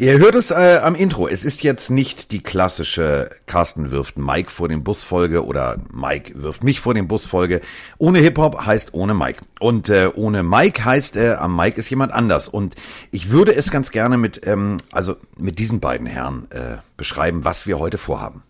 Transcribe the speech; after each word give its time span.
Ihr 0.00 0.16
hört 0.16 0.34
es 0.34 0.50
äh, 0.50 0.80
am 0.82 0.94
Intro. 0.94 1.28
Es 1.28 1.44
ist 1.44 1.62
jetzt 1.62 1.90
nicht 1.90 2.32
die 2.32 2.42
klassische 2.42 3.28
Carsten 3.44 3.90
wirft 3.90 4.16
Mike 4.16 4.50
vor 4.50 4.66
den 4.66 4.82
Bus 4.82 5.04
Folge 5.04 5.44
oder 5.44 5.76
Mike 5.92 6.40
wirft 6.40 6.64
mich 6.64 6.80
vor 6.80 6.94
den 6.94 7.06
Bus 7.06 7.26
Folge. 7.26 7.60
Ohne 7.98 8.18
Hip-Hop 8.20 8.64
heißt 8.64 8.94
ohne 8.94 9.12
Mike. 9.12 9.42
Und 9.58 9.90
äh, 9.90 10.08
ohne 10.14 10.42
Mike 10.42 10.82
heißt 10.82 11.16
äh, 11.16 11.34
am 11.34 11.54
Mike 11.54 11.78
ist 11.78 11.90
jemand 11.90 12.12
anders. 12.12 12.48
Und 12.48 12.76
ich 13.10 13.30
würde 13.30 13.54
es 13.54 13.70
ganz 13.70 13.90
gerne 13.90 14.16
mit, 14.16 14.46
ähm, 14.46 14.78
also 14.90 15.16
mit 15.36 15.58
diesen 15.58 15.80
beiden 15.80 16.06
Herren 16.06 16.46
äh, 16.48 16.78
beschreiben, 16.96 17.44
was 17.44 17.66
wir 17.66 17.78
heute 17.78 17.98
vorhaben. 17.98 18.42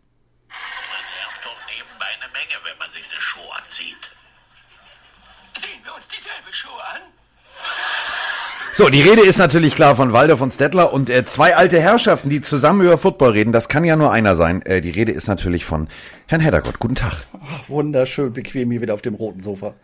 So, 8.81 8.89
die 8.89 9.03
Rede 9.03 9.21
ist 9.21 9.37
natürlich 9.37 9.75
klar 9.75 9.95
von 9.95 10.15
Walder 10.15 10.39
von 10.39 10.51
Stettler 10.51 10.91
und 10.95 11.11
äh, 11.11 11.27
zwei 11.27 11.55
alte 11.55 11.79
Herrschaften, 11.79 12.31
die 12.31 12.41
zusammen 12.41 12.81
über 12.81 12.97
Football 12.97 13.33
reden. 13.33 13.53
Das 13.53 13.69
kann 13.69 13.85
ja 13.85 13.95
nur 13.95 14.11
einer 14.11 14.37
sein. 14.37 14.63
Äh, 14.63 14.81
die 14.81 14.89
Rede 14.89 15.13
ist 15.13 15.29
natürlich 15.29 15.67
von 15.67 15.89
Herrn 16.27 16.41
Heddergott. 16.41 16.79
Guten 16.79 16.95
Tag. 16.95 17.13
Ach, 17.35 17.69
wunderschön 17.69 18.33
bequem 18.33 18.71
hier 18.71 18.81
wieder 18.81 18.95
auf 18.95 19.03
dem 19.03 19.17
roten 19.17 19.41
Sofa. 19.41 19.75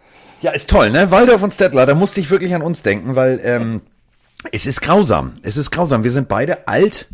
Ja, 0.41 0.53
ist 0.53 0.71
toll, 0.71 0.89
ne? 0.89 1.11
Walder 1.11 1.39
von 1.39 1.53
Stettler, 1.53 1.85
da 1.85 1.95
musste 1.95 2.21
ich 2.21 2.31
wirklich 2.31 2.55
an 2.55 2.63
uns 2.63 2.83
denken, 2.83 3.17
weil 3.17 3.39
ähm, 3.45 3.83
es 4.51 4.65
ist 4.65 4.81
grausam. 4.81 5.35
Es 5.43 5.59
ist 5.59 5.71
grausam. 5.71 6.03
Wir 6.03 6.13
sind 6.13 6.29
beide 6.29 6.67
alt, 6.67 7.07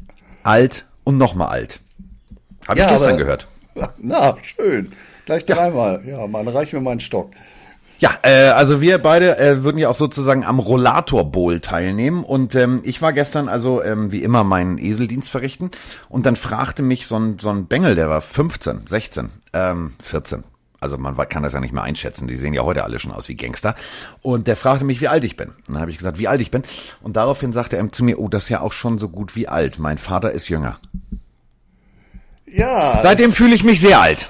alt 0.44 0.86
und 1.02 1.18
nochmal 1.18 1.48
alt. 1.48 1.80
Habe 2.68 2.78
ja, 2.78 2.86
ich 2.86 2.92
gestern 2.92 3.14
aber, 3.14 3.18
gehört. 3.18 3.48
Na, 3.98 4.36
schön. 4.42 4.92
Gleich 5.26 5.44
dreimal. 5.46 6.00
Ja, 6.06 6.20
ja 6.20 6.26
mal 6.28 6.48
reichen 6.48 6.74
wir 6.74 6.80
mal 6.80 6.92
einen 6.92 7.00
Stock. 7.00 7.32
Ja, 8.02 8.18
äh, 8.22 8.48
also 8.48 8.80
wir 8.80 8.98
beide 8.98 9.38
äh, 9.38 9.62
würden 9.62 9.78
ja 9.78 9.88
auch 9.88 9.94
sozusagen 9.94 10.42
am 10.42 10.58
Rollator 10.58 11.30
Bowl 11.30 11.60
teilnehmen 11.60 12.24
und 12.24 12.56
ähm, 12.56 12.80
ich 12.82 13.00
war 13.00 13.12
gestern 13.12 13.48
also 13.48 13.80
ähm, 13.80 14.10
wie 14.10 14.24
immer 14.24 14.42
meinen 14.42 14.76
Eseldienst 14.78 15.30
verrichten 15.30 15.70
und 16.08 16.26
dann 16.26 16.34
fragte 16.34 16.82
mich 16.82 17.06
so 17.06 17.16
ein, 17.16 17.38
so 17.38 17.50
ein 17.50 17.66
Bengel, 17.66 17.94
der 17.94 18.08
war 18.08 18.20
15, 18.20 18.88
16, 18.88 19.30
ähm, 19.52 19.92
14. 20.02 20.42
Also 20.80 20.98
man 20.98 21.16
kann 21.28 21.44
das 21.44 21.52
ja 21.52 21.60
nicht 21.60 21.72
mehr 21.72 21.84
einschätzen. 21.84 22.26
Die 22.26 22.34
sehen 22.34 22.54
ja 22.54 22.62
heute 22.62 22.82
alle 22.82 22.98
schon 22.98 23.12
aus 23.12 23.28
wie 23.28 23.36
Gangster. 23.36 23.76
Und 24.20 24.48
der 24.48 24.56
fragte 24.56 24.84
mich, 24.84 25.00
wie 25.00 25.06
alt 25.06 25.22
ich 25.22 25.36
bin. 25.36 25.50
Und 25.50 25.74
dann 25.74 25.80
habe 25.80 25.92
ich 25.92 25.98
gesagt, 25.98 26.18
wie 26.18 26.26
alt 26.26 26.40
ich 26.40 26.50
bin. 26.50 26.64
Und 27.02 27.16
daraufhin 27.16 27.52
sagte 27.52 27.76
er 27.76 27.92
zu 27.92 28.02
mir, 28.02 28.18
oh, 28.18 28.26
das 28.26 28.44
ist 28.44 28.48
ja 28.48 28.62
auch 28.62 28.72
schon 28.72 28.98
so 28.98 29.08
gut 29.08 29.36
wie 29.36 29.46
alt. 29.46 29.78
Mein 29.78 29.96
Vater 29.96 30.32
ist 30.32 30.48
jünger. 30.48 30.78
Ja. 32.46 32.98
Seitdem 33.00 33.30
fühle 33.30 33.54
ich 33.54 33.62
mich 33.62 33.80
sehr 33.80 34.00
alt. 34.00 34.28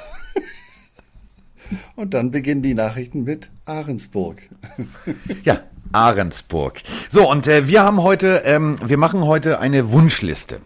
Und 1.97 2.15
dann 2.15 2.31
beginnen 2.31 2.63
die 2.63 2.75
Nachrichten 2.75 3.25
mit 3.25 3.51
Ahrensburg. 3.65 4.43
Ja, 5.45 5.61
Ahrensburg. 5.93 6.83
So, 7.09 7.29
und 7.31 7.47
äh, 7.47 7.67
wir 7.67 7.83
haben 7.83 8.03
heute, 8.03 8.43
ähm, 8.45 8.79
wir 8.85 8.97
machen 8.97 9.25
heute 9.25 9.59
eine 9.59 9.91
Wunschliste. 9.91 10.61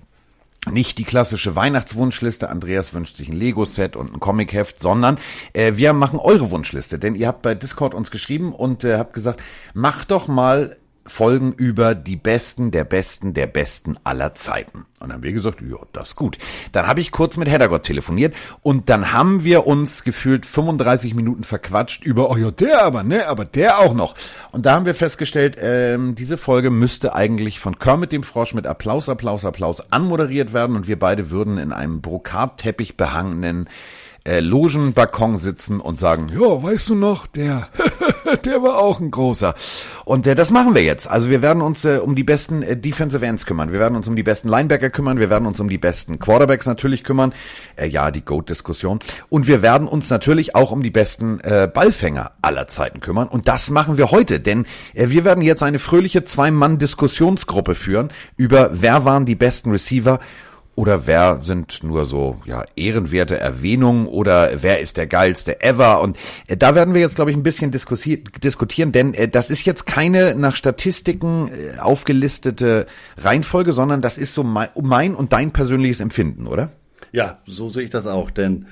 Nicht 0.70 0.98
die 0.98 1.04
klassische 1.04 1.54
Weihnachtswunschliste, 1.54 2.48
Andreas 2.48 2.92
wünscht 2.92 3.16
sich 3.16 3.28
ein 3.28 3.36
Lego-Set 3.36 3.94
und 3.94 4.12
ein 4.12 4.20
Comic-Heft, 4.20 4.80
sondern 4.80 5.16
äh, 5.52 5.74
wir 5.76 5.92
machen 5.92 6.18
eure 6.18 6.50
Wunschliste, 6.50 6.98
denn 6.98 7.14
ihr 7.14 7.28
habt 7.28 7.42
bei 7.42 7.54
Discord 7.54 7.94
uns 7.94 8.10
geschrieben 8.10 8.52
und 8.52 8.82
äh, 8.82 8.98
habt 8.98 9.14
gesagt, 9.14 9.40
macht 9.74 10.10
doch 10.10 10.26
mal 10.26 10.76
Folgen 11.06 11.52
über 11.52 11.94
die 11.94 12.16
Besten 12.16 12.70
der 12.70 12.84
Besten 12.84 13.34
der 13.34 13.46
Besten 13.46 13.96
aller 14.04 14.34
Zeiten. 14.34 14.86
Und 14.98 15.08
dann 15.08 15.12
haben 15.14 15.22
wir 15.22 15.32
gesagt, 15.32 15.60
ja, 15.60 15.76
das 15.92 16.10
ist 16.10 16.16
gut. 16.16 16.38
Dann 16.72 16.86
habe 16.86 17.00
ich 17.00 17.12
kurz 17.12 17.36
mit 17.36 17.48
Heddergott 17.48 17.82
telefoniert 17.82 18.34
und 18.62 18.88
dann 18.88 19.12
haben 19.12 19.44
wir 19.44 19.66
uns 19.66 20.04
gefühlt 20.04 20.46
35 20.46 21.14
Minuten 21.14 21.44
verquatscht 21.44 22.02
über, 22.04 22.30
oh 22.30 22.36
ja, 22.36 22.50
der 22.50 22.82
aber, 22.82 23.02
ne, 23.02 23.26
aber 23.26 23.44
der 23.44 23.78
auch 23.78 23.94
noch. 23.94 24.14
Und 24.52 24.66
da 24.66 24.72
haben 24.72 24.86
wir 24.86 24.94
festgestellt, 24.94 25.56
ähm, 25.60 26.14
diese 26.14 26.36
Folge 26.36 26.70
müsste 26.70 27.14
eigentlich 27.14 27.60
von 27.60 27.78
Kermit 27.78 28.12
dem 28.12 28.22
Frosch 28.22 28.54
mit 28.54 28.66
Applaus, 28.66 29.08
Applaus, 29.08 29.44
Applaus 29.44 29.92
anmoderiert 29.92 30.52
werden 30.52 30.76
und 30.76 30.88
wir 30.88 30.98
beide 30.98 31.30
würden 31.30 31.58
in 31.58 31.72
einem 31.72 32.00
Brokatteppich 32.00 32.96
behangenen 32.96 33.68
äh, 34.26 34.40
Logenbalkon 34.40 35.38
sitzen 35.38 35.80
und 35.80 35.98
sagen, 35.98 36.30
ja, 36.34 36.62
weißt 36.62 36.88
du 36.88 36.94
noch, 36.94 37.26
der, 37.26 37.68
der 38.44 38.62
war 38.62 38.78
auch 38.78 39.00
ein 39.00 39.10
großer. 39.10 39.54
Und 40.04 40.26
äh, 40.26 40.34
das 40.34 40.50
machen 40.50 40.74
wir 40.74 40.82
jetzt. 40.82 41.08
Also 41.08 41.30
wir 41.30 41.42
werden 41.42 41.62
uns 41.62 41.84
äh, 41.84 41.98
um 42.02 42.14
die 42.14 42.24
besten 42.24 42.62
äh, 42.62 42.76
Defensive 42.76 43.24
Ends 43.24 43.46
kümmern. 43.46 43.72
Wir 43.72 43.78
werden 43.78 43.96
uns 43.96 44.08
um 44.08 44.16
die 44.16 44.22
besten 44.22 44.48
Linebacker 44.48 44.90
kümmern. 44.90 45.18
Wir 45.18 45.30
werden 45.30 45.46
uns 45.46 45.60
um 45.60 45.68
die 45.68 45.78
besten 45.78 46.18
Quarterbacks 46.18 46.66
natürlich 46.66 47.04
kümmern. 47.04 47.32
Äh, 47.76 47.86
ja, 47.86 48.10
die 48.10 48.24
Goat-Diskussion. 48.24 48.98
Und 49.28 49.46
wir 49.46 49.62
werden 49.62 49.86
uns 49.86 50.10
natürlich 50.10 50.54
auch 50.54 50.72
um 50.72 50.82
die 50.82 50.90
besten 50.90 51.40
äh, 51.40 51.68
Ballfänger 51.72 52.32
aller 52.42 52.66
Zeiten 52.66 53.00
kümmern. 53.00 53.28
Und 53.28 53.48
das 53.48 53.70
machen 53.70 53.96
wir 53.96 54.10
heute, 54.10 54.40
denn 54.40 54.66
äh, 54.94 55.08
wir 55.08 55.24
werden 55.24 55.42
jetzt 55.42 55.62
eine 55.62 55.78
fröhliche 55.78 56.24
Zwei-Mann-Diskussionsgruppe 56.24 57.74
führen 57.74 58.10
über 58.36 58.70
wer 58.72 59.04
waren 59.04 59.24
die 59.24 59.34
besten 59.34 59.70
Receiver 59.70 60.18
oder 60.76 61.06
wer 61.06 61.40
sind 61.42 61.82
nur 61.82 62.04
so 62.04 62.36
ja 62.44 62.64
ehrenwerte 62.76 63.38
Erwähnungen 63.38 64.06
oder 64.06 64.62
wer 64.62 64.78
ist 64.78 64.98
der 64.98 65.06
geilste 65.06 65.60
ever 65.62 66.00
und 66.00 66.16
äh, 66.46 66.56
da 66.56 66.74
werden 66.76 66.94
wir 66.94 67.00
jetzt 67.00 67.16
glaube 67.16 67.32
ich 67.32 67.36
ein 67.36 67.42
bisschen 67.42 67.72
diskutieren, 67.72 68.92
denn 68.92 69.14
äh, 69.14 69.26
das 69.26 69.50
ist 69.50 69.64
jetzt 69.64 69.86
keine 69.86 70.36
nach 70.36 70.54
Statistiken 70.54 71.48
äh, 71.48 71.78
aufgelistete 71.80 72.86
Reihenfolge, 73.16 73.72
sondern 73.72 74.02
das 74.02 74.18
ist 74.18 74.34
so 74.34 74.44
mein, 74.44 74.68
mein 74.80 75.14
und 75.14 75.32
dein 75.32 75.50
persönliches 75.50 76.00
Empfinden, 76.00 76.46
oder? 76.46 76.70
Ja, 77.10 77.38
so 77.46 77.70
sehe 77.70 77.84
ich 77.84 77.90
das 77.90 78.06
auch, 78.06 78.30
denn 78.30 78.66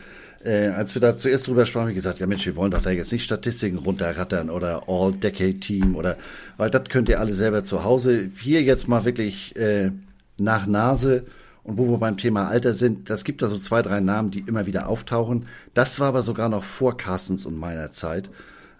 äh, 0.44 0.68
als 0.68 0.94
wir 0.94 1.00
da 1.00 1.16
zuerst 1.16 1.46
drüber 1.46 1.64
sprachen, 1.64 1.84
habe 1.84 1.92
ich 1.92 1.96
gesagt, 1.96 2.18
ja 2.18 2.26
Mensch, 2.26 2.44
wir 2.44 2.54
wollen 2.54 2.70
doch 2.70 2.82
da 2.82 2.90
jetzt 2.90 3.12
nicht 3.12 3.24
Statistiken 3.24 3.78
runterrattern 3.78 4.50
oder 4.50 4.82
All-Decade-Team 4.88 5.96
oder, 5.96 6.18
weil 6.58 6.68
das 6.68 6.84
könnt 6.90 7.08
ihr 7.08 7.18
alle 7.18 7.32
selber 7.32 7.64
zu 7.64 7.82
Hause. 7.82 8.28
Hier 8.42 8.62
jetzt 8.62 8.86
mal 8.86 9.06
wirklich 9.06 9.56
äh, 9.56 9.90
nach 10.36 10.66
Nase 10.66 11.24
und 11.64 11.78
wo 11.78 11.90
wir 11.90 11.98
beim 11.98 12.18
Thema 12.18 12.48
Alter 12.48 12.74
sind, 12.74 13.08
das 13.10 13.24
gibt 13.24 13.40
da 13.40 13.48
so 13.48 13.58
zwei, 13.58 13.80
drei 13.80 14.00
Namen, 14.00 14.30
die 14.30 14.40
immer 14.40 14.66
wieder 14.66 14.86
auftauchen. 14.86 15.48
Das 15.72 15.98
war 15.98 16.08
aber 16.08 16.22
sogar 16.22 16.50
noch 16.50 16.62
vor 16.62 16.96
Carstens 16.96 17.46
und 17.46 17.58
meiner 17.58 17.90
Zeit. 17.90 18.28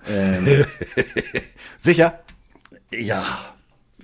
Ähm, 0.07 0.47
Sicher? 1.79 2.21
Ja. 2.93 3.25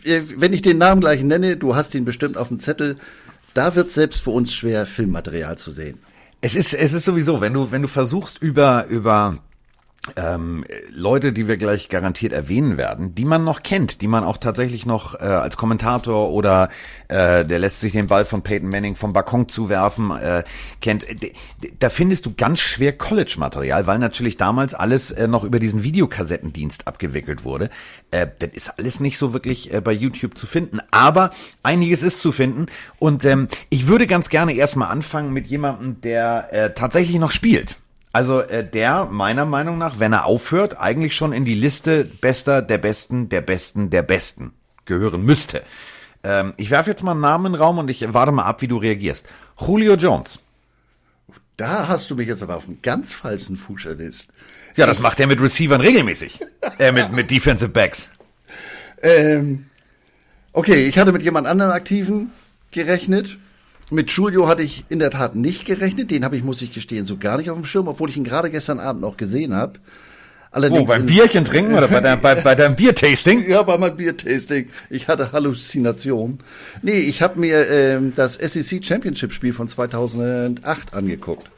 Wenn 0.02 0.54
ich 0.54 0.62
den 0.62 0.78
Namen 0.78 1.02
gleich 1.02 1.22
nenne, 1.22 1.58
du 1.58 1.76
hast 1.76 1.94
ihn 1.94 2.06
bestimmt 2.06 2.38
auf 2.38 2.48
dem 2.48 2.58
Zettel, 2.58 2.96
da 3.52 3.74
wird 3.74 3.92
selbst 3.92 4.22
für 4.22 4.30
uns 4.30 4.54
schwer, 4.54 4.86
Filmmaterial 4.86 5.58
zu 5.58 5.72
sehen. 5.72 5.98
Es 6.40 6.54
ist, 6.54 6.72
es 6.72 6.94
ist 6.94 7.04
sowieso, 7.04 7.42
wenn 7.42 7.52
du, 7.52 7.70
wenn 7.70 7.82
du 7.82 7.88
versuchst 7.88 8.40
über, 8.40 8.86
über 8.86 9.36
ähm, 10.16 10.65
Leute, 10.91 11.33
die 11.33 11.47
wir 11.47 11.59
gleich 11.59 11.91
garantiert 11.91 12.33
erwähnen 12.33 12.78
werden, 12.78 13.15
die 13.15 13.27
man 13.27 13.44
noch 13.44 13.62
kennt, 13.62 14.00
die 14.00 14.06
man 14.06 14.25
auch 14.25 14.38
tatsächlich 14.38 14.87
noch 14.87 15.15
äh, 15.15 15.25
als 15.25 15.59
Kommentator 15.59 16.31
oder 16.31 16.71
äh, 17.09 17.44
der 17.44 17.59
lässt 17.59 17.81
sich 17.81 17.93
den 17.93 18.06
Ball 18.06 18.25
von 18.25 18.43
Peyton 18.43 18.71
Manning 18.71 18.97
vom 18.97 19.12
Balkon 19.12 19.49
zuwerfen, 19.49 20.11
äh, 20.12 20.43
kennt. 20.81 21.05
Da 21.78 21.91
findest 21.91 22.25
du 22.25 22.34
ganz 22.34 22.61
schwer 22.61 22.97
College-Material, 22.97 23.87
weil 23.87 23.99
natürlich 23.99 24.38
damals 24.38 24.72
alles 24.72 25.11
äh, 25.11 25.28
noch 25.28 25.44
über 25.44 25.59
diesen 25.59 25.83
Videokassettendienst 25.83 26.87
abgewickelt 26.87 27.44
wurde. 27.44 27.69
Äh, 28.11 28.28
das 28.38 28.50
ist 28.55 28.78
alles 28.78 29.00
nicht 29.00 29.19
so 29.19 29.34
wirklich 29.34 29.72
äh, 29.72 29.82
bei 29.82 29.93
YouTube 29.93 30.38
zu 30.38 30.47
finden, 30.47 30.81
aber 30.91 31.31
einiges 31.62 32.03
ist 32.03 32.22
zu 32.22 32.32
finden 32.32 32.67
und 32.99 33.27
ähm, 33.27 33.49
ich 33.69 33.87
würde 33.87 34.06
ganz 34.06 34.31
gerne 34.31 34.55
erstmal 34.55 34.91
anfangen 34.91 35.34
mit 35.34 35.47
jemandem, 35.47 36.00
der 36.00 36.49
äh, 36.53 36.75
tatsächlich 36.75 37.19
noch 37.19 37.32
spielt. 37.32 37.77
Also 38.12 38.41
äh, 38.41 38.69
der, 38.69 39.06
meiner 39.06 39.44
Meinung 39.44 39.78
nach, 39.78 39.98
wenn 39.98 40.12
er 40.12 40.25
aufhört, 40.25 40.78
eigentlich 40.78 41.15
schon 41.15 41.32
in 41.32 41.44
die 41.44 41.54
Liste 41.54 42.04
bester, 42.04 42.60
der 42.62 42.78
Besten, 42.78 43.28
der 43.28 43.41
Besten, 43.41 43.91
der 43.91 44.03
Besten 44.03 44.53
gehören 44.84 45.22
müsste. 45.22 45.62
Ähm, 46.25 46.53
ich 46.56 46.70
werfe 46.70 46.91
jetzt 46.91 47.03
mal 47.03 47.12
einen 47.12 47.20
Namen 47.20 47.47
in 47.47 47.53
den 47.53 47.62
Raum 47.62 47.78
und 47.78 47.88
ich 47.88 48.12
warte 48.12 48.32
mal 48.32 48.44
ab, 48.44 48.62
wie 48.62 48.69
du 48.69 48.76
reagierst. 48.78 49.25
Julio 49.59 49.94
Jones. 49.94 50.40
Da 51.56 51.88
hast 51.88 52.11
du 52.11 52.17
mich 52.17 52.26
jetzt 52.26 52.43
aber 52.43 52.56
auf 52.56 52.67
einen 52.67 52.81
ganz 52.82 53.12
falschen 53.12 53.56
Fuß 53.56 53.87
erwischt. 53.87 54.29
Ja, 54.76 54.87
das 54.87 54.99
macht 54.99 55.20
er 55.20 55.26
mit 55.26 55.40
Receivern 55.40 55.81
regelmäßig. 55.81 56.40
äh, 56.79 56.90
mit, 56.90 57.12
mit 57.12 57.31
Defensive 57.31 57.70
Backs. 57.70 58.08
Ähm, 59.02 59.67
okay, 60.52 60.87
ich 60.87 60.99
hatte 60.99 61.12
mit 61.12 61.23
jemand 61.23 61.46
anderen 61.46 61.70
Aktiven 61.70 62.32
gerechnet. 62.70 63.38
Mit 63.90 64.10
Julio 64.10 64.46
hatte 64.46 64.62
ich 64.62 64.84
in 64.88 64.98
der 64.98 65.10
Tat 65.10 65.34
nicht 65.34 65.64
gerechnet. 65.64 66.10
Den 66.10 66.25
habe 66.25 66.37
ich, 66.37 66.44
muss 66.44 66.62
ich 66.62 66.72
gestehen, 66.72 67.06
so 67.06 67.16
gar 67.16 67.38
nicht 67.38 67.50
auf 67.50 67.56
dem 67.56 67.66
Schirm, 67.66 67.88
obwohl 67.88 68.08
ich 68.10 68.16
ihn 68.16 68.25
gerade 68.25 68.50
gestern 68.50 68.78
Abend 68.78 69.02
noch 69.02 69.16
gesehen 69.16 69.54
habe. 69.54 69.75
Allerdings 70.52 70.82
oh, 70.82 70.84
beim 70.87 71.06
Bierchen 71.06 71.44
trinken 71.44 71.75
oder 71.75 71.87
bei, 71.87 72.00
dein, 72.00 72.20
bei, 72.20 72.34
bei 72.40 72.54
deinem 72.56 72.75
Biertasting? 72.75 73.44
Ja, 73.48 73.62
bei 73.62 73.78
meinem 73.78 73.96
Biertasting. 73.96 74.69
Ich 74.88 75.06
hatte 75.06 75.31
Halluzination. 75.32 76.40
Nee, 76.82 76.98
ich 76.98 77.22
habe 77.22 77.38
mir 77.38 77.69
ähm, 77.69 78.12
das 78.16 78.34
SEC 78.34 78.84
Championship 78.84 79.32
Spiel 79.32 79.52
von 79.52 79.69
2008 79.69 80.94
angeguckt. 80.94 81.48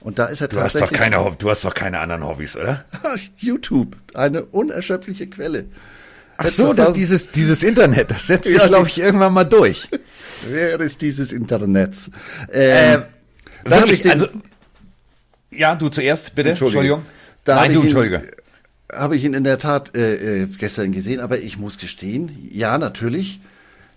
Und 0.00 0.20
da 0.20 0.26
ist 0.26 0.40
er 0.40 0.48
du 0.48 0.56
tatsächlich... 0.56 0.92
Hast 0.92 0.92
doch 0.92 1.20
keine, 1.20 1.36
du 1.36 1.50
hast 1.50 1.64
doch 1.64 1.74
keine 1.74 1.98
anderen 1.98 2.24
Hobbys, 2.24 2.56
oder? 2.56 2.84
YouTube, 3.36 3.96
eine 4.14 4.44
unerschöpfliche 4.44 5.26
Quelle. 5.26 5.64
Ach 6.36 6.48
so, 6.48 6.72
das, 6.72 6.92
dieses, 6.92 7.30
dieses 7.32 7.62
Internet, 7.64 8.10
das 8.10 8.26
setzt 8.28 8.44
sich, 8.44 8.58
ja, 8.58 8.66
glaube 8.66 8.88
ich, 8.88 8.98
irgendwann 8.98 9.32
mal 9.32 9.44
durch. 9.44 9.88
Wer 10.48 10.80
ist 10.80 11.02
dieses 11.02 11.32
Internets? 11.32 12.10
Ähm, 12.52 13.02
äh, 13.64 13.70
wirklich, 13.70 14.02
den, 14.02 14.12
also, 14.12 14.26
ja, 15.50 15.74
du 15.74 15.88
zuerst, 15.88 16.34
bitte. 16.34 16.50
Entschuldigung. 16.50 17.02
Da 17.44 17.56
Nein, 17.56 17.72
du, 17.72 17.82
Entschuldige. 17.82 18.30
Habe 18.92 19.16
ich 19.16 19.24
ihn 19.24 19.34
in 19.34 19.44
der 19.44 19.58
Tat 19.58 19.96
äh, 19.96 20.42
äh, 20.42 20.46
gestern 20.46 20.92
gesehen, 20.92 21.20
aber 21.20 21.38
ich 21.38 21.58
muss 21.58 21.78
gestehen, 21.78 22.30
ja, 22.52 22.78
natürlich, 22.78 23.40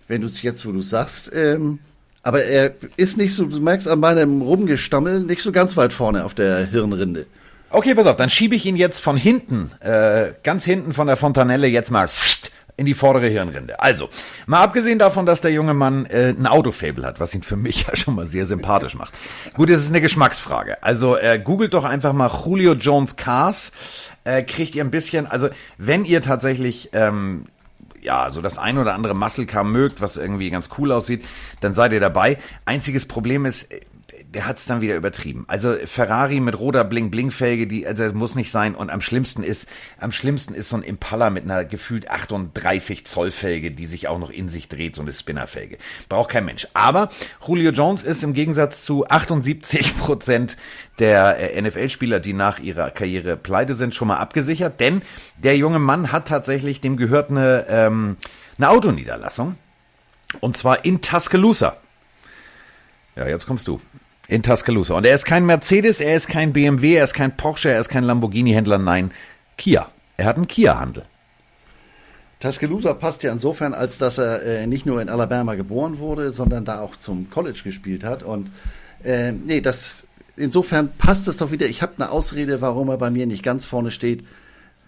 wenn 0.08 0.20
du 0.20 0.26
es 0.26 0.42
jetzt, 0.42 0.66
wo 0.66 0.72
du 0.72 0.82
sagst, 0.82 1.30
ähm, 1.34 1.78
Aber 2.22 2.44
er 2.44 2.74
ist 2.96 3.16
nicht 3.16 3.34
so, 3.34 3.44
du 3.46 3.60
merkst 3.60 3.88
an 3.88 4.00
meinem 4.00 4.42
Rumgestammel, 4.42 5.20
nicht 5.20 5.42
so 5.42 5.52
ganz 5.52 5.76
weit 5.76 5.92
vorne 5.92 6.24
auf 6.24 6.34
der 6.34 6.66
Hirnrinde. 6.66 7.26
Okay, 7.70 7.94
pass 7.94 8.06
auf, 8.06 8.16
dann 8.16 8.28
schiebe 8.30 8.54
ich 8.56 8.66
ihn 8.66 8.76
jetzt 8.76 9.00
von 9.00 9.16
hinten, 9.16 9.70
äh, 9.80 10.32
ganz 10.42 10.64
hinten 10.64 10.92
von 10.92 11.06
der 11.06 11.16
Fontanelle 11.16 11.68
jetzt 11.68 11.90
mal 11.90 12.08
in 12.80 12.86
die 12.86 12.94
vordere 12.94 13.28
Hirnrinde. 13.28 13.78
Also, 13.78 14.08
mal 14.46 14.62
abgesehen 14.62 14.98
davon, 14.98 15.26
dass 15.26 15.42
der 15.42 15.52
junge 15.52 15.74
Mann 15.74 16.06
äh, 16.06 16.30
ein 16.30 16.46
Autofable 16.46 17.04
hat, 17.04 17.20
was 17.20 17.34
ihn 17.34 17.42
für 17.42 17.56
mich 17.56 17.82
ja 17.86 17.94
schon 17.94 18.14
mal 18.14 18.26
sehr 18.26 18.46
sympathisch 18.46 18.94
macht. 18.94 19.12
Gut, 19.52 19.68
es 19.68 19.82
ist 19.82 19.90
eine 19.90 20.00
Geschmacksfrage. 20.00 20.82
Also, 20.82 21.14
äh, 21.16 21.38
googelt 21.38 21.74
doch 21.74 21.84
einfach 21.84 22.14
mal 22.14 22.30
Julio 22.44 22.72
Jones 22.72 23.16
Cars, 23.16 23.70
äh, 24.24 24.42
kriegt 24.42 24.74
ihr 24.74 24.82
ein 24.82 24.90
bisschen, 24.90 25.26
also 25.26 25.50
wenn 25.76 26.06
ihr 26.06 26.22
tatsächlich 26.22 26.88
ähm, 26.94 27.44
ja, 28.00 28.30
so 28.30 28.40
das 28.40 28.56
ein 28.56 28.78
oder 28.78 28.94
andere 28.94 29.14
Muscle 29.14 29.44
Car 29.44 29.64
mögt, 29.64 30.00
was 30.00 30.16
irgendwie 30.16 30.48
ganz 30.48 30.70
cool 30.78 30.90
aussieht, 30.90 31.22
dann 31.60 31.74
seid 31.74 31.92
ihr 31.92 32.00
dabei. 32.00 32.38
Einziges 32.64 33.04
Problem 33.04 33.44
ist, 33.44 33.68
der 34.34 34.46
hat 34.46 34.58
es 34.58 34.66
dann 34.66 34.80
wieder 34.80 34.94
übertrieben. 34.94 35.44
Also 35.48 35.74
Ferrari 35.86 36.38
mit 36.38 36.58
roter 36.58 36.84
Bling-Bling-Felge, 36.84 37.66
die 37.66 37.86
also 37.86 38.12
muss 38.12 38.36
nicht 38.36 38.52
sein. 38.52 38.76
Und 38.76 38.88
am 38.88 39.00
schlimmsten 39.00 39.42
ist, 39.42 39.68
am 39.98 40.12
schlimmsten 40.12 40.54
ist 40.54 40.68
so 40.68 40.76
ein 40.76 40.82
Impala 40.82 41.30
mit 41.30 41.44
einer 41.44 41.64
gefühlt 41.64 42.08
38 42.08 43.06
Zoll 43.06 43.32
Felge, 43.32 43.72
die 43.72 43.86
sich 43.86 44.06
auch 44.06 44.20
noch 44.20 44.30
in 44.30 44.48
sich 44.48 44.68
dreht, 44.68 44.94
so 44.94 45.02
eine 45.02 45.12
Spinnerfelge. 45.12 45.78
Braucht 46.08 46.30
kein 46.30 46.44
Mensch. 46.44 46.68
Aber 46.74 47.08
Julio 47.44 47.72
Jones 47.72 48.04
ist 48.04 48.22
im 48.22 48.32
Gegensatz 48.32 48.84
zu 48.84 49.08
78 49.08 49.98
Prozent 49.98 50.56
der 51.00 51.56
äh, 51.56 51.60
NFL-Spieler, 51.60 52.20
die 52.20 52.32
nach 52.32 52.60
ihrer 52.60 52.90
Karriere 52.90 53.36
pleite 53.36 53.74
sind, 53.74 53.94
schon 53.96 54.08
mal 54.08 54.18
abgesichert. 54.18 54.78
Denn 54.78 55.02
der 55.38 55.56
junge 55.56 55.80
Mann 55.80 56.12
hat 56.12 56.28
tatsächlich, 56.28 56.80
dem 56.80 56.96
gehört 56.96 57.30
eine, 57.30 57.66
ähm, 57.68 58.16
eine 58.58 58.68
Autoniederlassung. 58.68 59.56
Und 60.38 60.56
zwar 60.56 60.84
in 60.84 61.00
Tuscaloosa. 61.00 61.76
Ja, 63.16 63.26
jetzt 63.26 63.46
kommst 63.46 63.66
du. 63.66 63.80
In 64.30 64.44
Tuscaloosa. 64.44 64.94
Und 64.94 65.04
er 65.04 65.16
ist 65.16 65.24
kein 65.24 65.44
Mercedes, 65.44 66.00
er 66.00 66.14
ist 66.14 66.28
kein 66.28 66.52
BMW, 66.52 66.94
er 66.94 67.02
ist 67.02 67.14
kein 67.14 67.36
Porsche, 67.36 67.70
er 67.70 67.80
ist 67.80 67.88
kein 67.88 68.04
Lamborghini-Händler, 68.04 68.78
nein, 68.78 69.10
Kia. 69.58 69.88
Er 70.16 70.26
hat 70.26 70.36
einen 70.36 70.46
Kia-Handel. 70.46 71.04
Tuscaloosa 72.38 72.94
passt 72.94 73.24
ja 73.24 73.32
insofern, 73.32 73.74
als 73.74 73.98
dass 73.98 74.18
er 74.18 74.44
äh, 74.44 74.66
nicht 74.68 74.86
nur 74.86 75.02
in 75.02 75.08
Alabama 75.08 75.56
geboren 75.56 75.98
wurde, 75.98 76.30
sondern 76.30 76.64
da 76.64 76.80
auch 76.80 76.94
zum 76.94 77.28
College 77.28 77.62
gespielt 77.64 78.04
hat. 78.04 78.22
Und 78.22 78.52
äh, 79.02 79.32
nee, 79.32 79.60
das 79.60 80.06
insofern 80.36 80.90
passt 80.96 81.26
es 81.26 81.38
doch 81.38 81.50
wieder. 81.50 81.66
Ich 81.66 81.82
habe 81.82 81.94
eine 81.96 82.12
Ausrede, 82.12 82.60
warum 82.60 82.88
er 82.88 82.98
bei 82.98 83.10
mir 83.10 83.26
nicht 83.26 83.42
ganz 83.42 83.66
vorne 83.66 83.90
steht 83.90 84.22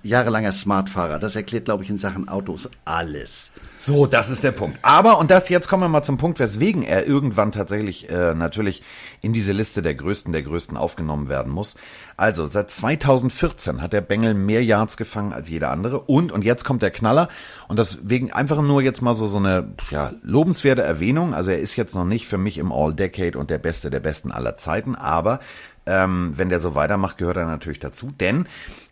jahrelanger 0.03 0.53
Smartfahrer. 0.53 1.19
Das 1.19 1.37
erklärt, 1.37 1.67
glaube 1.67 1.85
ich, 1.85 1.91
in 1.91 1.99
Sachen 1.99 2.29
Autos 2.29 2.69
alles. 2.85 3.51
So, 3.79 4.07
das 4.07 4.31
ist 4.31 4.45
der 4.45 4.53
Punkt. 4.53 4.79
Aber, 4.83 5.19
und 5.19 5.31
das 5.31 5.49
jetzt 5.49 5.69
kommen 5.69 5.83
wir 5.83 5.89
mal 5.89 6.03
zum 6.03 6.19
Punkt, 6.19 6.39
weswegen 6.39 6.83
er 6.83 7.07
irgendwann 7.07 7.53
tatsächlich 7.53 8.09
äh, 8.11 8.35
natürlich 8.35 8.83
in 9.21 9.33
diese 9.33 9.53
Liste 9.53 9.83
der 9.83 9.95
Größten 9.95 10.33
der 10.33 10.43
Größten 10.43 10.77
aufgenommen 10.77 11.29
werden 11.29 11.53
muss. 11.53 11.77
Also, 12.17 12.47
seit 12.47 12.71
2014 12.71 13.83
hat 13.83 13.93
der 13.93 14.01
Bengel 14.01 14.35
mehr 14.35 14.63
Yards 14.63 14.97
gefangen 14.97 15.33
als 15.33 15.49
jeder 15.49 15.71
andere. 15.71 16.01
Und, 16.01 16.31
und 16.31 16.45
jetzt 16.45 16.65
kommt 16.65 16.83
der 16.83 16.91
Knaller. 16.91 17.29
Und 17.69 17.79
deswegen 17.79 18.33
einfach 18.33 18.61
nur 18.63 18.83
jetzt 18.83 19.03
mal 19.03 19.15
so, 19.15 19.27
so 19.27 19.39
eine 19.39 19.73
ja, 19.91 20.13
lobenswerte 20.23 20.83
Erwähnung. 20.83 21.35
Also 21.35 21.51
er 21.51 21.59
ist 21.59 21.77
jetzt 21.77 21.95
noch 21.95 22.05
nicht 22.05 22.27
für 22.27 22.39
mich 22.39 22.59
im 22.59 22.71
All-Decade 22.73 23.39
und 23.39 23.51
der 23.51 23.59
Beste 23.59 23.91
der 23.91 24.01
Besten 24.01 24.31
aller 24.31 24.57
Zeiten. 24.57 24.95
Aber 24.95 25.41
ähm, 25.87 26.35
wenn 26.37 26.49
der 26.49 26.61
so 26.61 26.75
weitermacht, 26.75 27.19
gehört 27.19 27.37
er 27.37 27.47
natürlich 27.47 27.81
dazu. 27.81 28.13
Denn 28.19 28.47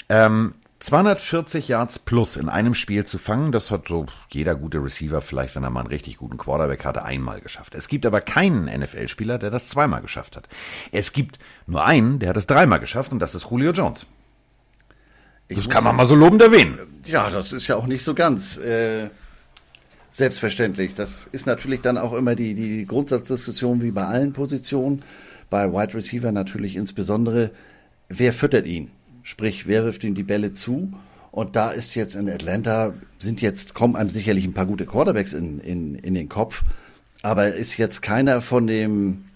ähm, 0.09 0.55
240 0.81 1.69
Yards 1.69 1.99
plus 1.99 2.37
in 2.37 2.49
einem 2.49 2.73
Spiel 2.73 3.05
zu 3.05 3.19
fangen, 3.19 3.53
das 3.53 3.71
hat 3.71 3.89
so 3.89 4.07
jeder 4.31 4.55
gute 4.55 4.83
Receiver 4.83 5.21
vielleicht, 5.21 5.55
wenn 5.55 5.63
er 5.63 5.69
mal 5.69 5.81
einen 5.81 5.91
richtig 5.91 6.17
guten 6.17 6.39
Quarterback 6.39 6.87
hatte, 6.87 7.05
einmal 7.05 7.41
geschafft. 7.41 7.75
Es 7.75 7.87
gibt 7.87 8.07
aber 8.07 8.23
keinen 8.23 8.65
NFL-Spieler, 8.65 9.39
der 9.39 9.51
das 9.51 9.69
zweimal 9.69 10.01
geschafft 10.01 10.37
hat. 10.37 10.49
Es 10.91 11.13
gibt 11.13 11.39
nur 11.67 11.85
einen, 11.85 12.19
der 12.19 12.31
hat 12.31 12.39
es 12.39 12.47
dreimal 12.47 12.81
geschafft 12.81 13.13
und 13.13 13.19
das 13.19 13.35
ist 13.35 13.47
Julio 13.51 13.73
Jones. 13.73 14.07
Ich 15.49 15.57
das 15.57 15.69
kann 15.69 15.85
man 15.85 15.97
mal 15.97 16.07
so 16.07 16.15
lobend 16.15 16.41
erwähnen. 16.41 16.79
Ja, 17.05 17.29
das 17.29 17.53
ist 17.53 17.67
ja 17.67 17.77
auch 17.77 17.87
nicht 17.87 18.03
so 18.03 18.15
ganz 18.15 18.57
äh, 18.57 19.11
selbstverständlich. 20.13 20.95
Das 20.95 21.27
ist 21.27 21.47
natürlich 21.47 21.83
dann 21.83 21.99
auch 21.99 22.15
immer 22.15 22.35
die, 22.35 22.55
die 22.55 22.87
Grundsatzdiskussion 22.87 23.83
wie 23.83 23.91
bei 23.91 24.07
allen 24.07 24.33
Positionen, 24.33 25.03
bei 25.51 25.71
Wide 25.73 25.93
Receiver 25.93 26.33
natürlich 26.33 26.77
insbesondere, 26.77 27.51
wer 28.09 28.33
füttert 28.33 28.67
ihn? 28.67 28.91
Sprich, 29.31 29.69
wer 29.69 29.85
wirft 29.85 30.03
ihm 30.03 30.17
die 30.17 30.25
Bälle 30.25 30.55
zu? 30.55 30.93
Und 31.31 31.55
da 31.55 31.71
ist 31.71 31.95
jetzt 31.95 32.17
in 32.17 32.29
Atlanta, 32.29 32.95
sind 33.21 33.41
jetzt, 33.41 33.75
kommen 33.75 33.95
einem 33.95 34.11
sicherlich 34.11 34.45
ein 34.45 34.55
paar 34.55 34.67
gute 34.67 34.87
Quarterbacks 34.87 35.35
in, 35.35 35.61
in, 35.61 35.95
in 35.95 36.15
den 36.15 36.29
Kopf, 36.29 36.65
aber 37.23 37.55
ist 37.55 37.77
jetzt 37.77 38.03
keiner 38.03 38.43
von 38.43 38.67
dem, 38.67 39.27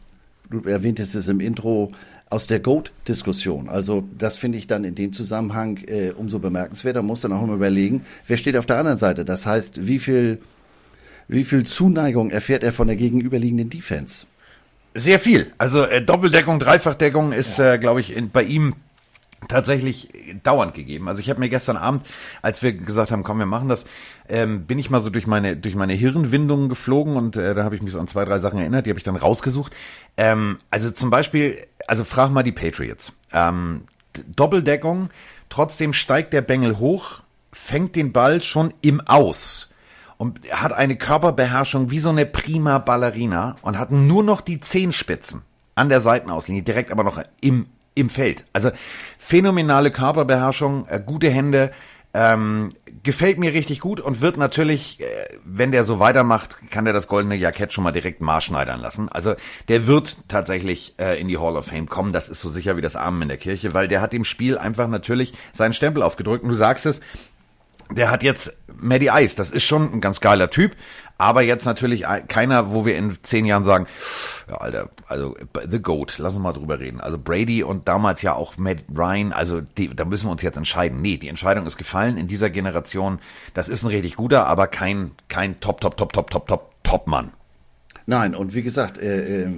du 0.51 0.69
erwähntest 0.69 1.15
es 1.15 1.29
im 1.29 1.39
Intro, 1.39 1.93
aus 2.29 2.49
der 2.49 2.59
GOAT-Diskussion. 2.59 3.69
Also 3.69 4.03
das 4.19 4.37
finde 4.37 4.59
ich 4.59 4.67
dann 4.67 4.83
in 4.83 4.97
dem 4.97 5.13
Zusammenhang 5.13 5.77
äh, 5.87 6.11
umso 6.11 6.41
bemerkenswerter. 6.41 7.01
Man 7.01 7.07
muss 7.07 7.21
dann 7.21 7.33
auch 7.33 7.45
immer 7.45 7.55
überlegen, 7.55 8.05
wer 8.27 8.37
steht 8.37 8.57
auf 8.57 8.67
der 8.67 8.79
anderen 8.79 8.99
Seite. 8.99 9.25
Das 9.25 9.47
heißt, 9.47 9.87
wie 9.87 10.01
viel, 10.01 10.41
wie 11.29 11.45
viel 11.45 11.65
Zuneigung 11.65 12.31
erfährt 12.31 12.65
er 12.65 12.73
von 12.73 12.89
der 12.89 12.97
gegenüberliegenden 12.97 13.71
Defense? 13.71 14.27
Sehr 14.95 15.21
viel. 15.21 15.53
Also 15.57 15.85
äh, 15.85 16.03
Doppeldeckung, 16.03 16.59
Dreifachdeckung 16.59 17.31
ist, 17.31 17.59
ja. 17.59 17.75
äh, 17.75 17.79
glaube 17.79 18.01
ich, 18.01 18.17
in, 18.17 18.31
bei 18.31 18.43
ihm 18.43 18.75
tatsächlich 19.49 20.09
dauernd 20.43 20.75
gegeben. 20.75 21.09
Also 21.09 21.21
ich 21.21 21.31
habe 21.31 21.41
mir 21.41 21.49
gestern 21.49 21.77
Abend, 21.77 22.07
als 22.43 22.63
wir 22.63 22.73
gesagt 22.73 23.11
haben, 23.11 23.23
komm, 23.23 23.39
wir 23.39 23.47
machen 23.47 23.69
das, 23.69 23.85
ähm, 24.29 24.67
bin 24.67 24.79
ich 24.79 24.91
mal 24.91 25.01
so 25.01 25.11
durch 25.11 25.27
meine 25.27 25.57
durch 25.57 25.75
meine 25.75 25.93
Hirnwindungen 25.93 26.69
geflogen 26.69 27.17
und 27.17 27.37
äh, 27.37 27.55
da 27.55 27.65
habe 27.65 27.77
ich 27.77 27.83
mich 27.83 27.93
so 27.93 28.01
an 28.01 28.09
zwei 28.09 28.25
drei 28.25 28.39
Sachen 28.39 28.59
erinnert, 28.59 28.87
die 28.87 28.91
habe 28.91 28.99
ich 28.99 29.05
dann 29.05 29.17
rausgesucht. 29.17 29.73
Ähm, 30.17 30.59
also 30.71 30.91
zum 30.91 31.11
Beispiel, 31.11 31.59
also 31.87 32.05
frag 32.05 32.31
mal 32.31 32.43
die 32.43 32.53
Patriots. 32.53 33.13
Ähm, 33.33 33.83
Doppeldeckung, 34.35 35.11
trotzdem 35.49 35.93
steigt 35.93 36.33
der 36.33 36.43
Bengel 36.43 36.79
hoch, 36.79 37.23
fängt 37.53 37.97
den 37.97 38.13
Ball 38.13 38.43
schon 38.43 38.73
im 38.81 39.01
Aus 39.01 39.71
und 40.17 40.41
hat 40.51 40.73
eine 40.73 40.97
Körperbeherrschung 40.97 41.91
wie 41.91 41.99
so 41.99 42.11
eine 42.11 42.27
prima 42.27 42.79
Ballerina 42.79 43.57
und 43.63 43.79
hat 43.79 43.91
nur 43.91 44.23
noch 44.23 44.41
die 44.41 44.61
Zehenspitzen 44.61 45.43
an 45.75 45.89
der 45.89 46.01
Seitenauslinie, 46.01 46.63
direkt 46.63 46.91
aber 46.91 47.05
noch 47.05 47.21
im 47.41 47.67
im 47.95 48.11
Feld. 48.11 48.45
Also 48.53 48.71
phänomenale 49.19 49.91
Körperbeherrschung, 49.91 50.87
äh, 50.89 51.01
gute 51.05 51.31
Hände, 51.31 51.71
ähm, 52.15 52.73
gefällt 53.03 53.39
mir 53.39 53.53
richtig 53.53 53.81
gut 53.81 54.01
und 54.01 54.21
wird 54.21 54.37
natürlich, 54.37 55.01
äh, 55.01 55.05
wenn 55.45 55.73
der 55.73 55.85
so 55.85 55.99
weitermacht, 55.99 56.71
kann 56.71 56.85
der 56.85 56.95
das 56.95 57.09
goldene 57.09 57.35
Jackett 57.35 57.73
schon 57.73 57.83
mal 57.83 57.91
direkt 57.91 58.21
maßschneidern 58.21 58.81
lassen. 58.81 59.09
Also 59.09 59.35
der 59.69 59.89
wird 59.89 60.29
tatsächlich 60.29 60.95
äh, 60.99 61.21
in 61.21 61.27
die 61.27 61.39
Hall 61.39 61.57
of 61.57 61.67
Fame 61.67 61.89
kommen. 61.89 62.13
Das 62.13 62.29
ist 62.29 62.41
so 62.41 62.51
sicher 62.51 62.77
wie 62.77 62.83
das 62.83 62.95
Armen 62.95 63.23
in 63.23 63.29
der 63.29 63.37
Kirche, 63.37 63.75
weil 63.75 63.89
der 63.89 64.01
hat 64.01 64.13
dem 64.13 64.25
Spiel 64.25 64.57
einfach 64.57 64.87
natürlich 64.87 65.35
seinen 65.53 65.73
Stempel 65.73 66.05
aufgedrückt. 66.05 66.45
Und 66.45 66.51
du 66.51 66.55
sagst 66.55 66.87
es, 66.87 67.01
der 67.91 68.11
hat 68.11 68.23
jetzt 68.23 68.57
Maddie 68.81 69.11
Ice, 69.13 69.37
das 69.37 69.51
ist 69.51 69.65
schon 69.65 69.93
ein 69.93 70.01
ganz 70.01 70.21
geiler 70.21 70.51
Typ, 70.51 70.77
aber 71.17 71.43
jetzt 71.43 71.65
natürlich 71.65 72.05
keiner, 72.29 72.73
wo 72.73 72.85
wir 72.85 72.97
in 72.97 73.17
zehn 73.23 73.47
Jahren 73.47 73.63
sagen, 73.65 73.87
ja, 74.49 74.57
Alter, 74.57 74.91
also 75.07 75.37
The 75.71 75.81
Goat, 75.81 76.17
lass 76.19 76.35
uns 76.35 76.43
mal 76.43 76.53
drüber 76.53 76.81
reden. 76.81 77.01
Also 77.01 77.19
Brady 77.19 77.63
und 77.63 77.87
damals 77.87 78.23
ja 78.23 78.35
auch 78.35 78.57
Matt 78.57 78.79
Ryan, 78.95 79.33
also 79.33 79.61
die, 79.61 79.95
da 79.95 80.05
müssen 80.05 80.27
wir 80.27 80.33
uns 80.33 80.43
jetzt 80.43 80.57
entscheiden. 80.57 81.01
Nee, 81.01 81.17
die 81.17 81.29
Entscheidung 81.29 81.67
ist 81.67 81.77
gefallen 81.77 82.17
in 82.17 82.27
dieser 82.27 82.51
Generation. 82.51 83.21
Das 83.55 83.69
ist 83.69 83.85
ein 83.85 83.89
richtig 83.89 84.17
guter, 84.17 84.47
aber 84.47 84.67
kein, 84.67 85.13
kein 85.29 85.61
Top, 85.61 85.81
Top, 85.81 85.97
Top, 85.97 86.13
Top, 86.13 86.31
Top, 86.31 86.49
Top, 86.49 86.73
Top-Mann. 86.83 87.31
Nein, 88.07 88.35
und 88.35 88.55
wie 88.55 88.63
gesagt, 88.63 88.99
äh, 88.99 89.45
äh, 89.45 89.51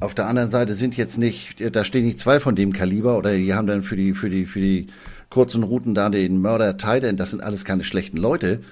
auf 0.00 0.14
der 0.14 0.26
anderen 0.26 0.50
Seite 0.50 0.74
sind 0.74 0.96
jetzt 0.96 1.16
nicht, 1.16 1.62
da 1.74 1.84
stehen 1.84 2.04
nicht 2.04 2.18
zwei 2.18 2.40
von 2.40 2.56
dem 2.56 2.72
Kaliber 2.72 3.16
oder 3.16 3.34
die 3.34 3.54
haben 3.54 3.66
dann 3.66 3.82
für 3.82 3.96
die, 3.96 4.12
für 4.12 4.28
die, 4.28 4.46
für 4.46 4.60
die 4.60 4.88
kurzen 5.30 5.62
Routen 5.62 5.94
da 5.94 6.10
den 6.10 6.40
Mörder 6.40 6.76
Titan, 6.76 7.16
das 7.16 7.30
sind 7.30 7.42
alles 7.42 7.64
keine 7.64 7.84
schlechten 7.84 8.16
Leute. 8.16 8.62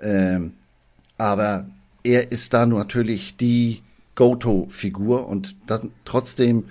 Ähm, 0.00 0.54
aber 1.18 1.66
er 2.02 2.32
ist 2.32 2.52
da 2.54 2.66
natürlich 2.66 3.36
die 3.36 3.82
Go-To-Figur 4.14 5.28
und 5.28 5.54
das, 5.66 5.82
trotzdem 6.04 6.64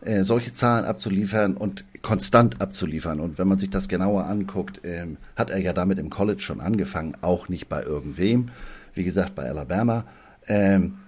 äh, 0.00 0.24
solche 0.24 0.52
Zahlen 0.52 0.84
abzuliefern 0.84 1.56
und 1.56 1.84
konstant 2.02 2.60
abzuliefern. 2.60 3.20
Und 3.20 3.38
wenn 3.38 3.48
man 3.48 3.58
sich 3.58 3.70
das 3.70 3.88
genauer 3.88 4.26
anguckt, 4.26 4.80
ähm, 4.84 5.16
hat 5.34 5.50
er 5.50 5.58
ja 5.58 5.72
damit 5.72 5.98
im 5.98 6.10
College 6.10 6.40
schon 6.40 6.60
angefangen, 6.60 7.16
auch 7.20 7.48
nicht 7.48 7.68
bei 7.68 7.82
irgendwem, 7.82 8.50
wie 8.94 9.04
gesagt 9.04 9.34
bei 9.34 9.48
Alabama. 9.48 10.04
Ähm, 10.46 10.98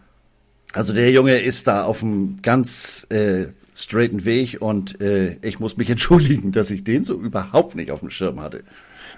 also 0.72 0.92
der 0.92 1.10
Junge 1.10 1.38
ist 1.38 1.66
da 1.66 1.84
auf 1.84 2.02
einem 2.02 2.40
ganz 2.42 3.06
äh, 3.10 3.46
straighten 3.74 4.24
Weg 4.24 4.60
und 4.60 5.00
äh, 5.00 5.36
ich 5.42 5.60
muss 5.60 5.76
mich 5.76 5.88
entschuldigen, 5.90 6.52
dass 6.52 6.70
ich 6.70 6.84
den 6.84 7.04
so 7.04 7.14
überhaupt 7.14 7.76
nicht 7.76 7.90
auf 7.90 8.00
dem 8.00 8.10
Schirm 8.10 8.40
hatte. 8.40 8.64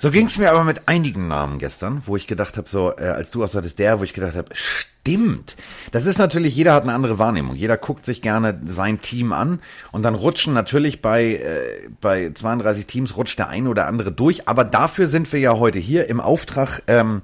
So 0.03 0.11
ging 0.11 0.27
es 0.29 0.39
mir 0.39 0.51
aber 0.51 0.65
mit 0.65 0.89
einigen 0.89 1.29
Namen 1.29 1.59
gestern, 1.59 2.01
wo 2.07 2.17
ich 2.17 2.27
gedacht 2.27 2.57
habe, 2.57 2.67
so 2.67 2.95
äh, 2.97 3.03
als 3.03 3.31
du 3.31 3.45
auch 3.45 3.51
sagtest, 3.51 3.79
der, 3.79 4.01
wo 4.01 4.05
ich 4.05 4.15
gedacht 4.15 4.35
habe, 4.35 4.49
stimmt. 4.55 5.57
Das 5.93 6.07
ist 6.07 6.19
natürlich, 6.19 6.57
jeder 6.57 6.73
hat 6.73 6.85
eine 6.85 6.95
andere 6.95 7.19
Wahrnehmung. 7.19 7.55
Jeder 7.55 7.77
guckt 7.77 8.07
sich 8.07 8.23
gerne 8.23 8.59
sein 8.67 9.03
Team 9.03 9.35
an 9.35 9.61
und 9.93 10.03
dann 10.03 10.15
rutschen 10.15 10.55
natürlich 10.55 11.03
bei 11.03 11.35
äh, 11.35 11.91
bei 12.01 12.31
32 12.33 12.87
Teams 12.87 13.15
rutscht 13.19 13.39
der 13.39 13.49
eine 13.49 13.69
oder 13.69 13.87
andere 13.87 14.11
durch. 14.11 14.49
Aber 14.49 14.65
dafür 14.65 15.07
sind 15.07 15.31
wir 15.35 15.41
ja 15.41 15.59
heute 15.59 15.79
hier 15.79 16.09
im 16.09 16.21
Auftrag 16.21 16.81
ähm, 16.87 17.21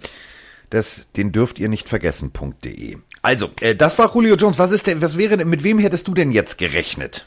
Das, 0.68 1.06
den 1.16 1.32
dürft 1.32 1.58
ihr 1.58 1.70
nicht 1.70 1.88
vergessen.de. 1.88 2.98
Also, 3.22 3.50
äh, 3.60 3.74
das 3.74 3.98
war 3.98 4.12
Julio 4.14 4.36
Jones. 4.36 4.58
Was 4.58 4.70
ist 4.70 4.86
denn, 4.86 5.00
was 5.00 5.16
wäre, 5.16 5.42
mit 5.46 5.62
wem 5.62 5.78
hättest 5.78 6.08
du 6.08 6.12
denn 6.12 6.30
jetzt 6.30 6.58
gerechnet? 6.58 7.26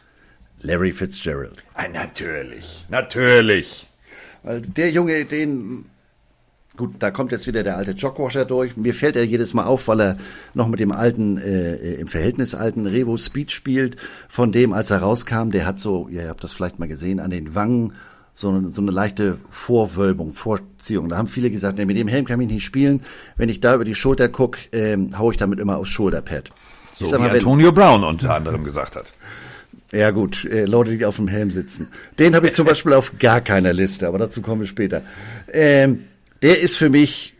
Larry 0.61 0.91
Fitzgerald. 0.91 1.63
Ah, 1.73 1.87
natürlich, 1.87 2.85
natürlich. 2.89 3.88
Weil 4.43 4.61
der 4.61 4.91
Junge, 4.91 5.25
den 5.25 5.85
Gut, 6.79 6.93
da 6.99 7.11
kommt 7.11 7.33
jetzt 7.33 7.45
wieder 7.45 7.61
der 7.61 7.75
alte 7.75 7.91
Jogwasher 7.91 8.45
durch. 8.45 8.77
Mir 8.77 8.93
fällt 8.93 9.17
er 9.17 9.25
jedes 9.25 9.53
Mal 9.53 9.65
auf, 9.65 9.89
weil 9.89 9.99
er 9.99 10.17
noch 10.53 10.69
mit 10.69 10.79
dem 10.79 10.93
alten, 10.93 11.37
äh, 11.37 11.95
im 11.95 12.07
Verhältnis 12.07 12.55
alten 12.55 12.87
Revo 12.87 13.17
Speed 13.17 13.51
spielt, 13.51 13.97
von 14.29 14.53
dem, 14.53 14.71
als 14.71 14.89
er 14.89 14.99
rauskam, 14.99 15.49
der 15.51 15.65
hat 15.65 15.77
so, 15.77 16.07
ihr 16.07 16.29
habt 16.29 16.41
das 16.41 16.53
vielleicht 16.53 16.79
mal 16.79 16.87
gesehen, 16.87 17.19
an 17.19 17.31
den 17.31 17.53
Wangen 17.53 17.95
so 18.33 18.47
eine, 18.47 18.69
so 18.69 18.81
eine 18.81 18.91
leichte 18.91 19.39
Vorwölbung, 19.49 20.31
Vorziehung. 20.31 21.09
Da 21.09 21.17
haben 21.17 21.27
viele 21.27 21.51
gesagt, 21.51 21.77
nee, 21.77 21.83
mit 21.83 21.97
dem 21.97 22.07
Helm 22.07 22.23
kann 22.23 22.39
ich 22.39 22.47
nicht 22.47 22.63
spielen. 22.63 23.01
Wenn 23.35 23.49
ich 23.49 23.59
da 23.59 23.75
über 23.75 23.83
die 23.83 23.93
Schulter 23.93 24.29
guck, 24.29 24.57
ähm, 24.71 25.19
hau 25.19 25.31
ich 25.31 25.37
damit 25.37 25.59
immer 25.59 25.75
aufs 25.75 25.89
Schulterpad. 25.89 26.49
So 26.93 27.11
wie 27.11 27.17
mal, 27.17 27.31
Antonio 27.31 27.73
Brown 27.73 28.05
unter 28.05 28.35
anderem 28.35 28.63
gesagt 28.63 28.95
hat. 28.95 29.11
Ja 29.91 30.11
gut, 30.11 30.45
äh, 30.45 30.65
Leute, 30.65 30.95
die 30.97 31.05
auf 31.05 31.15
dem 31.15 31.27
Helm 31.27 31.49
sitzen. 31.49 31.87
Den 32.19 32.35
habe 32.35 32.47
ich 32.47 32.53
zum 32.53 32.65
Beispiel 32.65 32.93
auf 32.93 33.13
gar 33.17 33.41
keiner 33.41 33.73
Liste, 33.73 34.07
aber 34.07 34.19
dazu 34.19 34.41
kommen 34.41 34.61
wir 34.61 34.67
später. 34.67 35.01
Ähm, 35.51 36.05
der 36.41 36.59
ist 36.61 36.77
für 36.77 36.89
mich 36.89 37.33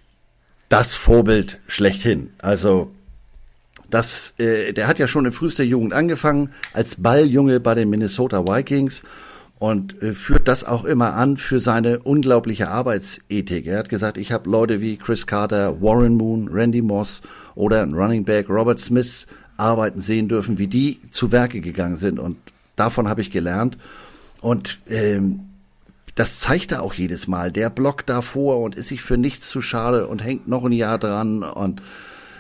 das 0.67 0.95
Vorbild 0.95 1.59
schlechthin. 1.67 2.31
Also 2.39 2.91
das, 3.89 4.33
äh, 4.39 4.73
der 4.73 4.87
hat 4.87 4.99
ja 4.99 5.07
schon 5.07 5.25
in 5.25 5.31
frühester 5.31 5.63
Jugend 5.63 5.93
angefangen 5.93 6.51
als 6.73 6.95
Balljunge 6.95 7.59
bei 7.59 7.75
den 7.75 7.89
Minnesota 7.89 8.47
Vikings 8.47 9.03
und 9.59 10.01
äh, 10.01 10.13
führt 10.13 10.47
das 10.47 10.63
auch 10.63 10.85
immer 10.85 11.13
an 11.13 11.37
für 11.37 11.59
seine 11.59 11.99
unglaubliche 11.99 12.69
Arbeitsethik. 12.69 13.67
Er 13.67 13.79
hat 13.79 13.89
gesagt, 13.89 14.17
ich 14.17 14.31
habe 14.31 14.49
Leute 14.49 14.81
wie 14.81 14.97
Chris 14.97 15.27
Carter, 15.27 15.81
Warren 15.81 16.15
Moon, 16.15 16.47
Randy 16.47 16.81
Moss 16.81 17.21
oder 17.55 17.83
Running 17.83 18.23
Back 18.23 18.49
Robert 18.49 18.79
Smith 18.79 19.27
arbeiten 19.59 20.01
sehen 20.01 20.27
dürfen, 20.27 20.57
wie 20.57 20.67
die 20.67 20.99
zu 21.11 21.31
Werke 21.31 21.61
gegangen 21.61 21.97
sind 21.97 22.19
und 22.19 22.39
davon 22.75 23.07
habe 23.07 23.21
ich 23.21 23.31
gelernt 23.31 23.77
und 24.41 24.79
ähm, 24.89 25.41
das 26.15 26.39
zeigt 26.39 26.73
er 26.73 26.83
auch 26.83 26.93
jedes 26.93 27.27
Mal. 27.27 27.51
Der 27.51 27.69
blockt 27.69 28.09
davor 28.09 28.59
und 28.59 28.75
ist 28.75 28.89
sich 28.89 29.01
für 29.01 29.17
nichts 29.17 29.47
zu 29.47 29.61
schade 29.61 30.07
und 30.07 30.23
hängt 30.23 30.47
noch 30.47 30.65
ein 30.65 30.73
Jahr 30.73 30.97
dran 30.97 31.43
und 31.43 31.81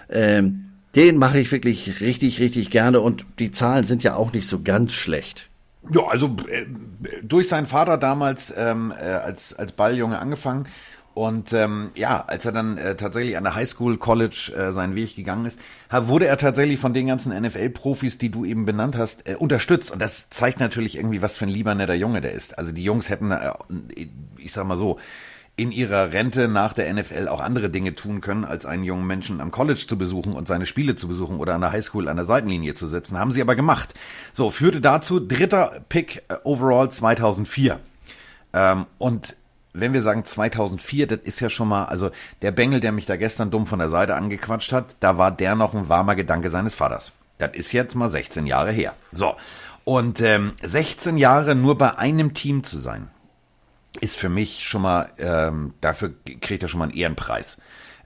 ähm, 0.09 0.65
den 0.95 1.17
mache 1.17 1.39
ich 1.39 1.51
wirklich 1.51 2.01
richtig, 2.01 2.39
richtig 2.39 2.71
gerne 2.71 2.99
und 2.99 3.25
die 3.37 3.51
Zahlen 3.51 3.85
sind 3.85 4.03
ja 4.03 4.15
auch 4.15 4.33
nicht 4.33 4.47
so 4.47 4.61
ganz 4.61 4.93
schlecht. 4.93 5.47
Ja, 5.93 6.01
also 6.07 6.35
äh, 6.49 6.65
durch 7.23 7.47
seinen 7.47 7.67
Vater 7.67 7.97
damals 7.97 8.53
ähm, 8.55 8.91
äh, 8.99 9.03
als, 9.03 9.53
als 9.53 9.71
Balljunge 9.71 10.19
angefangen 10.19 10.67
und 11.19 11.51
ähm, 11.51 11.91
ja, 11.95 12.23
als 12.27 12.45
er 12.45 12.53
dann 12.53 12.77
äh, 12.77 12.95
tatsächlich 12.95 13.35
an 13.35 13.43
der 13.43 13.53
Highschool 13.53 13.97
College 13.97 14.53
äh, 14.55 14.71
seinen 14.71 14.95
Weg 14.95 15.17
gegangen 15.17 15.43
ist, 15.43 15.59
wurde 15.91 16.27
er 16.27 16.37
tatsächlich 16.37 16.79
von 16.79 16.93
den 16.93 17.07
ganzen 17.07 17.37
NFL-Profis, 17.37 18.17
die 18.17 18.29
du 18.29 18.45
eben 18.45 18.65
benannt 18.65 18.95
hast, 18.95 19.27
äh, 19.27 19.35
unterstützt. 19.35 19.91
Und 19.91 20.01
das 20.01 20.29
zeigt 20.29 20.61
natürlich 20.61 20.95
irgendwie, 20.95 21.21
was 21.21 21.35
für 21.35 21.43
ein 21.43 21.49
lieber 21.49 21.75
netter 21.75 21.93
Junge 21.93 22.21
der 22.21 22.31
ist. 22.31 22.57
Also 22.57 22.71
die 22.71 22.85
Jungs 22.85 23.09
hätten, 23.09 23.31
äh, 23.31 23.51
ich 24.37 24.53
sag 24.53 24.65
mal 24.65 24.77
so, 24.77 24.97
in 25.57 25.73
ihrer 25.73 26.13
Rente 26.13 26.47
nach 26.47 26.71
der 26.71 26.93
NFL 26.93 27.27
auch 27.27 27.41
andere 27.41 27.69
Dinge 27.69 27.95
tun 27.95 28.21
können, 28.21 28.45
als 28.45 28.65
einen 28.65 28.85
jungen 28.85 29.05
Menschen 29.05 29.41
am 29.41 29.51
College 29.51 29.87
zu 29.89 29.97
besuchen 29.97 30.31
und 30.31 30.47
seine 30.47 30.65
Spiele 30.65 30.95
zu 30.95 31.09
besuchen 31.09 31.35
oder 31.35 31.53
an 31.53 31.59
der 31.59 31.73
Highschool 31.73 32.07
an 32.07 32.15
der 32.15 32.23
Seitenlinie 32.23 32.75
zu 32.75 32.87
sitzen. 32.87 33.19
Haben 33.19 33.33
sie 33.33 33.41
aber 33.41 33.57
gemacht. 33.57 33.93
So, 34.31 34.51
führte 34.51 34.79
dazu 34.79 35.19
dritter 35.19 35.81
Pick 35.89 36.23
äh, 36.29 36.35
overall 36.45 36.89
2004. 36.89 37.81
Ähm, 38.53 38.85
und 38.97 39.35
wenn 39.73 39.93
wir 39.93 40.01
sagen 40.01 40.25
2004, 40.25 41.07
das 41.07 41.19
ist 41.23 41.39
ja 41.39 41.49
schon 41.49 41.67
mal, 41.67 41.85
also 41.85 42.11
der 42.41 42.51
Bengel, 42.51 42.79
der 42.79 42.91
mich 42.91 43.05
da 43.05 43.15
gestern 43.15 43.51
dumm 43.51 43.67
von 43.67 43.79
der 43.79 43.89
Seite 43.89 44.15
angequatscht 44.15 44.71
hat, 44.71 44.95
da 44.99 45.17
war 45.17 45.31
der 45.31 45.55
noch 45.55 45.73
ein 45.73 45.89
warmer 45.89 46.15
Gedanke 46.15 46.49
seines 46.49 46.73
Vaters. 46.73 47.11
Das 47.37 47.51
ist 47.53 47.71
jetzt 47.71 47.95
mal 47.95 48.09
16 48.09 48.47
Jahre 48.47 48.71
her. 48.71 48.93
So. 49.11 49.35
Und 49.85 50.21
ähm, 50.21 50.53
16 50.61 51.17
Jahre 51.17 51.55
nur 51.55 51.77
bei 51.77 51.97
einem 51.97 52.33
Team 52.33 52.63
zu 52.63 52.79
sein, 52.79 53.07
ist 54.01 54.17
für 54.17 54.29
mich 54.29 54.67
schon 54.67 54.81
mal, 54.81 55.09
ähm, 55.17 55.73
dafür 55.81 56.13
kriegt 56.41 56.63
er 56.63 56.69
schon 56.69 56.79
mal 56.79 56.85
einen 56.85 56.97
Ehrenpreis. 56.97 57.57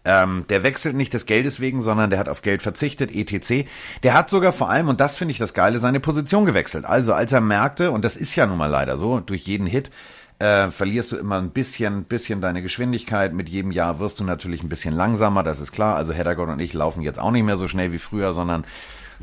Ähm, 0.05 0.45
der 0.49 0.63
wechselt 0.63 0.95
nicht 0.95 1.13
des 1.13 1.25
Geldes 1.25 1.61
wegen, 1.61 1.81
sondern 1.81 2.09
der 2.09 2.19
hat 2.19 2.27
auf 2.27 2.41
Geld 2.41 2.61
verzichtet, 2.61 3.15
etc. 3.15 3.65
Der 4.03 4.13
hat 4.13 4.29
sogar 4.29 4.51
vor 4.51 4.69
allem, 4.69 4.89
und 4.89 4.99
das 4.99 5.17
finde 5.17 5.31
ich 5.31 5.37
das 5.37 5.53
Geile, 5.53 5.79
seine 5.79 6.01
Position 6.01 6.43
gewechselt. 6.43 6.83
Also 6.83 7.13
als 7.13 7.31
er 7.31 7.39
merkte, 7.39 7.91
und 7.91 8.03
das 8.03 8.17
ist 8.17 8.35
ja 8.35 8.45
nun 8.45 8.57
mal 8.57 8.69
leider 8.69 8.97
so, 8.97 9.21
durch 9.21 9.43
jeden 9.43 9.65
Hit, 9.65 9.91
äh, 10.39 10.69
verlierst 10.69 11.11
du 11.11 11.17
immer 11.17 11.37
ein 11.37 11.51
bisschen, 11.51 12.05
bisschen 12.05 12.41
deine 12.41 12.61
Geschwindigkeit. 12.61 13.33
Mit 13.33 13.49
jedem 13.49 13.71
Jahr 13.71 13.99
wirst 13.99 14.19
du 14.19 14.23
natürlich 14.23 14.63
ein 14.63 14.69
bisschen 14.69 14.95
langsamer, 14.95 15.43
das 15.43 15.59
ist 15.59 15.71
klar. 15.71 15.95
Also 15.95 16.13
Heddergott 16.13 16.49
und 16.49 16.59
ich 16.59 16.73
laufen 16.73 17.01
jetzt 17.01 17.19
auch 17.19 17.31
nicht 17.31 17.43
mehr 17.43 17.57
so 17.57 17.67
schnell 17.67 17.91
wie 17.91 17.99
früher, 17.99 18.33
sondern 18.33 18.65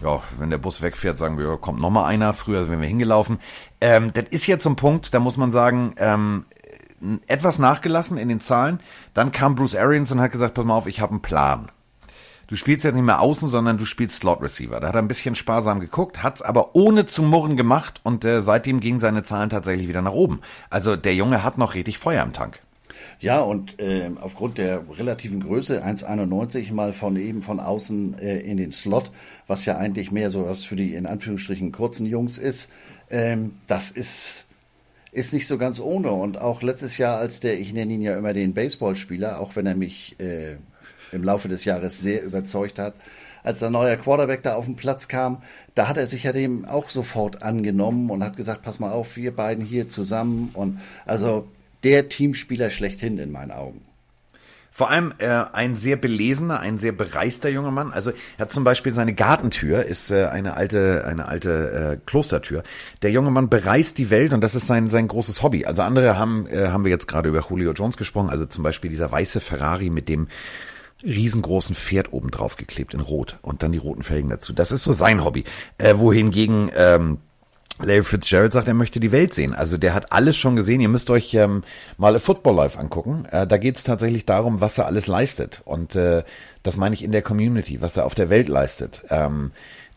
ja, 0.02 0.20
wenn 0.38 0.50
der 0.50 0.58
Bus 0.58 0.82
wegfährt, 0.82 1.18
sagen 1.18 1.38
wir, 1.38 1.56
kommt 1.58 1.80
noch 1.80 1.90
mal 1.90 2.06
einer. 2.06 2.32
Früher 2.32 2.62
sind 2.62 2.80
wir 2.80 2.88
hingelaufen. 2.88 3.38
Ähm, 3.80 4.12
das 4.12 4.24
ist 4.30 4.46
jetzt 4.46 4.64
so 4.64 4.70
ein 4.70 4.76
Punkt, 4.76 5.12
da 5.12 5.20
muss 5.20 5.36
man 5.36 5.52
sagen, 5.52 5.94
ähm, 5.98 6.46
etwas 7.26 7.58
nachgelassen 7.58 8.18
in 8.18 8.28
den 8.28 8.40
Zahlen. 8.40 8.80
Dann 9.14 9.32
kam 9.32 9.54
Bruce 9.54 9.74
Arians 9.74 10.12
und 10.12 10.20
hat 10.20 10.32
gesagt, 10.32 10.54
pass 10.54 10.64
mal 10.64 10.74
auf, 10.74 10.86
ich 10.86 11.00
habe 11.00 11.12
einen 11.12 11.22
Plan 11.22 11.70
du 12.50 12.56
spielst 12.56 12.84
jetzt 12.84 12.94
nicht 12.94 13.04
mehr 13.04 13.20
außen, 13.20 13.48
sondern 13.48 13.78
du 13.78 13.86
spielst 13.86 14.16
Slot 14.16 14.42
Receiver. 14.42 14.80
Da 14.80 14.88
hat 14.88 14.94
er 14.94 15.02
ein 15.02 15.08
bisschen 15.08 15.34
sparsam 15.34 15.80
geguckt, 15.80 16.22
hat's 16.22 16.42
aber 16.42 16.74
ohne 16.74 17.06
zu 17.06 17.22
murren 17.22 17.56
gemacht 17.56 18.00
und 18.02 18.24
äh, 18.24 18.42
seitdem 18.42 18.80
gingen 18.80 19.00
seine 19.00 19.22
Zahlen 19.22 19.48
tatsächlich 19.48 19.88
wieder 19.88 20.02
nach 20.02 20.12
oben. 20.12 20.40
Also 20.68 20.96
der 20.96 21.14
Junge 21.14 21.42
hat 21.42 21.56
noch 21.56 21.74
richtig 21.74 21.98
Feuer 21.98 22.22
im 22.22 22.32
Tank. 22.32 22.60
Ja, 23.20 23.40
und 23.40 23.78
äh, 23.78 24.10
aufgrund 24.20 24.58
der 24.58 24.82
relativen 24.90 25.40
Größe, 25.40 25.84
1,91 25.84 26.72
mal 26.72 26.92
von 26.92 27.16
eben 27.16 27.42
von 27.42 27.60
außen 27.60 28.18
äh, 28.18 28.38
in 28.40 28.56
den 28.56 28.72
Slot, 28.72 29.10
was 29.46 29.64
ja 29.64 29.76
eigentlich 29.76 30.10
mehr 30.10 30.30
so 30.30 30.46
was 30.46 30.64
für 30.64 30.76
die 30.76 30.94
in 30.94 31.06
Anführungsstrichen 31.06 31.70
kurzen 31.72 32.06
Jungs 32.06 32.38
ist, 32.38 32.70
ähm, 33.10 33.56
das 33.66 33.90
ist 33.90 34.46
ist 35.12 35.32
nicht 35.32 35.46
so 35.46 35.58
ganz 35.58 35.80
ohne. 35.80 36.12
Und 36.12 36.40
auch 36.40 36.62
letztes 36.62 36.96
Jahr, 36.96 37.18
als 37.18 37.40
der, 37.40 37.58
ich 37.58 37.72
nenne 37.72 37.92
ihn 37.92 38.02
ja 38.02 38.16
immer 38.16 38.32
den 38.32 38.54
Baseballspieler, 38.54 39.40
auch 39.40 39.56
wenn 39.56 39.66
er 39.66 39.74
mich 39.74 40.18
äh, 40.20 40.56
im 41.12 41.24
Laufe 41.24 41.48
des 41.48 41.64
Jahres 41.64 42.00
sehr 42.00 42.22
überzeugt 42.22 42.78
hat. 42.78 42.94
Als 43.42 43.58
der 43.60 43.70
neue 43.70 43.96
Quarterback 43.96 44.42
da 44.42 44.54
auf 44.54 44.66
den 44.66 44.76
Platz 44.76 45.08
kam, 45.08 45.42
da 45.74 45.88
hat 45.88 45.96
er 45.96 46.06
sich 46.06 46.24
ja 46.24 46.32
dem 46.32 46.64
auch 46.66 46.90
sofort 46.90 47.42
angenommen 47.42 48.10
und 48.10 48.22
hat 48.22 48.36
gesagt, 48.36 48.62
pass 48.62 48.80
mal 48.80 48.90
auf, 48.90 49.16
wir 49.16 49.34
beiden 49.34 49.64
hier 49.64 49.88
zusammen 49.88 50.50
und 50.52 50.80
also 51.06 51.48
der 51.82 52.08
Teamspieler 52.08 52.70
schlechthin 52.70 53.18
in 53.18 53.32
meinen 53.32 53.50
Augen. 53.50 53.80
Vor 54.72 54.88
allem 54.88 55.12
äh, 55.18 55.26
ein 55.26 55.76
sehr 55.76 55.96
belesener, 55.96 56.60
ein 56.60 56.78
sehr 56.78 56.92
bereister 56.92 57.48
junger 57.48 57.72
Mann. 57.72 57.92
Also 57.92 58.12
er 58.38 58.42
hat 58.42 58.52
zum 58.52 58.62
Beispiel 58.62 58.94
seine 58.94 59.14
Gartentür 59.14 59.84
ist 59.84 60.10
äh, 60.10 60.26
eine 60.26 60.54
alte, 60.54 61.04
eine 61.06 61.26
alte 61.26 61.98
äh, 61.98 62.06
Klostertür. 62.06 62.62
Der 63.02 63.10
junge 63.10 63.30
Mann 63.30 63.48
bereist 63.48 63.98
die 63.98 64.10
Welt 64.10 64.32
und 64.32 64.42
das 64.42 64.54
ist 64.54 64.68
sein 64.68 64.88
sein 64.88 65.08
großes 65.08 65.42
Hobby. 65.42 65.66
Also 65.66 65.82
andere 65.82 66.16
haben 66.16 66.46
äh, 66.46 66.68
haben 66.68 66.84
wir 66.84 66.90
jetzt 66.90 67.08
gerade 67.08 67.28
über 67.28 67.44
Julio 67.46 67.72
Jones 67.72 67.96
gesprochen. 67.96 68.30
Also 68.30 68.46
zum 68.46 68.62
Beispiel 68.62 68.90
dieser 68.90 69.10
weiße 69.10 69.40
Ferrari 69.40 69.90
mit 69.90 70.08
dem 70.08 70.28
riesengroßen 71.02 71.74
Pferd 71.74 72.12
oben 72.12 72.30
drauf 72.30 72.56
geklebt 72.56 72.94
in 72.94 73.00
Rot 73.00 73.36
und 73.42 73.62
dann 73.62 73.72
die 73.72 73.78
roten 73.78 74.02
Felgen 74.02 74.30
dazu. 74.30 74.52
Das 74.52 74.72
ist 74.72 74.84
so 74.84 74.92
sein 74.92 75.24
Hobby. 75.24 75.44
Äh, 75.78 75.98
wohingegen 75.98 76.70
ähm, 76.76 77.18
Larry 77.82 78.02
Fitzgerald 78.02 78.52
sagt, 78.52 78.68
er 78.68 78.74
möchte 78.74 79.00
die 79.00 79.12
Welt 79.12 79.32
sehen. 79.34 79.54
Also 79.54 79.78
der 79.78 79.94
hat 79.94 80.12
alles 80.12 80.36
schon 80.36 80.56
gesehen. 80.56 80.80
Ihr 80.80 80.88
müsst 80.88 81.10
euch 81.10 81.34
ähm, 81.34 81.62
mal 81.96 82.18
Football 82.18 82.56
Live 82.56 82.78
angucken. 82.78 83.24
Äh, 83.30 83.46
da 83.46 83.56
geht 83.56 83.76
es 83.76 83.84
tatsächlich 83.84 84.26
darum, 84.26 84.60
was 84.60 84.78
er 84.78 84.86
alles 84.86 85.06
leistet. 85.06 85.62
Und 85.64 85.96
äh, 85.96 86.22
das 86.62 86.76
meine 86.76 86.94
ich 86.94 87.02
in 87.02 87.12
der 87.12 87.22
Community, 87.22 87.80
was 87.80 87.96
er 87.96 88.04
auf 88.04 88.14
der 88.14 88.28
Welt 88.28 88.48
leistet. 88.48 89.02
Ähm, 89.08 89.52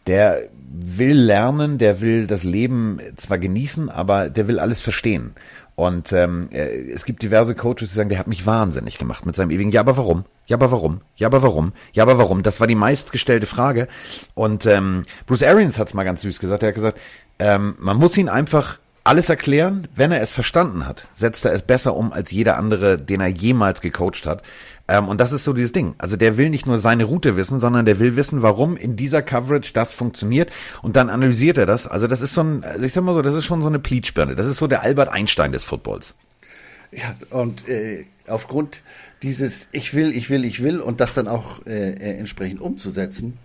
der 0.07 0.49
will 0.75 1.17
lernen, 1.17 1.77
der 1.77 2.01
will 2.01 2.27
das 2.27 2.43
Leben 2.43 2.99
zwar 3.15 3.37
genießen, 3.37 3.89
aber 3.89 4.29
der 4.29 4.47
will 4.47 4.59
alles 4.59 4.81
verstehen. 4.81 5.35
Und 5.75 6.11
ähm, 6.13 6.49
äh, 6.51 6.91
es 6.91 7.03
gibt 7.05 7.23
diverse 7.23 7.55
Coaches, 7.55 7.89
die 7.89 7.95
sagen, 7.95 8.09
der 8.09 8.19
hat 8.19 8.27
mich 8.27 8.45
wahnsinnig 8.45 8.99
gemacht 8.99 9.25
mit 9.25 9.35
seinem 9.35 9.49
ewigen, 9.49 9.71
ja, 9.71 9.81
aber 9.81 9.97
warum? 9.97 10.25
Ja, 10.45 10.57
aber 10.57 10.71
warum? 10.71 11.01
Ja, 11.15 11.27
aber 11.27 11.41
warum? 11.41 11.73
Ja, 11.93 12.03
aber 12.03 12.17
warum? 12.17 12.43
Das 12.43 12.59
war 12.59 12.67
die 12.67 12.75
meistgestellte 12.75 13.47
Frage. 13.47 13.87
Und 14.35 14.65
ähm, 14.65 15.03
Bruce 15.25 15.43
Arians 15.43 15.79
hat's 15.79 15.93
mal 15.93 16.03
ganz 16.03 16.21
süß 16.21 16.39
gesagt. 16.39 16.61
Er 16.61 16.69
hat 16.69 16.75
gesagt, 16.75 16.99
ähm, 17.39 17.75
man 17.79 17.97
muss 17.97 18.17
ihn 18.17 18.29
einfach 18.29 18.79
alles 19.03 19.29
erklären. 19.29 19.87
Wenn 19.95 20.11
er 20.11 20.21
es 20.21 20.31
verstanden 20.31 20.85
hat, 20.85 21.07
setzt 21.13 21.45
er 21.45 21.53
es 21.53 21.61
besser 21.61 21.95
um 21.95 22.13
als 22.13 22.31
jeder 22.31 22.57
andere, 22.57 22.97
den 22.97 23.21
er 23.21 23.27
jemals 23.27 23.81
gecoacht 23.81 24.25
hat. 24.25 24.43
Ähm, 24.87 25.07
und 25.07 25.19
das 25.21 25.31
ist 25.31 25.43
so 25.43 25.53
dieses 25.53 25.71
Ding. 25.71 25.95
Also 25.97 26.17
der 26.17 26.37
will 26.37 26.49
nicht 26.49 26.65
nur 26.65 26.77
seine 26.77 27.05
Route 27.05 27.35
wissen, 27.35 27.59
sondern 27.59 27.85
der 27.85 27.99
will 27.99 28.15
wissen, 28.15 28.41
warum 28.41 28.75
in 28.75 28.95
dieser 28.95 29.21
Coverage 29.21 29.73
das 29.73 29.93
funktioniert. 29.93 30.51
Und 30.81 30.95
dann 30.95 31.09
analysiert 31.09 31.57
er 31.57 31.65
das. 31.65 31.87
Also 31.87 32.07
das 32.07 32.21
ist 32.21 32.33
so 32.33 32.41
ein, 32.41 32.63
also 32.63 32.83
ich 32.83 32.93
sag 32.93 33.03
mal 33.03 33.13
so, 33.13 33.21
das 33.21 33.35
ist 33.35 33.45
schon 33.45 33.61
so 33.61 33.69
eine 33.69 33.79
Pleatspirne. 33.79 34.35
Das 34.35 34.45
ist 34.45 34.57
so 34.57 34.67
der 34.67 34.83
Albert 34.83 35.09
Einstein 35.09 35.51
des 35.51 35.63
Footballs. 35.63 36.13
Ja, 36.91 37.15
und 37.29 37.67
äh, 37.67 38.05
aufgrund 38.27 38.81
dieses 39.23 39.69
Ich 39.71 39.93
will, 39.93 40.11
ich 40.11 40.29
will, 40.29 40.43
ich 40.43 40.61
will 40.61 40.81
und 40.81 40.99
das 40.99 41.13
dann 41.13 41.27
auch 41.27 41.65
äh, 41.65 41.91
äh, 41.91 42.17
entsprechend 42.17 42.59
umzusetzen, 42.59 43.37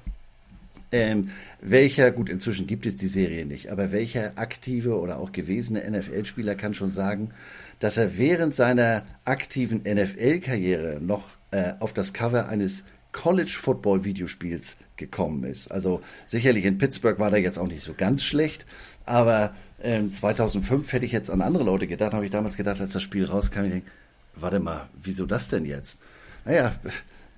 ähm, 0.90 1.30
welcher, 1.60 2.10
gut, 2.10 2.28
inzwischen 2.28 2.66
gibt 2.66 2.86
es 2.86 2.96
die 2.96 3.08
Serie 3.08 3.44
nicht, 3.44 3.70
aber 3.70 3.92
welcher 3.92 4.32
aktive 4.36 4.98
oder 4.98 5.18
auch 5.18 5.32
gewesene 5.32 5.88
NFL-Spieler 5.88 6.54
kann 6.54 6.74
schon 6.74 6.90
sagen, 6.90 7.30
dass 7.78 7.96
er 7.96 8.16
während 8.18 8.54
seiner 8.54 9.04
aktiven 9.24 9.82
NFL-Karriere 9.82 10.98
noch 11.00 11.24
äh, 11.50 11.74
auf 11.80 11.92
das 11.92 12.12
Cover 12.12 12.48
eines 12.48 12.84
College 13.12 13.56
Football 13.60 14.04
Videospiels 14.04 14.76
gekommen 14.96 15.44
ist. 15.44 15.70
Also 15.70 16.02
sicherlich 16.26 16.64
in 16.64 16.78
Pittsburgh 16.78 17.18
war 17.18 17.30
der 17.30 17.40
jetzt 17.40 17.58
auch 17.58 17.68
nicht 17.68 17.82
so 17.82 17.94
ganz 17.94 18.24
schlecht, 18.24 18.66
aber 19.04 19.54
ähm, 19.82 20.12
2005 20.12 20.92
hätte 20.92 21.06
ich 21.06 21.12
jetzt 21.12 21.30
an 21.30 21.40
andere 21.40 21.64
Leute 21.64 21.86
gedacht, 21.86 22.12
habe 22.12 22.24
ich 22.24 22.30
damals 22.30 22.56
gedacht, 22.56 22.80
als 22.80 22.92
das 22.92 23.02
Spiel 23.02 23.24
rauskam, 23.24 23.64
ich 23.64 23.72
denke, 23.72 23.90
warte 24.34 24.60
mal, 24.60 24.88
wieso 25.02 25.26
das 25.26 25.48
denn 25.48 25.64
jetzt? 25.64 26.00
Naja, 26.44 26.74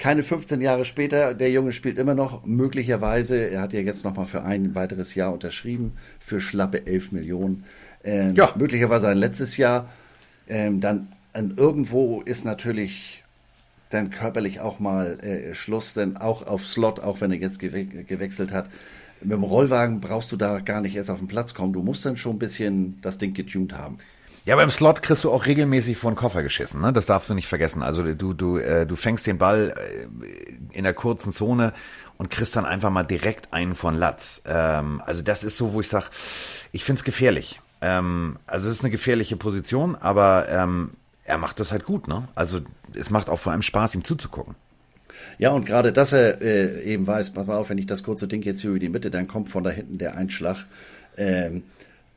keine 0.01 0.23
15 0.23 0.63
Jahre 0.63 0.87
später, 0.87 1.35
der 1.35 1.51
Junge 1.51 1.73
spielt 1.73 1.99
immer 1.99 2.15
noch, 2.15 2.47
möglicherweise, 2.47 3.37
er 3.37 3.61
hat 3.61 3.75
ja 3.75 3.81
jetzt 3.81 4.03
nochmal 4.03 4.25
für 4.25 4.43
ein 4.43 4.75
weiteres 4.75 5.15
Jahr 5.15 5.31
unterschrieben, 5.31 5.93
für 6.19 6.41
schlappe 6.41 6.87
11 6.87 7.13
Millionen. 7.13 7.65
Ähm, 8.03 8.35
ja. 8.35 8.51
Möglicherweise 8.57 9.09
ein 9.09 9.19
letztes 9.19 9.59
Jahr. 9.59 9.91
Ähm, 10.49 10.81
dann 10.81 11.13
an 11.35 11.53
irgendwo 11.55 12.23
ist 12.23 12.47
natürlich 12.47 13.25
dann 13.91 14.11
körperlich 14.11 14.61
auch 14.61 14.81
mal 14.81 15.21
äh, 15.21 15.55
Schluss, 15.55 15.93
denn 15.93 16.17
auch 16.17 16.47
auf 16.47 16.67
Slot, 16.67 17.01
auch 17.01 17.21
wenn 17.21 17.31
er 17.31 17.37
jetzt 17.37 17.59
gewe 17.59 17.85
gewechselt 17.85 18.53
hat, 18.53 18.71
mit 19.21 19.33
dem 19.33 19.45
Rollwagen 19.45 20.01
brauchst 20.01 20.33
du 20.33 20.39
da 20.39 20.61
gar 20.61 20.81
nicht 20.81 20.97
erst 20.97 21.11
auf 21.11 21.19
den 21.19 21.29
Platz 21.29 21.53
kommen. 21.53 21.75
Du 21.75 21.83
musst 21.83 22.07
dann 22.07 22.17
schon 22.17 22.37
ein 22.37 22.39
bisschen 22.39 22.99
das 23.03 23.19
Ding 23.19 23.35
getuned 23.35 23.75
haben. 23.75 23.99
Ja, 24.51 24.57
beim 24.57 24.71
Slot 24.71 25.01
kriegst 25.01 25.23
du 25.23 25.31
auch 25.31 25.47
regelmäßig 25.47 25.97
vor 25.97 26.11
den 26.11 26.17
Koffer 26.17 26.43
geschissen, 26.43 26.81
ne? 26.81 26.93
Das 26.93 27.07
darfst 27.07 27.31
du 27.31 27.35
nicht 27.35 27.47
vergessen. 27.47 27.85
Also 27.85 28.03
du, 28.03 28.35
du, 28.35 28.57
äh, 28.57 28.85
du 28.85 28.97
fängst 28.97 29.25
den 29.29 29.39
Ball 29.39 29.73
äh, 29.77 30.77
in 30.77 30.83
der 30.83 30.93
kurzen 30.93 31.33
Zone 31.33 31.73
und 32.19 32.31
kriegst 32.31 32.57
dann 32.57 32.65
einfach 32.65 32.91
mal 32.91 33.05
direkt 33.05 33.53
einen 33.53 33.77
von 33.77 33.95
Latz. 33.95 34.43
Ähm, 34.47 35.03
also 35.07 35.23
das 35.23 35.45
ist 35.45 35.57
so, 35.57 35.73
wo 35.73 35.81
ich 35.81 35.87
sag, 35.87 36.11
ich 36.73 36.83
find's 36.83 37.05
gefährlich. 37.05 37.61
Ähm, 37.81 38.41
also 38.45 38.69
es 38.69 38.75
ist 38.75 38.81
eine 38.81 38.91
gefährliche 38.91 39.37
Position, 39.37 39.95
aber 39.95 40.49
ähm, 40.49 40.95
er 41.23 41.39
macht 41.39 41.61
das 41.61 41.71
halt 41.71 41.85
gut, 41.85 42.09
ne? 42.09 42.27
Also 42.35 42.59
es 42.93 43.09
macht 43.09 43.31
auch 43.31 43.39
vor 43.39 43.53
allem 43.53 43.63
Spaß, 43.63 43.95
ihm 43.95 44.03
zuzugucken. 44.03 44.57
Ja, 45.39 45.51
und 45.51 45.65
gerade, 45.65 45.93
dass 45.93 46.11
er 46.11 46.43
äh, 46.43 46.83
eben 46.83 47.07
weiß, 47.07 47.35
pass 47.35 47.47
mal 47.47 47.57
auf, 47.57 47.71
wenn 47.71 47.79
ich 47.79 47.87
das 47.87 48.03
kurze 48.03 48.27
Ding 48.27 48.43
jetzt 48.43 48.63
hier 48.63 48.71
über 48.71 48.81
die 48.81 48.89
Mitte, 48.89 49.13
dann 49.13 49.29
kommt 49.29 49.49
von 49.49 49.63
da 49.63 49.71
hinten 49.71 49.99
der 49.99 50.17
Einschlag. 50.17 50.67
Ähm, 51.17 51.63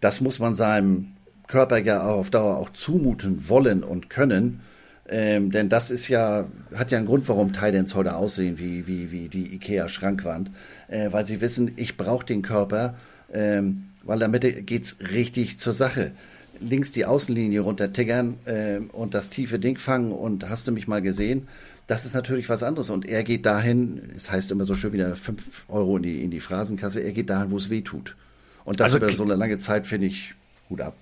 das 0.02 0.20
muss 0.20 0.40
man 0.40 0.56
seinem 0.56 1.13
Körper 1.48 1.78
ja 1.78 2.04
auf 2.04 2.30
Dauer 2.30 2.58
auch 2.58 2.72
zumuten 2.72 3.50
wollen 3.50 3.84
und 3.84 4.10
können. 4.10 4.62
Ähm, 5.08 5.52
denn 5.52 5.70
das 5.70 5.92
ist 5.92 6.08
ja, 6.08 6.48
hat 6.74 6.92
ja 6.92 6.98
einen 6.98 7.08
Grund, 7.08 7.28
warum 7.28 7.52
Tidans 7.52 7.94
heute 7.94 8.16
aussehen 8.16 8.58
wie, 8.58 8.88
wie, 8.88 9.12
wie 9.12 9.28
die 9.28 9.54
IKEA-Schrankwand. 9.56 10.50
Äh, 10.88 11.12
weil 11.12 11.26
sie 11.26 11.42
wissen, 11.42 11.74
ich 11.76 11.98
brauche 11.98 12.26
den 12.26 12.42
Körper, 12.42 12.96
ähm, 13.34 13.90
weil 14.04 14.20
damit 14.20 14.66
geht's 14.66 14.98
richtig 15.12 15.60
zur 15.60 15.74
Sache. 15.74 16.12
Links 16.60 16.94
die 16.94 17.06
Außenlinie 17.06 17.62
runter 17.62 17.92
tiggern 17.92 18.36
äh, 18.46 18.78
und 18.94 19.14
das 19.14 19.30
tiefe 19.30 19.60
Ding 19.60 19.78
fangen 19.78 20.12
und 20.14 20.50
hast 20.50 20.68
du 20.68 20.72
mich 20.72 20.88
mal 20.88 21.02
gesehen? 21.02 21.48
Das 21.88 22.06
ist 22.06 22.14
natürlich 22.14 22.48
was 22.48 22.64
anderes. 22.64 22.90
Und 22.90 23.06
er 23.06 23.24
geht 23.24 23.46
dahin, 23.46 24.12
es 24.16 24.32
heißt 24.32 24.52
immer 24.52 24.64
so 24.64 24.76
schön 24.76 24.94
wieder 24.94 25.16
5 25.18 25.66
Euro 25.68 25.98
in 25.98 26.04
die, 26.04 26.24
in 26.24 26.32
die 26.32 26.40
Phrasenkasse, 26.40 27.02
er 27.02 27.12
geht 27.12 27.30
dahin, 27.30 27.52
wo 27.52 27.58
es 27.58 27.70
weh 27.70 27.82
tut. 27.82 28.16
Und 28.64 28.80
das 28.80 28.94
also, 28.94 28.98
über 28.98 29.10
so 29.10 29.24
eine 29.24 29.36
lange 29.36 29.58
Zeit 29.58 29.86
finde 29.86 30.08
ich 30.08 30.34
gut 30.70 30.80
ab. 30.80 30.96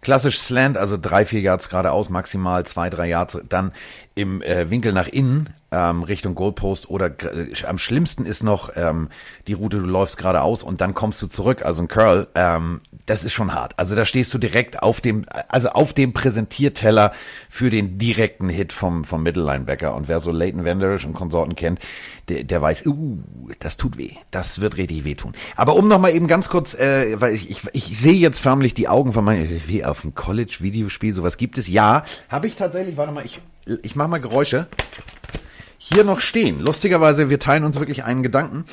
Klassisch 0.00 0.38
Slant, 0.38 0.78
also 0.78 0.96
drei, 0.96 1.24
vier 1.24 1.40
Yards 1.40 1.68
geradeaus, 1.68 2.08
maximal 2.08 2.64
zwei, 2.64 2.88
drei 2.88 3.08
Yards, 3.08 3.38
dann 3.48 3.72
im 4.14 4.42
äh, 4.42 4.70
Winkel 4.70 4.92
nach 4.92 5.08
innen, 5.08 5.54
ähm, 5.70 6.02
Richtung 6.02 6.34
Goalpost 6.34 6.88
oder 6.88 7.06
äh, 7.06 7.52
am 7.66 7.78
schlimmsten 7.78 8.24
ist 8.24 8.42
noch 8.42 8.70
ähm, 8.74 9.08
die 9.46 9.52
Route, 9.52 9.78
du 9.78 9.86
läufst 9.86 10.16
geradeaus 10.16 10.62
und 10.62 10.80
dann 10.80 10.94
kommst 10.94 11.20
du 11.20 11.26
zurück, 11.26 11.64
also 11.64 11.82
ein 11.82 11.88
Curl, 11.88 12.28
ähm, 12.34 12.80
das 13.06 13.24
ist 13.24 13.32
schon 13.32 13.54
hart. 13.54 13.78
Also 13.78 13.94
da 13.94 14.04
stehst 14.04 14.32
du 14.32 14.38
direkt 14.38 14.82
auf 14.82 15.00
dem, 15.00 15.26
also 15.48 15.70
auf 15.70 15.92
dem 15.92 16.12
Präsentierteller 16.12 17.12
für 17.50 17.70
den 17.70 17.98
direkten 17.98 18.48
Hit 18.48 18.72
vom, 18.72 19.04
vom 19.04 19.22
Mittellinebacker 19.22 19.94
und 19.94 20.08
wer 20.08 20.20
so 20.20 20.30
Leighton 20.30 20.64
Vanderish 20.64 21.04
und 21.04 21.14
Konsorten 21.14 21.54
kennt, 21.54 21.80
der, 22.28 22.44
der 22.44 22.62
weiß, 22.62 22.86
uh, 22.86 23.18
das 23.60 23.76
tut 23.76 23.98
weh, 23.98 24.12
das 24.30 24.60
wird 24.60 24.76
richtig 24.76 25.04
wehtun. 25.04 25.34
Aber 25.56 25.76
um 25.76 25.88
nochmal 25.88 26.14
eben 26.14 26.28
ganz 26.28 26.48
kurz, 26.48 26.74
äh, 26.74 27.20
weil 27.20 27.34
ich, 27.34 27.50
ich, 27.50 27.62
ich 27.72 27.98
sehe 27.98 28.14
jetzt 28.14 28.40
förmlich 28.40 28.74
die 28.74 28.88
Augen 28.88 29.12
von 29.12 29.24
meinen, 29.24 29.62
wie 29.66 29.84
auf 29.84 30.02
dem 30.02 30.14
College-Videospiel, 30.14 31.14
sowas 31.14 31.36
gibt 31.36 31.58
es, 31.58 31.68
ja, 31.68 32.04
habe 32.28 32.46
ich 32.46 32.56
tatsächlich, 32.56 32.96
warte 32.96 33.12
mal, 33.12 33.24
ich, 33.24 33.40
ich 33.82 33.96
mache 33.96 34.08
mal 34.08 34.18
Geräusche 34.18 34.66
hier 35.78 36.04
noch 36.04 36.20
stehen. 36.20 36.60
Lustigerweise, 36.60 37.30
wir 37.30 37.38
teilen 37.38 37.64
uns 37.64 37.78
wirklich 37.78 38.04
einen 38.04 38.22
Gedanken. 38.22 38.64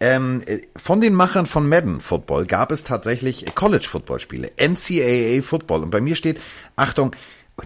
Ähm, 0.00 0.42
von 0.76 1.00
den 1.00 1.14
Machern 1.14 1.46
von 1.46 1.68
Madden 1.68 2.00
Football 2.00 2.46
gab 2.46 2.72
es 2.72 2.82
tatsächlich 2.82 3.54
College 3.54 3.86
Football 3.88 4.18
Spiele, 4.18 4.50
NCAA 4.56 5.42
Football. 5.42 5.82
Und 5.82 5.90
bei 5.90 6.00
mir 6.00 6.16
steht, 6.16 6.40
Achtung, 6.74 7.14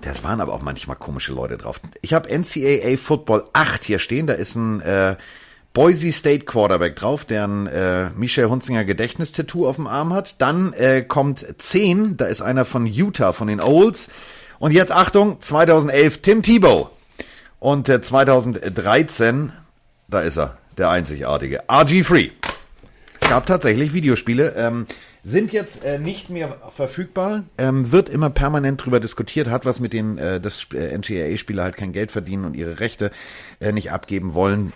das 0.03 0.23
waren 0.23 0.41
aber 0.41 0.53
auch 0.53 0.63
manchmal 0.63 0.97
komische 0.97 1.33
Leute 1.33 1.57
drauf. 1.57 1.81
Ich 2.03 2.13
habe 2.13 2.29
NCAA 2.29 2.97
Football 2.97 3.45
8 3.53 3.85
hier 3.85 3.99
stehen. 3.99 4.27
Da 4.27 4.35
ist 4.35 4.57
ein 4.57 4.81
äh, 4.83 5.17
Boise 5.73 6.13
State 6.13 6.45
Quarterback 6.45 6.97
drauf, 6.97 7.25
der 7.25 7.47
ein 7.47 7.67
äh, 7.69 8.11
Michel 8.11 8.51
Hunzinger 8.51 8.85
Gedächtnistattoo 8.85 9.67
auf 9.67 9.77
dem 9.77 9.87
Arm 9.87 10.13
hat. 10.13 10.41
Dann 10.41 10.73
äh, 10.75 11.03
kommt 11.03 11.47
10, 11.59 12.17
da 12.17 12.27
ist 12.27 12.43
einer 12.43 12.65
von 12.65 12.85
Utah, 12.85 13.33
von 13.33 13.49
den 13.49 13.61
Olds. 13.61 14.09
Und 14.59 14.73
jetzt 14.73 14.93
Achtung, 14.93 15.41
2011 15.41 16.19
Tim 16.19 16.43
Tebow. 16.43 16.91
Und 17.61 17.89
äh, 17.89 18.01
2013, 18.01 19.53
da 20.09 20.21
ist 20.21 20.39
er, 20.39 20.59
der 20.77 20.91
einzigartige, 20.91 21.69
RG3. 21.69 22.31
Gab 23.21 23.47
tatsächlich 23.47 23.93
Videospiele, 23.93 24.55
ähm, 24.57 24.87
sind 25.25 25.53
jetzt 25.53 25.85
äh, 25.85 25.99
nicht 25.99 26.31
mehr 26.31 26.57
verfügbar, 26.75 27.43
ähm, 27.59 27.93
wird 27.93 28.09
immer 28.09 28.31
permanent 28.31 28.85
drüber 28.85 29.01
diskutiert, 29.01 29.49
hat 29.51 29.67
was 29.67 29.81
mit 29.81 29.93
den, 29.93 30.17
äh, 30.17 30.41
dass 30.41 30.67
äh, 30.73 30.97
NCAA-Spieler 30.97 31.65
halt 31.65 31.77
kein 31.77 31.93
Geld 31.93 32.11
verdienen 32.11 32.45
und 32.45 32.55
ihre 32.55 32.81
Rechte 32.81 33.11
äh, 33.61 33.73
nicht 33.73 33.93
abgeben 33.93 34.35
wollen 34.35 34.73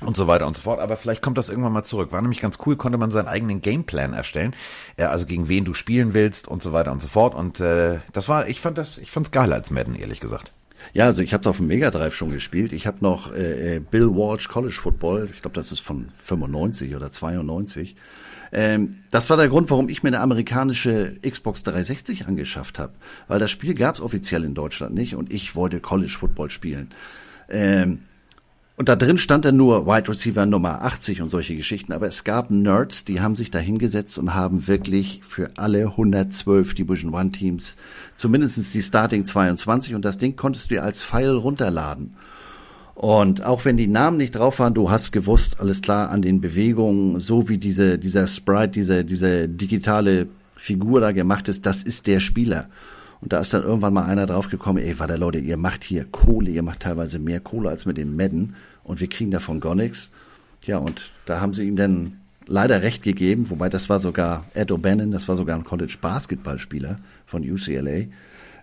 und 0.00 0.16
so 0.16 0.26
weiter 0.26 0.46
und 0.46 0.56
so 0.56 0.62
fort. 0.62 0.80
Aber 0.80 0.96
vielleicht 0.96 1.20
kommt 1.20 1.36
das 1.36 1.48
irgendwann 1.48 1.72
mal 1.72 1.84
zurück. 1.84 2.12
War 2.12 2.22
nämlich 2.22 2.40
ganz 2.40 2.58
cool, 2.64 2.76
konnte 2.76 2.96
man 2.96 3.10
seinen 3.10 3.28
eigenen 3.28 3.60
Gameplan 3.60 4.12
erstellen, 4.12 4.54
äh, 4.96 5.04
also 5.04 5.26
gegen 5.26 5.48
wen 5.48 5.64
du 5.64 5.74
spielen 5.74 6.14
willst 6.14 6.48
und 6.48 6.62
so 6.62 6.72
weiter 6.72 6.92
und 6.92 7.02
so 7.02 7.08
fort. 7.08 7.34
Und 7.34 7.60
äh, 7.60 7.98
das 8.12 8.28
war, 8.28 8.48
ich 8.48 8.60
fand 8.60 8.78
das, 8.78 8.98
ich 8.98 9.10
fand's 9.10 9.32
geiler 9.32 9.56
als 9.56 9.70
Madden, 9.70 9.96
ehrlich 9.96 10.20
gesagt. 10.20 10.52
Ja, 10.92 11.06
also 11.06 11.22
ich 11.22 11.32
habe 11.32 11.42
es 11.42 11.46
auf 11.46 11.56
dem 11.56 11.66
Mega 11.66 11.90
Drive 11.90 12.14
schon 12.14 12.30
gespielt. 12.30 12.72
Ich 12.72 12.86
habe 12.86 12.98
noch 13.00 13.32
äh, 13.32 13.76
äh, 13.76 13.80
Bill 13.80 14.10
Walsh 14.10 14.48
College 14.48 14.74
Football. 14.74 15.30
Ich 15.32 15.42
glaube, 15.42 15.54
das 15.54 15.72
ist 15.72 15.80
von 15.80 16.08
95 16.18 16.94
oder 16.94 17.10
92. 17.10 17.96
Ähm, 18.52 19.00
das 19.10 19.30
war 19.30 19.36
der 19.36 19.48
Grund, 19.48 19.70
warum 19.70 19.88
ich 19.88 20.02
mir 20.02 20.10
eine 20.10 20.20
amerikanische 20.20 21.16
Xbox 21.28 21.64
360 21.64 22.26
angeschafft 22.26 22.78
habe. 22.78 22.92
Weil 23.26 23.40
das 23.40 23.50
Spiel 23.50 23.74
gab 23.74 23.96
es 23.96 24.00
offiziell 24.00 24.44
in 24.44 24.54
Deutschland 24.54 24.94
nicht 24.94 25.16
und 25.16 25.32
ich 25.32 25.56
wollte 25.56 25.80
College 25.80 26.12
Football 26.12 26.50
spielen. 26.50 26.90
Ähm, 27.48 28.00
und 28.76 28.88
da 28.88 28.96
drin 28.96 29.18
stand 29.18 29.44
dann 29.44 29.56
nur 29.56 29.86
Wide 29.86 30.08
Receiver 30.08 30.46
Nummer 30.46 30.82
80 30.82 31.22
und 31.22 31.28
solche 31.28 31.54
Geschichten. 31.54 31.92
Aber 31.92 32.08
es 32.08 32.24
gab 32.24 32.50
Nerds, 32.50 33.04
die 33.04 33.20
haben 33.20 33.36
sich 33.36 33.52
da 33.52 33.60
hingesetzt 33.60 34.18
und 34.18 34.34
haben 34.34 34.66
wirklich 34.66 35.20
für 35.22 35.52
alle 35.56 35.86
112 35.86 36.74
Division 36.74 37.14
One 37.14 37.30
Teams 37.30 37.76
zumindest 38.16 38.74
die 38.74 38.82
Starting 38.82 39.24
22 39.24 39.94
und 39.94 40.04
das 40.04 40.18
Ding 40.18 40.34
konntest 40.34 40.70
du 40.70 40.74
dir 40.74 40.82
als 40.82 41.04
File 41.04 41.36
runterladen. 41.36 42.14
Und 42.96 43.44
auch 43.44 43.64
wenn 43.64 43.76
die 43.76 43.88
Namen 43.88 44.16
nicht 44.16 44.36
drauf 44.36 44.58
waren, 44.58 44.74
du 44.74 44.90
hast 44.90 45.12
gewusst, 45.12 45.60
alles 45.60 45.80
klar, 45.80 46.10
an 46.10 46.22
den 46.22 46.40
Bewegungen, 46.40 47.20
so 47.20 47.48
wie 47.48 47.58
diese, 47.58 47.98
dieser 47.98 48.26
Sprite, 48.26 48.70
diese, 48.70 49.04
diese 49.04 49.48
digitale 49.48 50.28
Figur 50.56 51.00
da 51.00 51.12
gemacht 51.12 51.48
ist, 51.48 51.66
das 51.66 51.82
ist 51.82 52.06
der 52.06 52.20
Spieler. 52.20 52.68
Und 53.24 53.32
da 53.32 53.40
ist 53.40 53.54
dann 53.54 53.62
irgendwann 53.62 53.94
mal 53.94 54.04
einer 54.04 54.26
draufgekommen, 54.26 54.84
ey, 54.84 54.98
warte 54.98 55.16
Leute, 55.16 55.38
ihr 55.38 55.56
macht 55.56 55.82
hier 55.82 56.04
Kohle, 56.04 56.50
ihr 56.50 56.62
macht 56.62 56.80
teilweise 56.80 57.18
mehr 57.18 57.40
Kohle 57.40 57.70
als 57.70 57.86
mit 57.86 57.96
dem 57.96 58.16
Madden 58.16 58.54
und 58.82 59.00
wir 59.00 59.08
kriegen 59.08 59.30
davon 59.30 59.60
gar 59.60 59.74
nichts. 59.74 60.10
Ja, 60.66 60.76
und 60.76 61.10
da 61.24 61.40
haben 61.40 61.54
sie 61.54 61.64
ihm 61.64 61.74
dann 61.74 62.20
leider 62.46 62.82
recht 62.82 63.02
gegeben, 63.02 63.48
wobei 63.48 63.70
das 63.70 63.88
war 63.88 63.98
sogar 63.98 64.44
Ed 64.52 64.70
O'Bannon, 64.70 65.10
das 65.10 65.26
war 65.26 65.36
sogar 65.36 65.56
ein 65.56 65.64
College-Basketballspieler 65.64 66.98
von 67.24 67.50
UCLA. 67.50 68.08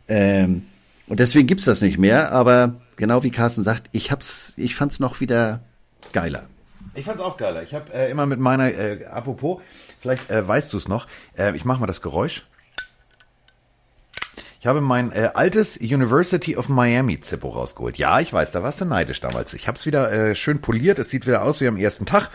Ähm, 0.08 0.62
und 1.08 1.20
deswegen 1.20 1.48
gibt's 1.48 1.66
das 1.66 1.82
nicht 1.82 1.98
mehr, 1.98 2.32
aber 2.32 2.76
genau 2.98 3.24
wie 3.24 3.32
Carsten 3.32 3.64
sagt, 3.64 3.90
ich 3.94 4.12
hab's, 4.12 4.54
ich 4.58 4.76
fand's 4.76 5.00
noch 5.00 5.22
wieder 5.22 5.62
geiler. 6.14 6.46
Ich 6.94 7.06
fand's 7.06 7.24
auch 7.24 7.38
geiler. 7.38 7.64
Ich 7.64 7.74
habe 7.74 7.92
äh, 7.96 8.12
immer 8.12 8.28
mit 8.28 8.40
meiner, 8.40 8.72
äh, 8.72 9.06
apropos, 9.06 9.60
vielleicht 10.00 10.30
äh, 10.30 10.48
weißt 10.48 10.72
du 10.72 10.78
es 10.78 10.88
noch, 10.88 11.08
äh, 11.36 11.56
ich 11.56 11.66
mach 11.66 11.80
mal 11.80 11.88
das 11.88 12.04
Geräusch. 12.04 12.46
Ich 14.62 14.68
habe 14.68 14.80
mein 14.80 15.12
äh, 15.12 15.32
altes 15.34 15.76
University 15.78 16.56
of 16.56 16.70
Miami 16.70 17.20
Zippo 17.20 17.50
rausgeholt. 17.50 17.98
Ja, 17.98 18.20
ich 18.20 18.32
weiß, 18.32 18.52
da 18.52 18.62
warst 18.62 18.80
du 18.80 18.86
neidisch 18.86 19.20
damals. 19.20 19.56
Ich 19.56 19.68
habe 19.68 19.76
es 19.76 19.88
wieder 19.88 20.12
äh, 20.12 20.36
schön 20.36 20.62
poliert. 20.62 21.00
Es 21.00 21.10
sieht 21.10 21.26
wieder 21.26 21.42
aus 21.42 21.62
wie 21.62 21.68
am 21.68 21.78
ersten 21.78 22.06
Tag. 22.06 22.30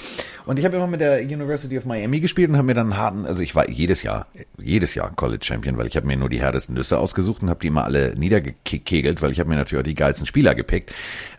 Und 0.45 0.59
ich 0.59 0.65
habe 0.65 0.75
immer 0.75 0.89
mit 0.89 1.01
der 1.01 1.21
University 1.21 1.79
of 1.79 1.85
Miami 1.85 2.19
gespielt 2.19 2.51
und 2.51 2.57
habe 2.57 2.67
mir 2.67 2.75
dann 2.75 2.93
einen 2.93 3.01
harten, 3.01 3.27
also 3.27 3.45
ich 3.45 3.55
war 3.55 3.71
jedes 3.71 4.03
Jahr, 4.03 4.27
jedes 4.59 4.97
Jahr 4.97 5.13
College 5.15 5.45
Champion, 5.45 5.79
weil 5.79 5.87
ich 5.87 5.97
habe 5.97 6.09
mir 6.09 6.17
nur 6.17 6.29
die 6.29 6.41
härtesten 6.41 6.75
Nüsse 6.75 6.99
ausgesucht 6.99 7.45
und 7.45 7.49
habe 7.49 7.61
die 7.61 7.69
immer 7.69 7.85
alle 7.85 8.17
niedergekegelt, 8.17 9.23
weil 9.23 9.31
ich 9.31 9.39
habe 9.39 9.49
mir 9.49 9.55
natürlich 9.55 9.83
auch 9.83 9.87
die 9.87 9.95
geilsten 9.95 10.27
Spieler 10.27 10.57
gepickt, 10.57 10.93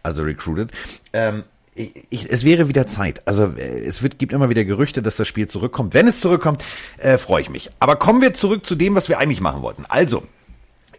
also 0.03 0.23
recruited. 0.23 0.71
Ähm, 1.11 1.43
ich, 1.75 2.31
es 2.31 2.45
wäre 2.45 2.69
wieder 2.69 2.87
Zeit. 2.87 3.27
Also 3.27 3.55
äh, 3.57 3.85
es 3.85 4.03
wird, 4.03 4.19
gibt 4.19 4.31
immer 4.31 4.49
wieder 4.49 4.63
Gerüchte, 4.63 5.01
dass 5.01 5.17
das 5.17 5.27
Spiel 5.27 5.47
zurückkommt. 5.47 5.93
Wenn 5.93 6.07
es 6.07 6.21
zurückkommt, 6.21 6.63
äh, 6.97 7.17
freue 7.17 7.41
ich 7.41 7.49
mich. 7.49 7.71
Aber 7.81 7.97
kommen 7.97 8.21
wir 8.21 8.33
zurück 8.33 8.65
zu 8.65 8.75
dem, 8.75 8.95
was 8.95 9.09
wir 9.09 9.19
eigentlich 9.19 9.41
machen 9.41 9.61
wollten. 9.61 9.83
Also, 9.89 10.23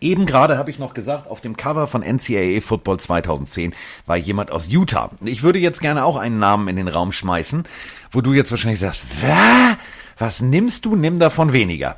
Eben 0.00 0.26
gerade 0.26 0.58
habe 0.58 0.70
ich 0.70 0.78
noch 0.78 0.94
gesagt, 0.94 1.26
auf 1.28 1.40
dem 1.40 1.56
Cover 1.56 1.86
von 1.86 2.02
NCAA 2.02 2.60
Football 2.60 3.00
2010 3.00 3.74
war 4.06 4.16
jemand 4.16 4.50
aus 4.50 4.68
Utah. 4.68 5.10
Ich 5.24 5.42
würde 5.42 5.58
jetzt 5.58 5.80
gerne 5.80 6.04
auch 6.04 6.16
einen 6.16 6.38
Namen 6.38 6.68
in 6.68 6.76
den 6.76 6.88
Raum 6.88 7.12
schmeißen, 7.12 7.64
wo 8.10 8.20
du 8.20 8.32
jetzt 8.32 8.50
wahrscheinlich 8.50 8.80
sagst, 8.80 9.02
Wah? 9.22 9.76
was 10.18 10.40
nimmst 10.40 10.84
du? 10.84 10.96
Nimm 10.96 11.18
davon 11.18 11.52
weniger. 11.52 11.96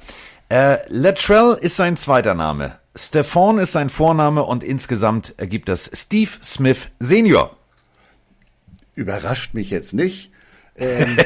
Äh, 0.48 0.78
Latrell 0.88 1.56
ist 1.60 1.76
sein 1.76 1.96
zweiter 1.96 2.34
Name. 2.34 2.78
Stefan 2.96 3.58
ist 3.58 3.72
sein 3.72 3.88
Vorname 3.88 4.42
und 4.42 4.64
insgesamt 4.64 5.34
ergibt 5.36 5.68
das 5.68 5.90
Steve 5.94 6.30
Smith 6.42 6.88
Senior. 6.98 7.56
Überrascht 8.94 9.54
mich 9.54 9.70
jetzt 9.70 9.94
nicht. 9.94 10.30
Ähm, 10.76 11.16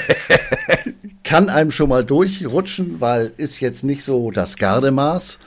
kann 1.25 1.49
einem 1.49 1.71
schon 1.71 1.89
mal 1.89 2.05
durchrutschen, 2.05 3.01
weil 3.01 3.33
ist 3.37 3.61
jetzt 3.61 3.83
nicht 3.83 4.05
so 4.05 4.31
das 4.31 4.57
Gardemaß. 4.57 5.39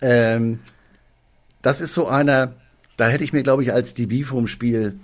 Ähm, 0.00 0.60
das 1.62 1.80
ist 1.80 1.94
so 1.94 2.06
einer, 2.06 2.54
da 2.96 3.08
hätte 3.08 3.24
ich 3.24 3.32
mir, 3.32 3.42
glaube 3.42 3.62
ich, 3.62 3.72
als 3.72 3.94
DB 3.94 4.22
vom 4.24 4.46
Spiel 4.46 4.98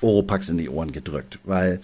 Oropax 0.00 0.48
in 0.48 0.58
die 0.58 0.68
Ohren 0.68 0.92
gedrückt, 0.92 1.38
weil 1.44 1.80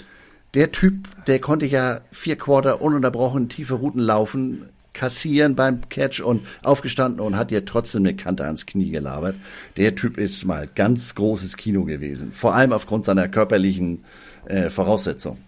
der 0.55 0.71
Typ, 0.73 1.09
der 1.27 1.41
konnte 1.41 1.67
ja 1.67 2.01
vier 2.13 2.37
Quarter 2.37 2.81
ununterbrochen 2.81 3.49
tiefe 3.49 3.75
Routen 3.75 4.01
laufen, 4.01 4.69
kassieren 4.93 5.57
beim 5.57 5.89
Catch 5.89 6.21
und 6.21 6.47
aufgestanden 6.63 7.21
und 7.21 7.37
hat 7.37 7.51
ihr 7.51 7.65
trotzdem 7.65 8.03
eine 8.03 8.15
Kante 8.15 8.45
ans 8.45 8.65
Knie 8.65 8.91
gelabert. 8.91 9.35
Der 9.77 9.97
Typ 9.97 10.17
ist 10.17 10.45
mal 10.45 10.69
ganz 10.73 11.17
großes 11.17 11.57
Kino 11.57 11.85
gewesen, 11.85 12.33
vor 12.33 12.55
allem 12.55 12.73
aufgrund 12.73 13.05
seiner 13.05 13.29
körperlichen 13.29 14.05
äh, 14.47 14.71
Voraussetzungen. 14.71 15.39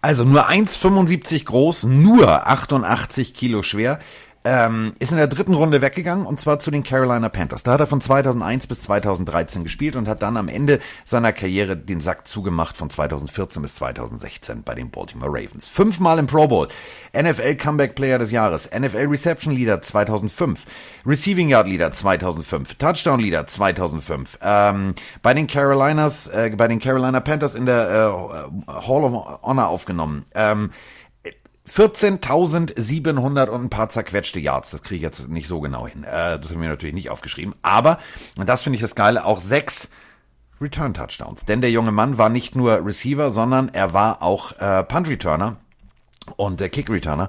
Also 0.00 0.24
nur 0.24 0.48
1,75 0.48 1.44
groß, 1.44 1.84
nur 1.84 2.46
88 2.46 3.34
Kilo 3.34 3.62
schwer 3.62 4.00
ähm, 4.44 4.94
ist 4.98 5.10
in 5.10 5.16
der 5.16 5.26
dritten 5.26 5.54
Runde 5.54 5.80
weggegangen 5.80 6.26
und 6.26 6.38
zwar 6.38 6.58
zu 6.58 6.70
den 6.70 6.82
Carolina 6.82 7.30
Panthers. 7.30 7.62
Da 7.62 7.72
hat 7.72 7.80
er 7.80 7.86
von 7.86 8.02
2001 8.02 8.66
bis 8.66 8.82
2013 8.82 9.64
gespielt 9.64 9.96
und 9.96 10.06
hat 10.06 10.22
dann 10.22 10.36
am 10.36 10.48
Ende 10.48 10.80
seiner 11.06 11.32
Karriere 11.32 11.76
den 11.76 12.00
Sack 12.00 12.28
zugemacht 12.28 12.76
von 12.76 12.90
2014 12.90 13.62
bis 13.62 13.74
2016 13.76 14.62
bei 14.62 14.74
den 14.74 14.90
Baltimore 14.90 15.30
Ravens. 15.30 15.68
Fünfmal 15.68 16.18
im 16.18 16.26
Pro 16.26 16.46
Bowl, 16.46 16.68
NFL 17.16 17.54
Comeback 17.56 17.94
Player 17.94 18.18
des 18.18 18.30
Jahres, 18.30 18.68
NFL 18.70 19.06
Reception 19.08 19.54
Leader 19.54 19.80
2005, 19.80 20.64
Receiving 21.06 21.48
Yard 21.48 21.66
Leader 21.66 21.92
2005, 21.92 22.74
Touchdown 22.74 23.20
Leader 23.20 23.46
2005. 23.46 24.38
Ähm, 24.42 24.94
bei 25.22 25.32
den 25.32 25.46
Carolinas, 25.46 26.26
äh, 26.26 26.52
bei 26.54 26.68
den 26.68 26.80
Carolina 26.80 27.20
Panthers 27.20 27.54
in 27.54 27.64
der 27.64 27.88
äh, 27.88 28.70
Hall 28.70 29.04
of 29.04 29.42
Honor 29.42 29.68
aufgenommen. 29.68 30.26
Ähm, 30.34 30.70
14.700 31.74 33.48
und 33.48 33.64
ein 33.64 33.70
paar 33.70 33.88
zerquetschte 33.88 34.38
Yards. 34.38 34.70
Das 34.70 34.82
kriege 34.82 34.96
ich 34.96 35.02
jetzt 35.02 35.28
nicht 35.28 35.48
so 35.48 35.60
genau 35.60 35.88
hin. 35.88 36.04
Äh, 36.04 36.38
das 36.38 36.50
haben 36.50 36.62
wir 36.62 36.68
natürlich 36.68 36.94
nicht 36.94 37.10
aufgeschrieben. 37.10 37.54
Aber, 37.62 37.98
und 38.36 38.48
das 38.48 38.62
finde 38.62 38.76
ich 38.76 38.82
das 38.82 38.94
Geile, 38.94 39.24
auch 39.24 39.40
sechs 39.40 39.88
Return-Touchdowns. 40.60 41.44
Denn 41.46 41.60
der 41.60 41.70
junge 41.70 41.90
Mann 41.90 42.16
war 42.16 42.28
nicht 42.28 42.54
nur 42.54 42.86
Receiver, 42.86 43.30
sondern 43.30 43.70
er 43.70 43.92
war 43.92 44.22
auch 44.22 44.52
äh, 44.60 44.84
Punt-Returner 44.84 45.56
und 46.36 46.60
äh, 46.60 46.68
Kick-Returner. 46.68 47.28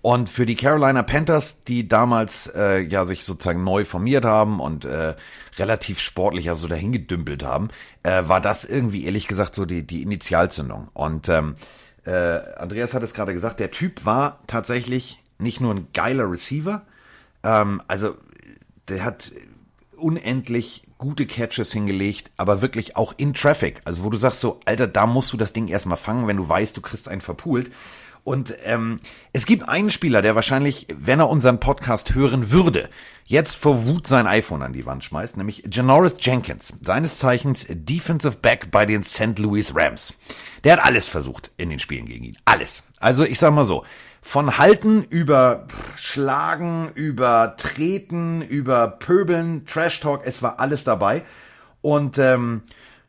Und 0.00 0.28
für 0.28 0.46
die 0.46 0.56
Carolina 0.56 1.04
Panthers, 1.04 1.62
die 1.62 1.86
damals 1.86 2.48
äh, 2.56 2.80
ja 2.80 3.04
sich 3.04 3.24
sozusagen 3.24 3.62
neu 3.62 3.84
formiert 3.84 4.24
haben 4.24 4.58
und 4.58 4.84
äh, 4.84 5.14
relativ 5.58 6.00
sportlich 6.00 6.46
ja 6.46 6.56
so 6.56 6.66
dahin 6.66 6.90
gedümpelt 6.90 7.44
haben, 7.44 7.68
äh, 8.02 8.22
war 8.26 8.40
das 8.40 8.64
irgendwie 8.64 9.04
ehrlich 9.04 9.28
gesagt 9.28 9.54
so 9.54 9.64
die, 9.64 9.86
die 9.86 10.02
Initialzündung. 10.02 10.88
Und 10.92 11.28
ähm, 11.28 11.54
äh, 12.04 12.12
Andreas 12.56 12.94
hat 12.94 13.02
es 13.02 13.14
gerade 13.14 13.32
gesagt, 13.32 13.60
der 13.60 13.70
Typ 13.70 14.04
war 14.04 14.40
tatsächlich 14.46 15.22
nicht 15.38 15.60
nur 15.60 15.74
ein 15.74 15.88
geiler 15.92 16.30
Receiver, 16.30 16.82
ähm, 17.42 17.82
also 17.88 18.16
der 18.88 19.04
hat 19.04 19.32
unendlich 19.96 20.82
gute 20.98 21.26
Catches 21.26 21.72
hingelegt, 21.72 22.30
aber 22.36 22.62
wirklich 22.62 22.96
auch 22.96 23.14
in 23.16 23.34
Traffic. 23.34 23.80
Also 23.84 24.04
wo 24.04 24.10
du 24.10 24.18
sagst 24.18 24.40
so, 24.40 24.60
Alter, 24.64 24.86
da 24.86 25.06
musst 25.06 25.32
du 25.32 25.36
das 25.36 25.52
Ding 25.52 25.68
erstmal 25.68 25.96
fangen, 25.96 26.28
wenn 26.28 26.36
du 26.36 26.48
weißt, 26.48 26.76
du 26.76 26.80
kriegst 26.80 27.08
einen 27.08 27.20
verpult. 27.20 27.72
Und 28.24 28.54
ähm, 28.64 29.00
es 29.32 29.46
gibt 29.46 29.68
einen 29.68 29.90
Spieler, 29.90 30.22
der 30.22 30.34
wahrscheinlich, 30.34 30.86
wenn 30.96 31.18
er 31.18 31.28
unseren 31.28 31.58
Podcast 31.58 32.14
hören 32.14 32.50
würde, 32.50 32.88
jetzt 33.24 33.56
vor 33.56 33.86
Wut 33.86 34.06
sein 34.06 34.26
iPhone 34.26 34.62
an 34.62 34.72
die 34.72 34.86
Wand 34.86 35.02
schmeißt, 35.02 35.36
nämlich 35.36 35.64
Janoris 35.70 36.14
Jenkins, 36.20 36.74
seines 36.80 37.18
Zeichens 37.18 37.66
Defensive 37.68 38.36
Back 38.40 38.70
bei 38.70 38.86
den 38.86 39.02
St. 39.02 39.38
Louis 39.38 39.74
Rams. 39.74 40.14
Der 40.62 40.74
hat 40.74 40.84
alles 40.84 41.08
versucht 41.08 41.50
in 41.56 41.70
den 41.70 41.80
Spielen 41.80 42.06
gegen 42.06 42.24
ihn. 42.24 42.38
Alles. 42.44 42.84
Also 43.00 43.24
ich 43.24 43.38
sag 43.38 43.52
mal 43.52 43.64
so, 43.64 43.84
von 44.24 44.56
Halten 44.56 45.02
über 45.02 45.66
Schlagen, 45.96 46.90
über 46.94 47.56
Treten, 47.56 48.40
über 48.42 48.86
Pöbeln, 48.86 49.66
Trash 49.66 49.98
Talk, 49.98 50.22
es 50.24 50.42
war 50.42 50.60
alles 50.60 50.84
dabei. 50.84 51.22
Und 51.80 52.18
ähm, 52.18 52.62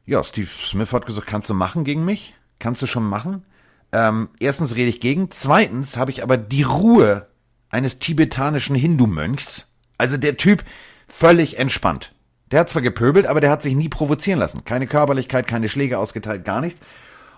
ja, 0.05 0.23
Steve 0.23 0.47
Smith 0.47 0.91
hat 0.91 1.05
gesagt, 1.05 1.27
kannst 1.27 1.51
du 1.51 1.53
machen 1.53 1.83
gegen 1.83 2.03
mich? 2.03 2.33
Kannst 2.57 2.81
du 2.81 2.87
schon 2.87 3.07
machen? 3.07 3.45
Ähm, 3.93 4.29
erstens 4.39 4.75
rede 4.75 4.89
ich 4.89 4.99
gegen, 4.99 5.29
zweitens 5.29 5.95
habe 5.95 6.11
ich 6.11 6.23
aber 6.23 6.35
die 6.35 6.63
Ruhe 6.63 7.27
eines 7.69 7.99
tibetanischen 7.99 8.75
Hindu-Mönchs. 8.75 9.67
Also 9.99 10.17
der 10.17 10.35
Typ 10.35 10.63
völlig 11.07 11.59
entspannt. 11.59 12.13
Der 12.51 12.59
hat 12.59 12.69
zwar 12.69 12.81
gepöbelt, 12.81 13.27
aber 13.27 13.39
der 13.39 13.51
hat 13.51 13.61
sich 13.61 13.75
nie 13.75 13.89
provozieren 13.89 14.39
lassen. 14.39 14.65
Keine 14.65 14.87
Körperlichkeit, 14.87 15.47
keine 15.47 15.69
Schläge 15.69 15.99
ausgeteilt, 15.99 16.43
gar 16.43 16.59
nichts. 16.59 16.81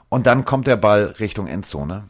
Und 0.07 0.27
dann 0.27 0.45
kommt 0.45 0.65
der 0.65 0.77
Ball 0.77 1.15
Richtung 1.19 1.47
Endzone. 1.47 2.09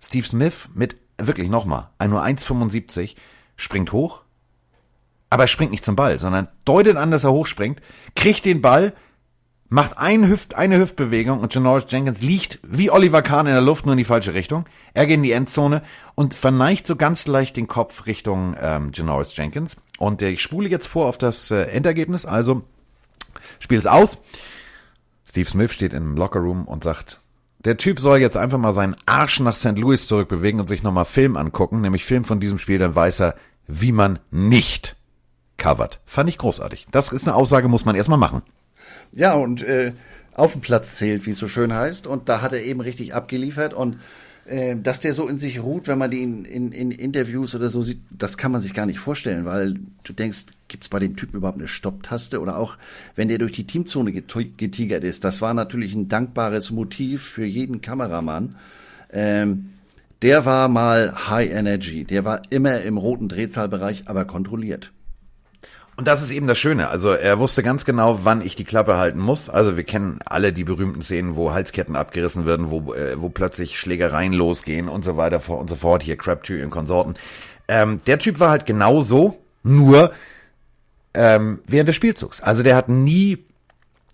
Steve 0.00 0.26
Smith 0.26 0.68
mit, 0.74 0.96
wirklich 1.18 1.48
nochmal, 1.48 1.88
nur 2.06 2.22
1,75, 2.22 3.16
springt 3.56 3.92
hoch, 3.92 4.22
aber 5.30 5.44
er 5.44 5.48
springt 5.48 5.70
nicht 5.70 5.84
zum 5.84 5.96
Ball, 5.96 6.18
sondern 6.20 6.48
deutet 6.64 6.96
an, 6.96 7.10
dass 7.10 7.24
er 7.24 7.32
hochspringt, 7.32 7.80
kriegt 8.14 8.44
den 8.44 8.60
Ball, 8.60 8.92
macht 9.72 9.96
ein 9.96 10.28
Hüft, 10.28 10.54
eine 10.54 10.78
Hüftbewegung 10.78 11.40
und 11.40 11.54
Janoris 11.54 11.86
Jenkins 11.88 12.20
liegt 12.20 12.58
wie 12.62 12.90
Oliver 12.90 13.22
Kahn 13.22 13.46
in 13.46 13.54
der 13.54 13.62
Luft, 13.62 13.86
nur 13.86 13.94
in 13.94 13.98
die 13.98 14.04
falsche 14.04 14.34
Richtung. 14.34 14.66
Er 14.92 15.06
geht 15.06 15.14
in 15.14 15.22
die 15.22 15.32
Endzone 15.32 15.82
und 16.14 16.34
verneigt 16.34 16.86
so 16.86 16.94
ganz 16.94 17.26
leicht 17.26 17.56
den 17.56 17.68
Kopf 17.68 18.04
Richtung 18.04 18.54
ähm, 18.60 18.90
Janoris 18.92 19.34
Jenkins. 19.34 19.76
Und 19.98 20.20
äh, 20.20 20.28
ich 20.28 20.42
spule 20.42 20.68
jetzt 20.68 20.86
vor 20.86 21.06
auf 21.06 21.16
das 21.16 21.50
äh, 21.50 21.62
Endergebnis, 21.62 22.26
also 22.26 22.64
spiel 23.60 23.78
es 23.78 23.86
aus. 23.86 24.18
Steve 25.24 25.48
Smith 25.48 25.72
steht 25.72 25.94
im 25.94 26.18
Lockerroom 26.18 26.66
und 26.68 26.84
sagt, 26.84 27.22
der 27.64 27.78
Typ 27.78 27.98
soll 27.98 28.18
jetzt 28.18 28.36
einfach 28.36 28.58
mal 28.58 28.74
seinen 28.74 28.96
Arsch 29.06 29.40
nach 29.40 29.56
St. 29.56 29.78
Louis 29.78 30.06
zurückbewegen 30.06 30.60
und 30.60 30.68
sich 30.68 30.82
nochmal 30.82 31.06
Film 31.06 31.38
angucken, 31.38 31.80
nämlich 31.80 32.04
Film 32.04 32.24
von 32.24 32.40
diesem 32.40 32.58
Spiel, 32.58 32.78
dann 32.78 32.94
weiß 32.94 33.20
er, 33.20 33.36
wie 33.66 33.92
man 33.92 34.18
nicht 34.30 34.96
covert. 35.56 36.00
Fand 36.04 36.28
ich 36.28 36.36
großartig. 36.36 36.88
Das 36.90 37.10
ist 37.10 37.26
eine 37.26 37.36
Aussage, 37.36 37.68
muss 37.68 37.86
man 37.86 37.96
erstmal 37.96 38.18
machen. 38.18 38.42
Ja, 39.14 39.34
und 39.34 39.62
äh, 39.62 39.92
auf 40.34 40.52
dem 40.52 40.60
Platz 40.60 40.94
zählt, 40.96 41.26
wie 41.26 41.30
es 41.30 41.38
so 41.38 41.48
schön 41.48 41.72
heißt. 41.72 42.06
Und 42.06 42.28
da 42.28 42.40
hat 42.40 42.52
er 42.52 42.62
eben 42.62 42.80
richtig 42.80 43.14
abgeliefert. 43.14 43.74
Und 43.74 43.98
äh, 44.46 44.76
dass 44.76 45.00
der 45.00 45.14
so 45.14 45.28
in 45.28 45.38
sich 45.38 45.62
ruht, 45.62 45.86
wenn 45.86 45.98
man 45.98 46.10
den 46.10 46.44
in, 46.44 46.72
in, 46.72 46.90
in 46.90 46.98
Interviews 46.98 47.54
oder 47.54 47.68
so 47.68 47.82
sieht, 47.82 48.00
das 48.10 48.36
kann 48.36 48.52
man 48.52 48.60
sich 48.60 48.74
gar 48.74 48.86
nicht 48.86 48.98
vorstellen, 48.98 49.44
weil 49.44 49.74
du 50.02 50.12
denkst, 50.12 50.46
gibt 50.68 50.84
es 50.84 50.88
bei 50.88 50.98
dem 50.98 51.16
Typen 51.16 51.36
überhaupt 51.36 51.58
eine 51.58 51.68
Stopptaste? 51.68 52.40
Oder 52.40 52.56
auch, 52.56 52.76
wenn 53.14 53.28
der 53.28 53.38
durch 53.38 53.52
die 53.52 53.66
Teamzone 53.66 54.12
getigert 54.12 55.04
ist, 55.04 55.24
das 55.24 55.40
war 55.40 55.54
natürlich 55.54 55.94
ein 55.94 56.08
dankbares 56.08 56.70
Motiv 56.70 57.22
für 57.22 57.44
jeden 57.44 57.82
Kameramann. 57.82 58.56
Ähm, 59.12 59.70
der 60.22 60.44
war 60.44 60.68
mal 60.68 61.28
High 61.28 61.50
Energy, 61.50 62.04
der 62.04 62.24
war 62.24 62.42
immer 62.50 62.80
im 62.82 62.96
roten 62.96 63.28
Drehzahlbereich, 63.28 64.04
aber 64.06 64.24
kontrolliert. 64.24 64.92
Und 65.96 66.08
das 66.08 66.22
ist 66.22 66.30
eben 66.30 66.46
das 66.46 66.58
Schöne. 66.58 66.88
Also 66.88 67.10
er 67.10 67.38
wusste 67.38 67.62
ganz 67.62 67.84
genau, 67.84 68.20
wann 68.22 68.40
ich 68.40 68.56
die 68.56 68.64
Klappe 68.64 68.96
halten 68.96 69.18
muss. 69.18 69.50
Also 69.50 69.76
wir 69.76 69.84
kennen 69.84 70.20
alle 70.24 70.52
die 70.52 70.64
berühmten 70.64 71.02
Szenen, 71.02 71.36
wo 71.36 71.52
Halsketten 71.52 71.96
abgerissen 71.96 72.46
werden, 72.46 72.70
wo, 72.70 72.94
äh, 72.94 73.20
wo 73.20 73.28
plötzlich 73.28 73.78
Schlägereien 73.78 74.32
losgehen 74.32 74.88
und 74.88 75.04
so 75.04 75.16
weiter 75.16 75.46
und 75.50 75.68
so 75.68 75.76
fort. 75.76 76.02
Hier 76.02 76.16
Crabtree 76.16 76.62
und 76.62 76.70
Konsorten. 76.70 77.14
Ähm, 77.68 78.00
der 78.06 78.18
Typ 78.18 78.40
war 78.40 78.50
halt 78.50 78.64
genau 78.64 79.02
so, 79.02 79.38
nur 79.62 80.12
ähm, 81.14 81.60
während 81.66 81.88
des 81.88 81.96
Spielzugs. 81.96 82.40
Also 82.40 82.62
der 82.62 82.76
hat 82.76 82.88
nie 82.88 83.44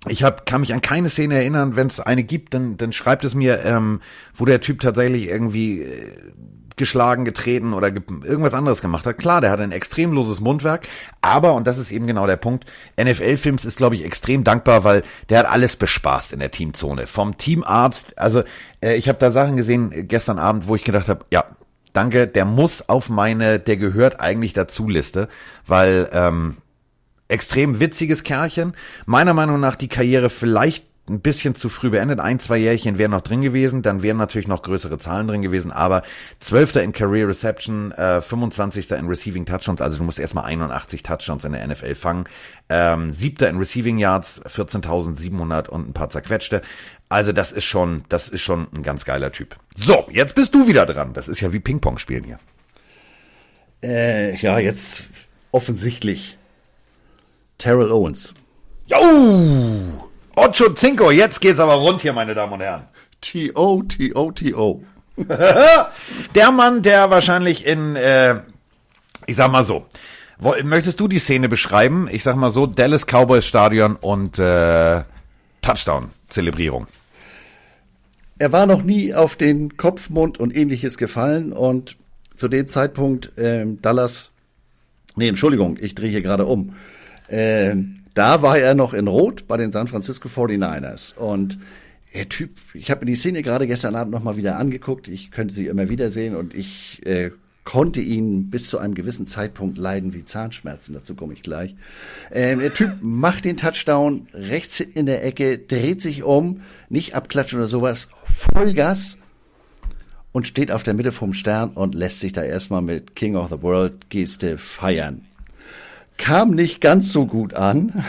ich 0.06 0.22
hab, 0.22 0.46
kann 0.46 0.60
mich 0.60 0.72
an 0.72 0.80
keine 0.80 1.08
Szene 1.08 1.34
erinnern, 1.36 1.74
wenn 1.74 1.88
es 1.88 1.98
eine 1.98 2.22
gibt, 2.22 2.54
dann, 2.54 2.76
dann 2.76 2.92
schreibt 2.92 3.24
es 3.24 3.34
mir, 3.34 3.64
ähm, 3.64 4.00
wo 4.34 4.44
der 4.44 4.60
Typ 4.60 4.80
tatsächlich 4.80 5.28
irgendwie 5.28 5.82
äh, 5.82 6.12
geschlagen, 6.78 7.24
getreten 7.24 7.74
oder 7.74 7.90
ge 7.90 8.02
irgendwas 8.24 8.54
anderes 8.54 8.80
gemacht 8.80 9.06
hat. 9.06 9.18
Klar, 9.18 9.40
der 9.40 9.50
hat 9.50 9.60
ein 9.60 9.72
extrem 9.72 10.12
loses 10.12 10.40
Mundwerk, 10.40 10.88
aber, 11.20 11.54
und 11.54 11.66
das 11.66 11.78
ist 11.78 11.90
eben 11.90 12.06
genau 12.06 12.26
der 12.26 12.36
Punkt, 12.36 12.64
NFL-Films 12.98 13.64
ist, 13.64 13.76
glaube 13.76 13.96
ich, 13.96 14.04
extrem 14.04 14.44
dankbar, 14.44 14.84
weil 14.84 15.02
der 15.28 15.40
hat 15.40 15.46
alles 15.46 15.76
bespaßt 15.76 16.32
in 16.32 16.38
der 16.38 16.50
Teamzone. 16.50 17.06
Vom 17.06 17.36
Teamarzt, 17.36 18.18
also 18.18 18.42
äh, 18.80 18.94
ich 18.94 19.08
habe 19.08 19.18
da 19.18 19.30
Sachen 19.30 19.56
gesehen 19.56 19.92
äh, 19.92 20.04
gestern 20.04 20.38
Abend, 20.38 20.66
wo 20.66 20.74
ich 20.74 20.84
gedacht 20.84 21.08
habe, 21.08 21.24
ja, 21.30 21.44
danke, 21.92 22.26
der 22.26 22.44
muss 22.44 22.88
auf 22.88 23.08
meine, 23.08 23.58
der 23.58 23.76
gehört 23.76 24.20
eigentlich 24.20 24.52
dazu 24.52 24.88
Liste, 24.88 25.28
weil 25.66 26.08
ähm, 26.12 26.56
extrem 27.28 27.78
witziges 27.78 28.24
Kerlchen, 28.24 28.72
meiner 29.06 29.34
Meinung 29.34 29.60
nach 29.60 29.76
die 29.76 29.88
Karriere 29.88 30.30
vielleicht 30.30 30.87
ein 31.08 31.20
bisschen 31.20 31.54
zu 31.54 31.68
früh 31.68 31.90
beendet. 31.90 32.20
Ein, 32.20 32.40
zwei 32.40 32.58
Jährchen 32.58 32.98
wären 32.98 33.10
noch 33.10 33.20
drin 33.20 33.42
gewesen, 33.42 33.82
dann 33.82 34.02
wären 34.02 34.16
natürlich 34.16 34.48
noch 34.48 34.62
größere 34.62 34.98
Zahlen 34.98 35.28
drin 35.28 35.42
gewesen, 35.42 35.72
aber 35.72 36.02
Zwölfter 36.40 36.82
in 36.82 36.92
Career 36.92 37.28
Reception, 37.28 37.92
äh, 37.92 38.20
25. 38.20 38.90
in 38.92 39.06
Receiving 39.06 39.46
Touchdowns, 39.46 39.80
also 39.80 39.98
du 39.98 40.04
musst 40.04 40.18
erstmal 40.18 40.44
81 40.44 41.02
Touchdowns 41.02 41.44
in 41.44 41.52
der 41.52 41.66
NFL 41.66 41.94
fangen. 41.94 42.24
Ähm, 42.68 43.12
Siebter 43.12 43.48
in 43.48 43.58
Receiving 43.58 43.98
Yards, 43.98 44.40
14.700 44.44 45.68
und 45.68 45.88
ein 45.88 45.92
paar 45.92 46.10
zerquetschte. 46.10 46.62
Also 47.08 47.32
das 47.32 47.52
ist 47.52 47.64
schon, 47.64 48.04
das 48.08 48.28
ist 48.28 48.42
schon 48.42 48.68
ein 48.74 48.82
ganz 48.82 49.04
geiler 49.04 49.32
Typ. 49.32 49.56
So, 49.76 50.06
jetzt 50.10 50.34
bist 50.34 50.54
du 50.54 50.66
wieder 50.66 50.84
dran. 50.84 51.14
Das 51.14 51.28
ist 51.28 51.40
ja 51.40 51.52
wie 51.52 51.60
Ping-Pong 51.60 51.98
spielen 51.98 52.24
hier. 52.24 52.38
Äh, 53.82 54.36
ja, 54.36 54.58
jetzt 54.58 55.08
offensichtlich 55.52 56.36
Terrell 57.58 57.90
Owens. 57.90 58.34
Jo! 58.86 60.07
Ocho 60.38 60.72
Cinco, 60.72 61.10
jetzt 61.10 61.40
geht's 61.40 61.58
aber 61.58 61.74
rund 61.74 62.00
hier, 62.00 62.12
meine 62.12 62.32
Damen 62.32 62.52
und 62.52 62.60
Herren. 62.60 62.84
T-O, 63.20 63.82
T-O, 63.82 64.30
T-O. 64.30 64.84
der 66.34 66.52
Mann, 66.52 66.82
der 66.82 67.10
wahrscheinlich 67.10 67.66
in, 67.66 67.96
äh, 67.96 68.36
ich 69.26 69.34
sag 69.34 69.50
mal 69.50 69.64
so, 69.64 69.86
wo, 70.38 70.54
möchtest 70.62 71.00
du 71.00 71.08
die 71.08 71.18
Szene 71.18 71.48
beschreiben? 71.48 72.08
Ich 72.12 72.22
sag 72.22 72.36
mal 72.36 72.50
so, 72.50 72.66
Dallas 72.66 73.04
Cowboys 73.04 73.46
Stadion 73.46 73.96
und 73.96 74.38
äh, 74.38 75.02
Touchdown-Zelebrierung. 75.60 76.86
Er 78.38 78.52
war 78.52 78.66
noch 78.66 78.84
nie 78.84 79.14
auf 79.14 79.34
den 79.34 79.76
Kopf, 79.76 80.08
Mund 80.08 80.38
und 80.38 80.54
ähnliches 80.54 80.98
gefallen 80.98 81.52
und 81.52 81.96
zu 82.36 82.46
dem 82.46 82.68
Zeitpunkt 82.68 83.32
ähm, 83.36 83.82
Dallas, 83.82 84.30
nee, 85.16 85.26
Entschuldigung, 85.26 85.76
ich 85.80 85.96
drehe 85.96 86.10
hier 86.10 86.22
gerade 86.22 86.46
um. 86.46 86.76
Ähm, 87.28 88.04
da 88.14 88.42
war 88.42 88.58
er 88.58 88.74
noch 88.74 88.94
in 88.94 89.08
Rot 89.08 89.46
bei 89.46 89.56
den 89.56 89.72
San 89.72 89.88
Francisco 89.88 90.28
49ers. 90.28 91.14
Und 91.14 91.58
der 92.14 92.28
Typ, 92.28 92.50
ich 92.74 92.90
habe 92.90 93.00
mir 93.00 93.12
die 93.12 93.16
Szene 93.16 93.42
gerade 93.42 93.66
gestern 93.66 93.94
Abend 93.94 94.12
nochmal 94.12 94.36
wieder 94.36 94.58
angeguckt. 94.58 95.08
Ich 95.08 95.30
könnte 95.30 95.54
sie 95.54 95.66
immer 95.66 95.88
wieder 95.88 96.10
sehen 96.10 96.34
und 96.34 96.54
ich 96.54 97.04
äh, 97.06 97.30
konnte 97.64 98.00
ihn 98.00 98.48
bis 98.48 98.68
zu 98.68 98.78
einem 98.78 98.94
gewissen 98.94 99.26
Zeitpunkt 99.26 99.76
leiden 99.76 100.14
wie 100.14 100.24
Zahnschmerzen. 100.24 100.94
Dazu 100.94 101.14
komme 101.14 101.34
ich 101.34 101.42
gleich. 101.42 101.76
Ähm, 102.32 102.60
der 102.60 102.72
Typ 102.72 102.92
macht 103.02 103.44
den 103.44 103.58
Touchdown 103.58 104.26
rechts 104.32 104.80
in 104.80 105.06
der 105.06 105.24
Ecke, 105.24 105.58
dreht 105.58 106.00
sich 106.00 106.22
um, 106.22 106.62
nicht 106.88 107.14
abklatschen 107.14 107.58
oder 107.58 107.68
sowas, 107.68 108.08
Vollgas 108.54 109.18
und 110.32 110.46
steht 110.46 110.72
auf 110.72 110.82
der 110.82 110.94
Mitte 110.94 111.12
vom 111.12 111.34
Stern 111.34 111.70
und 111.70 111.94
lässt 111.94 112.20
sich 112.20 112.32
da 112.32 112.42
erstmal 112.42 112.80
mit 112.82 113.14
King 113.14 113.36
of 113.36 113.50
the 113.50 113.60
World 113.60 114.08
Geste 114.08 114.56
feiern 114.56 115.27
kam 116.18 116.50
nicht 116.50 116.80
ganz 116.80 117.12
so 117.12 117.26
gut 117.26 117.54
an. 117.54 118.04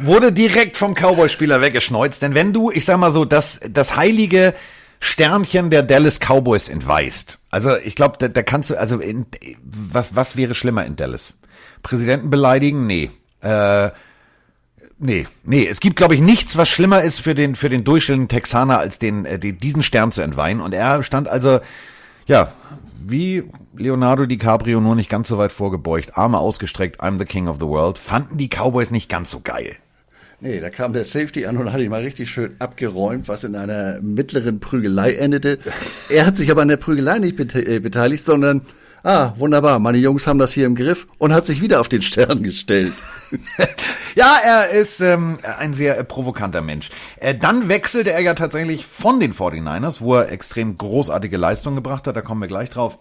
Wurde 0.00 0.32
direkt 0.32 0.76
vom 0.76 0.94
Cowboy-Spieler 0.94 1.60
weggeschneuzt, 1.60 2.22
denn 2.22 2.34
wenn 2.34 2.52
du, 2.52 2.70
ich 2.70 2.84
sag 2.84 2.98
mal 2.98 3.12
so, 3.12 3.24
das, 3.24 3.60
das 3.68 3.96
heilige 3.96 4.54
Sternchen 5.00 5.70
der 5.70 5.82
Dallas 5.82 6.18
Cowboys 6.20 6.68
entweist, 6.68 7.38
also 7.50 7.76
ich 7.76 7.96
glaube, 7.96 8.16
da, 8.18 8.28
da 8.28 8.42
kannst 8.42 8.70
du, 8.70 8.78
also 8.78 8.98
in, 8.98 9.26
was, 9.62 10.14
was 10.14 10.36
wäre 10.36 10.54
schlimmer 10.54 10.86
in 10.86 10.94
Dallas? 10.96 11.34
Präsidenten 11.82 12.30
beleidigen? 12.30 12.86
Nee. 12.86 13.10
Äh, 13.40 13.90
nee, 14.98 15.26
nee, 15.44 15.66
es 15.66 15.80
gibt, 15.80 15.96
glaube 15.96 16.14
ich, 16.14 16.20
nichts, 16.20 16.56
was 16.56 16.68
schlimmer 16.68 17.02
ist 17.02 17.20
für 17.20 17.34
den, 17.34 17.56
für 17.56 17.68
den 17.68 17.84
durchschnittlichen 17.84 18.28
Texaner, 18.28 18.78
als 18.78 18.98
den, 18.98 19.24
äh, 19.24 19.38
diesen 19.38 19.82
Stern 19.82 20.12
zu 20.12 20.22
entweihen. 20.22 20.60
Und 20.60 20.74
er 20.74 21.02
stand 21.02 21.28
also, 21.28 21.60
ja, 22.26 22.52
wie 22.98 23.44
Leonardo 23.76 24.26
DiCaprio 24.26 24.80
nur 24.80 24.94
nicht 24.94 25.10
ganz 25.10 25.28
so 25.28 25.38
weit 25.38 25.52
vorgebeugt, 25.52 26.16
Arme 26.16 26.38
ausgestreckt, 26.38 27.00
I'm 27.00 27.18
the 27.18 27.24
King 27.24 27.48
of 27.48 27.56
the 27.56 27.66
World, 27.66 27.98
fanden 27.98 28.38
die 28.38 28.48
Cowboys 28.48 28.90
nicht 28.90 29.08
ganz 29.08 29.30
so 29.30 29.40
geil. 29.40 29.76
Nee, 30.40 30.60
da 30.60 30.70
kam 30.70 30.92
der 30.92 31.04
Safety 31.04 31.46
an 31.46 31.56
und 31.56 31.72
hat 31.72 31.80
ihn 31.80 31.90
mal 31.90 32.02
richtig 32.02 32.30
schön 32.30 32.54
abgeräumt, 32.60 33.26
was 33.26 33.42
in 33.42 33.56
einer 33.56 34.00
mittleren 34.00 34.60
Prügelei 34.60 35.14
endete. 35.14 35.58
Er 36.08 36.26
hat 36.26 36.36
sich 36.36 36.50
aber 36.50 36.62
an 36.62 36.68
der 36.68 36.76
Prügelei 36.76 37.18
nicht 37.18 37.40
äh, 37.56 37.80
beteiligt, 37.80 38.24
sondern, 38.24 38.62
ah, 39.02 39.32
wunderbar, 39.36 39.78
meine 39.78 39.98
Jungs 39.98 40.26
haben 40.26 40.38
das 40.38 40.52
hier 40.52 40.66
im 40.66 40.74
Griff 40.74 41.06
und 41.18 41.32
hat 41.32 41.46
sich 41.46 41.60
wieder 41.60 41.80
auf 41.80 41.88
den 41.88 42.02
Stern 42.02 42.42
gestellt. 42.42 42.92
ja, 44.14 44.36
er 44.42 44.70
ist 44.70 45.00
ähm, 45.00 45.38
ein 45.58 45.74
sehr 45.74 45.98
äh, 45.98 46.04
provokanter 46.04 46.62
Mensch. 46.62 46.90
Äh, 47.16 47.34
dann 47.34 47.68
wechselte 47.68 48.12
er 48.12 48.20
ja 48.20 48.34
tatsächlich 48.34 48.86
von 48.86 49.20
den 49.20 49.34
49ers, 49.34 50.00
wo 50.00 50.14
er 50.14 50.30
extrem 50.32 50.76
großartige 50.76 51.36
Leistungen 51.36 51.76
gebracht 51.76 52.06
hat, 52.06 52.16
da 52.16 52.22
kommen 52.22 52.40
wir 52.40 52.48
gleich 52.48 52.70
drauf. 52.70 52.98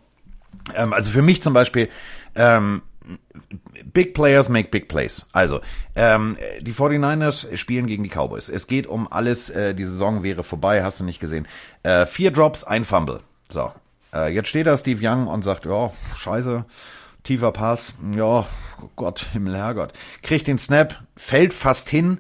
Ähm, 0.76 0.94
also 0.94 1.12
für 1.12 1.22
mich 1.22 1.42
zum 1.42 1.54
Beispiel, 1.54 1.90
ähm, 2.36 2.82
Big 3.94 4.14
Players 4.14 4.50
make 4.50 4.70
big 4.70 4.88
plays. 4.90 5.26
Also, 5.32 5.62
ähm, 5.96 6.38
die 6.62 6.74
49ers 6.74 7.56
spielen 7.56 7.88
gegen 7.88 8.04
die 8.04 8.10
Cowboys. 8.10 8.50
Es 8.50 8.68
geht 8.68 8.88
um 8.88 9.10
alles, 9.10 9.50
äh, 9.50 9.74
die 9.74 9.86
Saison 9.86 10.24
wäre 10.24 10.44
vorbei, 10.44 10.84
hast 10.84 11.00
du 11.00 11.04
nicht 11.04 11.20
gesehen. 11.20 11.48
Äh, 11.84 12.06
vier 12.06 12.32
Drops, 12.32 12.64
ein 12.64 12.84
Fumble. 12.84 13.22
So, 13.50 13.72
äh, 14.14 14.34
jetzt 14.34 14.50
steht 14.50 14.68
da 14.68 14.78
Steve 14.78 15.06
Young 15.06 15.28
und 15.28 15.44
sagt, 15.44 15.66
ja, 15.66 15.92
scheiße, 16.16 16.66
tiefer 17.24 17.52
Pass, 17.52 17.94
ja, 18.16 18.46
Gott, 18.96 19.28
Himmel, 19.34 19.56
Herrgott. 19.56 19.94
Kriegt 20.22 20.48
den 20.48 20.58
Snap, 20.58 21.02
fällt 21.16 21.54
fast 21.54 21.90
hin, 21.90 22.20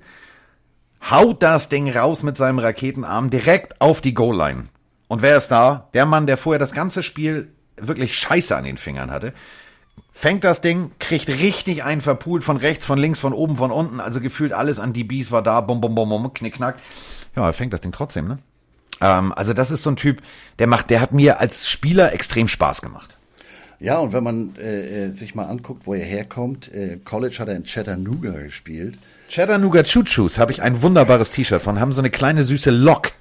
haut 1.09 1.43
das 1.43 1.69
Ding 1.69 1.89
raus 1.89 2.23
mit 2.23 2.37
seinem 2.37 2.59
Raketenarm 2.59 3.29
direkt 3.29 3.79
auf 3.81 4.01
die 4.01 4.13
Goal-Line. 4.13 4.65
Und 5.07 5.21
wer 5.21 5.37
ist 5.37 5.49
da? 5.49 5.89
Der 5.93 6.05
Mann, 6.05 6.27
der 6.27 6.37
vorher 6.37 6.59
das 6.59 6.73
ganze 6.73 7.03
Spiel 7.03 7.53
wirklich 7.77 8.17
Scheiße 8.17 8.55
an 8.55 8.65
den 8.65 8.77
Fingern 8.77 9.11
hatte. 9.11 9.33
Fängt 10.11 10.43
das 10.43 10.61
Ding, 10.61 10.91
kriegt 10.99 11.29
richtig 11.29 11.83
einen 11.83 12.01
verpult 12.01 12.43
von 12.43 12.57
rechts, 12.57 12.85
von 12.85 12.97
links, 12.97 13.19
von 13.19 13.33
oben, 13.33 13.55
von 13.55 13.71
unten. 13.71 13.99
Also 13.99 14.19
gefühlt 14.19 14.51
alles 14.51 14.79
an 14.79 14.93
DBs 14.93 15.31
war 15.31 15.43
da, 15.43 15.61
bum, 15.61 15.79
bum, 15.79 15.95
bum, 15.95 16.09
bum, 16.09 16.33
knick, 16.33 16.55
knack. 16.55 16.77
Ja, 17.35 17.45
er 17.45 17.53
fängt 17.53 17.71
das 17.71 17.81
Ding 17.81 17.91
trotzdem, 17.91 18.27
ne? 18.27 18.39
Ähm, 19.01 19.33
also 19.33 19.53
das 19.53 19.71
ist 19.71 19.83
so 19.83 19.91
ein 19.91 19.95
Typ, 19.95 20.21
der 20.59 20.67
macht, 20.67 20.89
der 20.89 21.01
hat 21.01 21.11
mir 21.11 21.39
als 21.39 21.67
Spieler 21.67 22.13
extrem 22.13 22.47
Spaß 22.47 22.81
gemacht. 22.81 23.17
Ja, 23.79 23.99
und 23.99 24.11
wenn 24.11 24.23
man 24.23 24.55
äh, 24.57 25.05
äh 25.05 25.11
sich 25.11 25.35
mal 25.35 25.45
anguckt, 25.45 25.85
wo 25.85 25.93
er 25.93 26.03
herkommt, 26.03 26.73
äh, 26.73 26.97
College 27.03 27.37
hat 27.39 27.47
er 27.47 27.55
in 27.55 27.63
Chattanooga 27.63 28.31
gespielt. 28.31 28.97
Chattanooga 29.29 29.81
Choo-Choos 29.83 30.39
habe 30.39 30.51
ich 30.51 30.61
ein 30.61 30.81
wunderbares 30.81 31.29
T-Shirt 31.29 31.61
von, 31.61 31.79
haben 31.79 31.93
so 31.93 32.01
eine 32.01 32.09
kleine 32.09 32.43
süße 32.43 32.71
Lok 32.71 33.11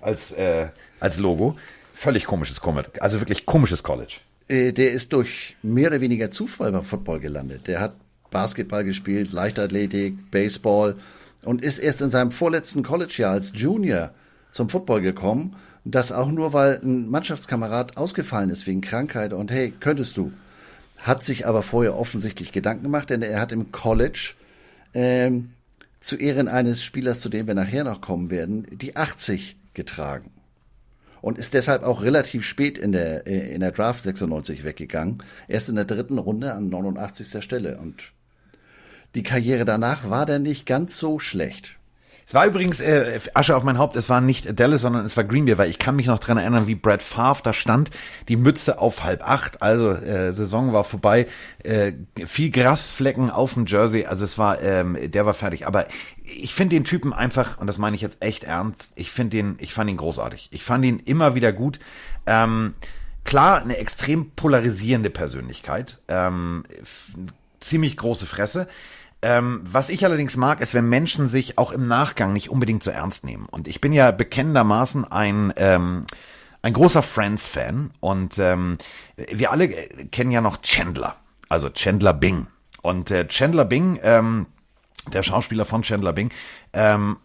als, 0.00 0.32
äh, 0.32 0.68
als 1.00 1.18
Logo. 1.18 1.56
Völlig 1.92 2.24
komisches 2.24 2.60
College, 2.60 2.90
also 3.00 3.20
wirklich 3.20 3.46
komisches 3.46 3.82
College. 3.82 4.14
Äh, 4.48 4.72
der 4.72 4.92
ist 4.92 5.12
durch 5.12 5.56
mehr 5.62 5.88
oder 5.88 6.00
weniger 6.00 6.30
Zufall 6.30 6.72
beim 6.72 6.84
Football 6.84 7.20
gelandet. 7.20 7.66
Der 7.66 7.80
hat 7.80 7.94
Basketball 8.30 8.84
gespielt, 8.84 9.32
Leichtathletik, 9.32 10.30
Baseball 10.30 10.96
und 11.42 11.62
ist 11.62 11.78
erst 11.78 12.00
in 12.00 12.10
seinem 12.10 12.30
vorletzten 12.30 12.82
College-Jahr 12.82 13.32
als 13.32 13.52
Junior 13.54 14.10
zum 14.56 14.68
Football 14.68 15.02
gekommen. 15.02 15.56
Das 15.84 16.10
auch 16.10 16.28
nur, 16.28 16.52
weil 16.52 16.80
ein 16.82 17.08
Mannschaftskamerad 17.08 17.96
ausgefallen 17.96 18.50
ist 18.50 18.66
wegen 18.66 18.80
Krankheit 18.80 19.32
und 19.32 19.52
hey, 19.52 19.72
könntest 19.78 20.16
du. 20.16 20.32
Hat 20.98 21.22
sich 21.22 21.46
aber 21.46 21.62
vorher 21.62 21.96
offensichtlich 21.96 22.52
Gedanken 22.52 22.84
gemacht, 22.84 23.10
denn 23.10 23.22
er 23.22 23.38
hat 23.38 23.52
im 23.52 23.70
College 23.70 24.32
ähm, 24.94 25.50
zu 26.00 26.16
Ehren 26.16 26.48
eines 26.48 26.82
Spielers, 26.82 27.20
zu 27.20 27.28
dem 27.28 27.46
wir 27.46 27.54
nachher 27.54 27.84
noch 27.84 28.00
kommen 28.00 28.30
werden, 28.30 28.66
die 28.72 28.96
80 28.96 29.56
getragen 29.74 30.30
und 31.26 31.38
ist 31.38 31.54
deshalb 31.54 31.82
auch 31.82 32.02
relativ 32.02 32.44
spät 32.44 32.78
in 32.78 32.92
der, 32.92 33.26
äh, 33.26 33.52
in 33.52 33.60
der 33.60 33.72
Draft 33.72 34.02
96 34.02 34.62
weggegangen. 34.62 35.24
Erst 35.48 35.68
in 35.68 35.74
der 35.74 35.84
dritten 35.84 36.18
Runde 36.18 36.52
an 36.52 36.68
89. 36.68 37.42
Stelle. 37.42 37.78
Und 37.78 37.96
die 39.16 39.24
Karriere 39.24 39.64
danach 39.64 40.08
war 40.08 40.24
dann 40.24 40.42
nicht 40.42 40.66
ganz 40.66 40.96
so 40.96 41.18
schlecht. 41.18 41.76
Es 42.28 42.34
war 42.34 42.44
übrigens 42.44 42.80
äh, 42.80 43.20
Asche 43.34 43.56
auf 43.56 43.62
mein 43.62 43.78
Haupt, 43.78 43.94
es 43.94 44.08
war 44.08 44.20
nicht 44.20 44.58
Dallas, 44.58 44.80
sondern 44.80 45.06
es 45.06 45.16
war 45.16 45.22
Green 45.22 45.44
Bay, 45.44 45.58
weil 45.58 45.70
ich 45.70 45.78
kann 45.78 45.94
mich 45.94 46.06
noch 46.06 46.18
dran 46.18 46.38
erinnern, 46.38 46.66
wie 46.66 46.74
Brad 46.74 47.00
Favre 47.00 47.40
da 47.44 47.52
stand, 47.52 47.90
die 48.28 48.34
Mütze 48.34 48.80
auf 48.80 49.04
halb 49.04 49.22
acht, 49.22 49.62
also 49.62 49.92
äh, 49.92 50.34
Saison 50.34 50.72
war 50.72 50.82
vorbei, 50.82 51.28
äh, 51.62 51.92
viel 52.26 52.50
Grasflecken 52.50 53.30
auf 53.30 53.54
dem 53.54 53.66
Jersey, 53.66 54.06
also 54.06 54.24
es 54.24 54.38
war, 54.38 54.60
ähm, 54.60 54.98
der 55.08 55.24
war 55.24 55.34
fertig. 55.34 55.68
Aber 55.68 55.86
ich 56.24 56.52
finde 56.52 56.74
den 56.74 56.82
Typen 56.82 57.12
einfach, 57.12 57.58
und 57.58 57.68
das 57.68 57.78
meine 57.78 57.94
ich 57.94 58.02
jetzt 58.02 58.16
echt 58.18 58.42
ernst, 58.42 58.90
ich 58.96 59.12
finde 59.12 59.36
den, 59.36 59.54
ich 59.60 59.72
fand 59.72 59.88
ihn 59.88 59.96
großartig. 59.96 60.48
Ich 60.50 60.64
fand 60.64 60.84
ihn 60.84 60.98
immer 60.98 61.36
wieder 61.36 61.52
gut. 61.52 61.78
Ähm, 62.26 62.74
klar, 63.22 63.62
eine 63.62 63.76
extrem 63.76 64.32
polarisierende 64.32 65.10
Persönlichkeit, 65.10 66.00
ähm, 66.08 66.64
ziemlich 67.60 67.96
große 67.96 68.26
Fresse. 68.26 68.66
Ähm, 69.22 69.62
was 69.64 69.88
ich 69.88 70.04
allerdings 70.04 70.36
mag, 70.36 70.60
ist, 70.60 70.74
wenn 70.74 70.88
Menschen 70.88 71.26
sich 71.26 71.58
auch 71.58 71.72
im 71.72 71.88
Nachgang 71.88 72.32
nicht 72.32 72.50
unbedingt 72.50 72.82
so 72.82 72.90
ernst 72.90 73.24
nehmen. 73.24 73.46
Und 73.46 73.66
ich 73.66 73.80
bin 73.80 73.92
ja 73.92 74.10
bekennendermaßen 74.10 75.10
ein, 75.10 75.52
ähm, 75.56 76.06
ein 76.62 76.72
großer 76.72 77.02
Friends-Fan 77.02 77.92
und 78.00 78.38
ähm, 78.38 78.78
wir 79.16 79.50
alle 79.50 79.68
kennen 79.68 80.30
ja 80.30 80.40
noch 80.40 80.60
Chandler, 80.62 81.16
also 81.48 81.70
Chandler 81.70 82.12
Bing. 82.12 82.46
Und 82.82 83.10
äh, 83.10 83.26
Chandler 83.26 83.64
Bing, 83.64 83.98
ähm, 84.02 84.46
der 85.12 85.22
Schauspieler 85.22 85.64
von 85.64 85.82
Chandler 85.82 86.12
Bing, 86.12 86.30
ähm, 86.72 87.16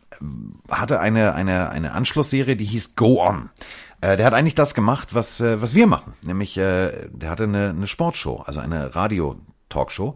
hatte 0.70 1.00
eine, 1.00 1.34
eine, 1.34 1.70
eine 1.72 1.92
Anschlussserie, 1.94 2.56
die 2.56 2.66
hieß 2.66 2.96
Go 2.96 3.22
On. 3.22 3.50
Äh, 4.02 4.18
der 4.18 4.26
hat 4.26 4.34
eigentlich 4.34 4.56
das 4.56 4.74
gemacht, 4.74 5.14
was, 5.14 5.42
äh, 5.42 5.62
was 5.62 5.76
wir 5.76 5.88
machen. 5.88 6.14
Nämlich, 6.22 6.58
äh, 6.58 7.10
der 7.10 7.30
hatte 7.30 7.44
eine, 7.44 7.70
eine 7.70 7.88
Sportshow, 7.88 8.44
also 8.46 8.60
eine 8.60 8.96
Radio, 8.96 9.40
Talkshow. 9.70 10.16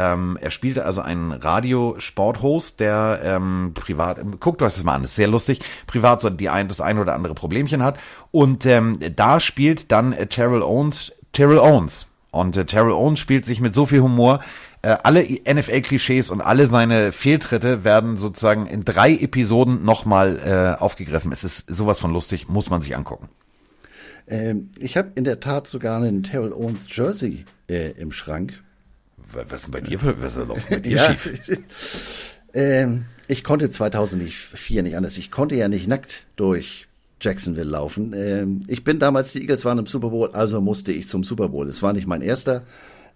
Ähm, 0.00 0.38
er 0.40 0.50
spielte 0.50 0.86
also 0.86 1.02
einen 1.02 1.30
Radiosporthost, 1.30 2.80
der 2.80 3.20
ähm, 3.22 3.72
privat, 3.74 4.18
guckt 4.40 4.62
euch 4.62 4.72
das 4.72 4.82
mal 4.82 4.94
an, 4.94 5.04
ist 5.04 5.14
sehr 5.14 5.28
lustig, 5.28 5.60
privat 5.86 6.22
so 6.22 6.30
die 6.30 6.48
ein, 6.48 6.68
das 6.68 6.80
ein 6.80 6.98
oder 6.98 7.14
andere 7.14 7.34
Problemchen 7.34 7.82
hat. 7.82 7.98
Und 8.30 8.64
ähm, 8.64 8.98
da 9.14 9.40
spielt 9.40 9.92
dann 9.92 10.14
äh, 10.14 10.26
Terrell 10.26 10.62
Owens, 10.62 11.12
Terrell 11.32 11.58
Owens. 11.58 12.06
Und 12.30 12.56
äh, 12.56 12.64
Terrell 12.64 12.92
Owens 12.92 13.18
spielt 13.18 13.44
sich 13.44 13.60
mit 13.60 13.74
so 13.74 13.84
viel 13.84 14.00
Humor. 14.00 14.40
Äh, 14.80 14.96
alle 15.02 15.22
NFL-Klischees 15.22 16.30
und 16.30 16.40
alle 16.40 16.66
seine 16.66 17.12
Fehltritte 17.12 17.84
werden 17.84 18.16
sozusagen 18.16 18.66
in 18.66 18.86
drei 18.86 19.12
Episoden 19.12 19.84
nochmal 19.84 20.76
äh, 20.78 20.80
aufgegriffen. 20.80 21.30
Es 21.30 21.44
ist 21.44 21.66
sowas 21.68 22.00
von 22.00 22.12
lustig, 22.12 22.48
muss 22.48 22.70
man 22.70 22.80
sich 22.80 22.96
angucken. 22.96 23.28
Ähm, 24.28 24.70
ich 24.78 24.96
habe 24.96 25.10
in 25.16 25.24
der 25.24 25.40
Tat 25.40 25.66
sogar 25.66 26.00
einen 26.00 26.22
Terrell 26.22 26.54
Owens 26.54 26.86
Jersey 26.88 27.44
äh, 27.68 27.90
im 27.90 28.12
Schrank. 28.12 28.62
Was 29.32 29.62
ist 29.62 29.70
bei 29.70 29.80
dir, 29.80 29.98
was 30.02 30.36
ist 30.36 30.68
bei 30.68 30.76
dir 30.76 30.92
ja, 30.96 31.12
schief? 31.12 31.40
ähm, 32.54 33.04
ich 33.28 33.44
konnte 33.44 33.70
2004 33.70 34.82
nicht 34.82 34.96
anders. 34.96 35.18
Ich 35.18 35.30
konnte 35.30 35.54
ja 35.54 35.68
nicht 35.68 35.86
nackt 35.86 36.26
durch 36.36 36.88
Jacksonville 37.20 37.70
laufen. 37.70 38.12
Ähm, 38.14 38.62
ich 38.66 38.82
bin 38.82 38.98
damals, 38.98 39.32
die 39.32 39.42
Eagles 39.42 39.64
waren 39.64 39.78
im 39.78 39.86
Super 39.86 40.10
Bowl, 40.10 40.30
also 40.32 40.60
musste 40.60 40.92
ich 40.92 41.08
zum 41.08 41.22
Super 41.22 41.48
Bowl. 41.48 41.68
Es 41.68 41.82
war 41.82 41.92
nicht 41.92 42.06
mein 42.06 42.22
erster. 42.22 42.64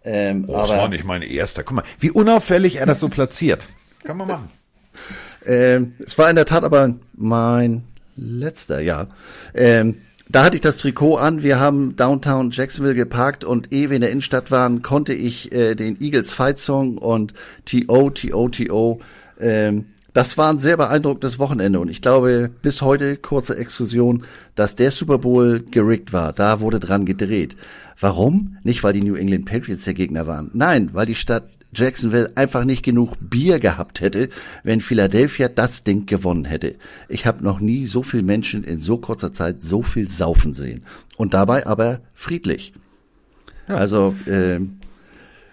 Ähm, 0.04 0.44
oh, 0.46 0.54
aber, 0.54 0.62
das 0.62 0.70
war 0.70 0.88
nicht 0.88 1.04
mein 1.04 1.22
erster. 1.22 1.64
Guck 1.64 1.76
mal, 1.76 1.84
wie 1.98 2.10
unauffällig 2.10 2.76
er 2.76 2.86
das 2.86 3.00
so 3.00 3.08
platziert. 3.08 3.66
Kann 4.04 4.16
man 4.16 4.28
machen. 4.28 4.48
Ähm, 5.46 5.92
es 5.98 6.16
war 6.16 6.30
in 6.30 6.36
der 6.36 6.46
Tat 6.46 6.64
aber 6.64 6.94
mein 7.12 7.84
letzter, 8.16 8.80
ja. 8.80 9.08
Ähm, 9.52 10.00
da 10.28 10.44
hatte 10.44 10.56
ich 10.56 10.62
das 10.62 10.78
Trikot 10.78 11.16
an. 11.16 11.42
Wir 11.42 11.60
haben 11.60 11.96
Downtown 11.96 12.50
Jacksonville 12.50 12.94
geparkt 12.94 13.44
und 13.44 13.72
ehe 13.72 13.90
wir 13.90 13.96
in 13.96 14.00
der 14.00 14.10
Innenstadt 14.10 14.50
waren, 14.50 14.82
konnte 14.82 15.12
ich 15.12 15.52
äh, 15.52 15.74
den 15.74 16.00
Eagles 16.00 16.32
Fight 16.32 16.58
Song 16.58 16.98
und 16.98 17.34
T.O. 17.66 18.10
T.O. 18.10 18.48
T.O. 18.48 19.00
Ähm, 19.38 19.86
das 20.14 20.38
war 20.38 20.50
ein 20.50 20.60
sehr 20.60 20.76
beeindruckendes 20.76 21.40
Wochenende 21.40 21.80
und 21.80 21.88
ich 21.88 22.00
glaube 22.00 22.48
bis 22.62 22.82
heute, 22.82 23.16
kurze 23.16 23.56
Exkursion, 23.56 24.24
dass 24.54 24.76
der 24.76 24.92
Super 24.92 25.18
Bowl 25.18 25.64
gerickt 25.70 26.12
war. 26.12 26.32
Da 26.32 26.60
wurde 26.60 26.78
dran 26.78 27.04
gedreht. 27.04 27.56
Warum? 27.98 28.56
Nicht, 28.62 28.84
weil 28.84 28.92
die 28.92 29.02
New 29.02 29.16
England 29.16 29.44
Patriots 29.44 29.84
der 29.84 29.94
Gegner 29.94 30.26
waren. 30.26 30.50
Nein, 30.54 30.90
weil 30.92 31.06
die 31.06 31.16
Stadt 31.16 31.48
Jacksonville 31.74 32.32
einfach 32.36 32.64
nicht 32.64 32.82
genug 32.82 33.16
Bier 33.20 33.58
gehabt 33.58 34.00
hätte, 34.00 34.28
wenn 34.62 34.80
Philadelphia 34.80 35.48
das 35.48 35.84
Ding 35.84 36.06
gewonnen 36.06 36.44
hätte. 36.44 36.76
Ich 37.08 37.26
habe 37.26 37.44
noch 37.44 37.60
nie 37.60 37.86
so 37.86 38.02
viel 38.02 38.22
Menschen 38.22 38.64
in 38.64 38.80
so 38.80 38.98
kurzer 38.98 39.32
Zeit 39.32 39.62
so 39.62 39.82
viel 39.82 40.10
saufen 40.10 40.52
sehen. 40.52 40.84
Und 41.16 41.34
dabei 41.34 41.66
aber 41.66 42.00
friedlich. 42.14 42.72
Ja. 43.68 43.76
Also 43.76 44.14
äh, 44.26 44.60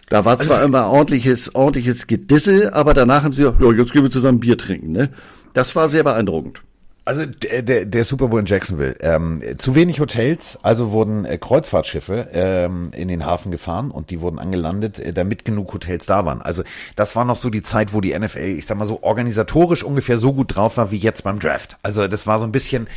da 0.10 0.26
war 0.26 0.38
zwar 0.40 0.58
also, 0.58 0.68
immer 0.68 0.90
ordentliches, 0.90 1.56
ordentliches 1.56 2.06
Gedissel, 2.06 2.70
aber 2.72 2.94
danach 2.94 3.24
haben 3.24 3.34
sie 3.34 3.44
ja, 3.44 3.54
jetzt 3.72 3.94
gehen 3.94 4.04
wir 4.04 4.12
zusammen 4.12 4.42
Bier 4.42 4.58
trinken. 4.58 4.92
Ne? 4.92 5.10
Das 5.54 5.76
war 5.76 5.88
sehr 5.88 6.04
beeindruckend. 6.04 6.62
Also 7.04 7.26
der, 7.26 7.64
der, 7.64 7.86
der 7.86 8.06
Super 8.06 8.28
Bowl 8.28 8.40
in 8.40 8.46
Jacksonville. 8.46 8.96
Ähm, 9.02 9.42
zu 9.58 9.74
wenig 9.74 10.00
Hotels, 10.00 10.60
also 10.62 10.92
wurden 10.92 11.26
äh, 11.26 11.40
Kreuzfahrtschiffe 11.40 12.30
ähm, 12.32 12.92
in 12.96 13.08
den 13.08 13.26
Hafen 13.26 13.52
gefahren 13.52 13.90
und 13.90 14.12
die 14.12 14.22
wurden 14.22 14.38
angelandet, 14.38 15.00
äh, 15.00 15.12
damit 15.12 15.44
genug 15.44 15.74
Hotels 15.74 16.06
da 16.06 16.26
waren. 16.26 16.44
Also 16.44 16.64
das 16.96 17.16
war 17.16 17.26
noch 17.26 17.38
so 17.38 17.50
die 17.50 17.64
Zeit, 17.64 17.94
wo 17.94 18.02
die 18.02 18.18
NFL, 18.18 18.40
ich 18.40 18.68
sag 18.68 18.78
mal 18.78 18.86
so, 18.86 19.02
organisatorisch 19.02 19.84
ungefähr 19.84 20.20
so 20.20 20.32
gut 20.32 20.56
drauf 20.56 20.78
war 20.78 20.92
wie 20.92 20.98
jetzt 20.98 21.24
beim 21.24 21.40
Draft. 21.40 21.78
Also 21.82 22.08
das 22.08 22.28
war 22.28 22.38
so 22.38 22.46
ein 22.46 22.52
bisschen 22.52 22.88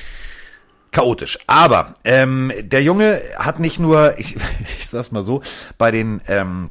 chaotisch. 0.90 1.38
Aber 1.46 1.94
ähm, 2.04 2.52
der 2.60 2.82
Junge 2.82 3.22
hat 3.38 3.58
nicht 3.58 3.78
nur, 3.78 4.18
ich, 4.18 4.36
ich 4.78 4.86
sag's 4.86 5.12
mal 5.12 5.24
so, 5.24 5.40
bei 5.78 5.90
den 5.90 6.20
ähm, 6.28 6.68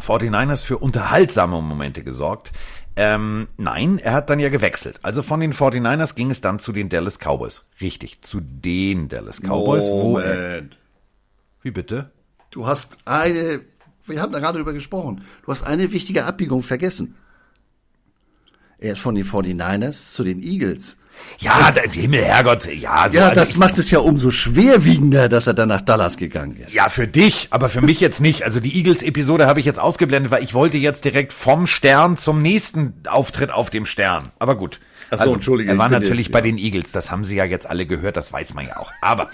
49ers 0.00 0.62
für 0.62 0.78
unterhaltsame 0.78 1.60
Momente 1.60 2.02
gesorgt. 2.02 2.52
Ähm, 3.00 3.46
nein, 3.56 3.98
er 3.98 4.12
hat 4.12 4.28
dann 4.28 4.40
ja 4.40 4.48
gewechselt. 4.48 4.98
Also 5.02 5.22
von 5.22 5.38
den 5.38 5.52
49ers 5.52 6.16
ging 6.16 6.32
es 6.32 6.40
dann 6.40 6.58
zu 6.58 6.72
den 6.72 6.88
Dallas 6.88 7.20
Cowboys. 7.20 7.68
Richtig, 7.80 8.22
zu 8.22 8.40
den 8.40 9.08
Dallas 9.08 9.40
Cowboys. 9.40 9.88
Moment. 9.88 10.76
Wo 10.76 11.64
Wie 11.64 11.70
bitte? 11.70 12.10
Du 12.50 12.66
hast 12.66 12.98
eine, 13.04 13.60
wir 14.04 14.20
haben 14.20 14.32
da 14.32 14.40
gerade 14.40 14.58
drüber 14.58 14.72
gesprochen, 14.72 15.22
du 15.44 15.52
hast 15.52 15.62
eine 15.62 15.92
wichtige 15.92 16.24
Abbiegung 16.24 16.62
vergessen. 16.62 17.14
Er 18.78 18.94
ist 18.94 18.98
von 18.98 19.14
den 19.14 19.24
49ers 19.24 20.12
zu 20.12 20.24
den 20.24 20.42
Eagles. 20.42 20.97
Ja, 21.38 21.70
der 21.70 21.88
Himmel, 21.90 22.24
Herrgott, 22.24 22.66
ja. 22.66 23.08
So, 23.08 23.18
ja, 23.18 23.26
also 23.26 23.34
das 23.34 23.50
ich, 23.50 23.56
macht 23.56 23.78
es 23.78 23.90
ja 23.90 24.00
umso 24.00 24.30
schwerwiegender, 24.30 25.28
dass 25.28 25.46
er 25.46 25.54
dann 25.54 25.68
nach 25.68 25.82
Dallas 25.82 26.16
gegangen 26.16 26.56
ist. 26.56 26.72
Ja, 26.72 26.88
für 26.88 27.06
dich, 27.06 27.48
aber 27.50 27.68
für 27.68 27.80
mich 27.80 28.00
jetzt 28.00 28.20
nicht. 28.20 28.42
Also 28.42 28.58
die 28.58 28.76
Eagles-Episode 28.76 29.46
habe 29.46 29.60
ich 29.60 29.66
jetzt 29.66 29.78
ausgeblendet, 29.78 30.32
weil 30.32 30.42
ich 30.42 30.52
wollte 30.52 30.78
jetzt 30.78 31.04
direkt 31.04 31.32
vom 31.32 31.66
Stern 31.66 32.16
zum 32.16 32.42
nächsten 32.42 32.94
Auftritt 33.08 33.52
auf 33.52 33.70
dem 33.70 33.86
Stern. 33.86 34.30
Aber 34.38 34.56
gut. 34.56 34.80
Ach 35.10 35.18
so, 35.18 35.22
also, 35.22 35.34
Entschuldigung. 35.34 35.74
Er 35.74 35.78
war 35.78 35.88
natürlich 35.88 36.26
jetzt, 36.26 36.32
bei 36.32 36.40
ja. 36.40 36.44
den 36.44 36.58
Eagles, 36.58 36.92
das 36.92 37.10
haben 37.10 37.24
sie 37.24 37.36
ja 37.36 37.44
jetzt 37.44 37.68
alle 37.68 37.86
gehört, 37.86 38.16
das 38.16 38.32
weiß 38.32 38.54
man 38.54 38.66
ja 38.66 38.76
auch. 38.78 38.90
Aber, 39.00 39.30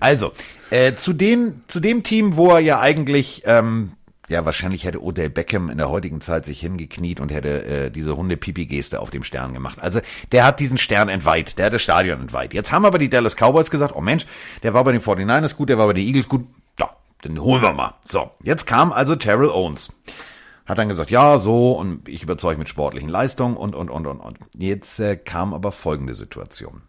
also, 0.00 0.32
äh, 0.70 0.94
zu, 0.94 1.12
den, 1.12 1.62
zu 1.68 1.80
dem 1.80 2.02
Team, 2.02 2.36
wo 2.36 2.50
er 2.50 2.60
ja 2.60 2.80
eigentlich 2.80 3.42
ähm, 3.46 3.92
ja, 4.28 4.44
wahrscheinlich 4.44 4.84
hätte 4.84 5.02
Odell 5.02 5.30
Beckham 5.30 5.70
in 5.70 5.78
der 5.78 5.88
heutigen 5.88 6.20
Zeit 6.20 6.44
sich 6.44 6.60
hingekniet 6.60 7.20
und 7.20 7.32
hätte 7.32 7.64
äh, 7.64 7.90
diese 7.90 8.16
Hunde-Pipi-Geste 8.16 9.00
auf 9.00 9.10
dem 9.10 9.22
Stern 9.22 9.52
gemacht. 9.52 9.78
Also 9.80 10.00
der 10.32 10.44
hat 10.44 10.60
diesen 10.60 10.78
Stern 10.78 11.08
entweiht, 11.08 11.58
der 11.58 11.66
hat 11.66 11.72
das 11.72 11.82
Stadion 11.82 12.20
entweiht. 12.20 12.52
Jetzt 12.52 12.72
haben 12.72 12.84
aber 12.84 12.98
die 12.98 13.10
Dallas 13.10 13.36
Cowboys 13.36 13.70
gesagt, 13.70 13.94
oh 13.94 14.00
Mensch, 14.00 14.26
der 14.62 14.74
war 14.74 14.84
bei 14.84 14.92
den 14.92 15.00
49ers 15.00 15.54
gut, 15.54 15.68
der 15.68 15.78
war 15.78 15.86
bei 15.86 15.92
den 15.92 16.06
Eagles 16.06 16.28
gut, 16.28 16.46
ja, 16.78 16.90
den 17.24 17.40
holen 17.40 17.62
wir 17.62 17.72
mal. 17.72 17.94
So, 18.04 18.30
jetzt 18.42 18.66
kam 18.66 18.92
also 18.92 19.16
Terrell 19.16 19.50
Owens. 19.50 19.92
Hat 20.66 20.78
dann 20.78 20.88
gesagt, 20.88 21.12
ja, 21.12 21.38
so, 21.38 21.72
und 21.72 22.08
ich 22.08 22.24
überzeuge 22.24 22.58
mit 22.58 22.68
sportlichen 22.68 23.08
Leistungen 23.08 23.56
und, 23.56 23.76
und, 23.76 23.88
und, 23.88 24.06
und, 24.06 24.18
und. 24.18 24.38
Jetzt 24.58 24.98
äh, 24.98 25.16
kam 25.16 25.54
aber 25.54 25.70
folgende 25.70 26.14
Situation. 26.14 26.82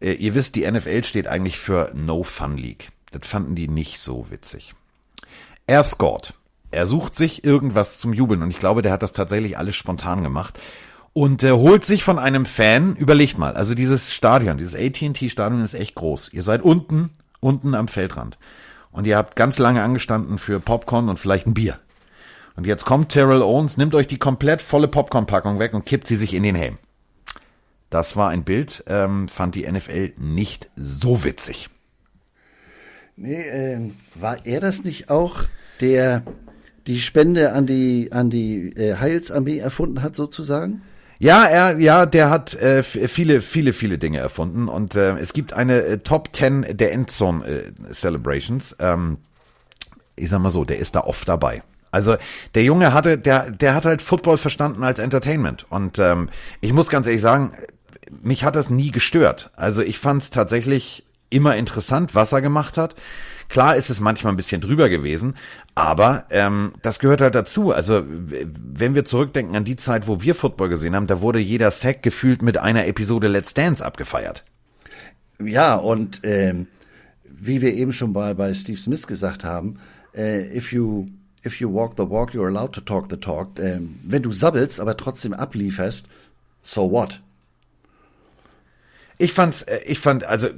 Äh, 0.00 0.12
ihr 0.12 0.34
wisst, 0.34 0.54
die 0.54 0.70
NFL 0.70 1.04
steht 1.04 1.26
eigentlich 1.26 1.58
für 1.58 1.90
No 1.94 2.22
Fun 2.22 2.58
League. 2.58 2.88
Das 3.10 3.26
fanden 3.26 3.54
die 3.54 3.68
nicht 3.68 4.00
so 4.00 4.30
witzig. 4.30 4.74
Er 5.66 5.82
scored. 5.84 6.34
Er 6.70 6.86
sucht 6.86 7.14
sich 7.14 7.44
irgendwas 7.44 7.98
zum 7.98 8.12
Jubeln 8.12 8.42
und 8.42 8.50
ich 8.50 8.58
glaube, 8.58 8.82
der 8.82 8.92
hat 8.92 9.02
das 9.02 9.12
tatsächlich 9.12 9.56
alles 9.56 9.76
spontan 9.76 10.22
gemacht 10.22 10.58
und 11.12 11.42
äh, 11.42 11.52
holt 11.52 11.84
sich 11.84 12.04
von 12.04 12.18
einem 12.18 12.44
Fan, 12.44 12.96
überlegt 12.96 13.38
mal, 13.38 13.54
also 13.54 13.74
dieses 13.74 14.12
Stadion, 14.12 14.58
dieses 14.58 14.74
AT&T 14.74 15.30
Stadion 15.30 15.62
ist 15.62 15.74
echt 15.74 15.94
groß. 15.94 16.30
Ihr 16.32 16.42
seid 16.42 16.62
unten, 16.62 17.10
unten 17.40 17.74
am 17.74 17.88
Feldrand 17.88 18.36
und 18.90 19.06
ihr 19.06 19.16
habt 19.16 19.36
ganz 19.36 19.58
lange 19.58 19.82
angestanden 19.82 20.38
für 20.38 20.60
Popcorn 20.60 21.08
und 21.08 21.18
vielleicht 21.18 21.46
ein 21.46 21.54
Bier. 21.54 21.78
Und 22.56 22.66
jetzt 22.66 22.84
kommt 22.84 23.10
Terrell 23.10 23.42
Owens, 23.42 23.76
nimmt 23.76 23.94
euch 23.94 24.06
die 24.06 24.18
komplett 24.18 24.60
volle 24.60 24.88
Popcorn-Packung 24.88 25.58
weg 25.58 25.74
und 25.74 25.86
kippt 25.86 26.06
sie 26.06 26.16
sich 26.16 26.34
in 26.34 26.42
den 26.42 26.54
Helm. 26.54 26.78
Das 27.90 28.16
war 28.16 28.30
ein 28.30 28.44
Bild, 28.44 28.84
ähm, 28.86 29.28
fand 29.28 29.54
die 29.54 29.70
NFL 29.70 30.12
nicht 30.16 30.70
so 30.76 31.24
witzig. 31.24 31.70
Nee, 33.16 33.42
äh, 33.42 33.90
war 34.14 34.44
er 34.44 34.60
das 34.60 34.84
nicht 34.84 35.10
auch, 35.10 35.44
der 35.80 36.22
die 36.86 37.00
Spende 37.00 37.52
an 37.52 37.66
die 37.66 38.10
an 38.12 38.28
die 38.28 38.70
äh, 38.76 38.96
Heilsarmee 38.96 39.58
erfunden 39.58 40.02
hat 40.02 40.16
sozusagen? 40.16 40.82
Ja, 41.18 41.44
er, 41.44 41.78
ja, 41.78 42.06
der 42.06 42.28
hat 42.28 42.54
äh, 42.54 42.82
viele, 42.82 43.40
viele, 43.40 43.72
viele 43.72 43.98
Dinge 43.98 44.18
erfunden 44.18 44.68
und 44.68 44.96
äh, 44.96 45.16
es 45.18 45.32
gibt 45.32 45.52
eine 45.52 45.82
äh, 45.82 45.98
Top 45.98 46.34
10 46.34 46.76
der 46.76 46.92
Endzone 46.92 47.46
äh, 47.46 47.92
Celebrations. 47.92 48.76
Ähm, 48.80 49.18
ich 50.16 50.28
sag 50.28 50.40
mal 50.40 50.50
so, 50.50 50.64
der 50.64 50.78
ist 50.78 50.96
da 50.96 51.00
oft 51.00 51.28
dabei. 51.28 51.62
Also 51.92 52.16
der 52.56 52.64
Junge 52.64 52.92
hatte, 52.92 53.16
der, 53.16 53.50
der 53.50 53.74
hat 53.74 53.84
halt 53.84 54.02
Football 54.02 54.36
verstanden 54.36 54.82
als 54.82 54.98
Entertainment 54.98 55.64
und 55.70 56.00
ähm, 56.00 56.28
ich 56.60 56.72
muss 56.72 56.88
ganz 56.88 57.06
ehrlich 57.06 57.22
sagen, 57.22 57.52
mich 58.22 58.42
hat 58.42 58.56
das 58.56 58.68
nie 58.68 58.90
gestört. 58.90 59.50
Also 59.54 59.82
ich 59.82 60.00
fand 60.00 60.24
es 60.24 60.30
tatsächlich 60.30 61.03
immer 61.30 61.56
interessant, 61.56 62.14
was 62.14 62.32
er 62.32 62.42
gemacht 62.42 62.76
hat. 62.76 62.94
Klar 63.48 63.76
ist 63.76 63.90
es 63.90 64.00
manchmal 64.00 64.32
ein 64.32 64.36
bisschen 64.36 64.60
drüber 64.60 64.88
gewesen, 64.88 65.34
aber 65.74 66.24
ähm, 66.30 66.72
das 66.82 66.98
gehört 66.98 67.20
halt 67.20 67.34
dazu. 67.34 67.72
Also 67.72 68.02
wenn 68.06 68.94
wir 68.94 69.04
zurückdenken 69.04 69.54
an 69.54 69.64
die 69.64 69.76
Zeit, 69.76 70.08
wo 70.08 70.22
wir 70.22 70.34
Football 70.34 70.70
gesehen 70.70 70.96
haben, 70.96 71.06
da 71.06 71.20
wurde 71.20 71.38
jeder 71.38 71.70
Sack 71.70 72.02
gefühlt 72.02 72.42
mit 72.42 72.58
einer 72.58 72.86
Episode 72.86 73.28
Let's 73.28 73.54
Dance 73.54 73.84
abgefeiert. 73.84 74.44
Ja, 75.38 75.74
und 75.74 76.20
ähm, 76.24 76.68
wie 77.24 77.60
wir 77.60 77.74
eben 77.74 77.92
schon 77.92 78.12
bei, 78.12 78.34
bei 78.34 78.54
Steve 78.54 78.78
Smith 78.78 79.06
gesagt 79.06 79.44
haben, 79.44 79.78
äh, 80.14 80.56
if 80.56 80.72
you 80.72 81.06
if 81.44 81.60
you 81.60 81.72
walk 81.72 81.94
the 81.96 82.08
walk, 82.08 82.30
you're 82.32 82.48
allowed 82.48 82.72
to 82.72 82.80
talk 82.80 83.06
the 83.10 83.16
talk. 83.16 83.58
Ähm, 83.58 83.96
wenn 84.04 84.22
du 84.22 84.32
sabbelst, 84.32 84.80
aber 84.80 84.96
trotzdem 84.96 85.34
ablieferst, 85.34 86.08
so 86.62 86.90
what? 86.90 87.20
Ich 89.24 89.32
fand's, 89.32 89.62
äh, 89.62 89.80
ich 89.86 90.00
fand, 90.00 90.26
also 90.26 90.48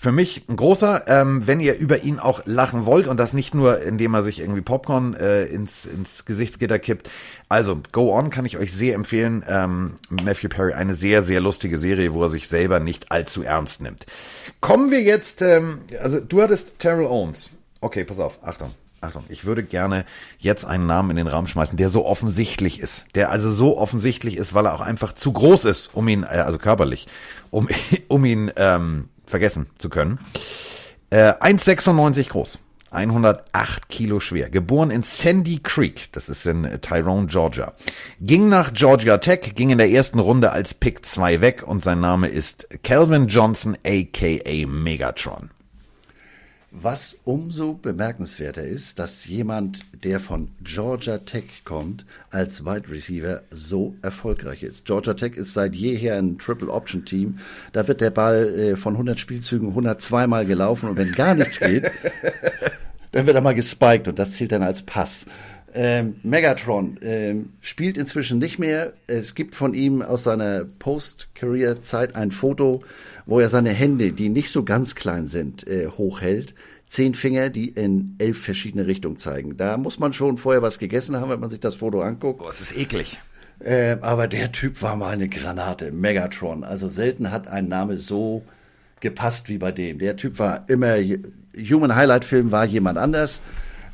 für 0.00 0.12
mich 0.12 0.48
ein 0.48 0.54
großer, 0.54 1.08
ähm, 1.08 1.44
wenn 1.48 1.58
ihr 1.58 1.76
über 1.76 2.04
ihn 2.04 2.20
auch 2.20 2.42
lachen 2.44 2.86
wollt 2.86 3.08
und 3.08 3.18
das 3.18 3.32
nicht 3.32 3.52
nur, 3.52 3.82
indem 3.82 4.14
er 4.14 4.22
sich 4.22 4.38
irgendwie 4.38 4.60
Popcorn 4.60 5.14
äh, 5.14 5.46
ins, 5.46 5.84
ins 5.84 6.24
Gesichtsgitter 6.24 6.78
kippt. 6.78 7.10
Also, 7.48 7.80
Go 7.90 8.16
On 8.16 8.30
kann 8.30 8.46
ich 8.46 8.58
euch 8.58 8.72
sehr 8.72 8.94
empfehlen. 8.94 9.44
Ähm, 9.48 9.94
Matthew 10.08 10.50
Perry, 10.50 10.74
eine 10.74 10.94
sehr, 10.94 11.24
sehr 11.24 11.40
lustige 11.40 11.76
Serie, 11.76 12.14
wo 12.14 12.22
er 12.22 12.28
sich 12.28 12.46
selber 12.46 12.78
nicht 12.78 13.10
allzu 13.10 13.42
ernst 13.42 13.82
nimmt. 13.82 14.06
Kommen 14.60 14.92
wir 14.92 15.02
jetzt, 15.02 15.42
ähm, 15.42 15.80
also 16.00 16.20
du 16.20 16.42
hattest 16.42 16.78
Terrell 16.78 17.06
Owens. 17.06 17.50
Okay, 17.80 18.04
pass 18.04 18.20
auf, 18.20 18.38
Achtung. 18.44 18.70
Achtung, 19.04 19.24
ich 19.28 19.44
würde 19.44 19.62
gerne 19.62 20.04
jetzt 20.38 20.64
einen 20.64 20.86
Namen 20.86 21.10
in 21.10 21.16
den 21.16 21.26
Raum 21.26 21.46
schmeißen, 21.46 21.76
der 21.76 21.88
so 21.88 22.04
offensichtlich 22.04 22.80
ist. 22.80 23.06
Der 23.14 23.30
also 23.30 23.52
so 23.52 23.78
offensichtlich 23.78 24.36
ist, 24.36 24.54
weil 24.54 24.66
er 24.66 24.74
auch 24.74 24.80
einfach 24.80 25.14
zu 25.14 25.32
groß 25.32 25.66
ist, 25.66 25.94
um 25.94 26.08
ihn, 26.08 26.22
äh, 26.22 26.38
also 26.38 26.58
körperlich, 26.58 27.06
um, 27.50 27.68
um 28.08 28.24
ihn 28.24 28.50
ähm, 28.56 29.08
vergessen 29.26 29.66
zu 29.78 29.88
können. 29.88 30.18
Äh, 31.10 31.32
1,96 31.34 32.28
groß. 32.30 32.58
108 32.94 33.88
Kilo 33.88 34.20
schwer. 34.20 34.48
Geboren 34.50 34.90
in 34.90 35.02
Sandy 35.02 35.58
Creek, 35.58 36.12
das 36.12 36.28
ist 36.28 36.46
in 36.46 36.78
Tyrone, 36.80 37.26
Georgia. 37.26 37.72
Ging 38.20 38.48
nach 38.48 38.72
Georgia 38.72 39.18
Tech, 39.18 39.54
ging 39.54 39.70
in 39.70 39.78
der 39.78 39.90
ersten 39.90 40.20
Runde 40.20 40.52
als 40.52 40.74
Pick 40.74 41.04
2 41.04 41.40
weg 41.40 41.64
und 41.66 41.82
sein 41.82 42.00
Name 42.00 42.28
ist 42.28 42.68
Calvin 42.82 43.26
Johnson 43.26 43.76
aka 43.84 44.66
Megatron. 44.66 45.50
Was 46.76 47.14
umso 47.22 47.74
bemerkenswerter 47.74 48.64
ist, 48.64 48.98
dass 48.98 49.26
jemand, 49.26 49.78
der 50.02 50.18
von 50.18 50.48
Georgia 50.60 51.18
Tech 51.18 51.44
kommt, 51.64 52.04
als 52.30 52.64
Wide 52.64 52.90
Receiver 52.90 53.42
so 53.50 53.94
erfolgreich 54.02 54.64
ist. 54.64 54.84
Georgia 54.84 55.14
Tech 55.14 55.36
ist 55.36 55.54
seit 55.54 55.76
jeher 55.76 56.16
ein 56.16 56.36
Triple 56.36 56.72
Option 56.72 57.04
Team. 57.04 57.38
Da 57.72 57.86
wird 57.86 58.00
der 58.00 58.10
Ball 58.10 58.58
äh, 58.58 58.76
von 58.76 58.94
100 58.94 59.20
Spielzügen 59.20 59.68
102 59.68 60.26
Mal 60.26 60.46
gelaufen 60.46 60.88
und 60.88 60.96
wenn 60.96 61.12
gar 61.12 61.36
nichts 61.36 61.60
geht, 61.60 61.92
dann 63.12 63.26
wird 63.26 63.36
er 63.36 63.42
mal 63.42 63.54
gespiked 63.54 64.08
und 64.08 64.18
das 64.18 64.32
zählt 64.32 64.50
dann 64.50 64.64
als 64.64 64.82
Pass. 64.82 65.26
Ähm, 65.76 66.16
Megatron 66.24 66.98
ähm, 67.02 67.52
spielt 67.60 67.98
inzwischen 67.98 68.40
nicht 68.40 68.58
mehr. 68.58 68.94
Es 69.06 69.36
gibt 69.36 69.54
von 69.54 69.74
ihm 69.74 70.02
aus 70.02 70.24
seiner 70.24 70.64
Post-Career-Zeit 70.64 72.16
ein 72.16 72.32
Foto, 72.32 72.80
wo 73.26 73.40
er 73.40 73.48
seine 73.48 73.70
Hände, 73.70 74.12
die 74.12 74.28
nicht 74.28 74.50
so 74.50 74.64
ganz 74.64 74.94
klein 74.94 75.26
sind, 75.26 75.66
äh, 75.66 75.88
hochhält. 75.88 76.54
Zehn 76.86 77.14
Finger, 77.14 77.48
die 77.48 77.68
in 77.70 78.14
elf 78.18 78.42
verschiedene 78.42 78.86
Richtungen 78.86 79.16
zeigen. 79.16 79.56
Da 79.56 79.78
muss 79.78 79.98
man 79.98 80.12
schon 80.12 80.36
vorher 80.36 80.62
was 80.62 80.78
gegessen 80.78 81.16
haben, 81.16 81.30
wenn 81.30 81.40
man 81.40 81.48
sich 81.48 81.60
das 81.60 81.76
Foto 81.76 82.02
anguckt. 82.02 82.40
Boah, 82.40 82.50
es 82.50 82.60
ist 82.60 82.76
eklig. 82.76 83.18
Äh, 83.60 83.96
aber 84.00 84.28
der 84.28 84.52
Typ 84.52 84.82
war 84.82 84.96
mal 84.96 85.12
eine 85.12 85.28
Granate, 85.28 85.92
Megatron. 85.92 86.64
Also 86.64 86.88
selten 86.88 87.30
hat 87.30 87.48
ein 87.48 87.68
Name 87.68 87.96
so 87.96 88.42
gepasst 89.00 89.48
wie 89.48 89.58
bei 89.58 89.72
dem. 89.72 89.98
Der 89.98 90.16
Typ 90.16 90.38
war 90.38 90.64
immer, 90.68 90.96
Human 91.56 91.94
Highlight 91.94 92.24
Film 92.24 92.50
war 92.52 92.64
jemand 92.64 92.98
anders, 92.98 93.42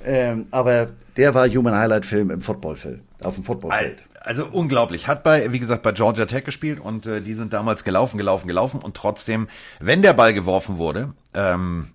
ähm, 0.05 0.47
aber 0.51 0.89
der 1.17 1.35
war 1.35 1.49
Human 1.49 1.77
Highlight 1.77 2.07
Film 2.07 2.31
im 2.31 2.41
Footballfilm, 2.41 3.01
auf 3.21 3.35
dem 3.35 3.45
Footballfeld. 3.45 3.99
Also 4.21 4.47
unglaublich. 4.47 5.09
Hat 5.09 5.23
bei, 5.23 5.51
wie 5.51 5.59
gesagt, 5.59 5.83
bei 5.83 5.93
Georgia 5.93 6.27
Tech 6.27 6.45
gespielt 6.45 6.79
und 6.79 7.07
äh, 7.07 7.23
die 7.23 7.35
sind 7.35 7.55
damals 7.55 7.85
gelaufen, 7.85 8.19
gelaufen, 8.19 8.47
gelaufen 8.47 8.81
und 8.81 8.95
trotzdem, 8.95 9.49
wenn 9.81 10.03
der 10.03 10.13
Ball 10.13 10.35
geworfen 10.35 10.77
wurde, 10.77 11.15
ähm, 11.33 11.89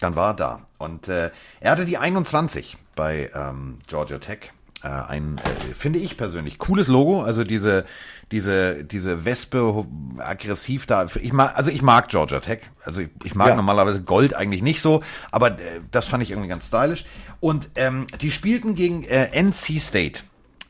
dann 0.00 0.16
war 0.16 0.30
er 0.30 0.34
da. 0.34 0.66
Und 0.78 1.08
äh, 1.08 1.30
er 1.60 1.72
hatte 1.72 1.84
die 1.84 1.98
21 1.98 2.76
bei 2.96 3.30
ähm, 3.34 3.80
Georgia 3.86 4.18
Tech. 4.18 4.52
Äh, 4.82 4.88
ein, 4.88 5.38
äh, 5.38 5.74
finde 5.74 5.98
ich 5.98 6.16
persönlich, 6.16 6.58
cooles 6.58 6.86
Logo. 6.86 7.22
Also 7.22 7.44
diese, 7.44 7.84
diese, 8.30 8.84
diese 8.84 9.26
Wespe 9.26 9.84
aggressiv 10.18 10.86
da. 10.86 11.06
Ich 11.20 11.32
mag, 11.32 11.56
also 11.56 11.70
ich 11.70 11.82
mag 11.82 12.08
Georgia 12.08 12.40
Tech. 12.40 12.60
Also 12.84 13.02
ich, 13.02 13.10
ich 13.24 13.34
mag 13.34 13.48
ja. 13.48 13.56
normalerweise 13.56 14.02
Gold 14.02 14.34
eigentlich 14.34 14.62
nicht 14.62 14.80
so, 14.80 15.02
aber 15.32 15.50
äh, 15.50 15.80
das 15.90 16.06
fand 16.06 16.22
ich 16.22 16.30
irgendwie 16.30 16.48
ganz 16.48 16.68
stylisch. 16.68 17.04
Und 17.40 17.70
ähm, 17.74 18.06
die 18.20 18.30
spielten 18.30 18.74
gegen 18.74 19.04
äh, 19.04 19.28
NC 19.38 19.80
State, 19.80 20.20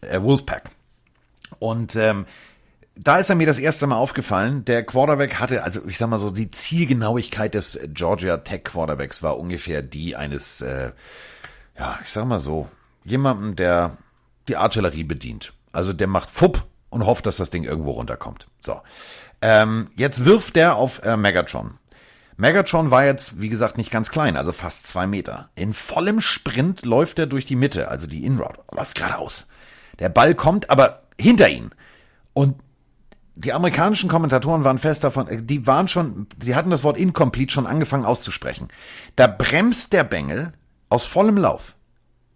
äh, 0.00 0.20
Wolfpack. 0.20 0.70
Und 1.58 1.96
ähm, 1.96 2.26
da 2.94 3.18
ist 3.18 3.30
er 3.30 3.36
mir 3.36 3.46
das 3.46 3.58
erste 3.58 3.86
Mal 3.86 3.96
aufgefallen. 3.96 4.64
Der 4.64 4.84
Quarterback 4.84 5.34
hatte, 5.34 5.62
also 5.62 5.80
ich 5.86 5.98
sag 5.98 6.08
mal 6.08 6.18
so, 6.18 6.30
die 6.30 6.50
Zielgenauigkeit 6.50 7.54
des 7.54 7.78
Georgia 7.88 8.38
Tech 8.38 8.64
Quarterbacks 8.64 9.22
war 9.22 9.38
ungefähr 9.38 9.82
die 9.82 10.16
eines, 10.16 10.60
äh, 10.62 10.92
ja, 11.78 11.98
ich 12.02 12.10
sag 12.10 12.26
mal 12.26 12.40
so, 12.40 12.68
jemanden, 13.04 13.56
der 13.56 13.96
die 14.48 14.56
Artillerie 14.56 15.04
bedient. 15.04 15.52
Also 15.72 15.92
der 15.92 16.08
macht 16.08 16.30
Fupp 16.30 16.64
und 16.90 17.06
hofft, 17.06 17.26
dass 17.26 17.36
das 17.36 17.50
Ding 17.50 17.64
irgendwo 17.64 17.92
runterkommt. 17.92 18.48
So. 18.60 18.80
Ähm, 19.40 19.88
jetzt 19.94 20.24
wirft 20.24 20.56
der 20.56 20.76
auf 20.76 21.02
äh, 21.04 21.16
Megatron. 21.16 21.78
Megatron 22.36 22.90
war 22.90 23.04
jetzt, 23.04 23.40
wie 23.40 23.48
gesagt, 23.48 23.76
nicht 23.76 23.90
ganz 23.90 24.10
klein, 24.10 24.36
also 24.36 24.52
fast 24.52 24.86
zwei 24.86 25.06
Meter. 25.06 25.50
In 25.54 25.74
vollem 25.74 26.20
Sprint 26.20 26.84
läuft 26.84 27.18
er 27.18 27.26
durch 27.26 27.46
die 27.46 27.56
Mitte, 27.56 27.88
also 27.88 28.06
die 28.06 28.24
Inroute, 28.24 28.60
läuft 28.70 28.96
geradeaus. 28.96 29.46
Der 29.98 30.08
Ball 30.08 30.34
kommt 30.34 30.70
aber 30.70 31.02
hinter 31.20 31.48
ihn. 31.48 31.70
Und 32.32 32.56
die 33.38 33.52
amerikanischen 33.52 34.08
Kommentatoren 34.08 34.64
waren 34.64 34.78
fest 34.78 35.04
davon, 35.04 35.28
äh, 35.28 35.42
die 35.42 35.66
waren 35.66 35.88
schon, 35.88 36.26
die 36.36 36.54
hatten 36.54 36.70
das 36.70 36.84
Wort 36.84 36.98
incomplete 36.98 37.52
schon 37.52 37.66
angefangen 37.66 38.04
auszusprechen. 38.04 38.68
Da 39.16 39.26
bremst 39.26 39.92
der 39.92 40.04
Bengel 40.04 40.52
aus 40.88 41.04
vollem 41.04 41.36
Lauf, 41.36 41.74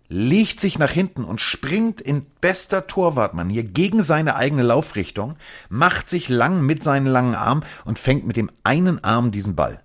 legt 0.08 0.60
sich 0.60 0.78
nach 0.78 0.90
hinten 0.90 1.24
und 1.24 1.40
springt 1.40 2.00
in 2.00 2.26
bester 2.40 2.86
Torwartmanier 2.86 3.64
gegen 3.64 4.02
seine 4.02 4.36
eigene 4.36 4.62
Laufrichtung, 4.62 5.36
macht 5.68 6.08
sich 6.08 6.28
lang 6.28 6.62
mit 6.62 6.82
seinen 6.82 7.06
langen 7.06 7.34
Armen 7.34 7.64
und 7.84 7.98
fängt 7.98 8.26
mit 8.26 8.36
dem 8.36 8.50
einen 8.62 9.02
Arm 9.02 9.32
diesen 9.32 9.56
Ball. 9.56 9.81